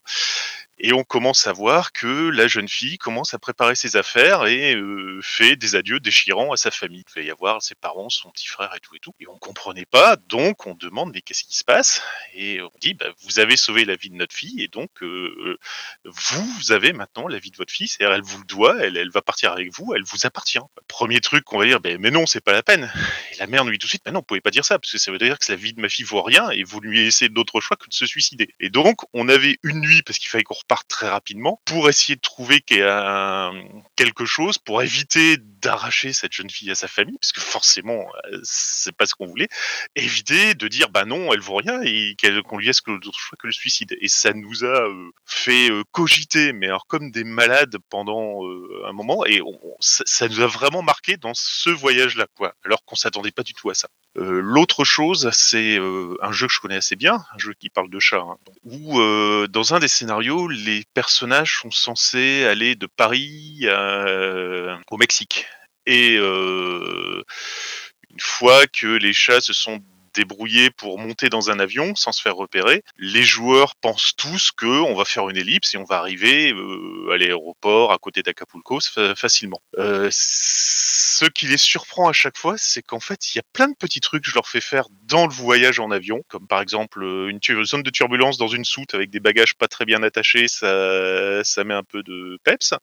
Et 0.79 0.93
on 0.93 1.03
commence 1.03 1.47
à 1.47 1.53
voir 1.53 1.91
que 1.91 2.29
la 2.29 2.47
jeune 2.47 2.69
fille 2.69 2.97
commence 2.97 3.33
à 3.33 3.39
préparer 3.39 3.75
ses 3.75 3.97
affaires 3.97 4.45
et 4.47 4.75
fait 5.21 5.55
des 5.55 5.75
adieux 5.75 5.99
déchirants 5.99 6.53
à 6.53 6.57
sa 6.57 6.71
famille. 6.71 7.03
Il 7.15 7.21
va 7.21 7.27
y 7.27 7.31
avoir 7.31 7.61
ses 7.61 7.75
parents 7.75 8.09
son 8.21 8.29
petit 8.29 8.47
frère 8.47 8.73
et 8.75 8.79
tout 8.79 8.95
et 8.95 8.99
tout. 8.99 9.13
Et 9.19 9.27
on 9.27 9.37
comprenait 9.37 9.85
pas, 9.85 10.15
donc 10.15 10.67
on 10.67 10.73
demande 10.75 11.11
mais 11.13 11.21
qu'est-ce 11.21 11.43
qui 11.43 11.57
se 11.57 11.63
passe? 11.63 12.01
Et 12.33 12.61
on 12.61 12.71
dit 12.79 12.93
bah, 12.93 13.07
vous 13.23 13.39
avez 13.39 13.57
sauvé 13.57 13.85
la 13.85 13.95
vie 13.95 14.09
de 14.09 14.15
notre 14.15 14.35
fille 14.35 14.61
et 14.61 14.67
donc 14.67 14.89
euh, 15.01 15.57
vous 16.05 16.71
avez 16.71 16.93
maintenant 16.93 17.27
la 17.27 17.39
vie 17.39 17.51
de 17.51 17.57
votre 17.57 17.73
fille, 17.73 17.87
c'est-à-dire 17.87 18.15
elle 18.15 18.21
vous 18.21 18.39
le 18.39 18.45
doit, 18.45 18.77
elle, 18.79 19.09
va 19.11 19.21
partir 19.21 19.51
avec 19.51 19.73
vous, 19.73 19.93
elle 19.95 20.03
vous 20.03 20.25
appartient. 20.25 20.59
Premier 20.87 21.19
truc 21.19 21.43
qu'on 21.43 21.57
va 21.57 21.65
dire 21.65 21.79
ben, 21.79 21.97
mais 21.99 22.11
non 22.11 22.25
c'est 22.25 22.41
pas 22.41 22.53
la 22.53 22.63
peine. 22.63 22.91
Et 23.31 23.37
la 23.37 23.47
mère 23.47 23.65
nous 23.65 23.71
dit 23.71 23.79
tout 23.79 23.87
de 23.87 23.89
suite 23.89 24.03
mais 24.05 24.11
non 24.11 24.19
vous 24.19 24.25
pouvez 24.25 24.41
pas 24.41 24.51
dire 24.51 24.65
ça 24.65 24.77
parce 24.79 24.91
que 24.91 24.97
ça 24.97 25.11
veut 25.11 25.17
dire 25.17 25.39
que 25.39 25.51
la 25.51 25.57
vie 25.57 25.73
de 25.73 25.81
ma 25.81 25.89
fille 25.89 26.05
vaut 26.05 26.21
rien 26.21 26.49
et 26.51 26.63
vous 26.63 26.79
lui 26.79 27.03
laissez 27.03 27.29
d'autres 27.29 27.59
choix 27.59 27.77
que 27.77 27.87
de 27.87 27.93
se 27.93 28.05
suicider. 28.05 28.53
Et 28.59 28.69
donc 28.69 29.01
on 29.13 29.29
avait 29.29 29.57
une 29.63 29.81
nuit 29.81 30.01
parce 30.03 30.19
qu'il 30.19 30.29
fallait 30.29 30.43
qu'on 30.43 30.53
reparte 30.53 30.87
très 30.87 31.09
rapidement 31.09 31.61
pour 31.65 31.89
essayer 31.89 32.15
de 32.15 32.21
trouver 32.21 32.61
quelque 32.61 34.25
chose 34.25 34.57
pour 34.57 34.81
éviter 34.81 35.37
d'arracher 35.61 36.13
cette 36.13 36.33
jeune 36.33 36.49
fille 36.49 36.71
à 36.71 36.75
sa 36.75 36.87
famille, 36.87 37.17
parce 37.19 37.31
que 37.31 37.41
forcément, 37.41 38.07
euh, 38.10 38.10
c'est 38.43 38.95
pas 38.95 39.05
ce 39.05 39.15
qu'on 39.15 39.27
voulait, 39.27 39.47
éviter 39.95 40.53
de 40.55 40.67
dire 40.67 40.89
bah 40.89 41.05
non, 41.05 41.33
elle 41.33 41.39
vaut 41.39 41.55
rien 41.55 41.81
et 41.83 42.15
qu'on 42.45 42.57
lui 42.57 42.67
laisse 42.67 42.81
que 42.81 42.91
d'autres 42.99 43.19
choix 43.19 43.37
que 43.39 43.47
le 43.47 43.53
suicide. 43.53 43.95
Et 44.01 44.07
ça 44.07 44.33
nous 44.33 44.63
a 44.63 44.87
euh, 44.87 45.11
fait 45.25 45.69
euh, 45.69 45.83
cogiter, 45.91 46.53
mais 46.53 46.67
alors 46.67 46.87
comme 46.87 47.11
des 47.11 47.23
malades 47.23 47.77
pendant 47.89 48.41
un 48.85 48.93
moment, 48.93 49.25
et 49.25 49.41
ça, 49.79 50.27
nous 50.27 50.41
a 50.41 50.47
vraiment 50.47 50.81
marqué 50.81 51.17
dans 51.17 51.33
ce 51.33 51.69
voyage-là, 51.69 52.27
quoi, 52.35 52.53
alors 52.65 52.83
qu'on 52.85 52.95
s'attendait 52.95 53.31
pas 53.31 53.43
du 53.43 53.53
tout 53.53 53.69
à 53.69 53.73
ça. 53.73 53.87
L'autre 54.15 54.83
chose, 54.83 55.29
c'est 55.31 55.77
un 55.77 56.31
jeu 56.31 56.47
que 56.47 56.53
je 56.53 56.59
connais 56.59 56.75
assez 56.75 56.95
bien, 56.95 57.15
un 57.33 57.37
jeu 57.37 57.53
qui 57.53 57.69
parle 57.69 57.89
de 57.89 57.99
chat, 57.99 58.19
hein, 58.19 58.37
où 58.63 58.99
dans 59.47 59.73
un 59.73 59.79
des 59.79 59.87
scénarios, 59.87 60.47
les 60.47 60.83
personnages 60.93 61.59
sont 61.61 61.71
censés 61.71 62.43
aller 62.45 62.75
de 62.75 62.87
Paris 62.87 63.65
au 64.89 64.97
Mexique. 64.97 65.45
Et 65.85 66.17
une 68.11 68.19
fois 68.19 68.67
que 68.67 68.87
les 68.87 69.13
chats 69.13 69.41
se 69.41 69.53
sont 69.53 69.81
débrouillés 70.13 70.69
pour 70.71 70.99
monter 70.99 71.29
dans 71.29 71.49
un 71.49 71.59
avion 71.59 71.95
sans 71.95 72.11
se 72.11 72.21
faire 72.21 72.35
repérer, 72.35 72.83
les 72.97 73.23
joueurs 73.23 73.75
pensent 73.75 74.13
tous 74.17 74.51
que 74.51 74.65
on 74.65 74.95
va 74.95 75.05
faire 75.05 75.29
une 75.29 75.37
ellipse 75.37 75.73
et 75.73 75.77
on 75.77 75.83
va 75.83 75.97
arriver 75.97 76.53
à 77.11 77.17
l'aéroport 77.17 77.91
à 77.91 77.97
côté 77.97 78.23
d'Acapulco 78.23 78.79
facilement. 79.15 79.61
ce 79.77 81.25
qui 81.25 81.47
les 81.47 81.57
surprend 81.57 82.09
à 82.09 82.13
chaque 82.13 82.37
fois, 82.37 82.55
c'est 82.57 82.81
qu'en 82.81 82.99
fait, 82.99 83.33
il 83.33 83.37
y 83.37 83.39
a 83.39 83.43
plein 83.53 83.67
de 83.67 83.75
petits 83.75 83.99
trucs 83.99 84.23
que 84.23 84.29
je 84.29 84.35
leur 84.35 84.47
fais 84.47 84.61
faire 84.61 84.85
dans 85.03 85.27
le 85.27 85.33
voyage 85.33 85.79
en 85.79 85.91
avion, 85.91 86.23
comme 86.27 86.47
par 86.47 86.61
exemple 86.61 87.03
une 87.03 87.39
zone 87.63 87.83
de 87.83 87.89
turbulence 87.89 88.37
dans 88.37 88.47
une 88.47 88.65
soute 88.65 88.93
avec 88.93 89.09
des 89.09 89.19
bagages 89.19 89.53
pas 89.55 89.67
très 89.67 89.85
bien 89.85 90.01
attachés, 90.03 90.47
ça, 90.47 91.43
ça 91.43 91.63
met 91.63 91.73
un 91.73 91.83
peu 91.83 92.01
de 92.03 92.39
peps, 92.43 92.73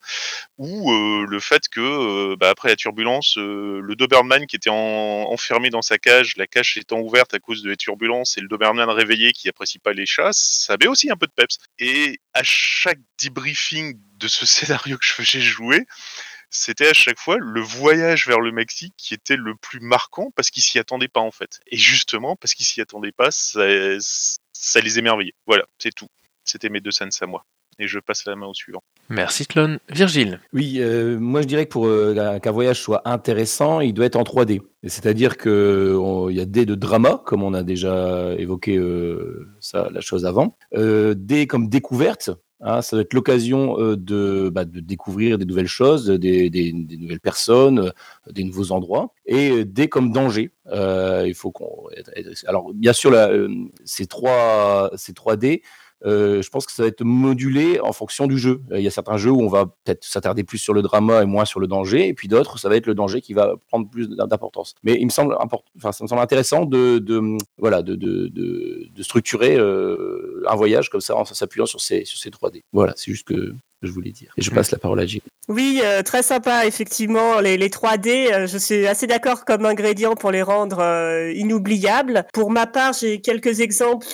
ou 0.56 0.92
le 0.92 1.40
fait 1.40 1.68
que 1.68 2.36
bah, 2.36 2.50
après 2.50 2.68
la 2.68 2.76
turbulence, 2.76 3.36
le 3.36 3.94
Doberman 3.94 4.46
qui 4.46 4.56
était 4.56 4.70
enfermé 4.70 5.70
dans 5.70 5.82
sa 5.82 5.98
cage, 5.98 6.36
la 6.36 6.46
cage 6.46 6.76
étant 6.76 7.00
ouverte 7.00 7.17
à 7.32 7.38
cause 7.38 7.62
de 7.62 7.70
la 7.70 7.76
turbulence 7.76 8.38
et 8.38 8.40
le 8.40 8.48
Doberman 8.48 8.88
réveillé 8.90 9.32
qui 9.32 9.48
apprécie 9.48 9.78
pas 9.78 9.92
les 9.92 10.06
chats, 10.06 10.30
ça 10.32 10.74
avait 10.74 10.86
aussi 10.86 11.10
un 11.10 11.16
peu 11.16 11.26
de 11.26 11.32
peps. 11.32 11.58
Et 11.78 12.20
à 12.34 12.42
chaque 12.42 13.00
debriefing 13.22 13.98
de 14.16 14.28
ce 14.28 14.46
scénario 14.46 14.98
que 14.98 15.04
je 15.04 15.12
faisais 15.12 15.40
jouer, 15.40 15.86
c'était 16.50 16.88
à 16.88 16.94
chaque 16.94 17.18
fois 17.18 17.36
le 17.38 17.60
voyage 17.60 18.26
vers 18.26 18.40
le 18.40 18.52
Mexique 18.52 18.94
qui 18.96 19.14
était 19.14 19.36
le 19.36 19.54
plus 19.54 19.80
marquant 19.80 20.30
parce 20.34 20.50
qu'ils 20.50 20.62
s'y 20.62 20.78
attendaient 20.78 21.08
pas 21.08 21.20
en 21.20 21.30
fait. 21.30 21.60
Et 21.66 21.76
justement, 21.76 22.36
parce 22.36 22.54
qu'ils 22.54 22.66
s'y 22.66 22.80
attendaient 22.80 23.12
pas, 23.12 23.30
ça, 23.30 23.66
ça 24.52 24.80
les 24.80 24.98
émerveillait. 24.98 25.34
Voilà, 25.46 25.66
c'est 25.78 25.94
tout. 25.94 26.08
C'était 26.44 26.70
mes 26.70 26.80
deux 26.80 26.90
scènes 26.90 27.10
à 27.20 27.26
moi 27.26 27.44
et 27.78 27.86
je 27.86 27.98
passe 27.98 28.24
la 28.26 28.36
main 28.36 28.46
au 28.46 28.54
suivant. 28.54 28.82
Merci 29.08 29.46
Tlon. 29.46 29.78
Virgile 29.88 30.40
Oui, 30.52 30.76
euh, 30.78 31.18
moi 31.18 31.42
je 31.42 31.46
dirais 31.46 31.66
que 31.66 31.70
pour 31.70 31.86
euh, 31.86 32.38
qu'un 32.40 32.50
voyage 32.50 32.80
soit 32.80 33.02
intéressant, 33.08 33.80
il 33.80 33.94
doit 33.94 34.06
être 34.06 34.16
en 34.16 34.22
3D. 34.22 34.60
C'est-à-dire 34.84 35.36
qu'il 35.38 36.30
y 36.30 36.40
a 36.40 36.44
des 36.44 36.66
de 36.66 36.74
drama, 36.74 37.22
comme 37.24 37.42
on 37.42 37.54
a 37.54 37.62
déjà 37.62 38.34
évoqué 38.38 38.76
euh, 38.76 39.48
ça, 39.60 39.88
la 39.92 40.00
chose 40.00 40.26
avant, 40.26 40.56
des 40.74 41.46
comme 41.46 41.68
découverte. 41.68 42.30
Hein, 42.60 42.82
ça 42.82 42.96
doit 42.96 43.02
être 43.02 43.14
l'occasion 43.14 43.76
de, 43.78 44.50
bah, 44.52 44.64
de, 44.64 44.80
découvrir 44.80 45.38
des 45.38 45.44
nouvelles 45.44 45.68
choses, 45.68 46.06
des, 46.08 46.50
des, 46.50 46.72
des, 46.72 46.96
nouvelles 46.96 47.20
personnes, 47.20 47.92
des 48.28 48.42
nouveaux 48.42 48.72
endroits, 48.72 49.14
et 49.26 49.64
des 49.64 49.88
comme 49.88 50.10
danger. 50.10 50.50
il 50.72 51.34
faut 51.36 51.52
qu'on. 51.52 51.86
Alors 52.46 52.72
bien 52.74 52.92
sûr, 52.92 53.12
là, 53.12 53.30
ces 53.84 54.06
trois, 54.06 54.90
ces 54.96 55.12
3D 55.12 55.62
euh, 56.04 56.42
je 56.42 56.50
pense 56.50 56.66
que 56.66 56.72
ça 56.72 56.82
va 56.82 56.88
être 56.88 57.02
modulé 57.04 57.80
en 57.80 57.92
fonction 57.92 58.26
du 58.26 58.38
jeu. 58.38 58.62
Il 58.70 58.80
y 58.80 58.86
a 58.86 58.90
certains 58.90 59.16
jeux 59.16 59.30
où 59.30 59.42
on 59.42 59.48
va 59.48 59.66
peut-être 59.66 60.04
s'attarder 60.04 60.44
plus 60.44 60.58
sur 60.58 60.72
le 60.72 60.82
drama 60.82 61.22
et 61.22 61.26
moins 61.26 61.44
sur 61.44 61.60
le 61.60 61.66
danger, 61.66 62.08
et 62.08 62.14
puis 62.14 62.28
d'autres, 62.28 62.58
ça 62.58 62.68
va 62.68 62.76
être 62.76 62.86
le 62.86 62.94
danger 62.94 63.20
qui 63.20 63.32
va 63.34 63.54
prendre 63.68 63.88
plus 63.88 64.08
d'importance. 64.08 64.74
Mais 64.82 64.94
il 64.94 65.06
me 65.06 65.10
semble 65.10 65.36
enfin, 65.38 65.92
ça 65.92 66.04
me 66.04 66.08
semble 66.08 66.22
intéressant 66.22 66.64
de, 66.64 66.98
de 66.98 67.36
voilà, 67.58 67.82
de, 67.82 67.94
de, 67.94 68.28
de, 68.28 69.02
structurer 69.02 69.56
euh, 69.56 70.42
un 70.48 70.56
voyage 70.56 70.90
comme 70.90 71.00
ça 71.00 71.16
en 71.16 71.24
s'appuyant 71.24 71.66
sur 71.66 71.80
ces, 71.80 72.04
sur 72.04 72.18
ces 72.18 72.30
3D. 72.30 72.62
Voilà, 72.72 72.92
c'est 72.96 73.10
juste 73.10 73.26
que 73.26 73.54
je 73.82 73.92
voulais 73.92 74.10
dire. 74.10 74.32
Et 74.36 74.42
je 74.42 74.50
passe 74.50 74.70
la 74.70 74.78
parole 74.78 75.00
à 75.00 75.06
Gilles. 75.06 75.22
Oui, 75.48 75.80
euh, 75.82 76.02
très 76.02 76.22
sympa, 76.22 76.66
effectivement. 76.66 77.40
Les, 77.40 77.56
les 77.56 77.70
3D, 77.70 78.32
euh, 78.32 78.46
je 78.46 78.58
suis 78.58 78.86
assez 78.86 79.06
d'accord 79.06 79.46
comme 79.46 79.64
ingrédient 79.64 80.14
pour 80.14 80.30
les 80.30 80.42
rendre 80.42 80.80
euh, 80.80 81.32
inoubliables. 81.32 82.26
Pour 82.34 82.50
ma 82.50 82.66
part, 82.66 82.92
j'ai 82.92 83.22
quelques 83.22 83.60
exemples 83.60 84.08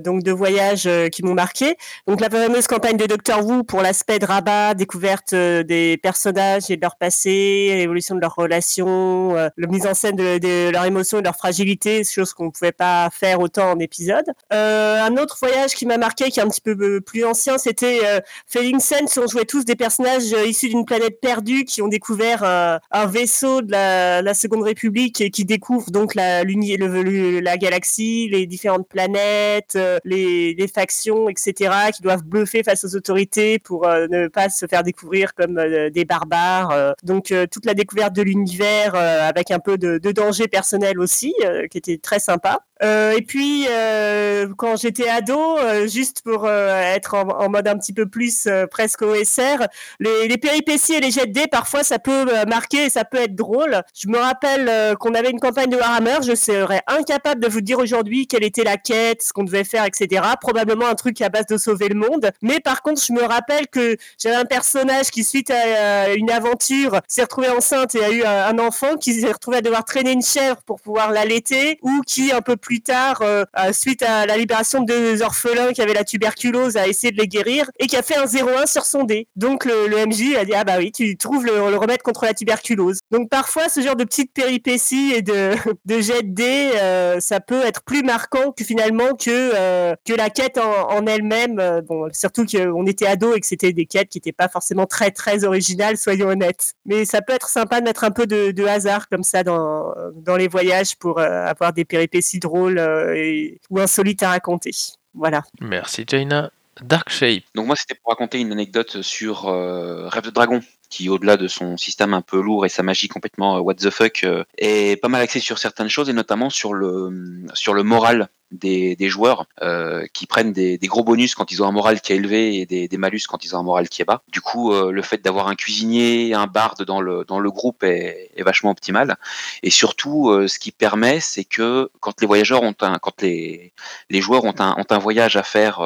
donc 0.00 0.22
de 0.22 0.32
voyages 0.32 0.88
qui 1.10 1.22
m'ont 1.22 1.34
marqué. 1.34 1.76
Donc 2.06 2.20
la 2.20 2.30
fameuse 2.30 2.66
campagne 2.66 2.96
de 2.96 3.06
Doctor 3.06 3.44
Who 3.44 3.64
pour 3.64 3.82
l'aspect 3.82 4.18
de 4.18 4.24
rabat, 4.24 4.74
découverte 4.74 5.34
des 5.34 5.98
personnages 6.02 6.70
et 6.70 6.76
de 6.76 6.82
leur 6.82 6.96
passé, 6.96 7.74
l'évolution 7.76 8.14
de 8.14 8.20
leurs 8.20 8.34
relations, 8.34 9.34
la 9.34 9.66
mise 9.68 9.86
en 9.86 9.94
scène 9.94 10.16
de, 10.16 10.38
de 10.38 10.70
leurs 10.70 10.84
émotions 10.84 11.18
et 11.18 11.22
de 11.22 11.26
leur 11.26 11.36
fragilité, 11.36 12.04
chose 12.04 12.32
qu'on 12.32 12.46
ne 12.46 12.50
pouvait 12.50 12.72
pas 12.72 13.10
faire 13.10 13.40
autant 13.40 13.72
en 13.72 13.78
épisode. 13.78 14.26
un 14.50 15.16
autre 15.16 15.36
voyage 15.40 15.74
qui 15.74 15.86
m'a 15.86 15.98
marqué, 15.98 16.30
qui 16.30 16.40
est 16.40 16.42
un 16.42 16.48
petit 16.48 16.60
peu 16.60 17.00
plus 17.00 17.24
ancien, 17.24 17.58
c'était 17.58 18.00
Feeling 18.46 18.80
si 19.06 19.18
on 19.18 19.26
jouait 19.26 19.44
tous 19.44 19.64
des 19.64 19.74
personnages 19.74 20.32
euh, 20.32 20.46
issus 20.46 20.68
d'une 20.68 20.84
planète 20.84 21.20
perdue 21.20 21.64
qui 21.64 21.80
ont 21.80 21.88
découvert 21.88 22.42
euh, 22.44 22.78
un 22.90 23.06
vaisseau 23.06 23.62
de 23.62 23.70
la, 23.70 24.34
Seconde 24.34 24.62
République 24.62 25.20
et 25.20 25.30
qui 25.30 25.44
découvrent 25.44 25.90
donc 25.90 26.14
la, 26.14 26.42
le, 26.42 27.40
la 27.40 27.56
galaxie, 27.56 28.28
les 28.30 28.46
différentes 28.46 28.88
planètes, 28.88 29.74
euh, 29.76 29.98
les, 30.04 30.68
factions, 30.72 31.28
etc., 31.28 31.70
qui 31.94 32.02
doivent 32.02 32.24
bluffer 32.24 32.62
face 32.62 32.84
aux 32.84 32.96
autorités 32.96 33.58
pour 33.58 33.86
ne 33.86 34.28
pas 34.28 34.48
se 34.48 34.66
faire 34.66 34.82
découvrir 34.82 35.34
comme 35.34 35.60
des 35.90 36.04
barbares. 36.04 36.94
donc 37.02 37.34
toute 37.50 37.66
la 37.66 37.74
découverte 37.74 38.14
de 38.14 38.22
l'univers 38.22 38.94
avec 38.94 39.50
un 39.50 39.58
peu 39.58 39.76
de, 39.76 39.98
de, 39.98 40.12
danger 40.12 40.48
personnel 40.48 40.98
aussi, 40.98 41.34
qui 41.70 41.78
était 41.78 41.98
très 41.98 42.20
sympa. 42.20 42.60
Euh, 42.82 43.12
et 43.16 43.22
puis, 43.22 43.66
euh, 43.70 44.48
quand 44.56 44.76
j'étais 44.76 45.08
ado, 45.08 45.58
euh, 45.58 45.86
juste 45.86 46.22
pour 46.22 46.48
être 46.48 47.14
en, 47.14 47.48
mode 47.48 47.68
un 47.68 47.78
petit 47.78 47.92
peu 47.92 48.06
plus 48.06 48.48
presque 48.70 49.02
OSR, 49.02 49.66
les, 50.00 50.28
les, 50.28 50.38
péripéties 50.38 50.94
et 50.94 51.00
les 51.00 51.10
jets 51.10 51.26
de 51.26 51.32
dés, 51.32 51.46
parfois, 51.46 51.84
ça 51.84 51.98
peut 51.98 52.26
marquer 52.46 52.86
et 52.86 52.90
ça 52.90 53.04
peut 53.04 53.18
être 53.18 53.34
drôle. 53.34 53.82
Je 53.94 54.08
me 54.08 54.18
rappelle 54.18 54.96
qu'on 54.98 55.14
avait 55.14 55.30
une 55.30 55.40
campagne 55.40 55.70
de 55.70 55.76
Warhammer, 55.76 56.18
je 56.26 56.34
serais 56.34 56.82
incapable 56.86 57.40
de 57.40 57.48
vous 57.48 57.60
dire 57.60 57.78
aujourd'hui 57.78 58.26
quelle 58.26 58.44
était 58.44 58.64
la 58.64 58.76
quête, 58.76 59.22
ce 59.22 59.32
qu'on 59.32 59.44
devait 59.44 59.64
faire, 59.64 59.84
etc. 59.84 60.22
Probablement 60.40 60.86
un 60.86 60.94
truc 60.94 61.20
à 61.20 61.28
base 61.28 61.46
de 61.46 61.56
sauver 61.56 61.88
le 61.88 61.94
monde. 61.94 62.30
Mais 62.40 62.60
par 62.60 62.82
contre, 62.82 63.02
je 63.04 63.12
me 63.12 63.22
rappelle 63.22 63.68
que 63.68 63.96
j'avais 64.18 64.36
un 64.36 64.44
personnage 64.44 65.10
qui, 65.10 65.24
suite 65.24 65.50
à 65.50 66.14
une 66.14 66.30
aventure, 66.30 67.00
s'est 67.06 67.22
retrouvé 67.22 67.48
enceinte 67.50 67.94
et 67.94 68.04
a 68.04 68.10
eu 68.10 68.22
un, 68.24 68.46
un 68.46 68.58
enfant, 68.58 68.96
qui 68.96 69.20
s'est 69.20 69.30
retrouvé 69.30 69.58
à 69.58 69.60
devoir 69.60 69.84
traîner 69.84 70.12
une 70.12 70.22
chèvre 70.22 70.62
pour 70.64 70.80
pouvoir 70.80 71.10
l'allaiter, 71.10 71.78
ou 71.82 72.00
qui, 72.06 72.32
un 72.32 72.40
peu 72.40 72.56
plus 72.56 72.71
plus 72.72 72.80
tard, 72.80 73.20
euh, 73.20 73.44
suite 73.72 74.02
à 74.02 74.24
la 74.24 74.38
libération 74.38 74.80
de 74.80 74.86
deux 74.86 75.20
orphelins 75.20 75.74
qui 75.74 75.82
avaient 75.82 75.92
la 75.92 76.04
tuberculose, 76.04 76.78
a 76.78 76.88
essayé 76.88 77.12
de 77.12 77.18
les 77.18 77.28
guérir 77.28 77.70
et 77.78 77.86
qui 77.86 77.98
a 77.98 78.02
fait 78.02 78.16
un 78.16 78.24
0-1 78.24 78.66
sur 78.66 78.86
son 78.86 79.04
dé. 79.04 79.28
Donc 79.36 79.66
le, 79.66 80.06
MJ 80.06 80.36
a 80.36 80.46
dit 80.46 80.54
ah 80.54 80.64
bah 80.64 80.76
oui, 80.78 80.90
tu 80.90 81.14
trouves 81.18 81.44
le, 81.44 81.76
remède 81.76 82.00
contre 82.00 82.24
la 82.24 82.32
tuberculose. 82.32 83.00
Donc 83.10 83.28
parfois 83.28 83.68
ce 83.68 83.82
genre 83.82 83.94
de 83.94 84.04
petites 84.04 84.32
péripéties 84.32 85.12
et 85.14 85.20
de, 85.20 85.50
de 85.84 86.00
jets 86.00 86.22
de 86.22 86.34
dés, 86.34 86.70
euh, 86.76 87.20
ça 87.20 87.40
peut 87.40 87.60
être 87.60 87.82
plus 87.82 88.02
marquant 88.02 88.52
que 88.52 88.64
finalement 88.64 89.16
que 89.16 89.28
euh, 89.28 89.94
que 90.06 90.14
la 90.14 90.30
quête 90.30 90.56
en, 90.56 91.04
elle-même. 91.04 91.82
bon, 91.86 92.08
surtout 92.14 92.46
qu'on 92.46 92.86
était 92.86 93.06
ado 93.06 93.34
et 93.34 93.40
que 93.40 93.46
c'était 93.46 93.74
des 93.74 93.84
quêtes 93.84 94.08
qui 94.08 94.16
n'étaient 94.16 94.32
pas 94.32 94.48
forcément 94.48 94.86
très 94.86 95.10
très 95.10 95.44
originales, 95.44 95.98
soyons 95.98 96.28
honnêtes. 96.28 96.72
Mais 96.86 97.04
ça 97.04 97.20
peut 97.20 97.34
être 97.34 97.50
sympa 97.50 97.80
de 97.80 97.84
mettre 97.84 98.04
un 98.04 98.12
peu 98.12 98.26
de, 98.26 98.50
de 98.50 98.64
hasard 98.64 99.10
comme 99.10 99.24
ça 99.24 99.42
dans 99.42 99.92
dans 100.14 100.36
les 100.36 100.48
voyages 100.48 100.96
pour 100.96 101.20
avoir 101.20 101.74
des 101.74 101.84
péripéties 101.84 102.38
drôles 102.38 102.61
euh, 102.70 103.48
ou 103.70 103.80
insolite 103.80 104.22
à 104.22 104.30
raconter. 104.30 104.72
Voilà. 105.14 105.42
Merci 105.60 106.04
Jaina. 106.06 106.50
Dark 106.82 107.10
Shape. 107.10 107.42
Donc 107.54 107.66
moi 107.66 107.76
c'était 107.76 107.94
pour 107.94 108.10
raconter 108.10 108.40
une 108.40 108.50
anecdote 108.50 109.02
sur 109.02 109.46
euh, 109.46 110.08
Rêve 110.08 110.24
de 110.24 110.30
Dragon 110.30 110.60
qui 110.88 111.08
au-delà 111.10 111.36
de 111.36 111.46
son 111.46 111.76
système 111.76 112.14
un 112.14 112.22
peu 112.22 112.40
lourd 112.40 112.64
et 112.64 112.70
sa 112.70 112.82
magie 112.82 113.08
complètement 113.08 113.56
euh, 113.56 113.60
what 113.60 113.74
the 113.74 113.90
fuck 113.90 114.24
est 114.56 115.00
pas 115.00 115.08
mal 115.08 115.20
axé 115.20 115.38
sur 115.38 115.58
certaines 115.58 115.90
choses 115.90 116.08
et 116.08 116.14
notamment 116.14 116.48
sur 116.48 116.72
le 116.72 117.44
sur 117.52 117.74
le 117.74 117.82
moral 117.82 118.28
des, 118.52 119.08
joueurs 119.08 119.46
euh, 119.62 120.06
qui 120.12 120.26
prennent 120.26 120.52
des, 120.52 120.78
gros 120.82 121.04
bonus 121.04 121.34
quand 121.34 121.50
ils 121.50 121.62
ont 121.62 121.66
un 121.66 121.72
moral 121.72 122.00
qui 122.00 122.12
est 122.12 122.16
élevé 122.16 122.60
et 122.60 122.88
des, 122.88 122.96
malus 122.96 123.22
quand 123.28 123.44
ils 123.44 123.56
ont 123.56 123.58
un 123.58 123.62
moral 123.62 123.88
qui 123.88 124.02
est 124.02 124.04
bas. 124.04 124.22
Du 124.28 124.40
coup, 124.40 124.72
euh, 124.72 124.92
le 124.92 125.02
fait 125.02 125.22
d'avoir 125.22 125.48
un 125.48 125.54
cuisinier, 125.54 126.34
un 126.34 126.46
barde 126.46 126.84
dans 126.84 127.00
le, 127.00 127.24
dans 127.24 127.40
le 127.40 127.50
groupe 127.50 127.82
est, 127.82 128.30
vachement 128.38 128.70
optimal. 128.70 129.16
Et 129.62 129.70
surtout, 129.70 130.30
euh, 130.30 130.48
ce 130.48 130.58
qui 130.58 130.72
permet, 130.72 131.20
c'est 131.20 131.44
que 131.44 131.90
quand 132.00 132.20
les 132.20 132.26
voyageurs 132.26 132.62
ont 132.62 132.74
un, 132.80 132.98
quand 132.98 133.22
les, 133.22 133.72
les 134.10 134.20
joueurs 134.20 134.44
ont 134.44 134.54
un, 134.58 134.74
ont 134.76 134.86
un 134.90 134.98
voyage 134.98 135.36
à 135.36 135.42
faire 135.42 135.80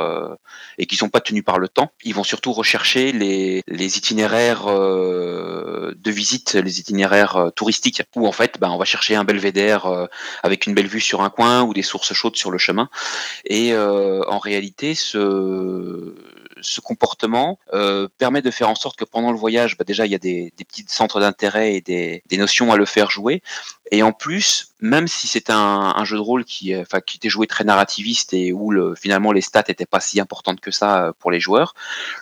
et 0.79 0.87
qui 0.87 0.97
sont 0.97 1.09
pas 1.09 1.21
tenus 1.21 1.45
par 1.45 1.59
le 1.59 1.69
temps, 1.69 1.91
ils 2.03 2.14
vont 2.14 2.25
surtout 2.25 2.53
rechercher 2.53 3.12
les, 3.12 3.62
les 3.67 3.99
itinéraires 3.99 4.67
de 4.67 6.11
visite, 6.11 6.55
les 6.55 6.81
itinéraires 6.81 7.51
touristiques, 7.55 8.03
où 8.14 8.27
en 8.27 8.33
fait, 8.33 8.59
ben, 8.59 8.71
on 8.71 8.79
va 8.79 8.85
chercher 8.85 9.17
un 9.17 9.25
belvédère 9.25 10.09
avec 10.43 10.67
une 10.67 10.75
belle 10.75 10.87
vue 10.87 11.01
sur 11.01 11.23
un 11.23 11.31
coin 11.31 11.62
ou 11.62 11.75
des 11.75 11.83
sources 11.83 12.12
chaudes 12.12 12.37
sur 12.37 12.51
le 12.51 12.56
chemin. 12.59 12.89
Et 13.45 13.73
euh, 13.73 14.23
en 14.29 14.39
réalité, 14.39 14.95
ce, 14.95 16.15
ce 16.61 16.81
comportement 16.81 17.59
euh, 17.73 18.09
permet 18.19 18.43
de 18.43 18.51
faire 18.51 18.69
en 18.69 18.75
sorte 18.75 18.97
que 18.97 19.05
pendant 19.05 19.31
le 19.31 19.39
voyage, 19.39 19.77
bah 19.77 19.85
déjà, 19.85 20.07
il 20.07 20.13
y 20.13 20.15
a 20.15 20.19
des, 20.19 20.53
des 20.57 20.65
petits 20.65 20.85
centres 20.89 21.21
d'intérêt 21.21 21.75
et 21.75 21.81
des, 21.81 22.23
des, 22.29 22.37
notions 22.37 22.73
à 22.73 22.77
le 22.77 22.85
faire 22.85 23.11
jouer. 23.11 23.43
Et 23.93 24.03
en 24.03 24.13
plus, 24.13 24.73
même 24.81 25.07
si 25.07 25.27
c'est 25.29 25.51
un, 25.51 25.95
un, 25.97 26.05
jeu 26.05 26.17
de 26.17 26.23
rôle 26.23 26.45
qui, 26.45 26.77
enfin, 26.77 27.01
qui 27.01 27.19
était 27.19 27.29
joué 27.29 27.47
très 27.47 27.65
narrativiste 27.65 28.35
et 28.35 28.53
où 28.53 28.71
le, 28.71 28.95
finalement 28.95 29.33
les 29.33 29.41
stats 29.41 29.65
n'étaient 29.69 29.87
pas 29.87 30.01
si 30.01 30.21
importantes 30.21 30.61
que 30.61 30.71
ça 30.73 31.13
pour 31.21 31.31
les 31.31 31.41
joueurs, 31.41 31.75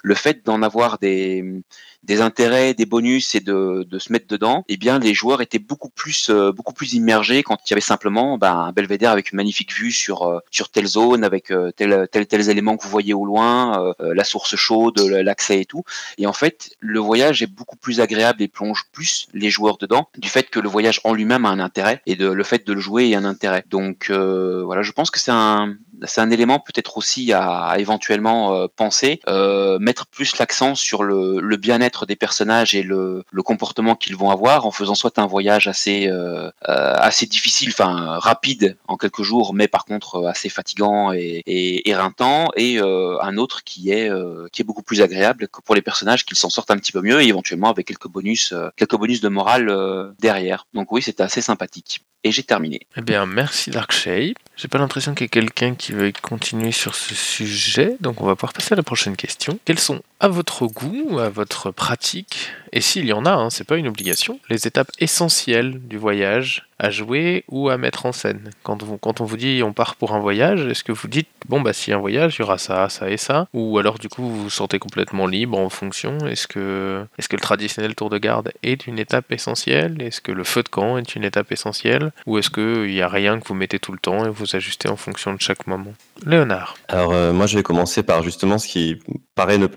le 0.02 0.14
fait 0.14 0.44
d'en 0.44 0.62
avoir 0.62 0.98
des, 0.98 1.62
des 2.04 2.20
intérêts, 2.20 2.74
des 2.74 2.86
bonus 2.86 3.34
et 3.34 3.40
de, 3.40 3.86
de 3.88 3.98
se 3.98 4.12
mettre 4.12 4.26
dedans, 4.28 4.64
eh 4.68 4.76
bien 4.76 4.98
les 4.98 5.14
joueurs 5.14 5.40
étaient 5.40 5.58
beaucoup 5.58 5.88
plus 5.88 6.30
euh, 6.30 6.52
beaucoup 6.52 6.74
plus 6.74 6.94
immergés 6.94 7.42
quand 7.42 7.58
il 7.64 7.70
y 7.70 7.74
avait 7.74 7.80
simplement 7.80 8.38
ben, 8.38 8.54
un 8.56 8.72
belvédère 8.72 9.10
avec 9.10 9.32
une 9.32 9.36
magnifique 9.36 9.72
vue 9.72 9.92
sur 9.92 10.22
euh, 10.22 10.38
sur 10.50 10.70
telle 10.70 10.86
zone 10.86 11.24
avec 11.24 11.50
euh, 11.50 11.70
tel, 11.72 12.06
tel 12.10 12.26
tels 12.26 12.48
éléments 12.50 12.76
que 12.76 12.84
vous 12.84 12.90
voyez 12.90 13.14
au 13.14 13.24
loin, 13.24 13.94
euh, 14.00 14.14
la 14.14 14.24
source 14.24 14.56
chaude, 14.56 14.98
l'accès 15.00 15.60
et 15.60 15.64
tout. 15.64 15.84
Et 16.18 16.26
en 16.26 16.32
fait, 16.32 16.76
le 16.80 17.00
voyage 17.00 17.42
est 17.42 17.46
beaucoup 17.46 17.76
plus 17.76 18.00
agréable 18.00 18.42
et 18.42 18.48
plonge 18.48 18.84
plus 18.92 19.26
les 19.32 19.50
joueurs 19.50 19.78
dedans 19.78 20.08
du 20.18 20.28
fait 20.28 20.50
que 20.50 20.60
le 20.60 20.68
voyage 20.68 21.00
en 21.04 21.14
lui-même 21.14 21.44
a 21.44 21.50
un 21.50 21.60
intérêt 21.60 22.02
et 22.06 22.16
de 22.16 22.28
le 22.28 22.44
fait 22.44 22.66
de 22.66 22.72
le 22.72 22.80
jouer 22.80 23.14
a 23.14 23.18
un 23.18 23.24
intérêt. 23.24 23.64
Donc 23.70 24.10
euh, 24.10 24.62
voilà, 24.64 24.82
je 24.82 24.92
pense 24.92 25.10
que 25.10 25.18
c'est 25.18 25.32
un 25.32 25.74
c'est 26.06 26.20
un 26.20 26.30
élément 26.30 26.58
peut-être 26.58 26.96
aussi 26.96 27.32
à, 27.32 27.74
éventuellement 27.78 28.54
euh, 28.54 28.66
penser, 28.74 29.20
euh, 29.28 29.78
mettre 29.78 30.06
plus 30.06 30.38
l'accent 30.38 30.74
sur 30.74 31.02
le, 31.02 31.56
bien-être 31.56 32.06
des 32.06 32.16
personnages 32.16 32.74
et 32.74 32.82
le, 32.82 33.24
comportement 33.44 33.94
qu'ils 33.94 34.16
vont 34.16 34.30
avoir 34.30 34.64
en 34.64 34.70
faisant 34.70 34.94
soit 34.94 35.18
un 35.18 35.26
voyage 35.26 35.68
assez 35.68 36.08
euh, 36.08 36.50
assez 36.62 37.26
difficile, 37.26 37.68
enfin 37.68 38.18
rapide 38.18 38.76
en 38.88 38.96
quelques 38.96 39.22
jours, 39.22 39.52
mais 39.52 39.68
par 39.68 39.84
contre 39.84 40.26
assez 40.26 40.48
fatigant 40.48 41.12
et, 41.12 41.42
et 41.46 41.90
éreintant, 41.90 42.48
et 42.56 42.78
un 42.78 43.36
autre 43.36 43.64
qui 43.64 43.90
est 43.90 44.10
qui 44.50 44.62
est 44.62 44.64
beaucoup 44.64 44.82
plus 44.82 45.02
agréable 45.02 45.48
pour 45.64 45.74
les 45.74 45.82
personnages 45.82 46.24
qu'ils 46.24 46.38
s'en 46.38 46.48
sortent 46.48 46.70
un 46.70 46.78
petit 46.78 46.92
peu 46.92 47.02
mieux 47.02 47.20
et 47.20 47.26
éventuellement 47.26 47.68
avec 47.68 47.86
quelques 47.86 48.08
bonus 48.08 48.54
quelques 48.76 48.96
bonus 48.96 49.20
de 49.20 49.28
morale 49.28 50.14
derrière. 50.18 50.66
Donc 50.72 50.90
oui, 50.90 51.02
c'était 51.02 51.22
assez 51.22 51.42
sympathique. 51.42 52.00
Et 52.26 52.32
j'ai 52.32 52.42
terminé. 52.42 52.80
Eh 52.96 53.02
bien, 53.02 53.26
merci 53.26 53.70
Darkshape. 53.70 54.38
J'ai 54.56 54.68
pas 54.68 54.78
l'impression 54.78 55.14
qu'il 55.14 55.24
y 55.24 55.26
ait 55.26 55.28
quelqu'un 55.28 55.74
qui 55.74 55.92
veuille 55.94 56.12
continuer 56.12 56.72
sur 56.72 56.94
ce 56.94 57.14
sujet, 57.14 57.96
donc 58.00 58.20
on 58.20 58.26
va 58.26 58.36
pouvoir 58.36 58.52
passer 58.52 58.72
à 58.72 58.76
la 58.76 58.82
prochaine 58.82 59.16
question. 59.16 59.58
Quelles 59.64 59.78
sont, 59.78 60.02
à 60.20 60.28
votre 60.28 60.66
goût, 60.66 61.18
à 61.18 61.28
votre 61.28 61.70
pratique, 61.70 62.50
et 62.72 62.80
s'il 62.80 63.06
y 63.06 63.12
en 63.12 63.24
a, 63.24 63.32
hein, 63.32 63.50
c'est 63.50 63.64
pas 63.64 63.76
une 63.76 63.88
obligation, 63.88 64.38
les 64.50 64.66
étapes 64.66 64.90
essentielles 64.98 65.80
du 65.86 65.96
voyage 65.96 66.66
à 66.84 66.90
jouer 66.90 67.44
ou 67.48 67.70
à 67.70 67.78
mettre 67.78 68.04
en 68.04 68.12
scène. 68.12 68.50
Quand, 68.62 68.82
on 68.82 69.24
vous 69.24 69.36
dit 69.36 69.62
on 69.64 69.72
part 69.72 69.96
pour 69.96 70.12
un 70.14 70.20
voyage, 70.20 70.66
est-ce 70.66 70.84
que 70.84 70.92
vous 70.92 71.08
dites 71.08 71.28
bon 71.48 71.60
bah 71.62 71.70
a 71.70 71.94
un 71.94 71.98
voyage, 71.98 72.36
il 72.36 72.40
y 72.40 72.42
aura 72.42 72.58
ça, 72.58 72.88
ça 72.90 73.10
et 73.10 73.16
ça? 73.16 73.48
Ou 73.54 73.78
alors 73.78 73.98
du 73.98 74.08
coup 74.08 74.22
vous 74.22 74.42
vous 74.44 74.50
sentez 74.50 74.78
complètement 74.78 75.26
libre 75.26 75.58
en 75.58 75.70
fonction? 75.70 76.18
Est-ce 76.26 76.46
que, 76.46 77.06
est 77.18 77.26
que 77.26 77.36
le 77.36 77.40
traditionnel 77.40 77.94
tour 77.94 78.10
de 78.10 78.18
garde 78.18 78.52
est 78.62 78.86
une 78.86 78.98
étape 78.98 79.32
essentielle? 79.32 80.02
Est-ce 80.02 80.20
que 80.20 80.30
le 80.30 80.44
feu 80.44 80.62
de 80.62 80.68
camp 80.68 80.98
est 80.98 81.14
une 81.14 81.24
étape 81.24 81.50
essentielle? 81.52 82.12
Ou 82.26 82.36
est-ce 82.38 82.50
qu'il 82.50 82.92
n'y 82.92 83.00
a 83.00 83.08
rien 83.08 83.40
que 83.40 83.48
vous 83.48 83.54
mettez 83.54 83.78
tout 83.78 83.92
le 83.92 83.98
temps 83.98 84.26
et 84.26 84.28
vous 84.28 84.54
ajustez 84.54 84.88
en 84.88 84.96
fonction 84.96 85.32
de 85.32 85.40
chaque 85.40 85.66
moment? 85.66 85.94
Léonard. 86.26 86.76
Alors 86.88 87.12
euh, 87.12 87.32
moi 87.32 87.46
je 87.46 87.56
vais 87.56 87.62
commencer 87.62 88.02
par 88.02 88.22
justement 88.22 88.58
ce 88.58 88.68
qui 88.68 89.00
paraît 89.34 89.58
ne 89.58 89.68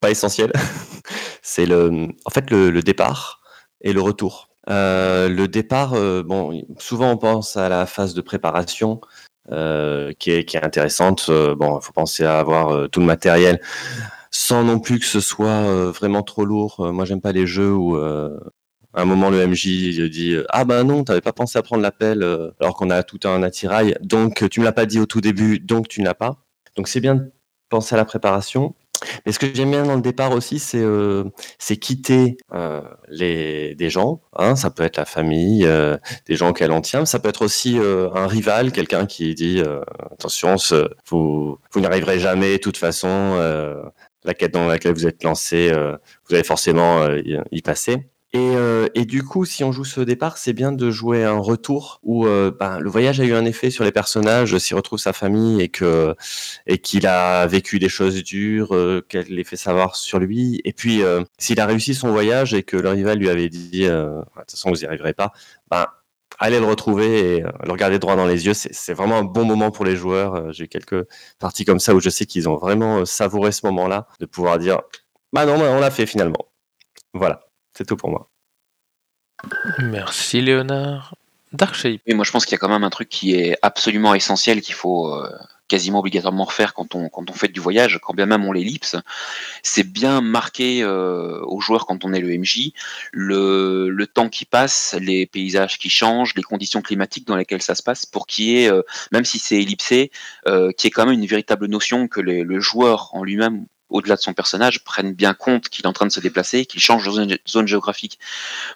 pas 0.00 0.10
essentiel. 0.10 0.52
C'est 1.42 1.66
le, 1.66 2.08
en 2.24 2.30
fait 2.30 2.50
le 2.50 2.82
départ 2.82 3.40
et 3.82 3.92
le 3.92 4.00
retour. 4.00 4.48
Euh, 4.68 5.28
le 5.28 5.48
départ, 5.48 5.94
euh, 5.94 6.22
bon, 6.22 6.64
souvent 6.78 7.10
on 7.10 7.16
pense 7.16 7.56
à 7.56 7.68
la 7.68 7.86
phase 7.86 8.14
de 8.14 8.20
préparation 8.20 9.00
euh, 9.52 10.12
qui, 10.18 10.30
est, 10.30 10.56
intéressante. 10.56 11.30
Bon, 11.30 11.78
il 11.78 11.84
faut 11.84 11.92
penser 11.92 12.24
à 12.24 12.38
avoir 12.38 12.88
tout 12.90 13.00
le 13.00 13.06
matériel 13.06 13.60
sans 14.30 14.64
non 14.64 14.80
plus 14.80 14.98
que 14.98 15.06
ce 15.06 15.20
soit 15.20 15.90
vraiment 15.92 16.22
trop 16.22 16.44
lourd. 16.44 16.92
moi, 16.92 17.04
j'aime 17.04 17.20
pas 17.20 17.32
les 17.32 17.46
jeux 17.46 17.72
où 17.72 17.96
à 17.96 19.02
un 19.02 19.04
moment 19.04 19.30
le 19.30 19.46
MJ 19.46 19.66
dit 20.10 20.36
ah 20.48 20.64
ben 20.64 20.84
non, 20.84 21.04
t'avais 21.04 21.20
pas 21.20 21.32
pensé 21.32 21.58
à 21.58 21.62
prendre 21.62 21.82
l'appel 21.82 22.22
alors 22.60 22.76
qu'on 22.76 22.90
a 22.90 23.02
tout 23.02 23.20
un 23.24 23.42
attirail, 23.42 23.96
donc 24.00 24.48
tu 24.50 24.60
me 24.60 24.64
l'as 24.64 24.72
pas 24.72 24.86
dit 24.86 24.98
au 24.98 25.06
tout 25.06 25.20
début, 25.20 25.60
donc 25.60 25.88
tu 25.88 26.00
ne 26.00 26.06
l'as 26.06 26.14
pas. 26.14 26.44
Donc 26.76 26.88
c'est 26.88 27.00
bien 27.00 27.14
de 27.14 27.32
penser 27.68 27.94
à 27.94 27.98
la 27.98 28.04
préparation. 28.04 28.74
Mais 29.24 29.32
ce 29.32 29.38
que 29.38 29.46
j'aime 29.52 29.70
bien 29.70 29.84
dans 29.84 29.96
le 29.96 30.00
départ 30.02 30.32
aussi, 30.32 30.58
c'est 30.58 30.80
euh, 30.80 31.24
quitter 31.80 32.36
euh, 32.54 32.80
les, 33.08 33.74
des 33.74 33.90
gens. 33.90 34.20
Hein, 34.36 34.56
ça 34.56 34.70
peut 34.70 34.82
être 34.82 34.96
la 34.96 35.04
famille, 35.04 35.66
euh, 35.66 35.96
des 36.26 36.36
gens 36.36 36.50
auxquels 36.50 36.72
on 36.72 36.80
tient. 36.80 37.04
Ça 37.04 37.18
peut 37.18 37.28
être 37.28 37.42
aussi 37.42 37.78
euh, 37.78 38.08
un 38.14 38.26
rival, 38.26 38.72
quelqu'un 38.72 39.06
qui 39.06 39.34
dit 39.34 39.60
euh, 39.64 39.80
attention, 40.12 40.58
ce, 40.58 40.88
vous, 41.08 41.58
vous 41.72 41.80
n'arriverez 41.80 42.18
jamais. 42.18 42.52
De 42.52 42.62
toute 42.62 42.76
façon, 42.76 43.08
euh, 43.08 43.82
la 44.24 44.34
quête 44.34 44.52
dans 44.52 44.66
laquelle 44.66 44.94
vous 44.94 45.06
êtes 45.06 45.22
lancé, 45.22 45.70
vous 46.28 46.34
allez 46.34 46.42
forcément 46.42 47.06
y 47.52 47.62
passer. 47.62 48.08
Et, 48.36 48.54
euh, 48.54 48.88
et, 48.94 49.06
du 49.06 49.22
coup, 49.22 49.46
si 49.46 49.64
on 49.64 49.72
joue 49.72 49.86
ce 49.86 50.02
départ, 50.02 50.36
c'est 50.36 50.52
bien 50.52 50.70
de 50.70 50.90
jouer 50.90 51.24
un 51.24 51.38
retour 51.38 52.00
où 52.02 52.26
euh, 52.26 52.50
ben, 52.50 52.78
le 52.80 52.90
voyage 52.90 53.18
a 53.18 53.24
eu 53.24 53.32
un 53.32 53.46
effet 53.46 53.70
sur 53.70 53.82
les 53.82 53.92
personnages, 53.92 54.58
s'il 54.58 54.76
retrouve 54.76 54.98
sa 54.98 55.14
famille 55.14 55.62
et 55.62 55.68
qu'il 56.78 57.06
a 57.06 57.46
vécu 57.46 57.78
des 57.78 57.88
choses 57.88 58.22
dures, 58.22 58.74
euh, 58.74 59.02
qu'elle 59.08 59.28
les 59.28 59.42
fait 59.44 59.56
savoir 59.56 59.96
sur 59.96 60.18
lui. 60.18 60.60
Et 60.64 60.74
puis, 60.74 61.00
s'il 61.38 61.60
a 61.60 61.66
réussi 61.66 61.94
son 61.94 62.12
voyage 62.12 62.52
et 62.52 62.62
que 62.62 62.76
le 62.76 62.90
rival 62.90 63.18
lui 63.18 63.30
avait 63.30 63.48
dit, 63.48 63.84
de 63.84 64.22
toute 64.40 64.50
façon, 64.50 64.68
vous 64.68 64.76
n'y 64.76 64.84
arriverez 64.84 65.14
pas, 65.14 65.32
ben 65.70 65.86
allez 66.38 66.60
le 66.60 66.66
retrouver 66.66 67.36
et 67.36 67.40
le 67.40 67.72
regarder 67.72 67.98
droit 67.98 68.16
dans 68.16 68.26
les 68.26 68.44
yeux. 68.44 68.54
C'est 68.54 68.92
vraiment 68.92 69.16
un 69.16 69.24
bon 69.24 69.46
moment 69.46 69.70
pour 69.70 69.86
les 69.86 69.96
joueurs. 69.96 70.52
J'ai 70.52 70.68
quelques 70.68 71.06
parties 71.38 71.64
comme 71.64 71.80
ça 71.80 71.94
où 71.94 72.00
je 72.00 72.10
sais 72.10 72.26
qu'ils 72.26 72.50
ont 72.50 72.56
vraiment 72.58 73.06
savouré 73.06 73.50
ce 73.52 73.64
moment-là, 73.64 74.06
de 74.20 74.26
pouvoir 74.26 74.58
dire, 74.58 74.82
bah 75.32 75.46
non, 75.46 75.54
on 75.54 75.80
l'a 75.80 75.90
fait 75.90 76.04
finalement. 76.04 76.48
Voilà. 77.14 77.45
C'est 77.76 77.84
tout 77.84 77.96
pour 77.96 78.10
moi. 78.10 78.28
Merci 79.78 80.40
Léonard. 80.40 81.14
Darkshape. 81.52 82.00
Oui, 82.06 82.14
moi 82.14 82.24
je 82.24 82.32
pense 82.32 82.44
qu'il 82.44 82.52
y 82.52 82.56
a 82.56 82.58
quand 82.58 82.68
même 82.68 82.84
un 82.84 82.90
truc 82.90 83.08
qui 83.08 83.34
est 83.34 83.56
absolument 83.62 84.14
essentiel 84.14 84.60
qu'il 84.60 84.74
faut 84.74 85.12
euh, 85.14 85.28
quasiment 85.68 86.00
obligatoirement 86.00 86.44
refaire 86.44 86.74
quand 86.74 86.94
on, 86.94 87.08
quand 87.08 87.28
on 87.30 87.32
fait 87.32 87.48
du 87.48 87.60
voyage, 87.60 87.98
quand 88.02 88.14
bien 88.14 88.26
même 88.26 88.44
on 88.44 88.52
l'ellipse. 88.52 88.96
C'est 89.62 89.84
bien 89.84 90.20
marqué 90.20 90.82
euh, 90.82 91.40
aux 91.44 91.60
joueurs 91.60 91.86
quand 91.86 92.04
on 92.04 92.12
est 92.12 92.20
le 92.20 92.36
MJ, 92.38 92.72
le, 93.12 93.88
le, 93.90 94.06
temps 94.06 94.28
qui 94.28 94.44
passe, 94.44 94.96
les 95.00 95.26
paysages 95.26 95.78
qui 95.78 95.90
changent, 95.90 96.34
les 96.34 96.42
conditions 96.42 96.82
climatiques 96.82 97.26
dans 97.26 97.36
lesquelles 97.36 97.62
ça 97.62 97.74
se 97.74 97.82
passe, 97.82 98.06
pour 98.06 98.26
qu'il 98.26 98.46
y 98.46 98.64
ait, 98.64 98.70
euh, 98.70 98.82
même 99.12 99.24
si 99.24 99.38
c'est 99.38 99.60
ellipsé, 99.60 100.10
euh, 100.46 100.72
qu'il 100.72 100.86
y 100.86 100.88
ait 100.88 100.92
quand 100.92 101.06
même 101.06 101.14
une 101.14 101.26
véritable 101.26 101.66
notion 101.66 102.08
que 102.08 102.20
les, 102.20 102.42
le 102.42 102.60
joueur 102.60 103.10
en 103.12 103.24
lui-même 103.24 103.66
au-delà 103.88 104.16
de 104.16 104.20
son 104.20 104.34
personnage, 104.34 104.84
prennent 104.84 105.12
bien 105.12 105.34
compte 105.34 105.68
qu'il 105.68 105.84
est 105.84 105.88
en 105.88 105.92
train 105.92 106.06
de 106.06 106.12
se 106.12 106.20
déplacer, 106.20 106.66
qu'il 106.66 106.80
change 106.80 107.06
de 107.06 107.38
zone, 107.48 107.68
géographique. 107.68 108.18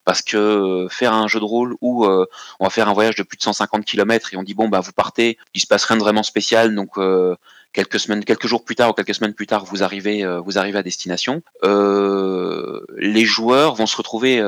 Parce 0.04 0.22
que 0.22 0.36
euh, 0.36 0.88
faire 0.88 1.12
un 1.12 1.28
jeu 1.28 1.40
de 1.40 1.44
rôle 1.44 1.76
où 1.80 2.04
euh, 2.04 2.26
on 2.58 2.64
va 2.64 2.70
faire 2.70 2.88
un 2.88 2.92
voyage 2.92 3.16
de 3.16 3.22
plus 3.22 3.36
de 3.36 3.42
150 3.42 3.84
km 3.84 4.32
et 4.32 4.36
on 4.36 4.42
dit 4.42 4.54
bon 4.54 4.68
bah 4.68 4.80
vous 4.80 4.92
partez, 4.92 5.38
il 5.54 5.60
se 5.60 5.66
passe 5.66 5.84
rien 5.84 5.96
de 5.96 6.02
vraiment 6.02 6.22
spécial, 6.22 6.74
donc 6.74 6.98
euh, 6.98 7.34
quelques 7.72 8.00
semaines, 8.00 8.24
quelques 8.24 8.46
jours 8.46 8.64
plus 8.64 8.76
tard 8.76 8.90
ou 8.90 8.92
quelques 8.92 9.14
semaines 9.14 9.34
plus 9.34 9.46
tard, 9.46 9.64
vous 9.64 9.82
arrivez, 9.82 10.24
euh, 10.24 10.40
vous 10.40 10.58
arrivez 10.58 10.78
à 10.78 10.82
destination. 10.82 11.42
Euh, 11.64 12.80
les 12.96 13.24
joueurs 13.24 13.74
vont 13.74 13.86
se 13.86 13.96
retrouver 13.96 14.40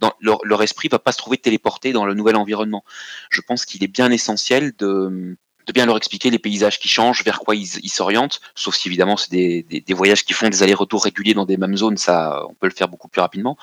dans 0.00 0.12
leur, 0.20 0.38
leur 0.44 0.62
esprit 0.62 0.88
va 0.88 0.98
pas 0.98 1.12
se 1.12 1.18
trouver 1.18 1.38
téléporté 1.38 1.92
dans 1.92 2.06
le 2.06 2.14
nouvel 2.14 2.36
environnement. 2.36 2.84
Je 3.30 3.40
pense 3.40 3.64
qu'il 3.64 3.82
est 3.84 3.88
bien 3.88 4.10
essentiel 4.10 4.72
de 4.78 5.36
de 5.66 5.72
bien 5.72 5.86
leur 5.86 5.96
expliquer 5.96 6.30
les 6.30 6.38
paysages 6.38 6.78
qui 6.78 6.88
changent, 6.88 7.24
vers 7.24 7.40
quoi 7.40 7.54
ils 7.54 7.66
s'orientent, 7.88 8.40
sauf 8.54 8.74
si 8.74 8.88
évidemment 8.88 9.16
c'est 9.16 9.30
des, 9.30 9.62
des, 9.62 9.94
voyages 9.94 10.24
qui 10.24 10.32
font 10.32 10.48
des 10.48 10.62
allers-retours 10.62 11.04
réguliers 11.04 11.34
dans 11.34 11.46
des 11.46 11.56
mêmes 11.56 11.76
zones, 11.76 11.96
ça 11.96 12.42
on 12.48 12.54
peut 12.54 12.66
le 12.66 12.74
faire 12.74 12.88
beaucoup 12.88 13.08
plus 13.08 13.20
rapidement. 13.20 13.56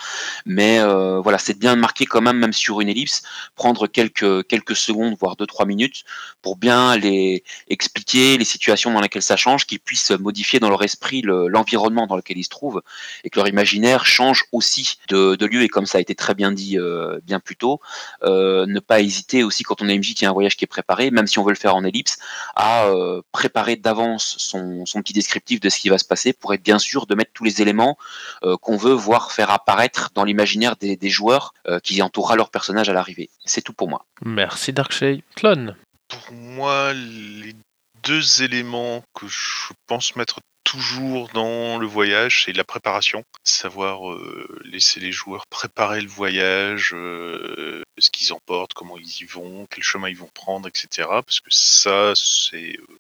Mais 0.46 0.80
euh, 0.80 1.20
voilà, 1.20 1.38
c'est 1.38 1.58
bien 1.58 1.76
marquer 1.76 2.06
quand 2.06 2.22
même, 2.22 2.38
même 2.38 2.54
sur 2.54 2.82
une 2.82 2.90
ellipse, 2.90 3.24
prendre 3.56 3.88
quelques 3.88 4.48
quelques 4.48 4.76
secondes, 4.76 5.16
voire 5.20 5.36
deux 5.36 5.46
trois 5.46 5.66
minutes, 5.66 6.04
pour 6.42 6.56
bien 6.56 6.98
les 6.98 7.44
expliquer 7.70 8.38
les 8.38 8.46
situations 8.46 8.92
dans 8.94 9.02
lesquelles 9.02 9.22
ça 9.22 9.38
change, 9.38 9.66
qu'ils 9.66 9.80
puissent 9.80 10.12
modifier 10.12 10.60
dans 10.60 10.70
leur 10.70 10.84
esprit 10.84 11.22
l'environnement 11.24 12.04
le, 12.04 12.08
dans 12.08 12.16
lequel 12.16 12.38
ils 12.38 12.44
se 12.44 12.50
trouvent, 12.50 12.82
et 13.24 13.30
que 13.30 13.40
leur 13.40 13.48
imaginaire 13.48 14.06
change 14.06 14.46
aussi 14.52 14.98
de, 15.10 15.36
de 15.36 15.46
lieu. 15.46 15.64
Et 15.64 15.70
comme 15.70 15.86
ça 15.86 15.98
a 15.98 16.02
été 16.02 16.16
très 16.16 16.36
bien 16.36 16.52
dit 16.52 16.78
euh, 16.78 17.20
bien 17.24 17.40
plus 17.40 17.56
tôt, 17.56 17.80
euh, 18.24 18.66
ne 18.66 18.80
pas 18.80 19.02
hésiter 19.02 19.44
aussi 19.44 19.64
quand 19.64 19.82
on 19.82 19.90
a 19.90 19.96
MJ 19.96 20.14
qui 20.14 20.26
a 20.26 20.30
un 20.30 20.34
voyage 20.34 20.58
qui 20.58 20.66
est 20.66 20.68
préparé, 20.68 21.12
même 21.12 21.28
si 21.28 21.40
on 21.40 21.44
veut 21.44 21.52
le 21.52 21.58
faire 21.58 21.76
en 21.76 21.84
ellipse, 21.92 22.18
à 22.56 22.86
euh, 22.86 23.22
préparer 23.32 23.76
d'avance 23.76 24.36
son, 24.40 24.86
son 24.86 25.02
petit 25.02 25.14
descriptif 25.14 25.60
de 25.60 25.70
ce 25.70 25.80
qui 25.80 25.90
va 25.90 25.98
se 25.98 26.06
passer 26.06 26.34
pour 26.34 26.54
être 26.54 26.64
bien 26.64 26.80
sûr 26.80 27.06
de 27.06 27.16
mettre 27.16 27.32
tous 27.34 27.44
les 27.44 27.62
éléments 27.62 27.98
euh, 28.44 28.58
qu'on 28.58 28.78
veut 28.78 28.94
voir 28.94 29.32
faire 29.32 29.52
apparaître 29.52 30.10
dans 30.16 30.24
l'imaginaire 30.24 30.76
des, 30.78 30.96
des 30.96 31.10
joueurs 31.10 31.54
euh, 31.68 31.80
qui 31.80 32.02
entourera 32.02 32.36
leur 32.36 32.50
personnage 32.50 32.90
à 32.90 32.94
l'arrivée. 32.94 33.30
C'est 33.46 33.62
tout 33.62 33.74
pour 33.74 33.90
moi. 33.90 34.06
Merci 34.24 34.74
Darkshade. 34.74 35.22
Clone. 35.36 35.76
Pour 36.08 36.34
moi, 36.34 36.94
les 36.94 37.56
deux 38.04 38.42
éléments 38.42 39.04
que 39.14 39.28
je 39.28 39.74
pense 39.88 40.16
mettre 40.16 40.40
toujours 40.64 41.30
dans 41.30 41.78
le 41.78 41.88
voyage, 41.88 42.44
c'est 42.46 42.54
la 42.54 42.64
préparation, 42.64 43.24
savoir 43.44 44.12
euh, 44.12 44.62
laisser 44.66 45.00
les 45.00 45.12
joueurs 45.12 45.48
préparer 45.48 46.02
le 46.02 46.08
voyage, 46.08 46.92
euh, 46.94 47.84
ce 47.98 48.10
qu'ils 48.10 48.34
emportent, 48.34 48.74
comment 48.74 48.98
ils 48.98 49.22
y 49.22 49.26
vont, 49.26 49.68
quel 49.70 49.84
chemin 49.84 50.10
ils 50.10 50.18
vont 50.18 50.30
prendre, 50.34 50.68
etc. 50.68 51.08
Parce 51.10 51.40
que 51.40 51.52
ça, 51.52 52.14
c'est 52.16 52.78
euh, 52.78 53.00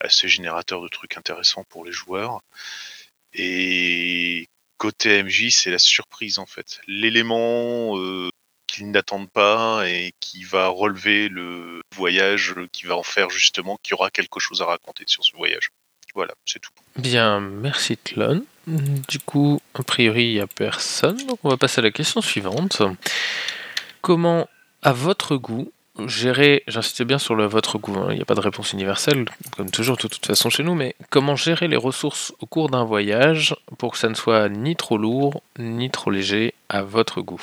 assez 0.00 0.28
générateur 0.28 0.82
de 0.82 0.88
trucs 0.88 1.16
intéressants 1.16 1.64
pour 1.64 1.84
les 1.84 1.92
joueurs. 1.92 2.40
Et 3.32 4.48
côté 4.78 5.22
MJ, 5.22 5.50
c'est 5.50 5.70
la 5.70 5.78
surprise 5.78 6.38
en 6.38 6.46
fait. 6.46 6.80
L'élément 6.86 7.98
euh, 7.98 8.30
qu'ils 8.66 8.90
n'attendent 8.90 9.30
pas 9.30 9.88
et 9.88 10.12
qui 10.20 10.44
va 10.44 10.68
relever 10.68 11.28
le 11.28 11.80
voyage, 11.94 12.54
euh, 12.56 12.68
qui 12.72 12.86
va 12.86 12.96
en 12.96 13.02
faire 13.02 13.30
justement 13.30 13.78
qu'il 13.82 13.92
y 13.92 13.94
aura 13.94 14.10
quelque 14.10 14.40
chose 14.40 14.62
à 14.62 14.66
raconter 14.66 15.04
sur 15.06 15.24
ce 15.24 15.36
voyage. 15.36 15.70
Voilà, 16.16 16.32
c'est 16.46 16.58
tout. 16.58 16.70
Bien, 16.96 17.40
merci 17.40 17.98
Clone. 17.98 18.42
Du 18.66 19.18
coup, 19.18 19.60
a 19.74 19.82
priori, 19.82 20.24
il 20.24 20.32
n'y 20.32 20.40
a 20.40 20.46
personne. 20.46 21.18
Donc 21.26 21.38
on 21.44 21.50
va 21.50 21.58
passer 21.58 21.80
à 21.80 21.82
la 21.82 21.90
question 21.90 22.22
suivante. 22.22 22.80
Comment, 24.00 24.48
à 24.82 24.92
votre 24.92 25.36
goût, 25.36 25.70
gérer, 26.06 26.64
j'insiste 26.68 27.02
bien 27.02 27.18
sur 27.18 27.34
le 27.34 27.44
votre 27.44 27.78
goût, 27.78 27.98
hein, 27.98 28.08
il 28.10 28.16
n'y 28.16 28.22
a 28.22 28.24
pas 28.24 28.34
de 28.34 28.40
réponse 28.40 28.72
universelle, 28.72 29.26
comme 29.56 29.70
toujours 29.70 29.96
de 29.96 30.08
toute 30.08 30.24
façon 30.24 30.48
chez 30.48 30.62
nous, 30.62 30.74
mais 30.74 30.96
comment 31.10 31.36
gérer 31.36 31.68
les 31.68 31.76
ressources 31.76 32.32
au 32.40 32.46
cours 32.46 32.70
d'un 32.70 32.84
voyage 32.84 33.54
pour 33.76 33.92
que 33.92 33.98
ça 33.98 34.08
ne 34.08 34.14
soit 34.14 34.48
ni 34.48 34.74
trop 34.74 34.96
lourd, 34.96 35.42
ni 35.58 35.90
trop 35.90 36.10
léger 36.10 36.54
à 36.70 36.82
votre 36.82 37.20
goût? 37.20 37.42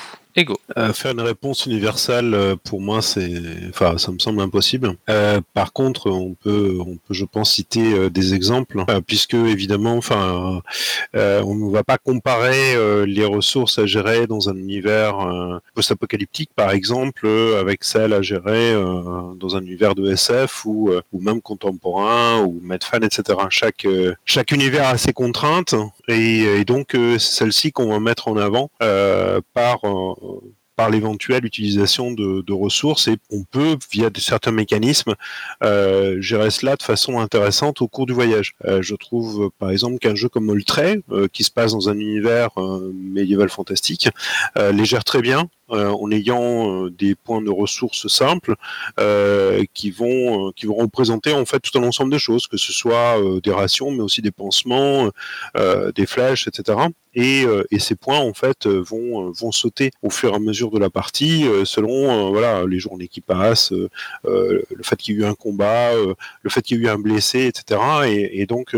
Euh, 0.77 0.93
faire 0.93 1.11
une 1.11 1.21
réponse 1.21 1.67
universelle, 1.67 2.33
euh, 2.33 2.55
pour 2.55 2.81
moi, 2.81 3.01
c'est, 3.01 3.39
enfin, 3.69 3.97
ça 3.97 4.11
me 4.11 4.17
semble 4.17 4.41
impossible. 4.41 4.95
Euh, 5.09 5.41
par 5.53 5.73
contre, 5.73 6.09
on 6.09 6.33
peut, 6.33 6.77
on 6.79 6.97
peut, 6.97 7.13
je 7.13 7.25
pense, 7.25 7.51
citer 7.51 7.93
euh, 7.93 8.09
des 8.09 8.33
exemples, 8.33 8.83
puisque 9.05 9.35
évidemment, 9.35 9.95
enfin, 9.95 10.61
on 11.13 11.55
ne 11.55 11.71
va 11.71 11.83
pas 11.83 11.97
comparer 11.97 13.05
les 13.05 13.25
ressources 13.25 13.77
à 13.79 13.85
gérer 13.85 14.27
dans 14.27 14.49
un 14.49 14.55
univers 14.55 15.61
post-apocalyptique, 15.75 16.49
par 16.55 16.71
exemple, 16.71 17.27
avec 17.59 17.83
celles 17.83 18.13
à 18.13 18.21
gérer 18.21 18.73
dans 18.73 19.55
un 19.55 19.61
univers 19.61 19.95
de 19.95 20.11
SF 20.11 20.65
ou, 20.65 20.91
ou 21.11 21.21
même 21.21 21.41
contemporain 21.41 22.41
ou 22.43 22.59
Medfan, 22.63 23.01
etc. 23.01 23.39
Chaque, 23.49 23.87
chaque 24.25 24.51
univers 24.51 24.87
a 24.87 24.97
ses 24.97 25.13
contraintes 25.13 25.75
et, 26.07 26.41
et 26.41 26.65
donc 26.65 26.95
euh, 26.95 27.17
celle-ci 27.19 27.71
qu'on 27.71 27.89
va 27.89 27.99
mettre 27.99 28.27
en 28.27 28.37
avant 28.37 28.69
euh, 28.81 29.41
par 29.53 29.79
euh, 29.85 30.53
par 30.75 30.89
l'éventuelle 30.89 31.45
utilisation 31.45 32.11
de, 32.11 32.53
ressources 32.53 33.07
et 33.07 33.17
on 33.31 33.43
peut, 33.43 33.77
via 33.91 34.09
de 34.09 34.19
certains 34.19 34.51
mécanismes, 34.51 35.13
euh, 35.63 36.21
gérer 36.21 36.51
cela 36.51 36.75
de 36.75 36.83
façon 36.83 37.19
intéressante 37.19 37.81
au 37.81 37.87
cours 37.87 38.05
du 38.05 38.13
voyage. 38.13 38.53
Euh, 38.65 38.81
je 38.81 38.95
trouve, 38.95 39.45
euh, 39.45 39.49
par 39.59 39.71
exemple, 39.71 39.97
qu'un 39.97 40.15
jeu 40.15 40.29
comme 40.29 40.45
Moltray, 40.45 41.01
euh, 41.11 41.27
qui 41.31 41.43
se 41.43 41.51
passe 41.51 41.71
dans 41.71 41.89
un 41.89 41.97
univers 41.97 42.49
euh, 42.57 42.91
médiéval 42.93 43.49
fantastique, 43.49 44.09
euh, 44.57 44.71
les 44.71 44.85
gère 44.85 45.03
très 45.03 45.21
bien 45.21 45.41
euh, 45.41 45.62
en 45.73 46.11
ayant 46.11 46.85
euh, 46.85 46.89
des 46.89 47.15
points 47.15 47.41
de 47.41 47.49
ressources 47.49 48.07
simples 48.07 48.55
euh, 48.99 49.63
qui 49.73 49.91
vont 49.91 50.49
euh, 50.49 50.51
qui 50.55 50.65
vont 50.65 50.75
représenter 50.75 51.33
en 51.33 51.45
fait 51.45 51.59
tout 51.59 51.77
un 51.77 51.83
ensemble 51.83 52.11
de 52.11 52.17
choses, 52.17 52.47
que 52.47 52.57
ce 52.57 52.71
soit 52.71 53.19
euh, 53.19 53.39
des 53.41 53.51
rations, 53.51 53.91
mais 53.91 54.01
aussi 54.01 54.21
des 54.21 54.31
pansements, 54.31 55.09
euh, 55.57 55.91
des 55.91 56.05
flèches, 56.05 56.47
etc. 56.47 56.77
Et, 57.15 57.45
euh, 57.45 57.63
et 57.69 57.79
ces 57.79 57.95
points 57.95 58.19
en 58.19 58.33
fait 58.33 58.65
euh, 58.65 58.81
vont 58.81 59.27
euh, 59.27 59.31
vont 59.31 59.51
sauter 59.51 59.91
au 60.01 60.09
fur 60.09 60.33
et 60.33 60.35
à 60.35 60.39
mesure 60.39 60.71
de 60.71 60.79
la 60.79 60.89
partie 60.89 61.47
euh, 61.47 61.63
selon 61.63 61.91
euh, 61.91 62.29
voilà 62.29 62.65
les 62.65 62.79
journées 62.79 63.07
qui 63.07 63.21
passent, 63.21 63.71
euh, 63.71 63.89
euh, 64.25 64.63
le 64.75 64.83
fait 64.83 64.95
qu'il 64.95 65.15
y 65.15 65.19
ait 65.19 65.21
eu 65.21 65.25
un 65.25 65.35
combat, 65.35 65.91
euh, 65.91 66.15
le 66.41 66.49
fait 66.49 66.61
qu'il 66.63 66.77
y 66.77 66.81
ait 66.81 66.83
eu 66.85 66.89
un 66.89 66.97
blessé, 66.97 67.45
etc. 67.45 67.81
Et, 68.07 68.45
donc 68.47 68.75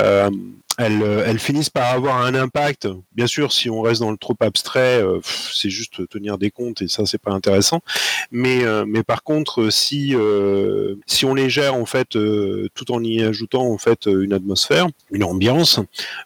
euh, 0.00 0.30
elles, 0.78 1.02
euh, 1.02 1.24
elles 1.26 1.38
finissent 1.38 1.70
par 1.70 1.90
avoir 1.92 2.22
un 2.22 2.34
impact. 2.34 2.88
Bien 3.12 3.26
sûr, 3.26 3.52
si 3.52 3.70
on 3.70 3.80
reste 3.80 4.00
dans 4.00 4.10
le 4.10 4.16
trop 4.16 4.36
abstrait, 4.40 5.02
euh, 5.02 5.20
c'est 5.24 5.70
juste 5.70 6.08
tenir 6.08 6.38
des 6.38 6.50
comptes 6.50 6.82
et 6.82 6.88
ça, 6.88 7.06
c'est 7.06 7.20
pas 7.20 7.32
intéressant. 7.32 7.80
Mais, 8.30 8.64
euh, 8.64 8.84
mais 8.86 9.02
par 9.02 9.22
contre, 9.22 9.70
si 9.70 10.14
euh, 10.14 10.96
si 11.06 11.24
on 11.24 11.34
les 11.34 11.48
gère 11.50 11.74
en 11.74 11.86
fait, 11.86 12.16
euh, 12.16 12.68
tout 12.74 12.92
en 12.92 13.02
y 13.02 13.22
ajoutant 13.22 13.66
en 13.66 13.78
fait 13.78 14.06
une 14.06 14.32
atmosphère, 14.32 14.86
une 15.10 15.24
ambiance, 15.24 15.80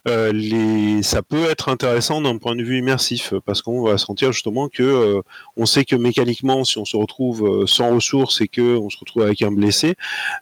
euh, 0.09 0.32
les, 0.32 1.03
ça 1.03 1.22
peut 1.22 1.44
être 1.51 1.68
intéressant 1.68 2.20
d'un 2.20 2.38
point 2.38 2.57
de 2.57 2.62
vue 2.62 2.78
immersif 2.78 3.34
parce 3.44 3.62
qu'on 3.62 3.82
va 3.82 3.98
sentir 3.98 4.32
justement 4.32 4.68
que 4.68 5.20
on 5.57 5.66
sait 5.66 5.84
que 5.84 5.96
mécaniquement, 5.96 6.64
si 6.64 6.78
on 6.78 6.84
se 6.84 6.96
retrouve 6.96 7.66
sans 7.66 7.94
ressources 7.94 8.40
et 8.40 8.48
que 8.48 8.76
on 8.76 8.90
se 8.90 8.98
retrouve 8.98 9.22
avec 9.22 9.42
un 9.42 9.53
blessé, 9.53 9.94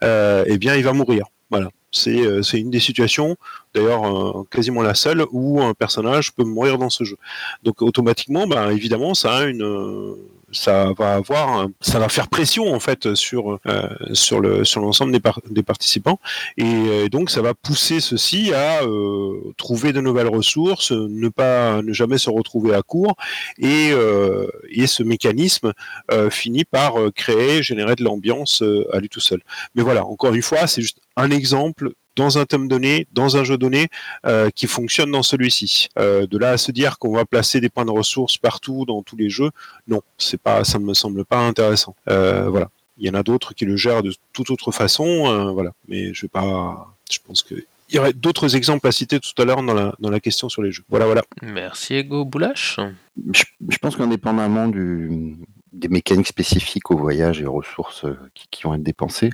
eh 0.02 0.58
bien, 0.58 0.76
il 0.76 0.84
va 0.84 0.92
mourir. 0.92 1.26
Voilà. 1.50 1.70
C'est 1.98 2.20
euh, 2.20 2.42
c'est 2.42 2.60
une 2.60 2.70
des 2.70 2.80
situations, 2.80 3.36
d'ailleurs 3.74 4.04
euh, 4.06 4.44
quasiment 4.50 4.82
la 4.82 4.94
seule, 4.94 5.24
où 5.32 5.60
un 5.62 5.74
personnage 5.74 6.32
peut 6.32 6.44
mourir 6.44 6.78
dans 6.78 6.90
ce 6.90 7.04
jeu. 7.04 7.16
Donc 7.64 7.82
automatiquement, 7.82 8.46
bah, 8.46 8.72
évidemment, 8.72 9.14
ça 9.14 9.38
a 9.38 9.44
une, 9.44 9.62
euh, 9.62 10.14
ça 10.52 10.92
va 10.96 11.14
avoir, 11.14 11.68
ça 11.80 11.98
va 11.98 12.08
faire 12.08 12.28
pression 12.28 12.72
en 12.72 12.80
fait 12.80 13.14
sur 13.14 13.58
euh, 13.66 13.88
sur 14.12 14.40
le 14.40 14.64
sur 14.64 14.80
l'ensemble 14.80 15.12
des, 15.12 15.20
par- 15.20 15.40
des 15.50 15.62
participants, 15.62 16.18
et 16.56 16.64
euh, 16.64 17.08
donc 17.08 17.30
ça 17.30 17.42
va 17.42 17.54
pousser 17.54 18.00
ceux-ci 18.00 18.52
à 18.54 18.82
euh, 18.82 19.52
trouver 19.56 19.92
de 19.92 20.00
nouvelles 20.00 20.28
ressources, 20.28 20.92
ne 20.92 21.28
pas 21.28 21.82
ne 21.82 21.92
jamais 21.92 22.18
se 22.18 22.30
retrouver 22.30 22.74
à 22.74 22.82
court, 22.82 23.16
et 23.58 23.90
et 24.70 24.86
ce 24.86 25.02
mécanisme 25.02 25.72
finit 26.30 26.64
par 26.64 26.94
créer, 27.14 27.62
générer 27.62 27.94
de 27.96 28.04
l'ambiance 28.04 28.62
à 28.92 28.98
lui 29.00 29.08
tout 29.08 29.20
seul. 29.20 29.40
Mais 29.74 29.82
voilà, 29.82 30.04
encore 30.04 30.34
une 30.34 30.42
fois, 30.42 30.66
c'est 30.66 30.82
juste 30.82 30.98
un 31.16 31.30
exemple 31.30 31.92
dans 32.18 32.36
un 32.36 32.44
thème 32.46 32.66
donné, 32.66 33.06
dans 33.12 33.36
un 33.36 33.44
jeu 33.44 33.56
donné, 33.56 33.88
euh, 34.26 34.50
qui 34.50 34.66
fonctionne 34.66 35.12
dans 35.12 35.22
celui-ci. 35.22 35.88
Euh, 35.98 36.26
de 36.26 36.36
là 36.36 36.50
à 36.50 36.58
se 36.58 36.72
dire 36.72 36.98
qu'on 36.98 37.12
va 37.14 37.24
placer 37.24 37.60
des 37.60 37.68
points 37.68 37.84
de 37.84 37.92
ressources 37.92 38.36
partout 38.36 38.84
dans 38.84 39.02
tous 39.02 39.16
les 39.16 39.30
jeux, 39.30 39.50
non, 39.86 40.02
c'est 40.18 40.40
pas, 40.40 40.64
ça 40.64 40.78
me 40.80 40.94
semble 40.94 41.24
pas 41.24 41.38
intéressant. 41.38 41.94
Euh, 42.10 42.50
voilà, 42.50 42.70
il 42.98 43.06
y 43.06 43.10
en 43.10 43.14
a 43.14 43.22
d'autres 43.22 43.54
qui 43.54 43.64
le 43.64 43.76
gèrent 43.76 44.02
de 44.02 44.12
toute 44.32 44.50
autre 44.50 44.72
façon, 44.72 45.06
euh, 45.06 45.52
voilà. 45.52 45.70
Mais 45.86 46.12
je 46.12 46.22
vais 46.22 46.28
pas, 46.28 46.92
je 47.10 47.18
pense 47.24 47.42
que 47.42 47.54
il 47.90 47.96
y 47.96 47.98
aurait 47.98 48.12
d'autres 48.12 48.54
exemples 48.54 48.86
à 48.86 48.92
citer 48.92 49.18
tout 49.18 49.40
à 49.40 49.46
l'heure 49.46 49.62
dans 49.62 49.72
la, 49.72 49.94
dans 49.98 50.10
la 50.10 50.20
question 50.20 50.50
sur 50.50 50.60
les 50.60 50.72
jeux. 50.72 50.82
Voilà, 50.90 51.06
voilà. 51.06 51.22
Merci 51.40 51.94
Ego 51.94 52.26
Boulash. 52.26 52.78
Je, 53.32 53.44
je 53.66 53.78
pense 53.78 53.96
qu'indépendamment 53.96 54.68
du, 54.68 55.38
des 55.72 55.88
mécaniques 55.88 56.28
spécifiques 56.28 56.90
au 56.90 56.96
voyage 56.96 57.40
et 57.40 57.46
aux 57.46 57.52
ressources 57.52 58.04
euh, 58.04 58.18
qui, 58.34 58.62
vont 58.62 58.74
être 58.74 58.82
dépensées, 58.82 59.30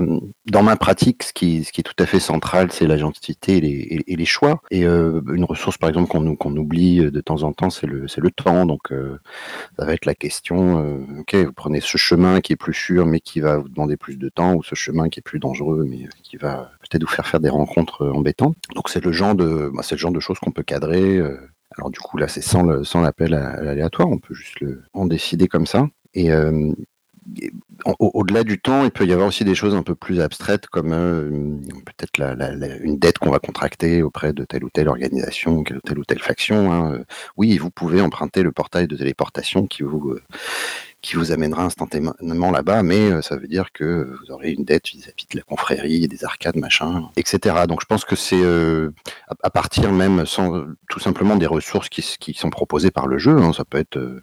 euh, 0.00 0.20
dans 0.46 0.62
ma 0.62 0.76
pratique, 0.76 1.22
ce 1.22 1.32
qui, 1.32 1.58
est 1.58 1.82
tout 1.82 2.02
à 2.02 2.06
fait 2.06 2.20
central, 2.20 2.70
c'est 2.72 2.86
l'agentivité 2.86 3.56
et 3.56 3.60
les, 3.60 4.04
et, 4.06 4.16
les 4.16 4.24
choix. 4.24 4.60
Et 4.70 4.84
euh, 4.84 5.20
une 5.32 5.44
ressource, 5.44 5.78
par 5.78 5.88
exemple, 5.88 6.08
qu'on 6.08 6.56
oublie 6.56 7.10
de 7.10 7.20
temps 7.20 7.42
en 7.42 7.52
temps, 7.52 7.70
c'est 7.70 7.86
le, 7.86 8.30
temps. 8.30 8.66
Donc, 8.66 8.92
euh, 8.92 9.18
ça 9.78 9.84
va 9.84 9.94
être 9.94 10.06
la 10.06 10.14
question, 10.14 10.78
euh, 10.78 11.20
ok, 11.20 11.34
vous 11.34 11.52
prenez 11.52 11.80
ce 11.80 11.96
chemin 11.96 12.40
qui 12.40 12.52
est 12.52 12.56
plus 12.56 12.74
sûr, 12.74 13.06
mais 13.06 13.20
qui 13.20 13.40
va 13.40 13.58
vous 13.58 13.68
demander 13.68 13.96
plus 13.96 14.16
de 14.16 14.28
temps, 14.28 14.54
ou 14.54 14.62
ce 14.62 14.74
chemin 14.74 15.08
qui 15.08 15.20
est 15.20 15.22
plus 15.22 15.38
dangereux, 15.38 15.84
mais 15.88 16.08
qui 16.22 16.36
va 16.36 16.70
peut-être 16.80 17.02
vous 17.02 17.10
faire 17.10 17.26
faire 17.26 17.40
des 17.40 17.48
rencontres 17.48 18.02
euh, 18.02 18.12
embêtantes. 18.12 18.56
Donc, 18.74 18.88
c'est 18.88 19.04
le 19.04 19.10
bah, 19.10 19.82
le 19.90 19.96
genre 19.96 20.12
de 20.12 20.20
choses 20.20 20.38
qu'on 20.38 20.50
peut 20.50 20.62
cadrer. 20.62 21.20
Alors 21.76 21.90
du 21.90 21.98
coup 21.98 22.16
là 22.16 22.28
c'est 22.28 22.42
sans 22.42 22.62
l'appel 23.00 23.34
à, 23.34 23.60
l'aléatoire, 23.62 24.08
on 24.08 24.18
peut 24.18 24.34
juste 24.34 24.64
en 24.92 25.06
décider 25.06 25.48
comme 25.48 25.66
ça. 25.66 25.88
Et 26.14 26.32
euh, 26.32 26.72
au-delà 27.98 28.44
du 28.44 28.60
temps, 28.60 28.84
il 28.84 28.90
peut 28.90 29.06
y 29.06 29.12
avoir 29.12 29.28
aussi 29.28 29.44
des 29.44 29.54
choses 29.54 29.74
un 29.74 29.82
peu 29.82 29.94
plus 29.94 30.20
abstraites 30.20 30.66
comme 30.66 30.92
euh, 30.92 31.58
peut-être 31.86 32.20
une 32.82 32.98
dette 32.98 33.18
qu'on 33.18 33.30
va 33.30 33.38
contracter 33.38 34.02
auprès 34.02 34.32
de 34.32 34.44
telle 34.44 34.64
ou 34.64 34.70
telle 34.70 34.88
organisation, 34.88 35.58
ou 35.58 35.64
telle 35.64 35.98
ou 35.98 36.04
telle 36.04 36.20
faction. 36.20 36.72
hein. 36.72 37.02
Oui, 37.36 37.56
vous 37.58 37.70
pouvez 37.70 38.00
emprunter 38.00 38.42
le 38.42 38.52
portail 38.52 38.86
de 38.86 38.96
téléportation 38.96 39.66
qui 39.66 39.82
vous 39.82 40.10
euh, 40.10 40.22
qui 41.04 41.16
vous 41.16 41.32
amènera 41.32 41.64
instantanément 41.64 42.50
là-bas, 42.50 42.82
mais 42.82 43.10
euh, 43.10 43.20
ça 43.20 43.36
veut 43.36 43.46
dire 43.46 43.72
que 43.72 44.16
vous 44.18 44.32
aurez 44.32 44.52
une 44.52 44.64
dette 44.64 44.88
vis-à-vis 44.88 45.26
de 45.30 45.36
la 45.36 45.42
confrérie, 45.42 46.08
des 46.08 46.24
arcades, 46.24 46.56
machin, 46.56 47.10
etc. 47.16 47.66
Donc 47.68 47.82
je 47.82 47.86
pense 47.86 48.06
que 48.06 48.16
c'est 48.16 48.42
euh, 48.42 48.90
à, 49.42 49.50
partir 49.50 49.92
même 49.92 50.24
sans 50.24 50.64
tout 50.88 51.00
simplement 51.00 51.36
des 51.36 51.46
ressources 51.46 51.90
qui, 51.90 52.32
sont 52.34 52.48
proposées 52.48 52.90
par 52.90 53.06
le 53.06 53.18
jeu. 53.18 53.38
hein. 53.38 53.52
Ça 53.52 53.66
peut 53.66 53.76
être 53.76 53.98
euh, 53.98 54.22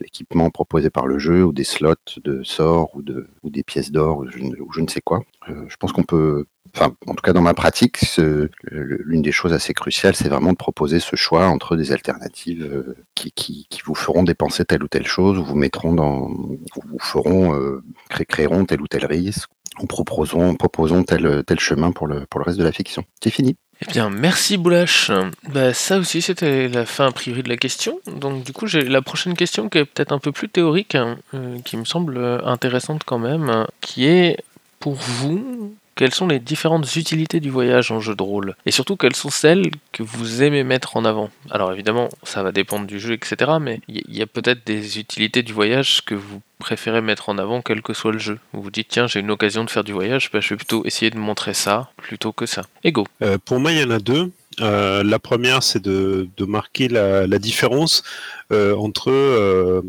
l'équipement 0.00 0.48
proposé 0.48 0.88
par 0.88 1.06
le 1.06 1.18
jeu 1.18 1.44
ou 1.44 1.52
des 1.52 1.64
slots 1.64 1.94
de 2.24 2.42
sorts 2.42 2.88
ou, 2.94 3.02
de, 3.02 3.28
ou 3.42 3.50
des 3.50 3.62
pièces 3.62 3.92
d'or 3.92 4.18
ou, 4.18 4.26
je 4.26 4.80
ne- 4.80 4.88
sais 4.88 5.02
quoi. 5.02 5.22
Je 5.48 5.76
pense 5.76 5.92
qu'on 5.92 6.02
peut, 6.02 6.46
enfin 6.74 6.94
en 7.06 7.14
tout 7.14 7.22
cas 7.22 7.32
dans 7.32 7.42
ma 7.42 7.54
pratique, 7.54 7.98
le- 8.16 8.50
l'une 9.04 9.22
des 9.22 9.32
choses 9.32 9.52
assez 9.52 9.74
cruciales, 9.74 10.14
c'est 10.16 10.28
vraiment 10.28 10.52
de 10.52 10.56
proposer 10.56 11.00
ce 11.00 11.16
choix 11.16 11.46
entre 11.46 11.76
des 11.76 11.92
alternatives 11.92 12.62
euh, 12.64 12.96
qui, 13.14 13.32
qui, 13.32 13.66
vous 13.84 13.94
feront 13.94 14.22
dépenser 14.22 14.64
telle 14.64 14.82
ou 14.82 14.88
telle 14.88 15.06
chose 15.06 15.38
ou 15.38 15.44
vous 15.44 15.56
mettront 15.56 15.92
dans, 15.92 16.28
ou 16.28 16.58
vous 16.84 16.98
feront 16.98 17.54
euh, 17.54 17.82
cré- 18.08 18.24
créeront 18.26 18.64
tel 18.64 18.80
ou 18.80 18.88
tel 18.88 19.04
risque 19.06 19.48
ou 19.80 19.86
proposons, 19.86 20.54
proposons 20.54 21.02
tel, 21.02 21.42
tel 21.46 21.58
chemin 21.58 21.92
pour 21.92 22.06
le, 22.06 22.26
pour 22.26 22.40
le 22.40 22.44
reste 22.44 22.58
de 22.58 22.64
la 22.64 22.72
fiction. 22.72 23.04
C'est 23.22 23.30
fini. 23.30 23.56
Eh 23.80 23.90
bien, 23.90 24.10
merci 24.10 24.58
Boulash. 24.58 25.10
Bah, 25.48 25.72
ça 25.74 25.98
aussi, 25.98 26.20
c'était 26.22 26.68
la 26.68 26.84
fin 26.86 27.06
a 27.06 27.10
priori 27.10 27.42
de 27.42 27.48
la 27.48 27.56
question. 27.56 27.98
Donc, 28.06 28.44
du 28.44 28.52
coup, 28.52 28.66
j'ai 28.66 28.82
la 28.84 29.00
prochaine 29.02 29.34
question 29.34 29.68
qui 29.70 29.78
est 29.78 29.84
peut-être 29.86 30.12
un 30.12 30.18
peu 30.18 30.30
plus 30.30 30.48
théorique, 30.50 30.94
hein, 30.94 31.16
euh, 31.34 31.58
qui 31.64 31.76
me 31.78 31.84
semble 31.86 32.18
intéressante 32.44 33.02
quand 33.04 33.18
même, 33.18 33.66
qui 33.80 34.04
est 34.06 34.36
pour 34.78 34.92
vous, 34.94 35.74
quelles 35.94 36.14
sont 36.14 36.26
les 36.26 36.38
différentes 36.38 36.96
utilités 36.96 37.40
du 37.40 37.50
voyage 37.50 37.90
en 37.90 38.00
jeu 38.00 38.14
de 38.14 38.22
rôle 38.22 38.56
Et 38.66 38.70
surtout, 38.70 38.96
quelles 38.96 39.16
sont 39.16 39.30
celles 39.30 39.70
que 39.92 40.02
vous 40.02 40.42
aimez 40.42 40.64
mettre 40.64 40.96
en 40.96 41.04
avant? 41.04 41.30
Alors 41.50 41.72
évidemment, 41.72 42.08
ça 42.22 42.42
va 42.42 42.52
dépendre 42.52 42.86
du 42.86 42.98
jeu, 42.98 43.12
etc. 43.12 43.52
Mais 43.60 43.80
il 43.88 44.02
y, 44.08 44.22
a 44.22 44.26
peut-être 44.26 44.66
des 44.66 44.98
utilités 44.98 45.42
du 45.42 45.52
voyage 45.52 46.02
que 46.04 46.14
vous 46.14 46.40
préférez 46.58 47.00
mettre 47.00 47.28
en 47.28 47.38
avant, 47.38 47.60
quel 47.60 47.82
que 47.82 47.92
soit 47.92 48.12
le 48.12 48.18
jeu. 48.18 48.38
Vous 48.52 48.62
vous 48.62 48.70
dites, 48.70 48.88
tiens, 48.88 49.06
j'ai 49.06 49.20
une 49.20 49.30
occasion 49.30 49.64
de 49.64 49.70
faire 49.70 49.84
du 49.84 49.92
voyage, 49.92 50.30
bah, 50.32 50.40
je 50.40 50.50
vais 50.50 50.56
plutôt 50.56 50.84
essayer 50.86 51.10
de 51.10 51.18
montrer 51.18 51.54
ça 51.54 51.90
plutôt 51.96 52.32
que 52.32 52.46
ça. 52.46 52.62
Ego. 52.84 53.06
Euh, 53.22 53.36
pour 53.44 53.60
moi, 53.60 53.72
il 53.72 53.80
y 53.80 53.84
en 53.84 53.90
a 53.90 53.98
deux. 53.98 54.30
Euh, 54.60 55.02
la 55.02 55.18
première, 55.18 55.62
c'est 55.62 55.82
de, 55.82 56.28
marquer 56.40 56.88
la, 56.88 57.38
différence 57.38 58.02
euh, 58.52 58.74
entre 58.76 59.82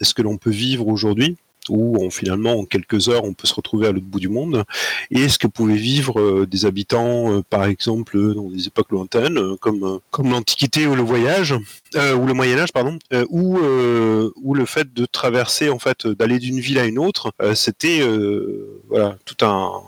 ce 0.00 0.14
que 0.14 0.22
l'on 0.22 0.36
peut 0.36 0.50
vivre 0.50 0.88
aujourd'hui 0.88 1.36
où 1.68 2.10
finalement 2.10 2.54
en 2.54 2.64
quelques 2.64 3.08
heures 3.08 3.24
on 3.24 3.34
peut 3.34 3.46
se 3.46 3.54
retrouver 3.54 3.86
à 3.86 3.92
l'autre 3.92 4.06
bout 4.06 4.20
du 4.20 4.28
monde. 4.28 4.64
Et 5.10 5.28
ce 5.28 5.38
que 5.38 5.46
pouvaient 5.46 5.76
vivre 5.76 6.20
euh, 6.20 6.46
des 6.46 6.66
habitants 6.66 7.32
euh, 7.32 7.42
par 7.48 7.64
exemple 7.64 8.34
dans 8.34 8.50
des 8.50 8.66
époques 8.66 8.90
lointaines 8.90 9.38
euh, 9.38 9.56
comme 9.56 10.00
comme 10.10 10.30
l'antiquité 10.30 10.86
ou 10.86 10.94
le 10.94 11.02
voyage 11.02 11.54
ou 11.94 12.26
le 12.26 12.34
Moyen 12.34 12.58
Âge 12.58 12.72
pardon 12.72 12.98
ou 13.28 13.58
ou 14.42 14.54
le 14.54 14.66
fait 14.66 14.92
de 14.92 15.06
traverser 15.06 15.70
en 15.70 15.78
fait 15.78 16.06
d'aller 16.06 16.38
d'une 16.38 16.58
ville 16.58 16.78
à 16.78 16.86
une 16.86 16.98
autre 16.98 17.32
c'était 17.54 18.00
voilà 18.88 19.16
tout 19.24 19.44
un 19.44 19.82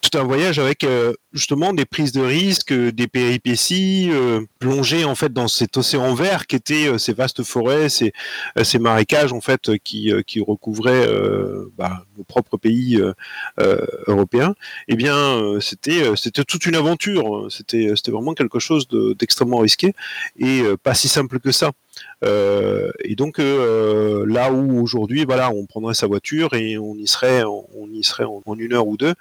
tout 0.00 0.18
un 0.18 0.22
voyage 0.22 0.58
avec 0.58 0.84
euh, 0.84 1.12
justement 1.32 1.72
des 1.72 1.84
prises 1.84 2.12
de 2.12 2.20
risques, 2.20 2.72
euh, 2.72 2.92
des 2.92 3.06
péripéties, 3.06 4.10
euh, 4.12 4.40
plongées 4.58 5.04
en 5.04 5.14
fait 5.14 5.32
dans 5.32 5.48
cet 5.48 5.76
océan 5.76 6.14
vert 6.14 6.46
qui 6.46 6.56
était 6.56 6.98
ces 6.98 7.12
vastes 7.12 7.42
forêts, 7.42 7.88
ces, 7.88 8.12
ces 8.62 8.78
marécages 8.78 9.32
en 9.32 9.40
fait 9.40 9.78
qui, 9.78 10.12
qui 10.26 10.40
recouvraient 10.40 11.06
bah, 11.78 12.04
nos 12.16 12.24
propres 12.24 12.56
pays 12.56 13.00
européens. 14.06 14.54
Eh 14.88 14.96
bien, 14.96 15.58
c'était 15.60 16.04
c'était 16.16 16.44
toute 16.44 16.66
une 16.66 16.74
aventure. 16.74 17.46
C'était 17.50 17.92
c'était 17.96 18.10
vraiment 18.10 18.34
quelque 18.34 18.58
chose 18.58 18.86
d'extrêmement 18.88 19.58
risqué 19.58 19.94
et 20.38 20.62
pas 20.82 20.94
si 20.94 21.08
simple 21.08 21.40
que 21.40 21.52
ça. 21.52 21.72
Euh, 22.22 22.90
et 23.02 23.14
donc 23.14 23.38
euh, 23.38 24.24
là 24.26 24.52
où 24.52 24.82
aujourd'hui, 24.82 25.24
voilà, 25.24 25.50
on 25.50 25.66
prendrait 25.66 25.94
sa 25.94 26.06
voiture 26.06 26.54
et 26.54 26.78
on 26.78 26.94
y 26.94 27.06
serait, 27.06 27.42
y 27.92 28.04
serait 28.04 28.24
en, 28.24 28.42
une 28.56 28.72
heure 28.74 28.86
ou 28.86 28.96
deux, 28.96 29.14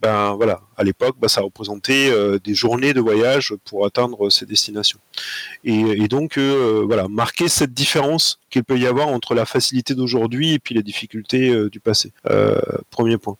ben 0.00 0.34
voilà, 0.34 0.60
à 0.76 0.84
l'époque, 0.84 1.16
ben, 1.18 1.28
ça 1.28 1.42
représentait 1.54 2.10
euh, 2.10 2.38
des 2.42 2.54
journées 2.54 2.92
de 2.92 3.00
voyage 3.00 3.54
pour 3.64 3.86
atteindre 3.86 4.28
ces 4.28 4.44
destinations. 4.44 4.98
Et, 5.64 6.08
donc 6.08 6.38
voilà, 6.38 7.08
marquer 7.08 7.48
cette 7.48 7.72
différence 7.72 8.38
qu'il 8.50 8.64
peut 8.64 8.78
y 8.78 8.86
avoir 8.86 9.08
entre 9.08 9.34
la 9.34 9.46
facilité 9.46 9.94
d'aujourd'hui 9.94 10.52
et 10.52 10.58
puis 10.58 10.74
les 10.74 10.82
difficultés 10.82 11.68
du 11.70 11.80
passé. 11.80 12.12
premier 12.90 13.16
point. 13.16 13.36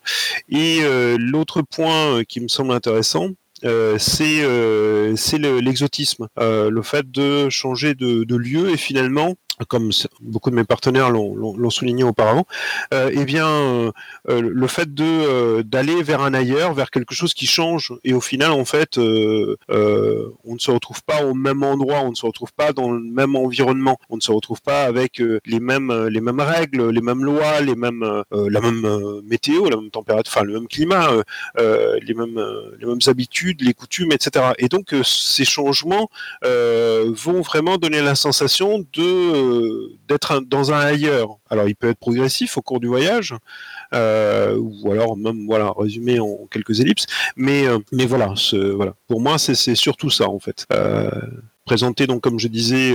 Et 0.49 0.81
l'autre 1.19 1.63
point 1.63 2.25
qui 2.25 2.41
me 2.41 2.49
semble 2.49 2.73
intéressant, 2.73 3.31
euh, 3.65 3.97
c'est 3.99 4.43
euh, 4.43 5.15
l'exotisme, 5.61 6.29
euh, 6.39 6.71
le 6.71 6.83
fait 6.83 7.11
de 7.11 7.49
changer 7.49 7.95
de, 7.95 8.37
lieu 8.37 8.71
et 8.71 8.77
finalement 8.77 9.37
comme 9.69 9.91
beaucoup 10.21 10.51
de 10.51 10.57
mes 10.57 10.65
partenaires 10.65 11.11
l'ont 11.11 11.71
souligné 11.71 12.05
auparavant, 12.05 12.47
euh, 12.93 13.11
eh 13.13 13.25
bien, 13.25 13.49
euh, 13.49 13.93
euh, 14.29 14.41
le 14.41 14.67
fait 14.67 14.93
de 14.93 15.63
d'aller 15.63 16.03
vers 16.03 16.23
un 16.23 16.35
ailleurs, 16.35 16.75
vers 16.75 16.91
quelque 16.91 17.15
chose 17.15 17.35
qui 17.35 17.47
change, 17.47 17.93
et 18.05 18.13
au 18.15 18.21
final, 18.21 18.51
en 18.51 18.65
fait, 18.65 18.99
on 18.99 19.57
ne 19.69 20.59
se 20.59 20.71
retrouve 20.71 21.03
pas 21.05 21.25
au 21.25 21.35
même 21.35 21.63
endroit, 21.63 22.01
on 22.01 22.11
ne 22.11 22.15
se 22.15 22.27
retrouve 22.27 22.53
pas 22.53 22.73
dans 22.73 22.91
le 22.91 23.01
même 23.01 23.37
environnement, 23.37 23.99
on 24.11 24.17
ne 24.17 24.21
se 24.21 24.33
retrouve 24.33 24.61
pas 24.61 24.85
avec 24.85 25.23
les 25.47 25.61
mêmes 25.61 26.07
les 26.09 26.21
mêmes 26.21 26.41
règles, 26.41 26.91
les 26.91 27.01
mêmes 27.01 27.25
lois, 27.25 27.61
les 27.61 27.77
mêmes 27.77 28.23
la 28.33 28.61
même 28.61 29.21
météo, 29.25 29.69
la 29.69 29.77
même 29.77 29.91
température, 29.91 30.33
enfin 30.35 30.45
le 30.45 30.55
même 30.55 30.69
climat, 30.69 31.11
les 31.59 32.15
mêmes 32.15 32.41
les 32.79 32.87
mêmes 32.87 32.99
habitudes, 33.07 33.63
les 33.63 33.75
coutumes, 33.75 34.13
etc. 34.13 34.53
Et 34.59 34.69
donc 34.69 34.95
ces 35.05 35.45
changements 35.45 36.09
vont 36.43 37.41
vraiment 37.41 37.77
donner 37.79 38.01
la 38.01 38.15
sensation 38.15 38.85
de 38.93 39.44
d'être 40.09 40.41
dans 40.41 40.73
un 40.73 40.81
ailleurs. 40.81 41.39
Alors 41.51 41.69
il 41.69 41.75
peut 41.75 41.89
être 41.89 41.99
progressif 41.99 42.57
au 42.59 42.63
cours 42.63 42.81
du 42.81 42.87
voyage, 42.87 43.35
euh, 43.93 44.57
ou 44.59 44.91
alors 44.91 45.17
même 45.17 45.47
voilà 45.47 45.73
résumé 45.77 46.21
en 46.21 46.47
quelques 46.51 46.81
ellipses. 46.81 47.07
Mais 47.37 47.67
euh, 47.67 47.79
voilà. 48.07 48.95
Pour 49.09 49.21
moi 49.21 49.39
c'est 49.39 49.75
surtout 49.75 50.11
ça 50.11 50.29
en 50.29 50.39
fait. 50.39 50.67
Euh, 50.73 51.11
présenter 51.65 52.07
donc 52.07 52.23
comme 52.23 52.39
je 52.39 52.49
disais 52.49 52.95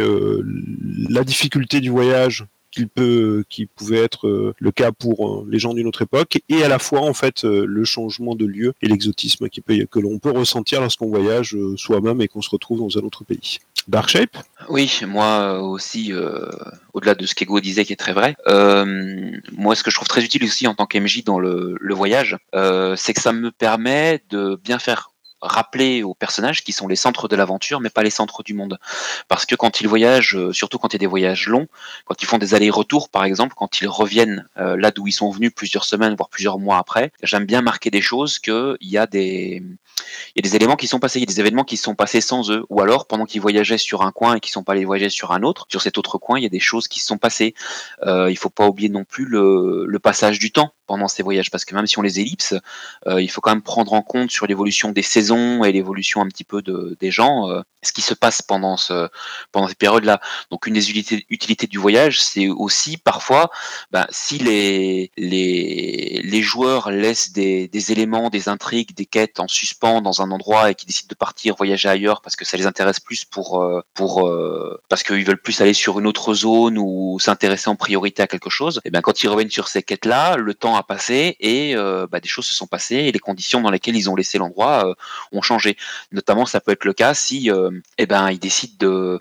la 1.10 1.24
difficulté 1.24 1.80
du 1.82 1.90
voyage 1.90 2.46
qu'il 2.72 2.88
peut, 2.88 3.44
qui 3.50 3.66
pouvait 3.66 4.00
être 4.00 4.28
euh, 4.28 4.54
le 4.60 4.72
cas 4.72 4.92
pour 4.92 5.28
euh, 5.28 5.48
les 5.50 5.60
gens 5.60 5.74
d'une 5.74 5.88
autre 5.88 6.02
époque, 6.02 6.40
et 6.50 6.64
à 6.64 6.68
la 6.68 6.80
fois 6.80 7.02
en 7.02 7.14
fait 7.14 7.44
euh, 7.44 7.66
le 7.66 7.84
changement 7.84 8.36
de 8.36 8.46
lieu 8.46 8.74
et 8.82 8.88
l'exotisme 8.88 9.48
que 9.50 10.00
l'on 10.00 10.20
peut 10.20 10.32
ressentir 10.32 10.82
lorsqu'on 10.82 11.10
voyage 11.10 11.56
soi-même 11.76 12.22
et 12.22 12.28
qu'on 12.28 12.42
se 12.42 12.50
retrouve 12.50 12.80
dans 12.80 12.98
un 12.98 13.02
autre 13.02 13.24
pays. 13.24 13.60
Dark 13.88 14.10
Shape? 14.10 14.38
Oui, 14.70 15.00
moi 15.08 15.62
aussi, 15.62 16.14
au-delà 16.94 17.16
de 17.16 17.26
ce 17.26 17.34
qu'Ego 17.34 17.60
disait 17.60 17.86
qui 17.86 17.94
est 17.94 17.98
très 17.98 18.14
vrai, 18.14 18.36
moi 19.52 19.76
ce 19.76 19.84
que 19.84 19.92
je 19.92 19.96
trouve 19.96 20.08
très 20.08 20.24
utile 20.24 20.44
aussi 20.44 20.68
en 20.68 20.76
tant 20.76 20.86
qu'MJ 20.86 21.24
dans 21.24 21.40
le 21.40 21.94
voyage, 21.94 22.38
c'est 22.96 23.14
que 23.14 23.22
ça 23.22 23.34
me 23.34 23.52
permet 23.52 24.22
de 24.30 24.60
bien 24.64 24.80
faire 24.80 25.12
rappeler 25.42 26.04
aux 26.04 26.14
personnages 26.14 26.64
qui 26.64 26.72
sont 26.72 26.88
les 26.88 26.96
centres 26.96 27.28
de 27.28 27.36
l'aventure, 27.36 27.80
mais 27.80 27.90
pas 27.90 28.04
les 28.04 28.10
centres 28.10 28.44
du 28.44 28.54
monde. 28.54 28.80
Parce 29.28 29.46
que 29.46 29.56
quand 29.56 29.82
ils 29.82 29.88
voyagent, 29.88 30.36
euh, 30.36 30.54
surtout 30.54 30.78
quand 30.78 30.94
il 30.94 30.96
y 30.96 30.98
a 30.98 31.00
des 31.00 31.08
voyages 31.08 31.48
longs, 31.48 31.68
quand 32.06 32.22
ils 32.22 32.26
font 32.26 32.38
des 32.38 32.54
allers-retours, 32.54 33.10
par 33.10 33.24
exemple, 33.24 33.54
quand 33.56 33.82
ils 33.82 33.88
reviennent 33.88 34.48
euh, 34.58 34.76
là 34.78 34.92
d'où 34.92 35.08
ils 35.08 35.12
sont 35.12 35.30
venus 35.30 35.52
plusieurs 35.54 35.86
semaines, 35.86 36.16
voire 36.16 36.30
plusieurs 36.30 36.60
mois 36.60 36.78
après, 36.78 37.12
j'aime 37.24 37.46
bien 37.46 37.62
marquer 37.62 37.90
des 37.90 38.02
choses 38.02 38.40
qu'il 38.40 38.78
y 38.82 38.98
a 38.98 39.08
des, 39.08 39.64
il 40.36 40.38
y 40.38 40.40
a 40.40 40.50
des 40.50 40.56
éléments 40.56 40.76
qui 40.76 40.88
sont 40.88 41.00
passés, 41.00 41.20
il 41.20 41.24
y 41.24 41.26
a 41.30 41.34
des 41.34 41.40
événements 41.40 41.64
qui 41.64 41.78
sont 41.78 41.96
passés 41.96 42.22
sans 42.22 42.52
eux, 42.52 42.66
ou 42.70 42.82
alors 42.82 43.08
pendant 43.08 43.26
qu'ils 43.26 43.42
voyageaient 43.42 43.78
sur 43.78 44.02
un 44.02 44.12
coin 44.12 44.36
et 44.36 44.40
qu'ils 44.40 44.52
sont 44.52 44.64
pas 44.64 44.74
allés 44.74 44.86
voyager 44.86 45.10
sur 45.10 45.32
un 45.32 45.44
autre, 45.44 45.66
sur 45.70 45.82
cet 45.82 45.98
autre 45.98 46.18
coin, 46.18 46.40
il 46.40 46.44
y 46.44 46.46
a 46.46 46.50
des 46.50 46.60
choses 46.60 46.88
qui 46.88 47.00
se 47.00 47.08
sont 47.08 47.18
passées. 47.18 47.54
Euh, 48.04 48.32
il 48.32 48.38
faut 48.38 48.50
pas 48.50 48.68
oublier 48.68 48.90
non 48.90 49.04
plus 49.04 49.26
le, 49.26 49.86
le 49.86 50.00
passage 50.00 50.40
du 50.40 50.52
temps 50.52 50.74
pendant 50.88 51.08
ces 51.08 51.22
voyages, 51.22 51.52
parce 51.52 51.66
que 51.66 51.76
même 51.76 51.86
si 51.86 52.00
on 52.00 52.02
les 52.02 52.20
ellipse, 52.20 52.56
euh, 53.06 53.22
il 53.22 53.30
faut 53.30 53.42
quand 53.42 53.52
même 53.52 53.62
prendre 53.62 53.94
en 53.94 54.02
compte 54.02 54.32
sur 54.32 54.48
l'évolution 54.48 54.92
des 54.92 55.04
saisons 55.04 55.29
et 55.64 55.72
l'évolution 55.72 56.22
un 56.22 56.28
petit 56.28 56.44
peu 56.44 56.62
de, 56.62 56.98
des 57.00 57.12
gens, 57.12 57.50
euh, 57.50 57.62
ce 57.84 57.92
qui 57.92 58.02
se 58.02 58.14
passe 58.14 58.42
pendant, 58.42 58.78
ce, 58.78 59.08
pendant 59.52 59.68
ces 59.68 59.76
périodes-là. 59.76 60.20
Donc 60.52 60.68
une 60.68 60.74
des 60.74 60.90
utilités, 60.90 61.68
du 61.68 61.78
voyage, 61.78 62.22
c'est 62.22 62.48
aussi 62.48 62.98
parfois, 62.98 63.52
ben, 63.92 64.08
si 64.10 64.40
les, 64.40 65.12
les, 65.18 66.22
les 66.24 66.42
joueurs 66.42 66.92
laissent 66.92 67.32
des, 67.32 67.68
des 67.68 67.92
éléments, 67.92 68.30
des 68.30 68.50
intrigues, 68.50 68.94
des 68.96 69.06
quêtes 69.06 69.40
en 69.40 69.48
suspens 69.48 70.02
dans 70.02 70.22
un 70.22 70.32
endroit 70.32 70.72
et 70.72 70.76
qui 70.76 70.86
décident 70.86 71.10
de 71.10 71.16
partir 71.16 71.56
voyager 71.56 71.88
ailleurs 71.88 72.22
parce 72.22 72.36
que 72.36 72.46
ça 72.46 72.58
les 72.58 72.66
intéresse 72.66 73.00
plus 73.00 73.26
pour, 73.26 73.62
euh, 73.62 73.82
pour 73.94 74.30
parce 74.90 75.04
qu'ils 75.04 75.26
veulent 75.26 75.42
plus 75.42 75.62
aller 75.62 75.74
sur 75.74 76.00
une 76.00 76.08
autre 76.08 76.34
zone 76.34 76.78
ou 76.78 77.20
s'intéresser 77.20 77.70
en 77.70 77.76
priorité 77.76 78.24
à 78.24 78.28
quelque 78.28 78.50
chose, 78.50 78.82
et 78.86 78.90
bien 78.90 79.02
quand 79.02 79.24
ils 79.24 79.28
reviennent 79.28 79.50
sur 79.52 79.68
ces 79.68 79.84
quêtes-là, 79.84 80.36
le 80.36 80.54
temps 80.54 80.76
passé 80.84 81.36
et 81.40 81.76
euh, 81.76 82.08
bah, 82.08 82.20
des 82.20 82.28
choses 82.28 82.46
se 82.46 82.56
sont 82.56 82.68
passées 82.68 82.96
et 82.96 83.12
les 83.12 83.20
conditions 83.20 83.62
dans 83.62 83.72
lesquelles 83.72 83.96
ils 83.96 84.10
ont 84.10 84.16
laissé 84.16 84.38
l'endroit 84.38 84.88
euh, 84.88 84.94
ont 85.32 85.42
changé. 85.42 85.78
Notamment, 86.12 86.46
ça 86.46 86.60
peut 86.60 86.72
être 86.72 86.86
le 86.86 86.94
cas 86.94 87.14
si 87.14 87.52
euh, 87.52 87.72
eh 87.98 88.06
ben, 88.06 88.30
ils 88.32 88.40
décident 88.40 88.76
de... 88.80 89.20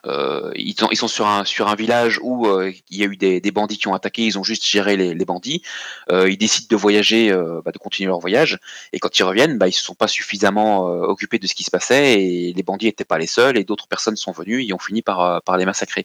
ils, 0.57 0.75
ils, 0.91 0.97
sont 0.97 1.09
sur 1.09 1.27
un, 1.27 1.45
sur 1.45 1.69
un 1.69 1.75
village 1.75 2.19
où 2.23 2.47
il 2.91 2.97
y 2.97 3.03
a 3.03 3.07
eu 3.07 3.17
des, 3.17 3.41
des, 3.41 3.51
bandits 3.51 3.79
qui 3.79 3.89
ont 3.89 3.95
attaqué, 3.95 4.25
ils 4.25 4.39
ont 4.39 4.43
juste 4.43 4.67
géré 4.67 4.97
les, 4.97 5.15
les 5.15 5.25
bandits. 5.25 5.63
ils 6.11 6.37
décident 6.37 6.69
de 6.71 6.77
voyager, 6.77 7.33
bah, 7.65 7.73
de 7.73 7.79
continuer 7.79 8.09
leur 8.09 8.21
voyage 8.21 8.59
et 8.93 8.99
quand 8.99 9.19
ils 9.19 9.23
reviennent, 9.23 9.59
bah, 9.59 9.69
ils 9.69 9.73
se 9.73 9.83
sont 9.83 9.95
pas 9.95 10.09
suffisamment 10.09 10.85
occupés 10.85 11.39
de 11.39 11.47
ce 11.47 11.55
qui 11.55 11.65
se 11.65 11.71
passait 11.71 12.23
et 12.23 12.53
les 12.53 12.63
bandits 12.63 12.87
n'étaient 12.87 13.05
pas 13.05 13.19
les 13.19 13.27
seuls 13.27 13.57
et 13.57 13.65
d'autres 13.65 13.89
personnes 13.89 14.17
sont 14.17 14.33
venues 14.33 14.65
et 14.65 14.73
ont 14.73 14.79
fini 14.79 15.03
par, 15.03 15.43
par 15.43 15.57
les 15.57 15.65
massacrer. 15.65 16.05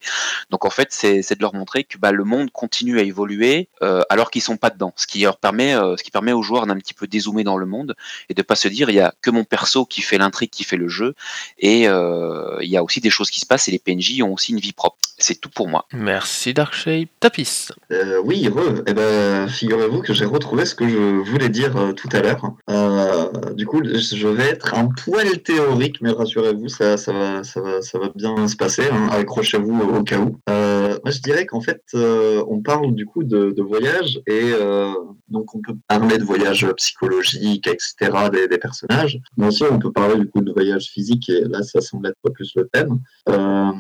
Donc 0.49 0.65
en 0.65 0.69
fait, 0.69 0.89
c'est 0.91 1.35
de 1.35 1.41
leur 1.41 1.53
montrer 1.53 1.83
que 1.83 1.97
bah, 1.97 2.11
le 2.11 2.23
monde 2.23 2.51
continue 2.51 2.99
à 2.99 3.03
évoluer 3.03 3.69
alors 4.09 4.31
qu'ils 4.31 4.41
sont 4.41 4.57
pas 4.57 4.69
dedans, 4.69 4.93
ce 4.95 5.07
qui 5.07 5.21
leur 5.21 5.37
permet, 5.37 5.75
euh, 5.75 5.97
ce 5.97 6.03
qui 6.03 6.11
permet 6.11 6.31
aux 6.31 6.41
joueurs 6.41 6.65
d'un 6.65 6.77
petit 6.77 6.93
peu 6.93 7.07
dézoomer 7.07 7.43
dans 7.43 7.57
le 7.57 7.65
monde 7.65 7.95
et 8.29 8.33
de 8.33 8.41
pas 8.41 8.55
se 8.55 8.67
dire 8.67 8.89
il 8.89 8.95
y 8.95 8.99
a 8.99 9.13
que 9.21 9.31
mon 9.31 9.43
perso 9.43 9.82
qui 9.85 10.01
fait 10.01 10.17
l'intrigue, 10.17 10.49
qui 10.49 10.63
fait 10.63 10.77
le 10.77 10.87
jeu, 10.87 11.13
et 11.59 11.87
euh, 11.87 12.57
il 12.61 12.69
y 12.69 12.77
a 12.77 12.83
aussi 12.83 13.01
des 13.01 13.09
choses 13.09 13.29
qui 13.29 13.39
se 13.39 13.45
passent 13.45 13.67
et 13.67 13.71
les 13.71 13.79
PNJ 13.79 14.21
ont 14.21 14.33
aussi 14.33 14.51
une 14.51 14.59
vie 14.59 14.73
propre. 14.73 14.97
C'est 15.17 15.39
tout 15.39 15.49
pour 15.49 15.67
moi. 15.67 15.85
Merci 15.93 16.53
Darkshape. 16.53 17.07
Tapis. 17.19 17.69
Euh, 17.91 18.19
oui, 18.25 18.47
re. 18.47 18.83
Eh 18.87 18.93
ben, 18.93 19.47
figurez-vous 19.47 20.01
que 20.01 20.13
j'ai 20.13 20.25
retrouvé 20.25 20.65
ce 20.65 20.75
que 20.75 20.87
je 20.89 20.97
voulais 20.97 21.49
dire 21.49 21.77
euh, 21.77 21.93
tout 21.93 22.09
à 22.11 22.19
l'heure. 22.19 22.53
Euh, 22.69 23.53
du 23.53 23.65
coup, 23.65 23.81
je 23.83 24.27
vais 24.27 24.49
être 24.49 24.73
un 24.73 24.87
poil 24.87 25.41
théorique, 25.43 26.01
mais 26.01 26.11
rassurez-vous, 26.11 26.67
ça, 26.67 26.97
ça, 26.97 27.13
va, 27.13 27.43
ça, 27.43 27.61
va, 27.61 27.81
ça 27.81 27.99
va 27.99 28.09
bien 28.15 28.47
se 28.47 28.55
passer. 28.55 28.83
Hein. 28.91 29.09
Accrochez-vous 29.11 29.81
au 29.81 30.03
cas 30.03 30.17
où. 30.17 30.39
Euh, 30.49 30.97
moi, 31.03 31.11
je 31.11 31.19
dirais 31.19 31.45
qu'en 31.45 31.61
fait, 31.61 31.81
euh, 31.93 32.43
on 32.49 32.61
parle 32.61 32.93
du 32.93 33.05
coup 33.05 33.23
de, 33.23 33.51
de 33.51 33.61
voyage 33.61 34.19
et 34.27 34.51
euh, 34.53 34.91
donc 35.29 35.55
on 35.55 35.61
peut 35.61 35.75
parler 35.87 36.17
de 36.17 36.23
voyage 36.23 36.67
psychologique, 36.77 37.67
etc., 37.67 38.11
des, 38.31 38.47
des 38.47 38.57
personnages. 38.57 39.19
Mais 39.37 39.47
aussi, 39.47 39.63
on 39.73 39.79
peut 39.79 39.91
parler 39.91 40.19
du 40.19 40.29
coup 40.29 40.41
de 40.41 40.51
voyage 40.51 40.85
physique 40.87 41.29
et 41.29 41.41
là, 41.41 41.63
ça 41.63 41.81
semble 41.81 42.07
être 42.07 42.29
plus 42.31 42.53
le 42.55 42.67
thème. 42.71 42.99
Euh, 43.29 43.71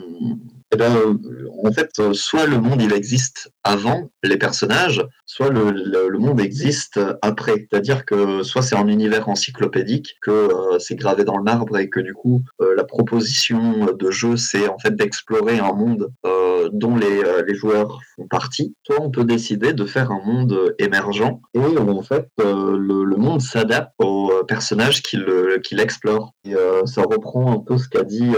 eh 0.73 0.75
ben, 0.75 1.19
en 1.63 1.71
fait, 1.71 2.13
soit 2.13 2.45
le 2.45 2.59
monde 2.59 2.81
il 2.81 2.93
existe 2.93 3.51
avant 3.63 4.09
les 4.23 4.37
personnages, 4.37 5.05
soit 5.25 5.49
le, 5.49 6.17
monde 6.19 6.39
existe 6.39 6.99
après. 7.21 7.67
C'est-à-dire 7.69 8.05
que 8.05 8.43
soit 8.43 8.61
c'est 8.61 8.75
un 8.75 8.87
univers 8.87 9.29
encyclopédique, 9.29 10.15
que 10.21 10.31
euh, 10.31 10.79
c'est 10.79 10.95
gravé 10.95 11.23
dans 11.23 11.37
le 11.37 11.43
marbre 11.43 11.77
et 11.77 11.89
que 11.89 11.99
du 11.99 12.13
coup 12.13 12.41
euh, 12.61 12.75
la 12.75 12.83
proposition 12.83 13.87
de 13.93 14.11
jeu 14.11 14.37
c'est 14.37 14.67
en 14.67 14.77
fait 14.77 14.95
d'explorer 14.95 15.59
un 15.59 15.73
monde 15.73 16.11
euh, 16.25 16.69
dont 16.71 16.95
les, 16.95 17.23
joueurs 17.53 17.99
font 18.15 18.27
partie. 18.27 18.75
Soit 18.83 18.99
on 18.99 19.11
peut 19.11 19.25
décider 19.25 19.73
de 19.73 19.85
faire 19.85 20.11
un 20.11 20.21
monde 20.25 20.73
émergent 20.79 21.39
et 21.53 21.59
où 21.59 21.89
en 21.89 22.01
fait 22.01 22.27
le, 22.39 23.15
monde 23.15 23.41
s'adapte 23.41 23.91
aux 23.99 24.31
personnages 24.47 25.03
qui 25.03 25.17
le- 25.17 25.59
qui 25.63 25.75
l'explorent. 25.75 26.33
Et 26.45 26.55
ça 26.85 27.03
reprend 27.03 27.53
un 27.53 27.59
peu 27.59 27.77
ce 27.77 27.87
qu'a 27.87 28.03
dit 28.03 28.31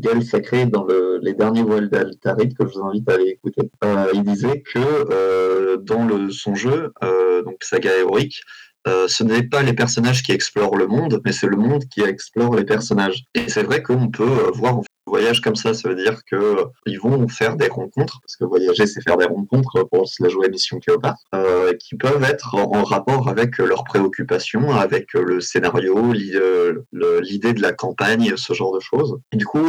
Gaël 0.00 0.22
Sacré 0.22 0.66
dans 0.66 0.84
le, 0.84 1.18
les 1.22 1.32
derniers 1.32 1.62
d'Altarit 1.80 2.54
que 2.54 2.66
je 2.66 2.74
vous 2.74 2.84
invite 2.84 3.08
à 3.08 3.14
aller 3.14 3.28
écouter. 3.30 3.70
Euh, 3.84 4.06
il 4.14 4.22
disait 4.24 4.62
que 4.62 4.78
euh, 4.78 5.76
dans 5.78 6.04
le, 6.04 6.30
son 6.30 6.54
jeu, 6.54 6.92
euh, 7.02 7.42
donc 7.42 7.62
Saga 7.62 7.96
Héroïque, 7.96 8.40
ce 8.86 9.22
n'est 9.22 9.42
pas 9.42 9.62
les 9.62 9.74
personnages 9.74 10.22
qui 10.22 10.32
explorent 10.32 10.76
le 10.76 10.86
monde, 10.86 11.20
mais 11.22 11.32
c'est 11.32 11.46
le 11.46 11.58
monde 11.58 11.84
qui 11.90 12.00
explore 12.00 12.56
les 12.56 12.64
personnages. 12.64 13.24
Et 13.34 13.50
c'est 13.50 13.62
vrai 13.62 13.82
qu'on 13.82 14.08
peut 14.08 14.50
voir 14.54 14.80
voyage 15.08 15.40
comme 15.40 15.56
ça, 15.56 15.74
ça 15.74 15.88
veut 15.88 15.94
dire 15.94 16.20
que 16.24 16.36
euh, 16.36 16.98
vont 17.02 17.28
faire 17.28 17.56
des 17.56 17.68
rencontres, 17.68 18.20
parce 18.20 18.36
que 18.36 18.44
voyager 18.44 18.86
c'est 18.86 19.00
faire 19.00 19.16
des 19.16 19.26
rencontres 19.26 19.84
pour 19.84 20.04
la 20.20 20.28
jouer 20.28 20.48
Mission 20.48 20.78
Cléopâtre, 20.78 21.22
euh, 21.34 21.72
qui 21.74 21.96
peuvent 21.96 22.22
être 22.24 22.54
en, 22.54 22.82
rapport 22.82 23.28
avec 23.28 23.58
leurs 23.58 23.84
préoccupations, 23.84 24.72
avec 24.72 25.12
le 25.14 25.40
scénario, 25.40 26.12
euh, 26.34 26.74
l'idée 26.92 27.52
de 27.52 27.62
la 27.62 27.72
campagne, 27.72 28.34
ce 28.36 28.52
genre 28.52 28.74
de 28.74 28.80
choses. 28.80 29.18
Et 29.32 29.36
du 29.36 29.44
coup, 29.44 29.64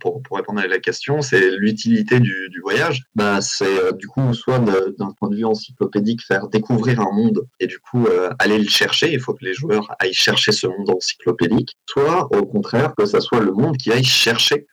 pour, 0.00 0.22
pour 0.22 0.36
répondre 0.36 0.60
à 0.60 0.66
la 0.66 0.78
question, 0.78 1.22
c'est 1.22 1.50
l'utilité 1.50 2.20
du, 2.20 2.48
du 2.50 2.60
voyage. 2.60 3.02
Bah, 3.14 3.40
c'est 3.40 3.96
du 3.96 4.06
coup 4.06 4.32
soit 4.32 4.58
d'un 4.58 5.12
point 5.18 5.28
de 5.28 5.36
vue 5.36 5.44
encyclopédique 5.44 6.22
faire 6.22 6.48
découvrir 6.48 7.00
un 7.00 7.12
monde 7.12 7.46
et 7.60 7.66
du 7.66 7.78
coup 7.78 8.06
aller 8.38 8.58
le 8.58 8.68
chercher. 8.68 9.12
Il 9.12 9.20
faut 9.20 9.34
que 9.34 9.44
les 9.44 9.54
joueurs 9.54 9.94
aillent 9.98 10.12
chercher 10.12 10.52
ce 10.52 10.66
monde 10.66 10.90
encyclopédique. 10.90 11.76
Soit 11.86 12.28
au 12.34 12.46
contraire 12.46 12.94
que 12.96 13.06
ça 13.06 13.20
soit 13.20 13.40
le 13.40 13.52
monde 13.52 13.76
qui 13.76 13.92
aille 13.92 14.04
chercher 14.04 14.66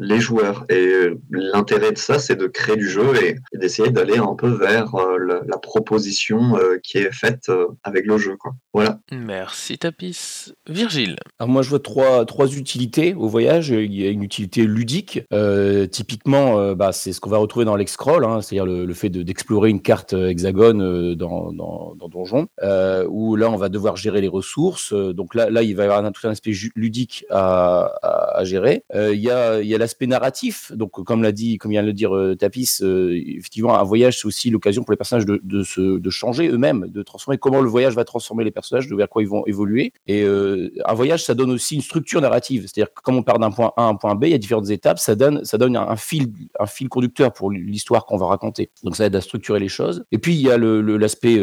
les 0.00 0.18
joueurs. 0.18 0.64
Et 0.68 0.74
euh, 0.74 1.20
l'intérêt 1.30 1.92
de 1.92 1.98
ça, 1.98 2.18
c'est 2.18 2.36
de 2.36 2.46
créer 2.46 2.76
du 2.76 2.88
jeu 2.88 3.06
et, 3.22 3.36
et 3.52 3.58
d'essayer 3.58 3.90
d'aller 3.90 4.18
un 4.18 4.34
peu 4.34 4.48
vers 4.48 4.94
euh, 4.94 5.18
la, 5.18 5.40
la 5.46 5.58
proposition 5.58 6.56
euh, 6.56 6.78
qui 6.82 6.98
est 6.98 7.12
faite 7.12 7.50
avec 7.84 8.06
le 8.06 8.18
jeu. 8.18 8.36
Quoi. 8.36 8.52
Voilà. 8.72 8.98
Merci 9.12 9.78
Tapis. 9.78 10.52
Virgile. 10.68 11.16
Alors 11.38 11.48
moi 11.48 11.62
je 11.62 11.68
vois 11.68 11.80
trois, 11.80 12.24
trois 12.24 12.48
utilités 12.48 13.14
au 13.14 13.28
voyage. 13.28 13.68
Il 13.70 13.94
y 13.94 14.06
a 14.06 14.10
une 14.10 14.22
utilité 14.22 14.64
ludique. 14.64 15.20
Euh, 15.32 15.86
typiquement, 15.86 16.58
euh, 16.58 16.74
bah, 16.74 16.92
c'est 16.92 17.12
ce 17.12 17.20
qu'on 17.20 17.30
va 17.30 17.38
retrouver 17.38 17.64
dans 17.64 17.76
l'excroll, 17.76 18.24
hein, 18.24 18.40
c'est-à-dire 18.40 18.66
le, 18.66 18.84
le 18.86 18.94
fait 18.94 19.10
de- 19.10 19.22
d'explorer 19.22 19.70
une 19.70 19.82
carte 19.82 20.12
hexagone 20.12 21.14
dans, 21.14 21.52
dans, 21.52 21.94
dans 21.98 22.08
Donjon, 22.08 22.46
euh, 22.62 23.06
où 23.08 23.36
là 23.36 23.50
on 23.50 23.56
va 23.56 23.68
devoir 23.68 23.96
gérer 23.96 24.20
les 24.20 24.28
ressources. 24.28 24.92
Donc 24.92 25.34
là, 25.34 25.50
là 25.50 25.62
il 25.62 25.76
va 25.76 25.82
y 25.82 25.86
avoir 25.86 26.04
un, 26.04 26.12
tout 26.12 26.26
un 26.26 26.30
aspect 26.30 26.52
ludique 26.74 27.24
à, 27.30 27.90
à, 28.02 28.38
à 28.38 28.44
gérer. 28.44 28.84
Euh, 28.94 29.12
il 29.14 29.20
y 29.20 29.30
a, 29.30 29.60
il 29.60 29.66
y 29.68 29.74
a 29.74 29.78
l'aspect 29.90 30.06
narratif. 30.06 30.72
Donc 30.74 30.92
comme 31.04 31.22
l'a 31.22 31.32
dit, 31.32 31.58
comme 31.58 31.72
vient 31.72 31.82
de 31.82 31.88
le 31.88 31.92
dire 31.92 32.14
euh, 32.14 32.36
Tapis, 32.36 32.78
euh, 32.82 33.20
effectivement 33.36 33.78
un 33.78 33.82
voyage 33.82 34.20
c'est 34.20 34.26
aussi 34.26 34.50
l'occasion 34.50 34.84
pour 34.84 34.92
les 34.92 34.96
personnages 34.96 35.26
de, 35.26 35.62
se, 35.62 35.98
de 35.98 36.10
changer 36.10 36.48
eux-mêmes, 36.48 36.86
de 36.88 37.02
transformer 37.02 37.38
comment 37.38 37.60
le 37.60 37.68
voyage 37.68 37.94
va 37.94 38.04
transformer 38.04 38.44
les 38.44 38.50
personnages, 38.50 38.86
de 38.86 38.94
vers 38.94 39.08
quoi 39.08 39.22
ils 39.22 39.28
vont 39.28 39.44
évoluer. 39.46 39.92
Et 40.06 40.22
euh, 40.22 40.70
un 40.84 40.94
voyage, 40.94 41.24
ça 41.24 41.34
donne 41.34 41.50
aussi 41.50 41.74
une 41.74 41.80
structure 41.80 42.20
narrative. 42.20 42.62
C'est-à-dire 42.62 42.92
que 42.94 43.02
comme 43.02 43.16
on 43.16 43.22
part 43.22 43.38
d'un 43.38 43.50
point 43.50 43.72
A 43.76 43.84
à 43.84 43.88
un 43.88 43.94
point 43.96 44.14
B, 44.14 44.24
il 44.24 44.30
y 44.30 44.34
a 44.34 44.38
différentes 44.38 44.70
étapes, 44.70 44.98
ça 44.98 45.14
donne, 45.14 45.44
ça 45.44 45.58
donne 45.58 45.76
un, 45.76 45.96
fil, 45.96 46.32
un 46.58 46.66
fil 46.66 46.88
conducteur 46.88 47.32
pour 47.32 47.50
l'histoire 47.50 48.06
qu'on 48.06 48.16
va 48.16 48.26
raconter. 48.26 48.70
Donc 48.84 48.96
ça 48.96 49.06
aide 49.06 49.16
à 49.16 49.20
structurer 49.20 49.58
les 49.58 49.68
choses. 49.68 50.04
Et 50.12 50.18
puis 50.18 50.34
il 50.34 50.40
y 50.40 50.50
a 50.50 50.58
l'aspect 50.58 51.34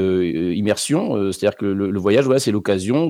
immersion, 0.56 1.32
c'est-à-dire 1.32 1.58
que 1.58 1.66
le, 1.66 2.00
voyage, 2.00 2.26
voilà, 2.26 2.40
c'est 2.40 2.52
l'occasion 2.52 3.10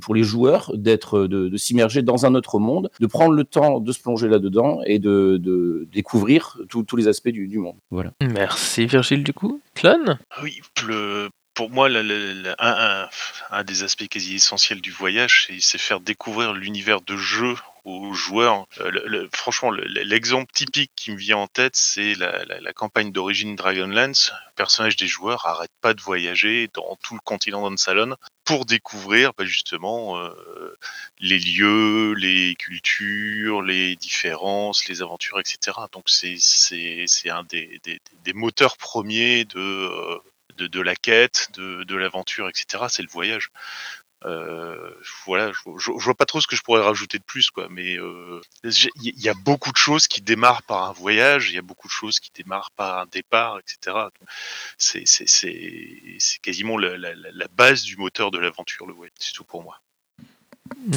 pour 0.00 0.14
les 0.14 0.22
joueurs 0.22 0.72
d'être, 0.74 1.26
de, 1.26 1.48
de 1.48 1.56
s'immerger 1.56 2.02
dans 2.02 2.26
un 2.26 2.34
autre 2.34 2.58
monde, 2.58 2.90
de 2.98 3.06
prendre 3.06 3.34
le 3.34 3.44
temps 3.44 3.80
de 3.80 3.92
se 3.92 4.00
plonger 4.00 4.28
là-dedans 4.40 4.80
et 4.86 4.98
de, 4.98 5.36
de 5.40 5.86
découvrir 5.92 6.56
tous 6.68 6.82
tous 6.82 6.96
les 6.96 7.08
aspects 7.08 7.28
du, 7.28 7.46
du 7.46 7.58
monde. 7.58 7.76
Voilà. 7.90 8.12
Merci 8.22 8.86
Virgile 8.86 9.22
du 9.24 9.32
coup. 9.32 9.60
Clone? 9.74 10.18
Oui, 10.42 10.60
le- 10.86 11.28
pour 11.54 11.68
moi, 11.68 11.88
un, 11.88 12.54
un- 12.58 13.08
un 13.50 13.64
des 13.64 13.82
aspects 13.82 14.08
quasi 14.08 14.36
essentiels 14.36 14.80
du 14.80 14.90
voyage, 14.92 15.48
c'est- 15.60 15.78
faire 15.78 16.00
découvrir 16.00 16.52
l'univers 16.54 17.00
de 17.02 17.16
jeu 17.16 17.54
aux 17.84 18.12
joueurs. 18.12 18.66
Euh, 18.80 18.90
le- 18.90 19.02
le- 19.06 19.28
franchement, 19.34 19.70
le- 19.70 19.84
l'exemple 19.84 20.50
typique 20.54 20.92
qui 20.96 21.10
me 21.10 21.16
vient 21.16 21.38
en 21.38 21.48
tête, 21.48 21.74
c'est 21.76 22.14
la, 22.14 22.44
la- 22.44 22.60
la 22.60 22.72
campagne 22.72 23.10
d'origine 23.12 23.56
Dragonlance. 23.56 24.32
Le 24.50 24.54
personnage 24.56 24.96
des 24.96 25.06
joueurs 25.06 25.44
arrête 25.46 25.70
pas 25.82 25.92
de 25.92 26.00
voyager 26.00 26.68
dans 26.74 26.96
tout 27.02 27.14
le 27.14 27.20
continent 27.24 27.68
d'Ansalon 27.68 28.16
pour 28.50 28.64
découvrir 28.66 29.32
bah, 29.38 29.44
justement 29.44 30.18
euh, 30.18 30.76
les 31.20 31.38
lieux, 31.38 32.14
les 32.14 32.56
cultures, 32.56 33.62
les 33.62 33.94
différences, 33.94 34.88
les 34.88 35.02
aventures, 35.02 35.38
etc. 35.38 35.78
Donc 35.92 36.08
c'est 36.08 37.30
un 37.30 37.44
des, 37.44 37.80
des, 37.84 38.00
des 38.24 38.32
moteurs 38.32 38.76
premiers 38.76 39.44
de 39.44 39.60
euh, 39.60 40.18
de, 40.56 40.66
de 40.66 40.80
la 40.80 40.96
quête, 40.96 41.48
de, 41.54 41.84
de 41.84 41.94
l'aventure, 41.94 42.48
etc. 42.48 42.86
C'est 42.88 43.02
le 43.02 43.08
voyage. 43.08 43.50
Euh, 44.24 44.94
voilà, 45.26 45.50
je, 45.52 45.60
je, 45.78 45.92
je 45.98 46.04
vois 46.04 46.14
pas 46.14 46.26
trop 46.26 46.40
ce 46.40 46.46
que 46.46 46.56
je 46.56 46.62
pourrais 46.62 46.82
rajouter 46.82 47.18
de 47.18 47.24
plus, 47.24 47.50
quoi. 47.50 47.68
Mais 47.70 47.96
euh, 47.96 48.40
il 48.64 49.20
y 49.20 49.28
a 49.28 49.34
beaucoup 49.34 49.72
de 49.72 49.76
choses 49.78 50.08
qui 50.08 50.20
démarrent 50.20 50.62
par 50.62 50.84
un 50.84 50.92
voyage, 50.92 51.50
il 51.50 51.54
y 51.54 51.58
a 51.58 51.62
beaucoup 51.62 51.88
de 51.88 51.92
choses 51.92 52.20
qui 52.20 52.30
démarrent 52.34 52.70
par 52.72 52.98
un 52.98 53.06
départ, 53.06 53.58
etc. 53.58 53.96
C'est 54.78 56.40
quasiment 56.42 56.76
la, 56.78 56.96
la, 56.98 57.14
la 57.14 57.30
la 57.32 57.48
base 57.48 57.82
du 57.82 57.96
moteur 57.96 58.30
de 58.30 58.38
l'aventure, 58.38 58.86
le 58.86 58.94
voyage. 58.94 59.14
C'est 59.18 59.32
tout 59.32 59.44
pour 59.44 59.62
moi. 59.62 59.80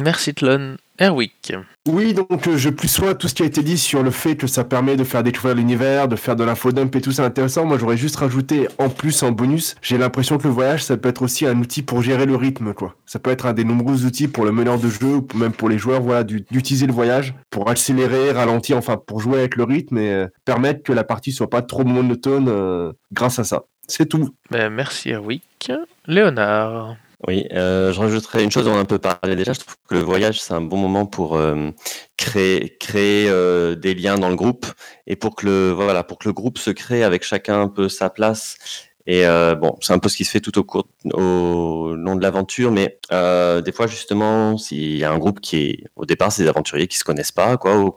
Merci 0.04 0.34
Tlon. 0.34 0.76
Erwick. 1.00 1.52
Oui, 1.88 2.14
donc 2.14 2.46
euh, 2.46 2.56
je 2.56 2.70
plus 2.70 2.86
sois 2.86 3.16
tout 3.16 3.26
ce 3.26 3.34
qui 3.34 3.42
a 3.42 3.46
été 3.46 3.62
dit 3.64 3.76
sur 3.76 4.04
le 4.04 4.12
fait 4.12 4.36
que 4.36 4.46
ça 4.46 4.62
permet 4.62 4.94
de 4.96 5.02
faire 5.02 5.24
découvrir 5.24 5.56
l'univers, 5.56 6.06
de 6.06 6.14
faire 6.14 6.36
de 6.36 6.44
l'infodump 6.44 6.94
et 6.94 7.00
tout, 7.00 7.10
c'est 7.10 7.22
intéressant. 7.22 7.64
Moi, 7.66 7.78
j'aurais 7.78 7.96
juste 7.96 8.14
rajouté 8.14 8.68
en 8.78 8.88
plus, 8.88 9.24
en 9.24 9.32
bonus, 9.32 9.74
j'ai 9.82 9.98
l'impression 9.98 10.38
que 10.38 10.44
le 10.46 10.54
voyage, 10.54 10.84
ça 10.84 10.96
peut 10.96 11.08
être 11.08 11.22
aussi 11.22 11.46
un 11.46 11.58
outil 11.58 11.82
pour 11.82 12.00
gérer 12.00 12.26
le 12.26 12.36
rythme, 12.36 12.72
quoi. 12.74 12.94
Ça 13.06 13.18
peut 13.18 13.30
être 13.32 13.46
un 13.46 13.52
des 13.54 13.64
nombreux 13.64 14.04
outils 14.06 14.28
pour 14.28 14.44
le 14.44 14.52
meneur 14.52 14.78
de 14.78 14.88
jeu 14.88 15.16
ou 15.16 15.26
même 15.34 15.52
pour 15.52 15.68
les 15.68 15.78
joueurs, 15.78 16.00
voilà, 16.00 16.22
du- 16.22 16.44
d'utiliser 16.48 16.86
le 16.86 16.92
voyage 16.92 17.34
pour 17.50 17.68
accélérer, 17.68 18.30
ralentir, 18.30 18.76
enfin, 18.76 18.96
pour 18.96 19.18
jouer 19.20 19.40
avec 19.40 19.56
le 19.56 19.64
rythme 19.64 19.98
et 19.98 20.12
euh, 20.12 20.26
permettre 20.44 20.84
que 20.84 20.92
la 20.92 21.02
partie 21.02 21.32
soit 21.32 21.50
pas 21.50 21.62
trop 21.62 21.84
monotone 21.84 22.46
euh, 22.48 22.92
grâce 23.12 23.40
à 23.40 23.44
ça. 23.44 23.64
C'est 23.88 24.06
tout. 24.06 24.30
Ben, 24.50 24.70
merci 24.72 25.10
Erwick. 25.10 25.72
Léonard. 26.06 26.94
Oui, 27.26 27.46
euh, 27.52 27.92
je 27.92 28.00
rajouterais 28.00 28.44
une 28.44 28.50
chose, 28.50 28.68
on 28.68 28.72
en 28.72 28.76
a 28.76 28.80
un 28.80 28.84
peu 28.84 28.98
parlé 28.98 29.34
déjà, 29.34 29.54
je 29.54 29.60
trouve 29.60 29.76
que 29.88 29.94
le 29.94 30.02
voyage, 30.02 30.42
c'est 30.42 30.52
un 30.52 30.60
bon 30.60 30.76
moment 30.76 31.06
pour 31.06 31.36
euh, 31.36 31.70
créer, 32.18 32.76
créer 32.78 33.30
euh, 33.30 33.74
des 33.74 33.94
liens 33.94 34.18
dans 34.18 34.28
le 34.28 34.34
groupe 34.34 34.66
et 35.06 35.16
pour 35.16 35.34
que 35.34 35.46
le, 35.46 35.70
voilà, 35.70 36.04
pour 36.04 36.18
que 36.18 36.28
le 36.28 36.34
groupe 36.34 36.58
se 36.58 36.70
crée 36.70 37.02
avec 37.02 37.22
chacun 37.22 37.62
un 37.62 37.68
peu 37.68 37.88
sa 37.88 38.10
place. 38.10 38.58
Et 39.06 39.26
euh, 39.26 39.54
bon, 39.54 39.76
c'est 39.80 39.92
un 39.92 39.98
peu 39.98 40.08
ce 40.08 40.16
qui 40.16 40.24
se 40.24 40.30
fait 40.30 40.40
tout 40.40 40.58
au 40.58 40.64
cours, 40.64 40.86
au 41.12 41.94
long 41.94 42.16
de 42.16 42.22
l'aventure, 42.22 42.70
mais 42.70 42.98
euh, 43.12 43.60
des 43.60 43.72
fois 43.72 43.86
justement, 43.86 44.56
s'il 44.56 44.96
y 44.96 45.04
a 45.04 45.12
un 45.12 45.18
groupe 45.18 45.40
qui 45.40 45.56
est, 45.56 45.84
au 45.96 46.06
départ, 46.06 46.32
c'est 46.32 46.42
des 46.42 46.48
aventuriers 46.48 46.86
qui 46.86 46.96
se 46.96 47.04
connaissent 47.04 47.32
pas, 47.32 47.58
quoi, 47.58 47.76
ou 47.78 47.92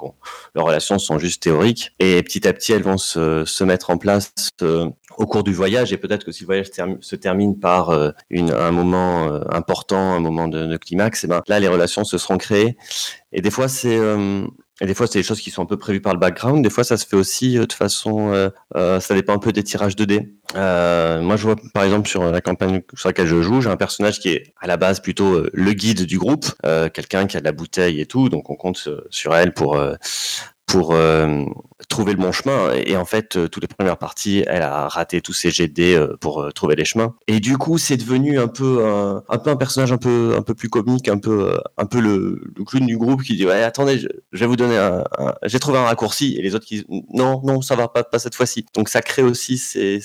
leurs 0.54 0.66
relations 0.66 1.00
sont 1.00 1.18
juste 1.18 1.42
théoriques, 1.44 1.94
et 2.00 2.22
petit 2.24 2.46
à 2.46 2.52
petit, 2.52 2.74
elles 2.74 2.84
vont 2.84 2.98
se, 2.98 3.46
se 3.46 3.64
mettre 3.64 3.90
en 3.90 3.98
place 3.98 4.34
euh, 4.62 4.90
au 5.18 5.26
cours 5.26 5.44
du 5.44 5.54
voyage, 5.54 5.94
et 5.94 5.98
peut-être 5.98 6.26
que 6.26 6.32
si 6.34 6.42
le 6.42 6.48
voyage 6.48 6.68
se 7.00 7.16
termine 7.16 7.58
par 7.58 7.90
euh, 7.92 8.12
une, 8.30 8.52
un 8.52 8.72
moment 8.72 9.30
euh, 9.32 9.40
important, 9.50 10.14
un 10.14 10.20
moment 10.20 10.50
de, 10.50 10.66
de 10.66 10.78
climax, 10.78 11.24
et 11.24 11.28
ben 11.28 11.42
là, 11.48 11.60
les 11.62 11.70
relations 11.70 12.04
se 12.04 12.18
seront 12.18 12.38
créées. 12.38 12.78
Et 13.32 13.42
des 13.42 13.50
fois, 13.52 13.68
c'est 13.68 13.98
euh, 13.98 14.46
Et 14.80 14.86
des 14.86 14.94
fois, 14.94 15.08
c'est 15.08 15.20
des 15.20 15.24
choses 15.24 15.42
qui 15.42 15.50
sont 15.50 15.64
un 15.64 15.66
peu 15.66 15.78
prévues 15.78 16.02
par 16.02 16.14
le 16.14 16.20
background. 16.20 16.64
Des 16.64 16.70
fois, 16.70 16.84
ça 16.84 16.98
se 16.98 17.06
fait 17.08 17.16
aussi 17.16 17.58
euh, 17.58 17.66
de 17.66 17.74
façon. 17.74 18.32
euh, 18.32 18.50
euh, 18.76 19.00
ça 19.00 19.16
dépend 19.16 19.34
un 19.34 19.40
peu 19.40 19.52
des 19.52 19.64
tirages 19.64 19.96
de 19.96 20.06
dés. 20.06 20.34
Euh, 20.56 21.22
moi, 21.22 21.36
je 21.36 21.44
vois 21.44 21.56
par 21.74 21.84
exemple 21.84 22.08
sur 22.08 22.24
la 22.24 22.42
campagne 22.42 22.82
sur 22.96 23.10
laquelle 23.10 23.28
je 23.28 23.42
joue, 23.42 23.62
j'ai 23.62 23.70
un 23.70 23.78
personnage 23.78 24.20
qui 24.20 24.30
est 24.30 24.54
à 24.62 24.68
la 24.68 24.78
base 24.78 25.00
plutôt 25.00 25.34
euh, 25.34 25.50
le 25.54 25.74
guide 25.74 26.06
du 26.06 26.20
groupe, 26.20 26.46
euh, 26.66 26.90
quelqu'un 26.90 27.26
qui 27.26 27.38
a 27.38 27.40
de 27.40 27.46
la 27.46 27.52
bouteille 27.54 28.00
et 28.02 28.06
tout. 28.06 28.30
Donc, 28.30 28.50
on 28.50 28.56
compte 28.56 28.88
sur 29.10 29.36
elle 29.36 29.54
pour 29.54 29.82
pour 30.68 30.94
euh, 30.94 31.46
trouver 31.88 32.12
le 32.12 32.20
bon 32.20 32.34
chemin. 32.34 32.74
Et, 32.74 32.98
en 32.98 33.06
fait, 33.06 33.38
euh, 33.38 33.48
toutes 33.48 33.64
les 33.64 33.74
premières 33.74 33.98
parties, 33.98 34.44
elle 34.48 34.62
a 34.62 34.90
raté 34.90 35.22
tous 35.22 35.34
ses 35.34 35.50
dés 35.70 35.96
euh, 35.96 36.18
pour 36.20 36.52
trouver 36.54 36.76
les 36.76 36.84
chemins. 36.84 37.16
Et 37.28 37.40
du 37.40 37.58
coup, 37.58 37.78
c'est 37.78 37.96
devenu 37.96 38.38
un 38.38 38.50
peu 38.50 38.86
un, 38.86 39.38
peu 39.38 39.50
un 39.50 39.56
personnage 39.56 39.94
un 39.94 39.98
peu 39.98 40.36
un 40.38 40.42
peu 40.42 40.54
plus 40.54 40.70
comique, 40.70 41.08
un 41.08 41.18
peu 41.18 41.58
un 41.78 41.86
peu 41.86 42.02
le, 42.02 42.42
clown 42.68 42.86
du 42.86 42.98
groupe 42.98 43.24
qui 43.24 43.38
dit 43.38 43.46
ouais 43.46 43.64
attendez, 43.64 43.98
je, 43.98 44.08
vais 44.34 44.46
vous 44.46 44.58
donner 44.58 44.78
un, 44.78 45.06
j'ai 45.44 45.60
trouvé 45.60 45.80
un 45.80 45.86
raccourci 45.86 46.36
et 46.38 46.42
les 46.42 46.54
autres 46.54 46.66
qui 46.66 46.76
disent 46.76 46.86
non 47.14 47.42
non 47.44 47.62
ça 47.62 47.76
va 47.76 47.88
pas 47.88 48.04
pas 48.04 48.20
cette 48.20 48.36
fois-ci. 48.36 48.66
Donc 48.76 48.90
ça 48.90 49.02
crée 49.02 49.24
aussi 49.24 49.58
ces, 49.58 50.02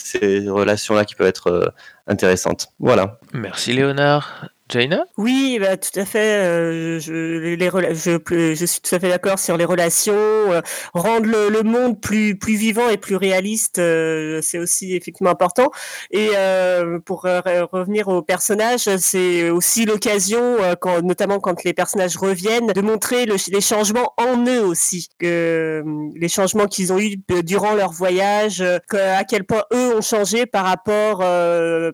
relations 0.48 0.94
là 0.94 1.04
qui 1.04 1.16
peuvent 1.16 1.26
être 1.26 1.74
intéressantes. 2.06 2.68
Voilà. 2.78 3.18
Merci 3.32 3.72
Léonard. 3.72 4.48
Oui, 5.18 5.58
bah, 5.60 5.76
tout 5.76 6.00
à 6.00 6.06
fait. 6.06 6.18
euh, 6.46 6.98
je, 6.98 7.12
les 7.12 7.68
je, 7.94 8.54
je 8.54 8.64
suis 8.64 8.80
tout 8.80 8.94
à 8.94 8.98
fait 9.00 9.10
d'accord 9.10 9.38
sur 9.38 9.56
les 9.58 9.66
relations. 9.66 10.14
euh, 10.14 10.62
rendre 10.94 11.26
le, 11.26 11.50
le 11.50 11.62
monde 11.62 12.00
plus, 12.00 12.38
plus 12.38 12.54
vivant 12.56 12.88
et 12.88 12.96
plus 12.96 13.16
réaliste, 13.16 13.78
euh, 13.78 14.40
c'est 14.40 14.58
aussi 14.58 14.94
effectivement 14.96 15.30
important. 15.30 15.70
Et 16.10 16.30
euh, 16.36 16.98
pour 17.00 17.24
re- 17.26 17.68
revenir 17.70 18.08
aux 18.08 18.22
personnages, 18.22 18.88
c'est 18.96 19.50
aussi 19.50 19.84
l'occasion, 19.84 20.40
euh, 20.62 20.74
quand, 20.80 21.02
notamment 21.02 21.38
quand 21.38 21.64
les 21.64 21.74
personnages 21.74 22.16
reviennent, 22.16 22.68
de 22.68 22.80
montrer 22.80 23.26
le- 23.26 23.36
les 23.52 23.60
changements 23.60 24.14
en 24.16 24.42
eux 24.46 24.62
aussi. 24.64 25.08
Que, 25.18 25.82
euh, 25.84 26.10
les 26.16 26.28
changements 26.28 26.66
qu'ils 26.66 26.92
ont 26.94 26.98
eu 26.98 27.16
durant 27.44 27.74
leur 27.74 27.92
voyage, 27.92 28.62
à 28.62 29.24
quel 29.24 29.44
point 29.44 29.64
eux 29.74 29.96
ont 29.96 30.00
changé 30.00 30.46
par 30.46 30.64
rapport 30.64 31.18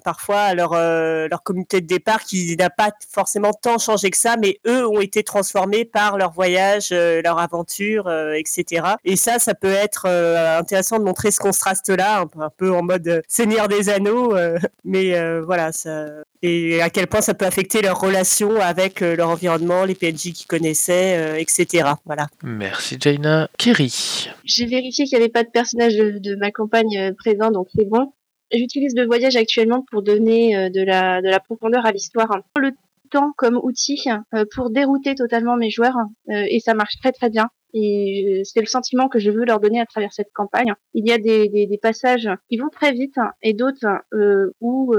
parfois 0.04 0.40
à 0.42 0.54
leur, 0.54 0.74
leur 0.74 1.42
communauté 1.42 1.80
de 1.80 1.86
départ 1.86 2.22
qui 2.22 2.56
n'a 2.68 2.70
pas 2.70 2.90
forcément 3.10 3.52
tant 3.52 3.78
changé 3.78 4.10
que 4.10 4.16
ça, 4.16 4.36
mais 4.36 4.58
eux 4.66 4.86
ont 4.86 5.00
été 5.00 5.22
transformés 5.22 5.84
par 5.84 6.16
leur 6.18 6.32
voyage, 6.32 6.88
euh, 6.92 7.20
leur 7.22 7.38
aventure, 7.38 8.06
euh, 8.06 8.32
etc. 8.34 8.84
Et 9.04 9.16
ça, 9.16 9.38
ça 9.38 9.54
peut 9.54 9.72
être 9.72 10.04
euh, 10.06 10.58
intéressant 10.58 10.98
de 10.98 11.04
montrer 11.04 11.30
ce 11.30 11.38
contraste-là, 11.40 12.20
un, 12.20 12.26
peu- 12.26 12.40
un 12.42 12.50
peu 12.56 12.72
en 12.72 12.82
mode 12.82 13.22
Seigneur 13.28 13.68
des 13.68 13.88
Anneaux, 13.88 14.34
euh, 14.36 14.58
mais 14.84 15.14
euh, 15.18 15.42
voilà, 15.44 15.72
ça, 15.72 16.06
et 16.42 16.80
à 16.82 16.90
quel 16.90 17.06
point 17.08 17.20
ça 17.20 17.34
peut 17.34 17.46
affecter 17.46 17.82
leur 17.82 17.98
relation 18.00 18.60
avec 18.60 19.00
leur 19.00 19.28
environnement, 19.28 19.84
les 19.84 19.94
PNJ 19.94 20.32
qu'ils 20.32 20.46
connaissaient, 20.46 21.16
euh, 21.18 21.34
etc. 21.36 21.88
Voilà. 22.06 22.28
Merci 22.44 22.96
Jaina. 23.00 23.48
Kerry. 23.58 24.28
J'ai 24.44 24.66
vérifié 24.66 25.04
qu'il 25.04 25.18
n'y 25.18 25.24
avait 25.24 25.32
pas 25.32 25.42
de 25.42 25.50
personnage 25.50 25.96
de, 25.96 26.18
de 26.18 26.36
ma 26.36 26.50
campagne 26.52 27.12
présent, 27.14 27.50
donc 27.50 27.68
c'est 27.74 27.88
bon. 27.88 28.12
J'utilise 28.52 28.94
le 28.96 29.06
voyage 29.06 29.36
actuellement 29.36 29.84
pour 29.90 30.02
donner 30.02 30.56
euh, 30.56 30.70
de, 30.70 30.82
la, 30.82 31.20
de 31.20 31.28
la 31.28 31.40
profondeur 31.40 31.84
à 31.84 31.92
l'histoire. 31.92 32.40
Le 32.56 32.72
temps 33.10 33.32
comme 33.36 33.58
outil 33.62 34.04
euh, 34.34 34.44
pour 34.54 34.70
dérouter 34.70 35.14
totalement 35.14 35.56
mes 35.56 35.70
joueurs 35.70 35.96
euh, 36.30 36.44
et 36.48 36.60
ça 36.60 36.74
marche 36.74 36.98
très 37.00 37.12
très 37.12 37.30
bien. 37.30 37.48
Et 37.74 38.40
c'est 38.44 38.60
le 38.60 38.66
sentiment 38.66 39.08
que 39.08 39.18
je 39.18 39.30
veux 39.30 39.44
leur 39.44 39.60
donner 39.60 39.78
à 39.78 39.84
travers 39.84 40.12
cette 40.12 40.32
campagne. 40.32 40.72
Il 40.94 41.06
y 41.06 41.12
a 41.12 41.18
des, 41.18 41.50
des, 41.50 41.66
des 41.66 41.78
passages 41.78 42.28
qui 42.48 42.56
vont 42.56 42.70
très 42.70 42.92
vite 42.92 43.16
et 43.42 43.52
d'autres 43.52 43.86
euh, 44.14 44.50
où 44.62 44.94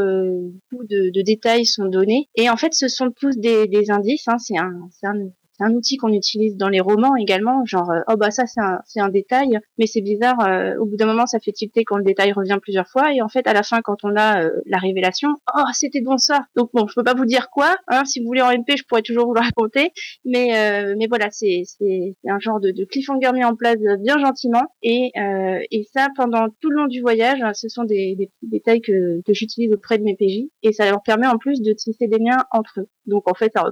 beaucoup 0.72 0.86
de, 0.86 1.10
de 1.10 1.22
détails 1.24 1.66
sont 1.66 1.86
donnés. 1.86 2.30
Et 2.36 2.48
en 2.48 2.58
fait, 2.58 2.76
ce 2.76 2.88
sont 2.88 3.10
tous 3.10 3.38
des, 3.38 3.68
des 3.68 3.90
indices. 3.90 4.28
Hein. 4.28 4.38
C'est 4.38 4.58
un, 4.58 4.88
un, 5.04 5.30
un 5.60 5.74
outil 5.74 5.98
qu'on 5.98 6.14
utilise 6.14 6.56
dans 6.58 6.70
les 6.70 6.80
romans 6.80 7.16
également, 7.16 7.66
genre 7.66 7.90
euh, 7.92 8.02
oh 8.08 8.16
bah 8.18 8.32
ça 8.32 8.46
c'est 8.46 8.62
un, 8.62 8.80
c'est 8.86 9.00
détail, 9.12 9.60
mais 9.78 9.88
c'est 9.88 10.02
bizarre. 10.02 10.40
euh, 10.42 10.76
au 10.80 10.86
bout 10.86 10.96
d'un 10.98 11.06
moment, 11.06 11.26
ça 11.26 11.40
fait 11.40 11.52
tilter 11.52 11.84
quand 11.84 11.98
le 11.98 12.04
détail 12.04 12.32
revient 12.32 12.58
plusieurs 12.62 12.88
fois, 12.88 13.14
et 13.14 13.22
en 13.22 13.30
fait 13.30 13.48
à 13.48 13.54
la 13.54 13.64
fin, 13.64 13.82
quand 13.82 14.04
on 14.04 14.16
a 14.16 14.44
euh, 14.44 14.52
la 14.66 14.78
révélation, 14.78 15.30
oh 15.56 15.64
c'était 15.74 16.02
bon 16.02 16.18
ça. 16.18 16.42
Donc 16.56 16.70
bon, 16.74 16.88
je 16.88 16.94
peux 16.94 17.04
pas 17.04 17.14
vous 17.14 17.26
dire 17.26 17.50
quoi. 17.50 17.76
Hein, 17.88 18.04
si 18.06 18.20
vous 18.20 18.28
voulez 18.28 18.42
en 18.42 18.52
MP, 18.52 18.78
je 18.78 18.84
pourrais 18.88 19.02
toujours 19.02 19.28
vous 19.28 19.34
le 19.34 19.42
raconter, 19.42 19.92
mais 20.26 20.50
mais 20.98 21.08
voilà, 21.08 21.28
c'est 21.32 21.64
c'est 21.66 22.16
c'est 22.24 22.30
un 22.30 22.40
genre 22.40 22.60
de, 22.60 22.72
de 22.72 22.86
cliffhanger 22.86 23.32
mis 23.34 23.44
en 23.44 23.56
place 23.56 23.78
bien 24.00 24.20
gentiment, 24.20 24.64
et 24.84 25.12
et 25.16 25.88
ça 25.94 26.08
pendant 26.16 26.48
tout 26.62 26.70
le 26.70 26.78
long 26.78 26.88
du 26.88 27.02
voyage, 27.02 27.40
ce 27.54 27.68
sont 27.70 27.84
des, 27.84 28.30
détails 28.42 28.82
que 28.82 29.22
que 29.26 29.34
j'utilise 29.34 29.74
auprès 29.74 29.98
de 29.98 30.04
mes 30.04 30.16
PJ, 30.16 30.50
et 30.64 30.74
ça 30.74 30.90
leur 30.90 31.02
permet 31.04 31.28
en 31.28 31.38
plus 31.38 31.62
de 31.62 31.74
tisser 31.74 32.08
des 32.08 32.18
liens 32.18 32.46
entre 32.52 32.82
eux. 32.82 32.90
Donc 33.10 33.30
en 33.30 33.34
fait, 33.34 33.52
ça, 33.54 33.64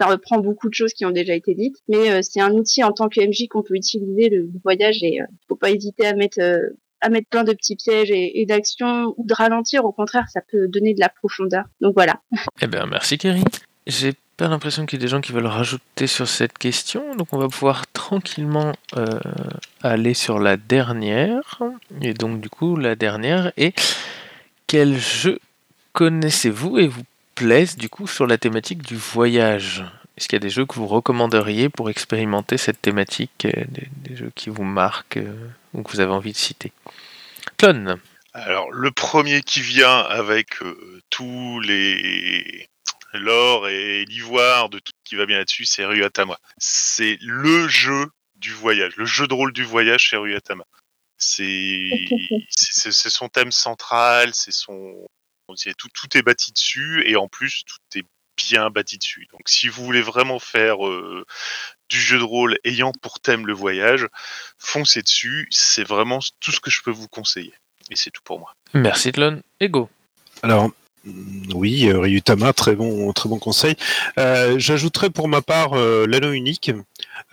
reprend- 0.00 0.38
beaucoup 0.38 0.68
de 0.68 0.74
choses 0.74 0.92
qui 0.92 1.04
ont 1.04 1.10
déjà 1.10 1.34
été 1.34 1.54
dites, 1.54 1.76
mais 1.88 2.10
euh, 2.10 2.20
c'est 2.22 2.40
un 2.40 2.52
outil 2.52 2.82
en 2.82 2.92
tant 2.92 3.08
que 3.08 3.20
MJ 3.20 3.48
qu'on 3.48 3.62
peut 3.62 3.74
utiliser 3.74 4.28
le, 4.28 4.50
voyage 4.64 5.02
et 5.02 5.20
euh, 5.20 5.26
faut 5.48 5.56
pas 5.56 5.70
hésiter 5.70 6.06
à 6.06 6.14
mettre 6.14 6.40
euh, 6.40 6.70
à 7.00 7.08
mettre 7.08 7.28
plein 7.28 7.44
de 7.44 7.52
petits 7.52 7.76
pièges 7.76 8.10
et, 8.10 8.40
et 8.40 8.46
d'actions 8.46 9.14
ou 9.16 9.26
de 9.26 9.34
ralentir. 9.34 9.84
Au 9.84 9.92
contraire, 9.92 10.26
ça 10.28 10.40
peut 10.40 10.68
donner 10.68 10.94
de 10.94 11.00
la 11.00 11.08
profondeur. 11.08 11.64
Donc 11.80 11.94
voilà. 11.94 12.20
Eh 12.62 12.66
bien, 12.66 12.86
merci 12.86 13.18
Kerry. 13.18 13.42
J'ai 13.86 14.12
pas 14.36 14.48
l'impression 14.48 14.86
qu'il 14.86 14.98
y 14.98 15.02
ait 15.02 15.06
des 15.06 15.10
gens 15.10 15.20
qui 15.20 15.32
veulent 15.32 15.46
rajouter 15.46 16.06
sur 16.06 16.28
cette 16.28 16.56
question, 16.56 17.14
donc 17.16 17.32
on 17.32 17.38
va 17.38 17.48
pouvoir 17.48 17.86
tranquillement 17.92 18.72
euh, 18.96 19.06
aller 19.82 20.14
sur 20.14 20.38
la 20.38 20.56
dernière. 20.56 21.60
Et 22.00 22.14
donc, 22.14 22.40
du 22.40 22.48
coup, 22.48 22.76
la 22.76 22.94
dernière 22.94 23.52
est 23.56 23.74
quel 24.66 24.96
jeu 24.96 25.38
connaissez-vous 25.92 26.78
et 26.78 26.86
vous 26.86 27.02
plaisent 27.42 27.76
du 27.76 27.88
coup 27.88 28.06
sur 28.06 28.28
la 28.28 28.38
thématique 28.38 28.82
du 28.82 28.94
voyage. 28.94 29.84
Est-ce 30.16 30.28
qu'il 30.28 30.36
y 30.36 30.42
a 30.42 30.46
des 30.46 30.50
jeux 30.50 30.64
que 30.64 30.74
vous 30.74 30.86
recommanderiez 30.86 31.68
pour 31.68 31.90
expérimenter 31.90 32.56
cette 32.56 32.80
thématique, 32.80 33.46
euh, 33.46 33.64
des, 33.68 33.88
des 34.08 34.16
jeux 34.16 34.30
qui 34.36 34.48
vous 34.48 34.62
marquent 34.62 35.16
euh, 35.16 35.48
ou 35.72 35.82
que 35.82 35.90
vous 35.90 35.98
avez 35.98 36.12
envie 36.12 36.30
de 36.32 36.36
citer? 36.36 36.70
Clone. 37.56 37.98
Alors, 38.32 38.70
le 38.70 38.92
premier 38.92 39.42
qui 39.42 39.60
vient 39.60 39.98
avec 39.98 40.62
euh, 40.62 41.02
tous 41.10 41.58
les 41.60 42.68
l'or 43.12 43.68
et 43.68 44.04
l'ivoire 44.04 44.68
de 44.68 44.78
tout 44.78 44.92
ce 45.04 45.10
qui 45.10 45.16
va 45.16 45.26
bien 45.26 45.38
là-dessus, 45.38 45.64
c'est 45.64 45.84
Ryuatama. 45.84 46.38
C'est 46.58 47.18
le 47.20 47.66
jeu 47.66 48.06
du 48.36 48.52
voyage, 48.52 48.94
le 48.96 49.04
jeu 49.04 49.26
de 49.26 49.34
rôle 49.34 49.52
du 49.52 49.64
voyage 49.64 50.02
chez 50.02 50.16
c'est 51.18 52.46
c'est 52.48 53.10
son 53.10 53.28
thème 53.28 53.52
central, 53.52 54.30
c'est 54.32 54.52
son 54.52 54.94
tout, 55.78 55.88
tout 55.92 56.16
est 56.16 56.22
bâti 56.22 56.52
dessus 56.52 57.02
et 57.06 57.16
en 57.16 57.28
plus 57.28 57.64
tout 57.64 57.98
est 57.98 58.04
bien 58.36 58.70
bâti 58.70 58.98
dessus. 58.98 59.28
Donc 59.32 59.42
si 59.46 59.68
vous 59.68 59.84
voulez 59.84 60.02
vraiment 60.02 60.38
faire 60.38 60.86
euh, 60.86 61.24
du 61.88 62.00
jeu 62.00 62.18
de 62.18 62.24
rôle 62.24 62.58
ayant 62.64 62.92
pour 63.02 63.20
thème 63.20 63.46
le 63.46 63.52
voyage, 63.52 64.06
foncez 64.58 65.02
dessus, 65.02 65.48
c'est 65.50 65.84
vraiment 65.84 66.20
tout 66.40 66.52
ce 66.52 66.60
que 66.60 66.70
je 66.70 66.82
peux 66.82 66.90
vous 66.90 67.08
conseiller. 67.08 67.54
Et 67.90 67.96
c'est 67.96 68.10
tout 68.10 68.22
pour 68.24 68.38
moi. 68.38 68.54
Merci 68.74 69.12
Clone. 69.12 69.42
Ego. 69.60 69.90
Alors, 70.42 70.70
mm, 71.04 71.52
oui, 71.54 71.88
euh, 71.88 71.98
Ryutama, 71.98 72.52
très 72.52 72.74
bon, 72.74 73.12
très 73.12 73.28
bon 73.28 73.38
conseil. 73.38 73.76
Euh, 74.18 74.58
J'ajouterais 74.58 75.10
pour 75.10 75.28
ma 75.28 75.42
part 75.42 75.74
euh, 75.74 76.06
l'anneau 76.06 76.32
unique 76.32 76.70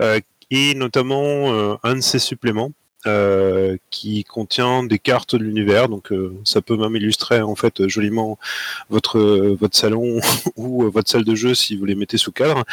euh, 0.02 0.20
et 0.52 0.74
notamment 0.74 1.54
euh, 1.54 1.76
un 1.84 1.96
de 1.96 2.02
ses 2.02 2.20
suppléments 2.20 2.72
euh, 3.08 3.78
qui 3.92 4.26
contient 4.26 4.84
des 4.84 5.00
cartes 5.00 5.36
de 5.36 5.44
l'univers. 5.44 5.88
Donc, 5.88 6.12
euh, 6.12 6.36
ça 6.44 6.62
peut 6.62 6.76
même 6.76 6.96
illustrer 6.98 7.42
en 7.42 7.56
fait 7.56 7.88
joliment 7.88 8.38
votre 8.90 9.20
votre 9.20 9.78
salon 9.78 10.20
ou 10.58 10.90
votre 10.90 11.10
salle 11.10 11.24
de 11.24 11.34
jeu 11.36 11.56
si 11.56 11.78
vous 11.78 11.86
les 11.86 11.96
mettez 11.96 12.18
sous 12.18 12.32
cadre. 12.32 12.66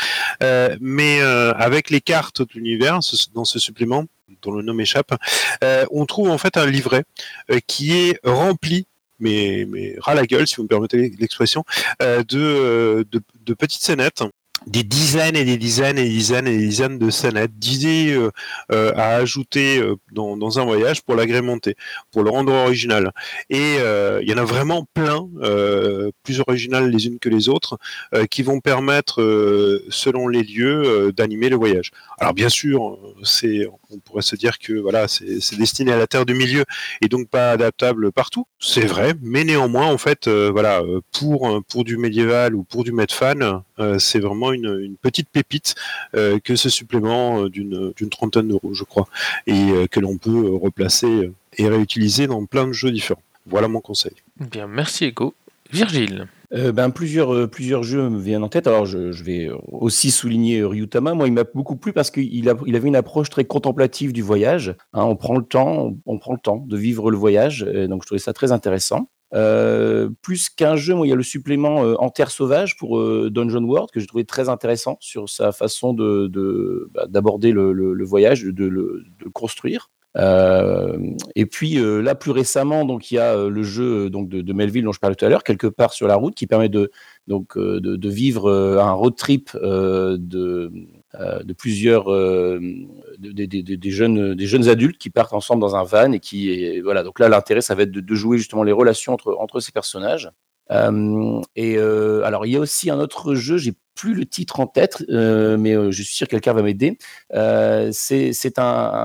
Euh, 0.42 0.76
mais 0.80 1.20
euh, 1.20 1.52
avec 1.54 1.90
les 1.90 2.00
cartes 2.00 2.42
de 2.42 2.48
l'univers 2.54 2.98
dans 3.34 3.44
ce 3.44 3.58
supplément 3.58 4.04
dont 4.42 4.52
le 4.52 4.62
nom 4.62 4.74
m'échappe, 4.74 5.14
euh, 5.62 5.86
on 5.90 6.06
trouve 6.06 6.30
en 6.30 6.38
fait 6.38 6.56
un 6.56 6.66
livret 6.66 7.04
euh, 7.50 7.60
qui 7.66 7.92
est 7.92 8.18
rempli 8.24 8.86
mais, 9.18 9.66
mais 9.70 9.94
ras 9.98 10.14
la 10.14 10.26
gueule, 10.26 10.46
si 10.46 10.56
vous 10.56 10.64
me 10.64 10.68
permettez 10.68 11.10
l'expression, 11.18 11.64
de, 12.00 13.06
de, 13.10 13.22
de 13.46 13.54
petites 13.54 13.80
scénettes, 13.80 14.22
des 14.66 14.82
dizaines 14.82 15.36
et 15.36 15.44
des 15.44 15.56
dizaines 15.56 15.98
et 15.98 16.04
des 16.04 16.10
dizaines 16.10 16.48
et 16.48 16.56
des 16.58 16.66
dizaines 16.66 16.98
de 16.98 17.10
scénettes, 17.10 17.56
d'idées 17.58 18.12
euh, 18.12 18.30
euh, 18.72 18.92
à 18.96 19.16
ajouter 19.16 19.78
euh, 19.78 19.96
dans, 20.12 20.58
un 20.58 20.64
voyage 20.64 21.02
pour 21.02 21.14
l'agrémenter, 21.14 21.76
pour 22.10 22.22
le 22.22 22.30
rendre 22.30 22.52
original. 22.52 23.12
Et 23.50 23.76
il 23.76 24.28
y 24.28 24.32
en 24.32 24.38
a 24.38 24.44
vraiment 24.44 24.86
plein, 24.94 25.28
plus 26.22 26.40
originales 26.40 26.90
les 26.90 27.06
unes 27.06 27.18
que 27.18 27.28
les 27.28 27.48
autres, 27.48 27.78
qui 28.30 28.42
vont 28.42 28.60
permettre, 28.60 29.16
selon 29.90 30.28
les 30.28 30.42
lieux, 30.42 31.12
d'animer 31.12 31.48
le 31.48 31.56
voyage. 31.56 31.90
Alors 32.18 32.32
bien 32.32 32.48
sûr, 32.48 32.98
on 33.90 33.98
pourrait 33.98 34.22
se 34.22 34.36
dire 34.36 34.58
que 34.58 34.72
voilà, 34.72 35.08
c'est 35.08 35.58
destiné 35.58 35.92
à 35.92 35.98
la 35.98 36.06
terre 36.06 36.24
du 36.24 36.34
milieu 36.34 36.64
et 37.02 37.08
donc 37.08 37.28
pas 37.28 37.50
adaptable 37.50 38.12
partout. 38.12 38.46
C'est 38.58 38.86
vrai, 38.86 39.14
mais 39.20 39.44
néanmoins, 39.44 39.86
en 39.86 39.98
fait, 39.98 40.28
voilà, 40.28 40.82
pour 41.12 41.62
pour 41.68 41.84
du 41.84 41.98
médiéval 41.98 42.54
ou 42.54 42.64
pour 42.64 42.84
du 42.84 42.92
Medfan, 42.92 43.62
c'est 43.98 44.20
vraiment 44.20 44.52
une, 44.52 44.55
une 44.64 44.96
petite 44.96 45.28
pépite 45.28 45.74
euh, 46.14 46.38
que 46.38 46.56
ce 46.56 46.68
supplément 46.68 47.44
euh, 47.44 47.48
d'une 47.50 48.10
trentaine 48.10 48.48
d'euros, 48.48 48.72
je 48.74 48.84
crois, 48.84 49.06
et 49.46 49.70
euh, 49.70 49.86
que 49.86 50.00
l'on 50.00 50.16
peut 50.18 50.54
replacer 50.54 51.30
et 51.58 51.68
réutiliser 51.68 52.26
dans 52.26 52.44
plein 52.46 52.66
de 52.66 52.72
jeux 52.72 52.90
différents. 52.90 53.22
Voilà 53.46 53.68
mon 53.68 53.80
conseil. 53.80 54.12
Bien, 54.40 54.66
merci 54.66 55.04
Ego. 55.06 55.34
Virgile. 55.72 56.28
Euh, 56.52 56.70
ben, 56.70 56.90
plusieurs, 56.90 57.34
euh, 57.34 57.48
plusieurs 57.48 57.82
jeux 57.82 58.08
me 58.08 58.20
viennent 58.20 58.44
en 58.44 58.48
tête. 58.48 58.68
Alors, 58.68 58.86
je, 58.86 59.10
je 59.10 59.24
vais 59.24 59.48
aussi 59.72 60.12
souligner 60.12 60.62
Ryutama. 60.62 61.12
Moi, 61.12 61.26
il 61.26 61.32
m'a 61.32 61.42
beaucoup 61.42 61.74
plu 61.74 61.92
parce 61.92 62.12
qu'il 62.12 62.48
a, 62.48 62.54
il 62.66 62.76
avait 62.76 62.86
une 62.86 62.94
approche 62.94 63.30
très 63.30 63.44
contemplative 63.44 64.12
du 64.12 64.22
voyage. 64.22 64.74
hein. 64.92 65.02
on 65.02 65.16
prend 65.16 65.36
le 65.36 65.44
temps, 65.44 65.86
on, 65.86 65.98
on 66.06 66.18
prend 66.18 66.34
le 66.34 66.38
temps 66.38 66.64
de 66.64 66.76
vivre 66.76 67.10
le 67.10 67.16
voyage. 67.16 67.64
euh, 67.68 67.88
donc, 67.88 68.02
je 68.02 68.06
trouvais 68.06 68.20
ça 68.20 68.32
très 68.32 68.52
intéressant. 68.52 69.08
Euh, 69.36 70.08
plus 70.22 70.48
qu'un 70.48 70.76
jeu, 70.76 70.94
moi, 70.94 71.06
il 71.06 71.10
y 71.10 71.12
a 71.12 71.16
le 71.16 71.22
supplément 71.22 71.84
euh, 71.84 71.94
En 71.98 72.08
Terre 72.08 72.30
Sauvage 72.30 72.76
pour 72.76 72.98
euh, 72.98 73.30
Dungeon 73.30 73.62
World 73.64 73.90
que 73.90 74.00
j'ai 74.00 74.06
trouvé 74.06 74.24
très 74.24 74.48
intéressant 74.48 74.96
sur 75.00 75.28
sa 75.28 75.52
façon 75.52 75.92
de, 75.92 76.88
bah, 76.94 77.06
d'aborder 77.06 77.52
le, 77.52 78.04
voyage, 78.04 78.44
de, 78.44 78.64
le, 78.64 79.04
de 79.18 79.24
le 79.24 79.30
construire. 79.30 79.90
Euh, 80.16 80.96
et 81.34 81.44
puis 81.44 81.74
là, 81.74 82.14
plus 82.14 82.30
récemment, 82.30 82.86
donc 82.86 83.10
il 83.10 83.16
y 83.16 83.18
a 83.18 83.36
le 83.48 83.62
jeu 83.62 84.08
donc 84.08 84.30
de, 84.30 84.52
Melville 84.54 84.84
dont 84.84 84.92
je 84.92 85.00
parlais 85.00 85.14
tout 85.14 85.26
à 85.26 85.28
l'heure, 85.28 85.44
quelque 85.44 85.66
part 85.66 85.92
sur 85.92 86.06
la 86.06 86.16
route, 86.16 86.34
qui 86.34 86.46
permet 86.46 86.70
de 86.70 86.90
donc 87.26 87.58
de, 87.58 88.08
vivre 88.08 88.50
un 88.50 88.92
road 88.92 89.14
trip 89.16 89.50
de 89.54 90.72
de 91.18 91.52
plusieurs 91.52 92.12
euh, 92.12 92.60
de- 93.18 93.32
de- 93.32 93.46
de- 93.62 93.74
des 93.74 93.90
jeunes 93.90 94.34
des 94.34 94.46
jeunes 94.46 94.68
adultes 94.68 94.98
qui 94.98 95.10
partent 95.10 95.32
ensemble 95.32 95.60
dans 95.60 95.74
un 95.76 95.84
van 95.84 96.12
et 96.12 96.20
qui 96.20 96.80
voilà 96.80 97.02
donc 97.02 97.18
là 97.20 97.28
l'intérêt 97.28 97.60
ça 97.62 97.74
va 97.74 97.82
être 97.84 97.90
de, 97.90 98.14
jouer 98.14 98.38
justement 98.38 98.62
les 98.64 98.72
relations 98.72 99.12
entre 99.14 99.36
entre 99.38 99.60
ces 99.60 99.72
personnages 99.72 100.30
Euh, 100.72 101.40
et 101.54 101.76
euh, 101.78 102.24
alors 102.24 102.44
il 102.44 102.50
y 102.52 102.56
a 102.56 102.60
aussi 102.60 102.90
un 102.90 102.98
autre 102.98 103.36
jeu 103.36 103.56
j'ai 103.56 103.72
plus 103.94 104.14
le 104.14 104.26
titre 104.26 104.58
en 104.58 104.66
tête 104.66 104.96
euh, 105.08 105.56
mais 105.56 105.74
euh, 105.76 105.92
je 105.92 106.02
suis 106.02 106.16
sûr 106.16 106.26
que 106.26 106.32
quelqu'un 106.32 106.54
va 106.54 106.62
m'aider 106.62 106.98
euh, 107.34 107.90
c'est 107.92 108.58
un, 108.58 108.64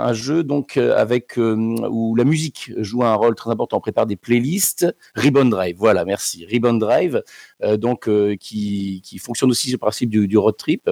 un 0.09 0.14
jeu 0.14 0.41
donc 0.43 0.76
euh, 0.78 0.97
avec 0.97 1.38
euh, 1.38 1.55
où 1.97 2.16
la 2.16 2.24
musique 2.24 2.72
joue 2.78 3.03
un 3.03 3.14
rôle 3.14 3.36
très 3.36 3.51
important. 3.51 3.78
On 3.78 3.80
prépare 3.80 4.07
des 4.07 4.16
playlists. 4.18 4.88
Ribbon 5.16 5.45
Drive, 5.45 5.76
voilà, 5.78 6.03
merci. 6.03 6.45
Ribbon 6.47 6.74
Drive, 6.86 7.22
euh, 7.64 7.78
donc 7.78 8.07
euh, 8.09 8.36
qui, 8.36 9.01
qui 9.05 9.20
fonctionne 9.20 9.51
aussi 9.51 9.68
sur 9.70 9.76
le 9.76 9.86
principe 9.88 10.09
du 10.09 10.38
road 10.39 10.57
trip. 10.57 10.89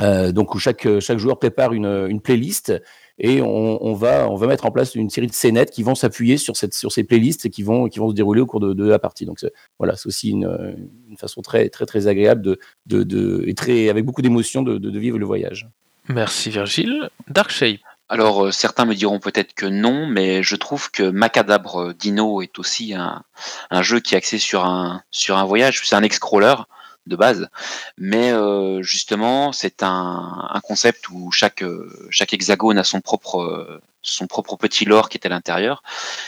Euh, 0.00 0.32
donc 0.32 0.54
où 0.54 0.58
chaque 0.58 0.86
chaque 1.00 1.18
joueur 1.18 1.38
prépare 1.38 1.72
une, 1.72 2.06
une 2.08 2.20
playlist 2.20 2.72
et 3.18 3.42
on, 3.42 3.84
on 3.84 3.94
va 3.94 4.28
on 4.30 4.36
va 4.36 4.46
mettre 4.46 4.64
en 4.64 4.70
place 4.70 4.94
une 4.94 5.10
série 5.10 5.26
de 5.26 5.32
scénettes 5.32 5.70
qui 5.72 5.82
vont 5.82 5.96
s'appuyer 5.96 6.36
sur 6.36 6.56
cette 6.56 6.72
sur 6.74 6.92
ces 6.92 7.02
playlists 7.02 7.46
et 7.46 7.50
qui 7.50 7.62
vont 7.64 7.88
qui 7.88 7.98
vont 7.98 8.08
se 8.10 8.14
dérouler 8.14 8.40
au 8.40 8.46
cours 8.46 8.60
de, 8.60 8.74
de 8.74 8.84
la 8.88 8.98
partie. 9.00 9.24
Donc 9.26 9.40
c'est- 9.40 9.52
voilà, 9.78 9.96
c'est 9.96 10.06
aussi 10.06 10.30
une, 10.30 10.48
une 11.08 11.16
façon 11.16 11.42
très 11.42 11.68
très 11.68 11.84
très 11.84 12.06
agréable 12.06 12.42
de 12.42 12.58
de, 12.86 13.02
de 13.02 13.42
et 13.46 13.54
très 13.54 13.88
avec 13.88 14.04
beaucoup 14.04 14.22
d'émotion 14.22 14.62
de, 14.62 14.78
de, 14.78 14.90
de 14.90 14.98
vivre 14.98 15.18
le 15.18 15.26
voyage. 15.26 15.68
Merci 16.08 16.50
Virgile. 16.50 17.10
Dark 17.28 17.50
Shape. 17.50 17.80
Alors 18.08 18.46
euh, 18.46 18.50
certains 18.52 18.84
me 18.86 18.94
diront 18.94 19.18
peut-être 19.18 19.52
que 19.52 19.66
non, 19.66 20.06
mais 20.06 20.42
je 20.42 20.56
trouve 20.56 20.90
que 20.90 21.02
Macadabre 21.10 21.92
Dino 21.92 22.40
est 22.40 22.58
aussi 22.58 22.94
un, 22.94 23.22
un 23.70 23.82
jeu 23.82 24.00
qui 24.00 24.14
est 24.14 24.18
axé 24.18 24.38
sur 24.38 24.64
un 24.64 25.02
sur 25.10 25.36
un 25.36 25.44
voyage. 25.44 25.82
C'est 25.84 25.96
un 25.96 26.02
ex-crawler 26.02 26.54
de 27.08 27.16
base, 27.16 27.48
mais 27.96 28.30
euh, 28.32 28.82
justement 28.82 29.52
c'est 29.52 29.82
un, 29.82 30.60
concept 30.62 31.08
où 31.10 31.30
chaque 31.30 31.62
euh, 31.62 32.08
chaque 32.10 32.34
hexagone 32.34 32.78
a 32.78 32.84
son 32.84 33.00
propre 33.00 33.40
euh, 33.40 33.80
son 34.02 34.26
propre 34.26 34.56
petit 34.56 34.84
lore 34.84 35.08
qui 35.08 35.18
est 35.18 35.26
à 35.26 35.30
l'intérieur. 35.30 35.82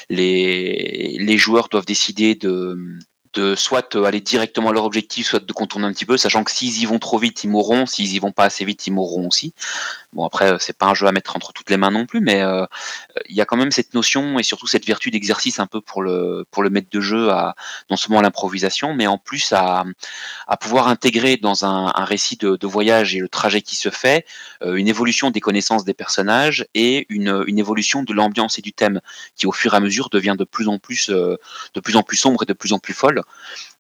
Les 0.09 1.16
les 1.18 1.39
joueurs 1.39 1.68
doivent 1.68 1.87
décider 1.87 2.35
de 2.35 2.99
de 3.35 3.55
soit 3.55 3.95
aller 3.95 4.20
directement 4.20 4.70
à 4.70 4.72
leur 4.72 4.85
objectif, 4.85 5.26
soit 5.26 5.45
de 5.45 5.53
contourner 5.53 5.87
un 5.87 5.93
petit 5.93 6.07
peu, 6.07 6.16
sachant 6.16 6.43
que 6.43 6.51
s'ils 6.51 6.83
y 6.83 6.87
vont 6.87 6.99
trop 6.99 7.18
vite, 7.18 7.45
ils 7.45 7.51
mourront, 7.51 7.87
s'ils 7.87 8.14
y 8.14 8.18
vont 8.18 8.33
pas 8.33 8.45
assez 8.45 8.64
vite, 8.64 8.87
ils 8.87 8.93
mourront 8.93 9.28
aussi. 9.28 9.55
Bon 10.13 10.25
après, 10.27 10.53
euh, 10.53 10.57
c'est 10.59 10.77
pas 10.77 10.87
un 10.87 10.95
jeu 10.95 11.07
à 11.07 11.13
mettre 11.13 11.37
entre 11.37 11.53
toutes 11.53 11.71
les 11.71 11.77
mains 11.77 11.93
non 11.93 12.05
plus, 12.05 12.21
mais 12.21 12.43
euh, 12.43 12.67
il 13.29 13.37
y 13.37 13.41
a 13.41 13.45
quand 13.45 13.57
même 13.57 13.71
cette 13.71 13.95
notion 13.95 14.41
et 14.41 14.43
surtout 14.43 14.67
cette 14.67 14.85
vertu 14.85 15.13
d'exercice 15.13 15.61
un 15.61 15.69
peu 15.69 15.81
pour 15.81 16.03
le 16.03 16.45
pour 16.51 16.65
le 16.65 16.71
maître 16.71 16.89
de 16.91 17.01
jeu 17.01 17.31
à 17.31 17.55
non 17.91 17.97
seulement 17.97 18.19
à 18.19 18.23
l'improvisation, 18.23 18.93
mais 18.93 19.07
en 19.07 19.19
plus 19.19 19.53
à 19.53 19.85
à 20.49 20.57
pouvoir 20.57 20.89
intégrer 20.89 21.37
dans 21.37 21.65
un, 21.65 21.93
un 21.95 22.05
récit 22.05 22.37
de, 22.37 22.57
de 22.57 22.67
voyage 22.67 23.15
et 23.15 23.21
le 23.21 23.29
trajet 23.29 23.63
qui 23.63 23.77
se 23.77 23.89
fait 23.89 24.27
euh, 24.63 24.75
une 24.75 24.89
évolution 24.89 25.31
des 25.31 25.41
connaissances 25.41 25.85
des 25.85 25.95
personnages 25.95 26.67
et 26.75 27.07
une, 27.09 27.45
une 27.47 27.61
évolution 27.61 28.03
de 28.03 28.13
l'ambiance 28.13 28.59
et 28.59 28.63
du 28.63 28.73
thème 28.73 29.01
qui 29.37 29.47
au 29.47 29.53
fur 29.53 29.75
et 29.75 29.77
à 29.77 29.81
mesure 29.81 30.11
devient 30.11 30.35
de 30.37 30.45
plus 30.45 30.67
en 30.67 30.79
plus 30.81 31.09
de 31.11 31.81
plus 31.81 31.95
en 31.95 32.03
plus 32.03 32.17
sombre 32.17 32.43
et 32.43 32.47
de 32.47 32.53
plus 32.53 32.73
en 32.73 32.81
plus 32.81 32.95
folle 32.95 33.23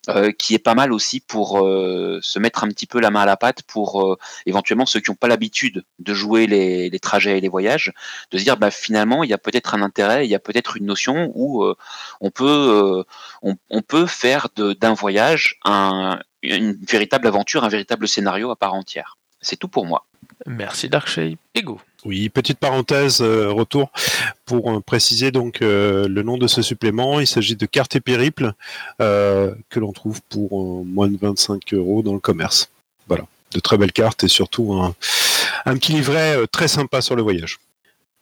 euh, 0.08 0.32
qui 0.32 0.54
est 0.54 0.58
pas 0.58 0.74
mal 0.74 0.94
aussi 0.94 1.20
pour 1.20 1.60
euh, 1.60 2.20
se 2.22 2.38
mettre 2.38 2.64
un 2.64 2.68
petit 2.68 2.86
peu 2.86 3.00
la 3.00 3.10
main 3.10 3.20
à 3.20 3.26
la 3.26 3.36
pâte 3.36 3.62
pour 3.64 4.02
euh, 4.02 4.16
éventuellement 4.46 4.86
ceux 4.86 5.00
qui 5.00 5.10
n'ont 5.10 5.16
pas 5.16 5.28
l'habitude 5.28 5.84
de 5.98 6.14
jouer 6.14 6.46
les, 6.46 6.98
trajets 7.00 7.36
et 7.36 7.40
les 7.42 7.50
voyages, 7.50 7.92
de 8.30 8.38
se 8.38 8.42
dire 8.42 8.56
bah, 8.56 8.70
finalement 8.70 9.24
il 9.24 9.28
y 9.28 9.34
a 9.34 9.38
peut-être 9.38 9.74
un 9.74 9.82
intérêt, 9.82 10.26
il 10.26 10.30
y 10.30 10.34
a 10.34 10.38
peut-être 10.38 10.78
une 10.78 10.86
notion 10.86 11.30
où 11.34 11.66
on 12.20 12.30
peut 12.30 13.04
on, 13.42 13.82
peut 13.82 14.06
faire 14.06 14.48
d'un 14.56 14.94
voyage 14.94 15.58
un, 15.66 16.18
une 16.42 16.78
véritable 16.88 17.26
aventure, 17.26 17.64
un 17.64 17.68
véritable 17.68 18.08
scénario 18.08 18.50
à 18.50 18.56
part 18.56 18.72
entière. 18.72 19.18
C'est 19.42 19.56
tout 19.56 19.68
pour 19.68 19.84
moi. 19.84 20.06
Merci 20.46 20.88
Dark 20.88 21.08
Shape. 21.08 21.38
Ego. 21.54 21.78
Oui, 22.04 22.30
petite 22.30 22.58
parenthèse, 22.58 23.20
euh, 23.20 23.50
retour 23.50 23.90
pour 24.46 24.70
euh, 24.70 24.80
préciser 24.80 25.30
donc 25.30 25.60
euh, 25.60 26.08
le 26.08 26.22
nom 26.22 26.38
de 26.38 26.46
ce 26.46 26.62
supplément. 26.62 27.20
Il 27.20 27.26
s'agit 27.26 27.56
de 27.56 27.66
cartes 27.66 27.94
et 27.96 28.00
périples 28.00 28.52
euh, 29.02 29.54
que 29.68 29.78
l'on 29.80 29.92
trouve 29.92 30.20
pour 30.30 30.84
moins 30.84 31.08
de 31.08 31.18
25 31.20 31.74
euros 31.74 32.02
dans 32.02 32.14
le 32.14 32.20
commerce. 32.20 32.70
Voilà, 33.06 33.24
de 33.52 33.60
très 33.60 33.76
belles 33.76 33.92
cartes 33.92 34.24
et 34.24 34.28
surtout 34.28 34.72
un, 34.72 34.94
petit 35.76 35.92
livret 35.92 36.38
très 36.50 36.68
sympa 36.68 37.02
sur 37.02 37.16
le 37.16 37.22
voyage. 37.22 37.58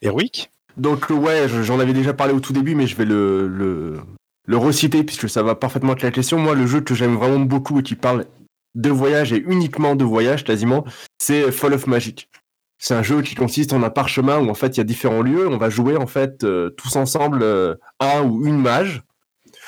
Erwick? 0.03 0.51
Donc 0.77 1.11
ouais, 1.11 1.49
je- 1.49 1.63
j'en 1.63 1.79
avais 1.79 1.93
déjà 1.93 2.13
parlé 2.15 2.33
au 2.33 2.41
tout 2.41 2.53
début, 2.53 2.75
mais 2.75 2.87
je 2.87 2.97
vais 2.97 3.05
le, 3.05 3.47
le, 3.47 4.01
le 4.47 4.57
reciter 4.57 5.05
puisque 5.05 5.29
ça 5.29 5.43
va 5.45 5.55
parfaitement 5.55 5.93
avec 5.93 6.03
la 6.03 6.11
question. 6.11 6.39
Moi, 6.39 6.55
le 6.57 6.67
jeu 6.67 6.81
que 6.81 6.95
j'aime 6.97 7.15
vraiment 7.17 7.39
beaucoup 7.41 7.79
et 7.79 7.83
qui 7.85 7.95
parle 7.95 8.27
de 8.75 8.91
voyage 8.91 9.33
et 9.33 9.43
uniquement 9.47 9.95
de 9.95 10.05
voyage 10.05 10.43
quasiment, 10.45 10.85
c'est 11.19 11.51
Fall 11.53 11.75
of 11.75 11.87
Magic. 11.87 12.29
C'est 12.79 12.95
un 12.95 13.03
jeu 13.03 13.23
qui 13.23 13.35
consiste 13.35 13.73
en 13.73 13.83
un 13.83 13.91
parchemin 13.91 14.39
où 14.39 14.49
en 14.49 14.55
fait 14.55 14.77
il 14.77 14.79
y 14.79 14.81
a 14.81 14.85
différents 14.85 15.23
lieux. 15.23 15.49
On 15.49 15.59
va 15.59 15.69
jouer 15.69 15.97
en 15.97 16.07
fait 16.07 16.45
euh, 16.45 16.71
tous 16.71 16.95
ensemble 16.97 17.43
euh, 17.43 17.75
un 17.99 18.23
ou 18.23 18.47
une 18.47 18.59
mage 18.59 19.03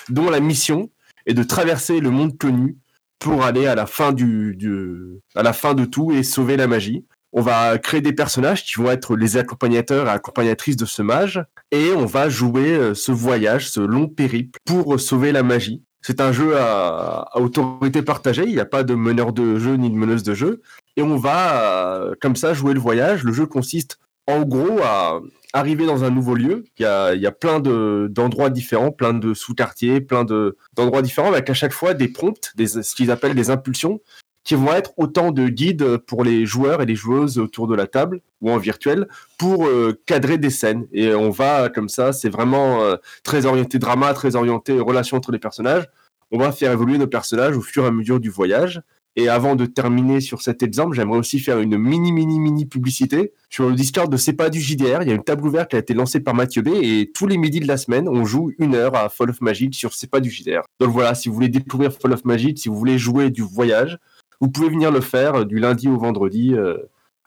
dont 0.09 0.31
la 0.31 0.41
mission 0.41 0.91
est 1.27 1.35
de 1.35 1.43
traverser 1.43 2.01
le 2.01 2.11
monde 2.11 2.39
connu 2.39 2.77
pour 3.19 3.45
aller 3.45 3.67
à 3.67 3.75
la 3.75 3.87
fin 3.87 4.13
de 4.13 5.85
tout 5.85 6.13
et 6.13 6.23
sauver 6.23 6.57
la 6.57 6.67
magie. 6.67 7.05
On 7.33 7.43
va 7.43 7.79
créer 7.79 8.01
des 8.01 8.13
personnages 8.13 8.65
qui 8.65 8.75
vont 8.75 8.91
être 8.91 9.15
les 9.17 9.37
accompagnateurs 9.37 10.07
et 10.07 10.11
accompagnatrices 10.11 10.77
de 10.77 10.87
ce 10.87 11.03
mage 11.03 11.45
et 11.71 11.93
on 11.93 12.07
va 12.07 12.29
jouer 12.29 12.73
euh, 12.73 12.95
ce 12.95 13.13
voyage, 13.13 13.71
ce 13.71 13.81
long 13.81 14.09
périple 14.09 14.59
pour 14.65 14.99
sauver 14.99 15.33
la 15.33 15.43
magie. 15.43 15.83
C'est 16.03 16.21
un 16.21 16.33
jeu 16.33 16.57
à 16.57 17.29
autorité 17.35 18.03
partagée, 18.03 18.45
il 18.47 18.55
n'y 18.55 18.61
a 18.61 18.65
pas 18.65 18.85
de 18.85 18.95
meneur 18.95 19.35
de 19.35 19.59
jeu 19.59 19.75
ni 19.75 19.91
de 19.91 19.95
meneuse 19.95 20.23
de 20.23 20.33
jeu 20.33 20.63
et 21.01 21.03
on 21.03 21.17
va 21.17 21.63
euh, 21.63 22.15
comme 22.21 22.37
ça 22.37 22.53
jouer 22.53 22.75
le 22.75 22.81
voyage. 22.81 23.25
Le 23.25 23.33
jeu 23.33 23.47
consiste 23.47 23.99
en 24.27 24.43
gros 24.43 24.81
à 24.83 25.21
arriver 25.55 25.87
dans 25.87 26.05
un 26.05 26.11
nouveau 26.11 26.35
lieu. 26.35 26.65
Il 26.79 26.83
y 26.83 27.27
a, 27.27 27.33
plein 27.33 27.59
de- 27.59 28.07
d'endroits 28.11 28.51
différents, 28.51 28.93
plein 28.93 29.15
de 29.15 29.33
sous-quartiers, 29.33 30.03
plein 30.03 30.25
de- 30.25 30.59
d'endroits 30.75 31.01
différents 31.01 31.31
avec 31.33 31.49
à 31.49 31.55
chaque 31.55 31.73
fois 31.73 31.95
des 31.95 32.09
prompts, 32.09 32.53
des, 32.55 32.67
ce 32.67 32.95
qu'ils 32.95 33.11
appellent 33.11 33.35
des 33.35 33.49
impulsions 33.49 34.01
qui 34.45 34.55
vont 34.55 34.73
être 34.75 34.93
autant 34.99 35.33
de 35.33 35.49
guides 35.49 35.97
pour 35.97 36.23
les 36.23 36.45
joueurs 36.45 36.83
et 36.83 36.87
les 36.87 36.97
joueuses 36.97 37.39
autour 37.39 37.67
de 37.67 37.75
la 37.75 37.87
table 37.87 38.21
ou 38.43 38.51
en 38.51 38.59
virtuel 38.59 39.09
pour 39.39 39.67
euh, 39.67 39.99
cadrer 40.05 40.37
des 40.37 40.51
scènes. 40.51 40.87
Et 40.93 41.15
on 41.15 41.31
va 41.31 41.71
comme 41.71 41.89
ça, 41.89 42.13
c'est 42.13 42.31
vraiment 42.31 42.83
euh, 42.83 42.97
très 43.23 43.47
orienté 43.47 43.79
drama, 43.79 44.13
très 44.13 44.37
orienté 44.37 44.79
relation 44.79 45.17
entre 45.17 45.33
les 45.33 45.39
personnages. 45.39 45.89
On 46.31 46.39
va 46.39 46.53
faire 46.53 46.73
évoluer 46.73 46.99
nos 46.99 47.07
personnages 47.07 47.57
au 47.57 47.63
fur 47.63 47.85
et 47.85 47.89
à 47.89 47.91
mesure 47.91 48.21
du 48.21 48.29
voyage. 48.31 48.83
Et 49.17 49.29
avant 49.29 49.57
de 49.57 49.67
terminer 49.67 50.21
sur 50.21 50.41
cet 50.41 50.63
exemple, 50.63 50.95
j'aimerais 50.95 51.19
aussi 51.19 51.41
faire 51.41 51.59
une 51.59 51.77
mini, 51.77 52.13
mini, 52.13 52.39
mini 52.39 52.67
publicité 52.67 53.33
sur 53.49 53.69
le 53.69 53.75
Discord 53.75 54.11
de 54.11 54.17
C'est 54.17 54.41
du 54.51 54.61
JDR. 54.61 55.03
Il 55.03 55.09
y 55.09 55.11
a 55.11 55.15
une 55.15 55.25
table 55.25 55.47
ouverte 55.47 55.71
qui 55.71 55.77
a 55.77 55.81
été 55.81 55.95
lancée 55.95 56.21
par 56.21 56.35
Mathieu 56.35 56.63
B. 56.63 56.69
Et 56.81 57.11
tous 57.13 57.27
les 57.27 57.37
midis 57.37 57.61
de 57.61 57.67
la 57.67 57.77
semaine, 57.77 58.09
on 58.09 58.25
joue 58.25 58.53
une 58.59 58.75
heure 58.75 58.95
à 58.95 59.09
Fall 59.09 59.31
of 59.31 59.41
Magic 59.41 59.75
sur 59.75 59.95
C'est 59.95 60.15
du 60.21 60.31
JDR. 60.31 60.63
Donc 60.79 60.91
voilà, 60.91 61.15
si 61.15 61.29
vous 61.29 61.35
voulez 61.35 61.49
découvrir 61.49 61.93
Fall 61.93 62.13
of 62.13 62.25
Magic, 62.25 62.59
si 62.59 62.69
vous 62.69 62.77
voulez 62.77 62.99
jouer 62.99 63.31
du 63.31 63.43
voyage, 63.43 63.99
vous 64.41 64.49
pouvez 64.49 64.69
venir 64.69 64.91
le 64.91 65.01
faire 65.01 65.35
euh, 65.35 65.45
du 65.45 65.59
lundi 65.59 65.89
au 65.89 65.99
vendredi 65.99 66.55
euh, 66.55 66.79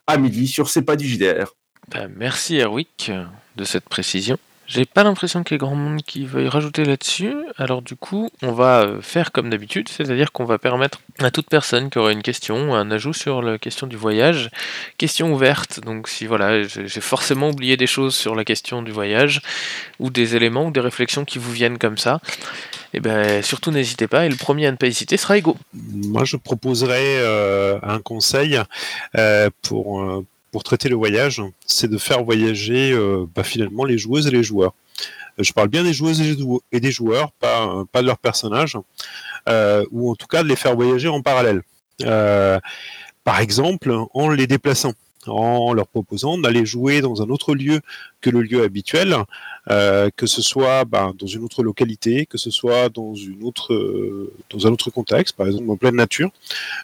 à 0.06 0.16
midi 0.16 0.46
sur 0.46 0.68
C'est 0.68 0.88
du 0.96 1.06
JDR. 1.06 1.54
Ben, 1.90 2.10
merci 2.16 2.56
Erwick 2.56 3.12
de 3.56 3.64
cette 3.64 3.84
précision. 3.84 4.38
J'ai 4.66 4.86
pas 4.86 5.04
l'impression 5.04 5.44
qu'il 5.44 5.54
y 5.54 5.56
ait 5.56 5.58
grand 5.58 5.74
monde 5.74 6.02
qui 6.02 6.24
veuille 6.24 6.48
rajouter 6.48 6.84
là-dessus. 6.84 7.34
Alors 7.58 7.82
du 7.82 7.96
coup, 7.96 8.30
on 8.42 8.52
va 8.52 8.82
euh, 8.82 9.00
faire 9.02 9.30
comme 9.30 9.50
d'habitude, 9.50 9.88
c'est-à-dire 9.88 10.32
qu'on 10.32 10.46
va 10.46 10.58
permettre 10.58 11.00
à 11.18 11.30
toute 11.30 11.48
personne 11.48 11.90
qui 11.90 11.98
aurait 11.98 12.14
une 12.14 12.22
question, 12.22 12.74
un 12.74 12.90
ajout 12.90 13.12
sur 13.12 13.42
la 13.42 13.58
question 13.58 13.86
du 13.86 13.96
voyage, 13.96 14.50
question 14.96 15.32
ouverte. 15.32 15.80
Donc 15.80 16.08
si 16.08 16.26
voilà, 16.26 16.62
j'ai 16.62 17.00
forcément 17.00 17.50
oublié 17.50 17.76
des 17.76 17.86
choses 17.86 18.14
sur 18.14 18.34
la 18.34 18.44
question 18.44 18.82
du 18.82 18.90
voyage, 18.90 19.42
ou 20.00 20.10
des 20.10 20.34
éléments 20.34 20.66
ou 20.66 20.70
des 20.70 20.80
réflexions 20.80 21.24
qui 21.24 21.38
vous 21.38 21.52
viennent 21.52 21.78
comme 21.78 21.98
ça, 21.98 22.20
et 22.94 23.00
ben 23.00 23.42
surtout 23.42 23.70
n'hésitez 23.70 24.08
pas. 24.08 24.24
Et 24.24 24.28
le 24.28 24.36
premier 24.36 24.66
à 24.66 24.70
ne 24.70 24.76
pas 24.76 24.86
hésiter 24.86 25.16
sera 25.16 25.36
Ego. 25.36 25.56
Moi, 25.74 26.24
je 26.24 26.36
proposerais 26.36 27.18
euh, 27.18 27.78
un 27.82 28.00
conseil 28.00 28.60
euh, 29.16 29.50
pour, 29.62 30.24
pour 30.54 30.62
traiter 30.62 30.88
le 30.88 30.94
voyage, 30.94 31.42
c'est 31.66 31.90
de 31.90 31.98
faire 31.98 32.22
voyager 32.22 32.92
euh, 32.92 33.26
bah, 33.34 33.42
finalement 33.42 33.84
les 33.84 33.98
joueuses 33.98 34.28
et 34.28 34.30
les 34.30 34.44
joueurs. 34.44 34.72
Je 35.36 35.52
parle 35.52 35.66
bien 35.66 35.82
des 35.82 35.92
joueuses 35.92 36.22
et 36.70 36.78
des 36.78 36.92
joueurs, 36.92 37.32
pas, 37.32 37.84
de 37.92 38.06
leurs 38.06 38.18
personnages, 38.18 38.78
euh, 39.48 39.84
ou 39.90 40.12
en 40.12 40.14
tout 40.14 40.28
cas 40.28 40.44
de 40.44 40.48
les 40.48 40.54
faire 40.54 40.76
voyager 40.76 41.08
en 41.08 41.22
parallèle. 41.22 41.62
Euh, 42.02 42.60
par 43.24 43.40
exemple, 43.40 43.92
en 44.14 44.30
les 44.30 44.46
déplaçant 44.46 44.92
en 45.26 45.72
leur 45.72 45.88
proposant 45.88 46.38
d'aller 46.38 46.64
jouer 46.64 47.00
dans 47.00 47.20
un 47.20 47.30
autre 47.30 47.56
lieu 47.56 47.80
que 48.20 48.30
le 48.30 48.42
lieu 48.42 48.62
habituel, 48.62 49.16
euh, 49.70 50.10
que 50.14 50.26
ce 50.26 50.42
soit 50.42 50.84
ben, 50.84 51.14
dans 51.18 51.26
une 51.26 51.42
autre 51.42 51.62
localité, 51.62 52.26
que 52.26 52.36
ce 52.36 52.50
soit 52.50 52.90
euh, 52.90 54.30
dans 54.50 54.66
un 54.66 54.72
autre 54.72 54.90
contexte, 54.90 55.36
par 55.36 55.46
exemple 55.46 55.70
en 55.70 55.76
pleine 55.76 55.96
nature. 55.96 56.30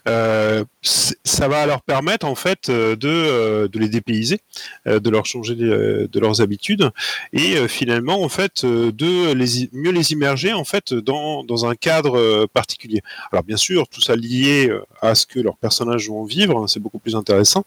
Euh, 0.09 0.65
ça 0.83 1.49
va 1.49 1.67
leur 1.67 1.83
permettre 1.83 2.27
en 2.27 2.35
fait 2.35 2.71
de, 2.71 3.69
les 3.75 3.89
dépayser, 3.89 4.41
de 4.87 5.11
leur 5.11 5.27
changer 5.27 5.55
de, 5.55 6.09
leurs 6.21 6.41
habitudes 6.41 6.91
et 7.33 7.69
finalement 7.69 8.23
en 8.23 8.29
fait 8.31 8.65
de 8.65 9.35
mieux 9.75 9.91
les 9.91 10.13
immerger 10.13 10.53
en 10.55 10.65
fait 10.65 10.95
dans, 10.95 11.67
un 11.67 11.75
cadre 11.75 12.47
particulier. 12.47 13.03
Alors 13.31 13.45
bien 13.45 13.59
sûr, 13.59 13.89
tout 13.89 14.01
ça 14.01 14.17
lié 14.17 14.73
à 15.03 15.15
ce 15.15 15.27
que 15.27 15.39
leurs 15.39 15.59
personnages 15.59 16.09
vont 16.09 16.25
vivre, 16.25 16.63
hein, 16.63 16.67
c'est 16.67 16.81
beaucoup 16.81 16.99
plus 16.99 17.15
intéressant. 17.15 17.65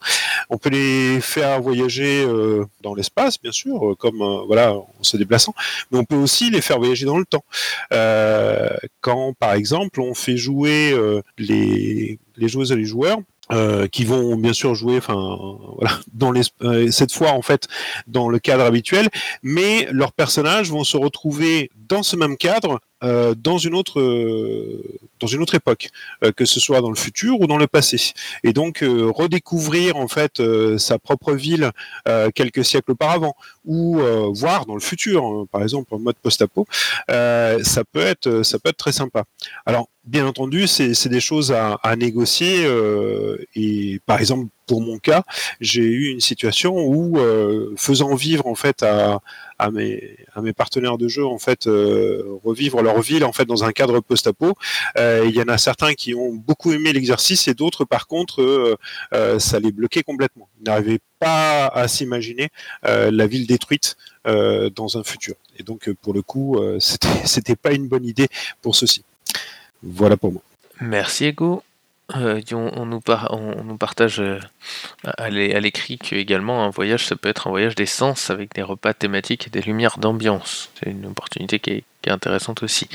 On 0.49 0.57
peut 0.57 0.69
les 0.69 1.22
faire 1.22 1.61
voyager 1.61 2.26
dans 2.81 2.95
l'espace, 2.95 3.40
bien 3.40 3.52
sûr 3.52 3.95
comme 3.99 4.23
voilà, 4.48 4.76
se 5.03 5.17
déplaçant, 5.17 5.53
mais 5.91 5.97
on 5.97 6.05
peut 6.05 6.15
aussi 6.15 6.49
les 6.49 6.61
faire 6.61 6.80
voyager 6.80 7.05
dans 7.05 7.17
le 7.17 7.25
temps. 7.25 7.43
Euh, 7.91 8.69
quand, 9.01 9.34
par 9.39 9.53
exemple, 9.53 10.01
on 10.01 10.13
fait 10.13 10.38
jouer 10.38 10.95
les, 11.38 12.19
les 12.38 12.47
joueuses 12.47 12.71
et 12.71 12.75
les 12.75 12.85
joueurs, 12.85 13.19
qui 13.91 14.05
vont 14.05 14.35
bien 14.35 14.53
sûr 14.53 14.73
jouer, 14.73 14.97
enfin 14.97 15.38
voilà, 15.77 16.91
cette 16.91 17.11
fois 17.11 17.31
en 17.31 17.41
fait 17.41 17.67
dans 18.07 18.30
le 18.30 18.39
cadre 18.39 18.63
habituel, 18.63 19.09
mais 19.43 19.88
leurs 19.91 20.13
personnages 20.13 20.71
vont 20.71 20.84
se 20.84 20.97
retrouver 20.97 21.69
dans 21.75 22.03
ce 22.03 22.15
même 22.15 22.38
cadre 22.38 22.80
euh, 23.03 23.35
dans 23.35 23.57
une 23.57 23.75
autre 23.75 23.99
euh, 23.99 24.81
dans 25.19 25.27
une 25.27 25.41
autre 25.41 25.55
époque, 25.55 25.89
euh, 26.23 26.31
que 26.31 26.45
ce 26.45 26.59
soit 26.59 26.81
dans 26.81 26.89
le 26.89 26.95
futur 26.95 27.39
ou 27.39 27.47
dans 27.47 27.57
le 27.57 27.67
passé. 27.67 28.13
Et 28.43 28.53
donc 28.53 28.84
redécouvrir 28.84 29.97
en 29.97 30.07
fait 30.07 30.41
sa 30.77 30.99
propre 30.99 31.34
ville 31.34 31.71
quelques 32.35 32.65
siècles 32.65 32.91
auparavant, 32.91 33.35
ou 33.65 33.99
voir 34.34 34.65
dans 34.65 34.73
le 34.73 34.81
futur, 34.81 35.23
hein, 35.23 35.45
par 35.51 35.63
exemple 35.63 35.93
en 35.95 35.99
mode 35.99 36.15
post-apo, 36.21 36.65
ça 37.07 37.84
peut 37.91 38.01
être 38.01 38.43
ça 38.43 38.59
peut 38.59 38.69
être 38.69 38.77
très 38.77 38.91
sympa. 38.91 39.23
Alors 39.65 39.88
bien 40.05 40.25
entendu, 40.27 40.67
c'est 40.67 41.07
des 41.07 41.21
choses 41.21 41.51
à, 41.51 41.95
négocier 41.95 42.67
et 43.55 43.99
par 44.05 44.19
exemple 44.19 44.47
pour 44.65 44.81
mon 44.81 44.97
cas, 44.97 45.23
j'ai 45.59 45.84
eu 45.84 46.07
une 46.07 46.21
situation 46.21 46.75
où, 46.77 47.17
faisant 47.77 48.15
vivre 48.15 48.47
en 48.47 48.55
fait 48.55 48.84
à, 48.84 49.21
à, 49.64 49.72
mes, 50.41 50.53
partenaires 50.53 50.98
de 50.98 51.07
jeu 51.07 51.26
en 51.26 51.40
fait 51.40 51.68
euh, 51.68 52.23
revivre 52.44 52.81
leur 52.81 53.02
ville 53.02 53.23
en 53.23 53.31
fait 53.31 53.45
dans 53.45 53.64
un 53.64 53.72
cadre 53.72 53.99
post-apo, 53.99 54.53
euh, 54.98 55.26
il 55.26 55.35
y 55.35 55.41
en 55.41 55.48
a 55.48 55.57
certains 55.57 55.94
qui 55.94 56.14
ont 56.14 56.34
beaucoup 56.34 56.72
aimé 56.73 56.94
l'exercice 56.94 57.48
et 57.48 57.53
d'autres 57.53 57.85
par 57.85 58.07
contre 58.07 58.77
ça 59.40 59.60
les 59.60 59.72
bloquait 59.72 60.03
complètement. 60.03 60.48
Ils 60.60 60.65
n'arrivaient 60.65 60.99
pas 61.19 61.68
à 61.68 61.88
s'imaginer 61.88 62.49
la 62.84 63.27
ville 63.27 63.48
détruite 63.48 63.95
dans 64.26 64.98
un 64.98 65.03
futur. 65.03 65.35
Et 65.57 65.64
donc 65.64 65.91
pour 66.02 66.14
le 66.14 66.22
coup, 66.22 66.60
c'était 66.80 67.56
pas 67.56 67.73
une 67.73 67.88
bonne 67.88 68.06
idée 68.06 68.27
pour 68.61 68.76
ceci. 68.76 69.03
Voilà 69.81 70.18
pour 70.18 70.31
moi. 70.31 70.41
Merci 70.81 71.26
Ego. 71.26 71.64
Euh, 72.17 72.41
on, 72.51 72.85
nous 72.85 73.77
partage 73.77 74.19
euh, 74.19 74.39
à 75.03 75.30
l'écrit 75.30 75.97
que 75.97 76.15
également 76.15 76.65
un 76.65 76.69
voyage, 76.69 77.07
ça 77.07 77.15
peut 77.15 77.30
être 77.30 77.47
un 77.47 77.49
voyage 77.49 77.75
des 77.75 77.85
sens 77.85 78.30
avec 78.30 78.53
des 78.53 78.61
repas 78.61 78.93
thématiques 78.93 79.47
et 79.47 79.49
des 79.49 79.61
lumières 79.61 79.97
d'ambiance. 79.97 80.69
C'est 80.75 80.89
une 80.89 81.05
opportunité 81.05 81.59
qui 81.59 81.71
est, 81.71 81.84
intéressante 82.07 82.61
aussi. 82.63 82.89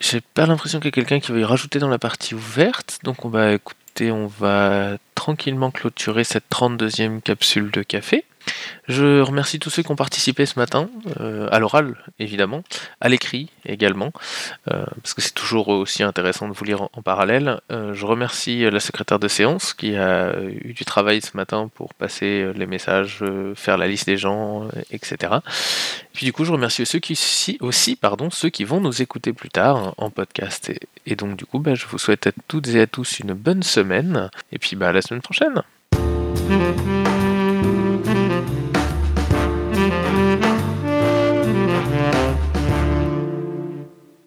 J'ai 0.00 0.20
pas 0.20 0.44
l'impression 0.44 0.78
qu'il 0.78 0.88
y 0.88 0.90
ait 0.90 0.92
quelqu'un 0.92 1.20
qui 1.20 1.32
veuille 1.32 1.44
rajouter 1.44 1.78
dans 1.78 1.88
la 1.88 1.98
partie 1.98 2.34
ouverte, 2.34 2.98
donc 3.02 3.24
on 3.24 3.30
va 3.30 3.54
écouter, 3.54 4.10
on 4.10 4.26
va 4.26 4.98
tranquillement 5.14 5.70
clôturer 5.70 6.24
cette 6.24 6.44
32e 6.50 7.22
capsule 7.22 7.70
de 7.70 7.82
café. 7.82 8.24
Je 8.88 9.20
remercie 9.20 9.58
tous 9.58 9.70
ceux 9.70 9.82
qui 9.82 9.90
ont 9.90 9.96
participé 9.96 10.46
ce 10.46 10.58
matin, 10.58 10.88
euh, 11.20 11.48
à 11.50 11.58
l'oral 11.58 11.96
évidemment, 12.18 12.62
à 13.00 13.08
l'écrit 13.08 13.50
également, 13.64 14.12
euh, 14.70 14.84
parce 15.02 15.14
que 15.14 15.20
c'est 15.22 15.34
toujours 15.34 15.68
aussi 15.68 16.02
intéressant 16.02 16.48
de 16.48 16.54
vous 16.54 16.64
lire 16.64 16.82
en, 16.92 17.02
parallèle. 17.02 17.60
Euh, 17.70 17.94
je 17.94 18.04
remercie 18.04 18.68
la 18.68 18.80
secrétaire 18.80 19.18
de 19.18 19.28
séance 19.28 19.74
qui 19.74 19.96
a 19.96 20.34
eu 20.42 20.72
du 20.72 20.84
travail 20.84 21.20
ce 21.20 21.36
matin 21.36 21.70
pour 21.74 21.94
passer 21.94 22.52
les 22.54 22.66
messages, 22.66 23.22
faire 23.54 23.78
la 23.78 23.86
liste 23.86 24.06
des 24.06 24.16
gens, 24.16 24.68
etc. 24.90 25.34
Puis 26.12 26.26
du 26.26 26.32
coup, 26.32 26.44
je 26.44 26.52
remercie 26.52 26.84
ceux 26.84 26.98
qui 26.98 27.16
aussi, 27.60 27.96
pardon, 27.96 28.30
ceux 28.30 28.48
qui 28.48 28.64
vont 28.64 28.80
nous 28.80 29.02
écouter 29.02 29.32
plus 29.32 29.50
tard 29.50 29.94
en 29.96 30.10
podcast. 30.10 30.72
Et, 31.06 31.16
donc 31.16 31.36
du 31.36 31.46
coup, 31.46 31.58
bah, 31.58 31.74
je 31.74 31.86
vous 31.86 31.98
souhaite 31.98 32.26
à 32.26 32.32
toutes 32.48 32.68
et 32.68 32.80
à 32.80 32.86
tous 32.86 33.20
une 33.20 33.34
bonne 33.34 33.62
semaine, 33.62 34.30
et 34.52 34.58
puis 34.58 34.76
bah, 34.76 34.88
à 34.88 34.92
la 34.92 35.02
semaine 35.02 35.22
prochaine. 35.22 35.62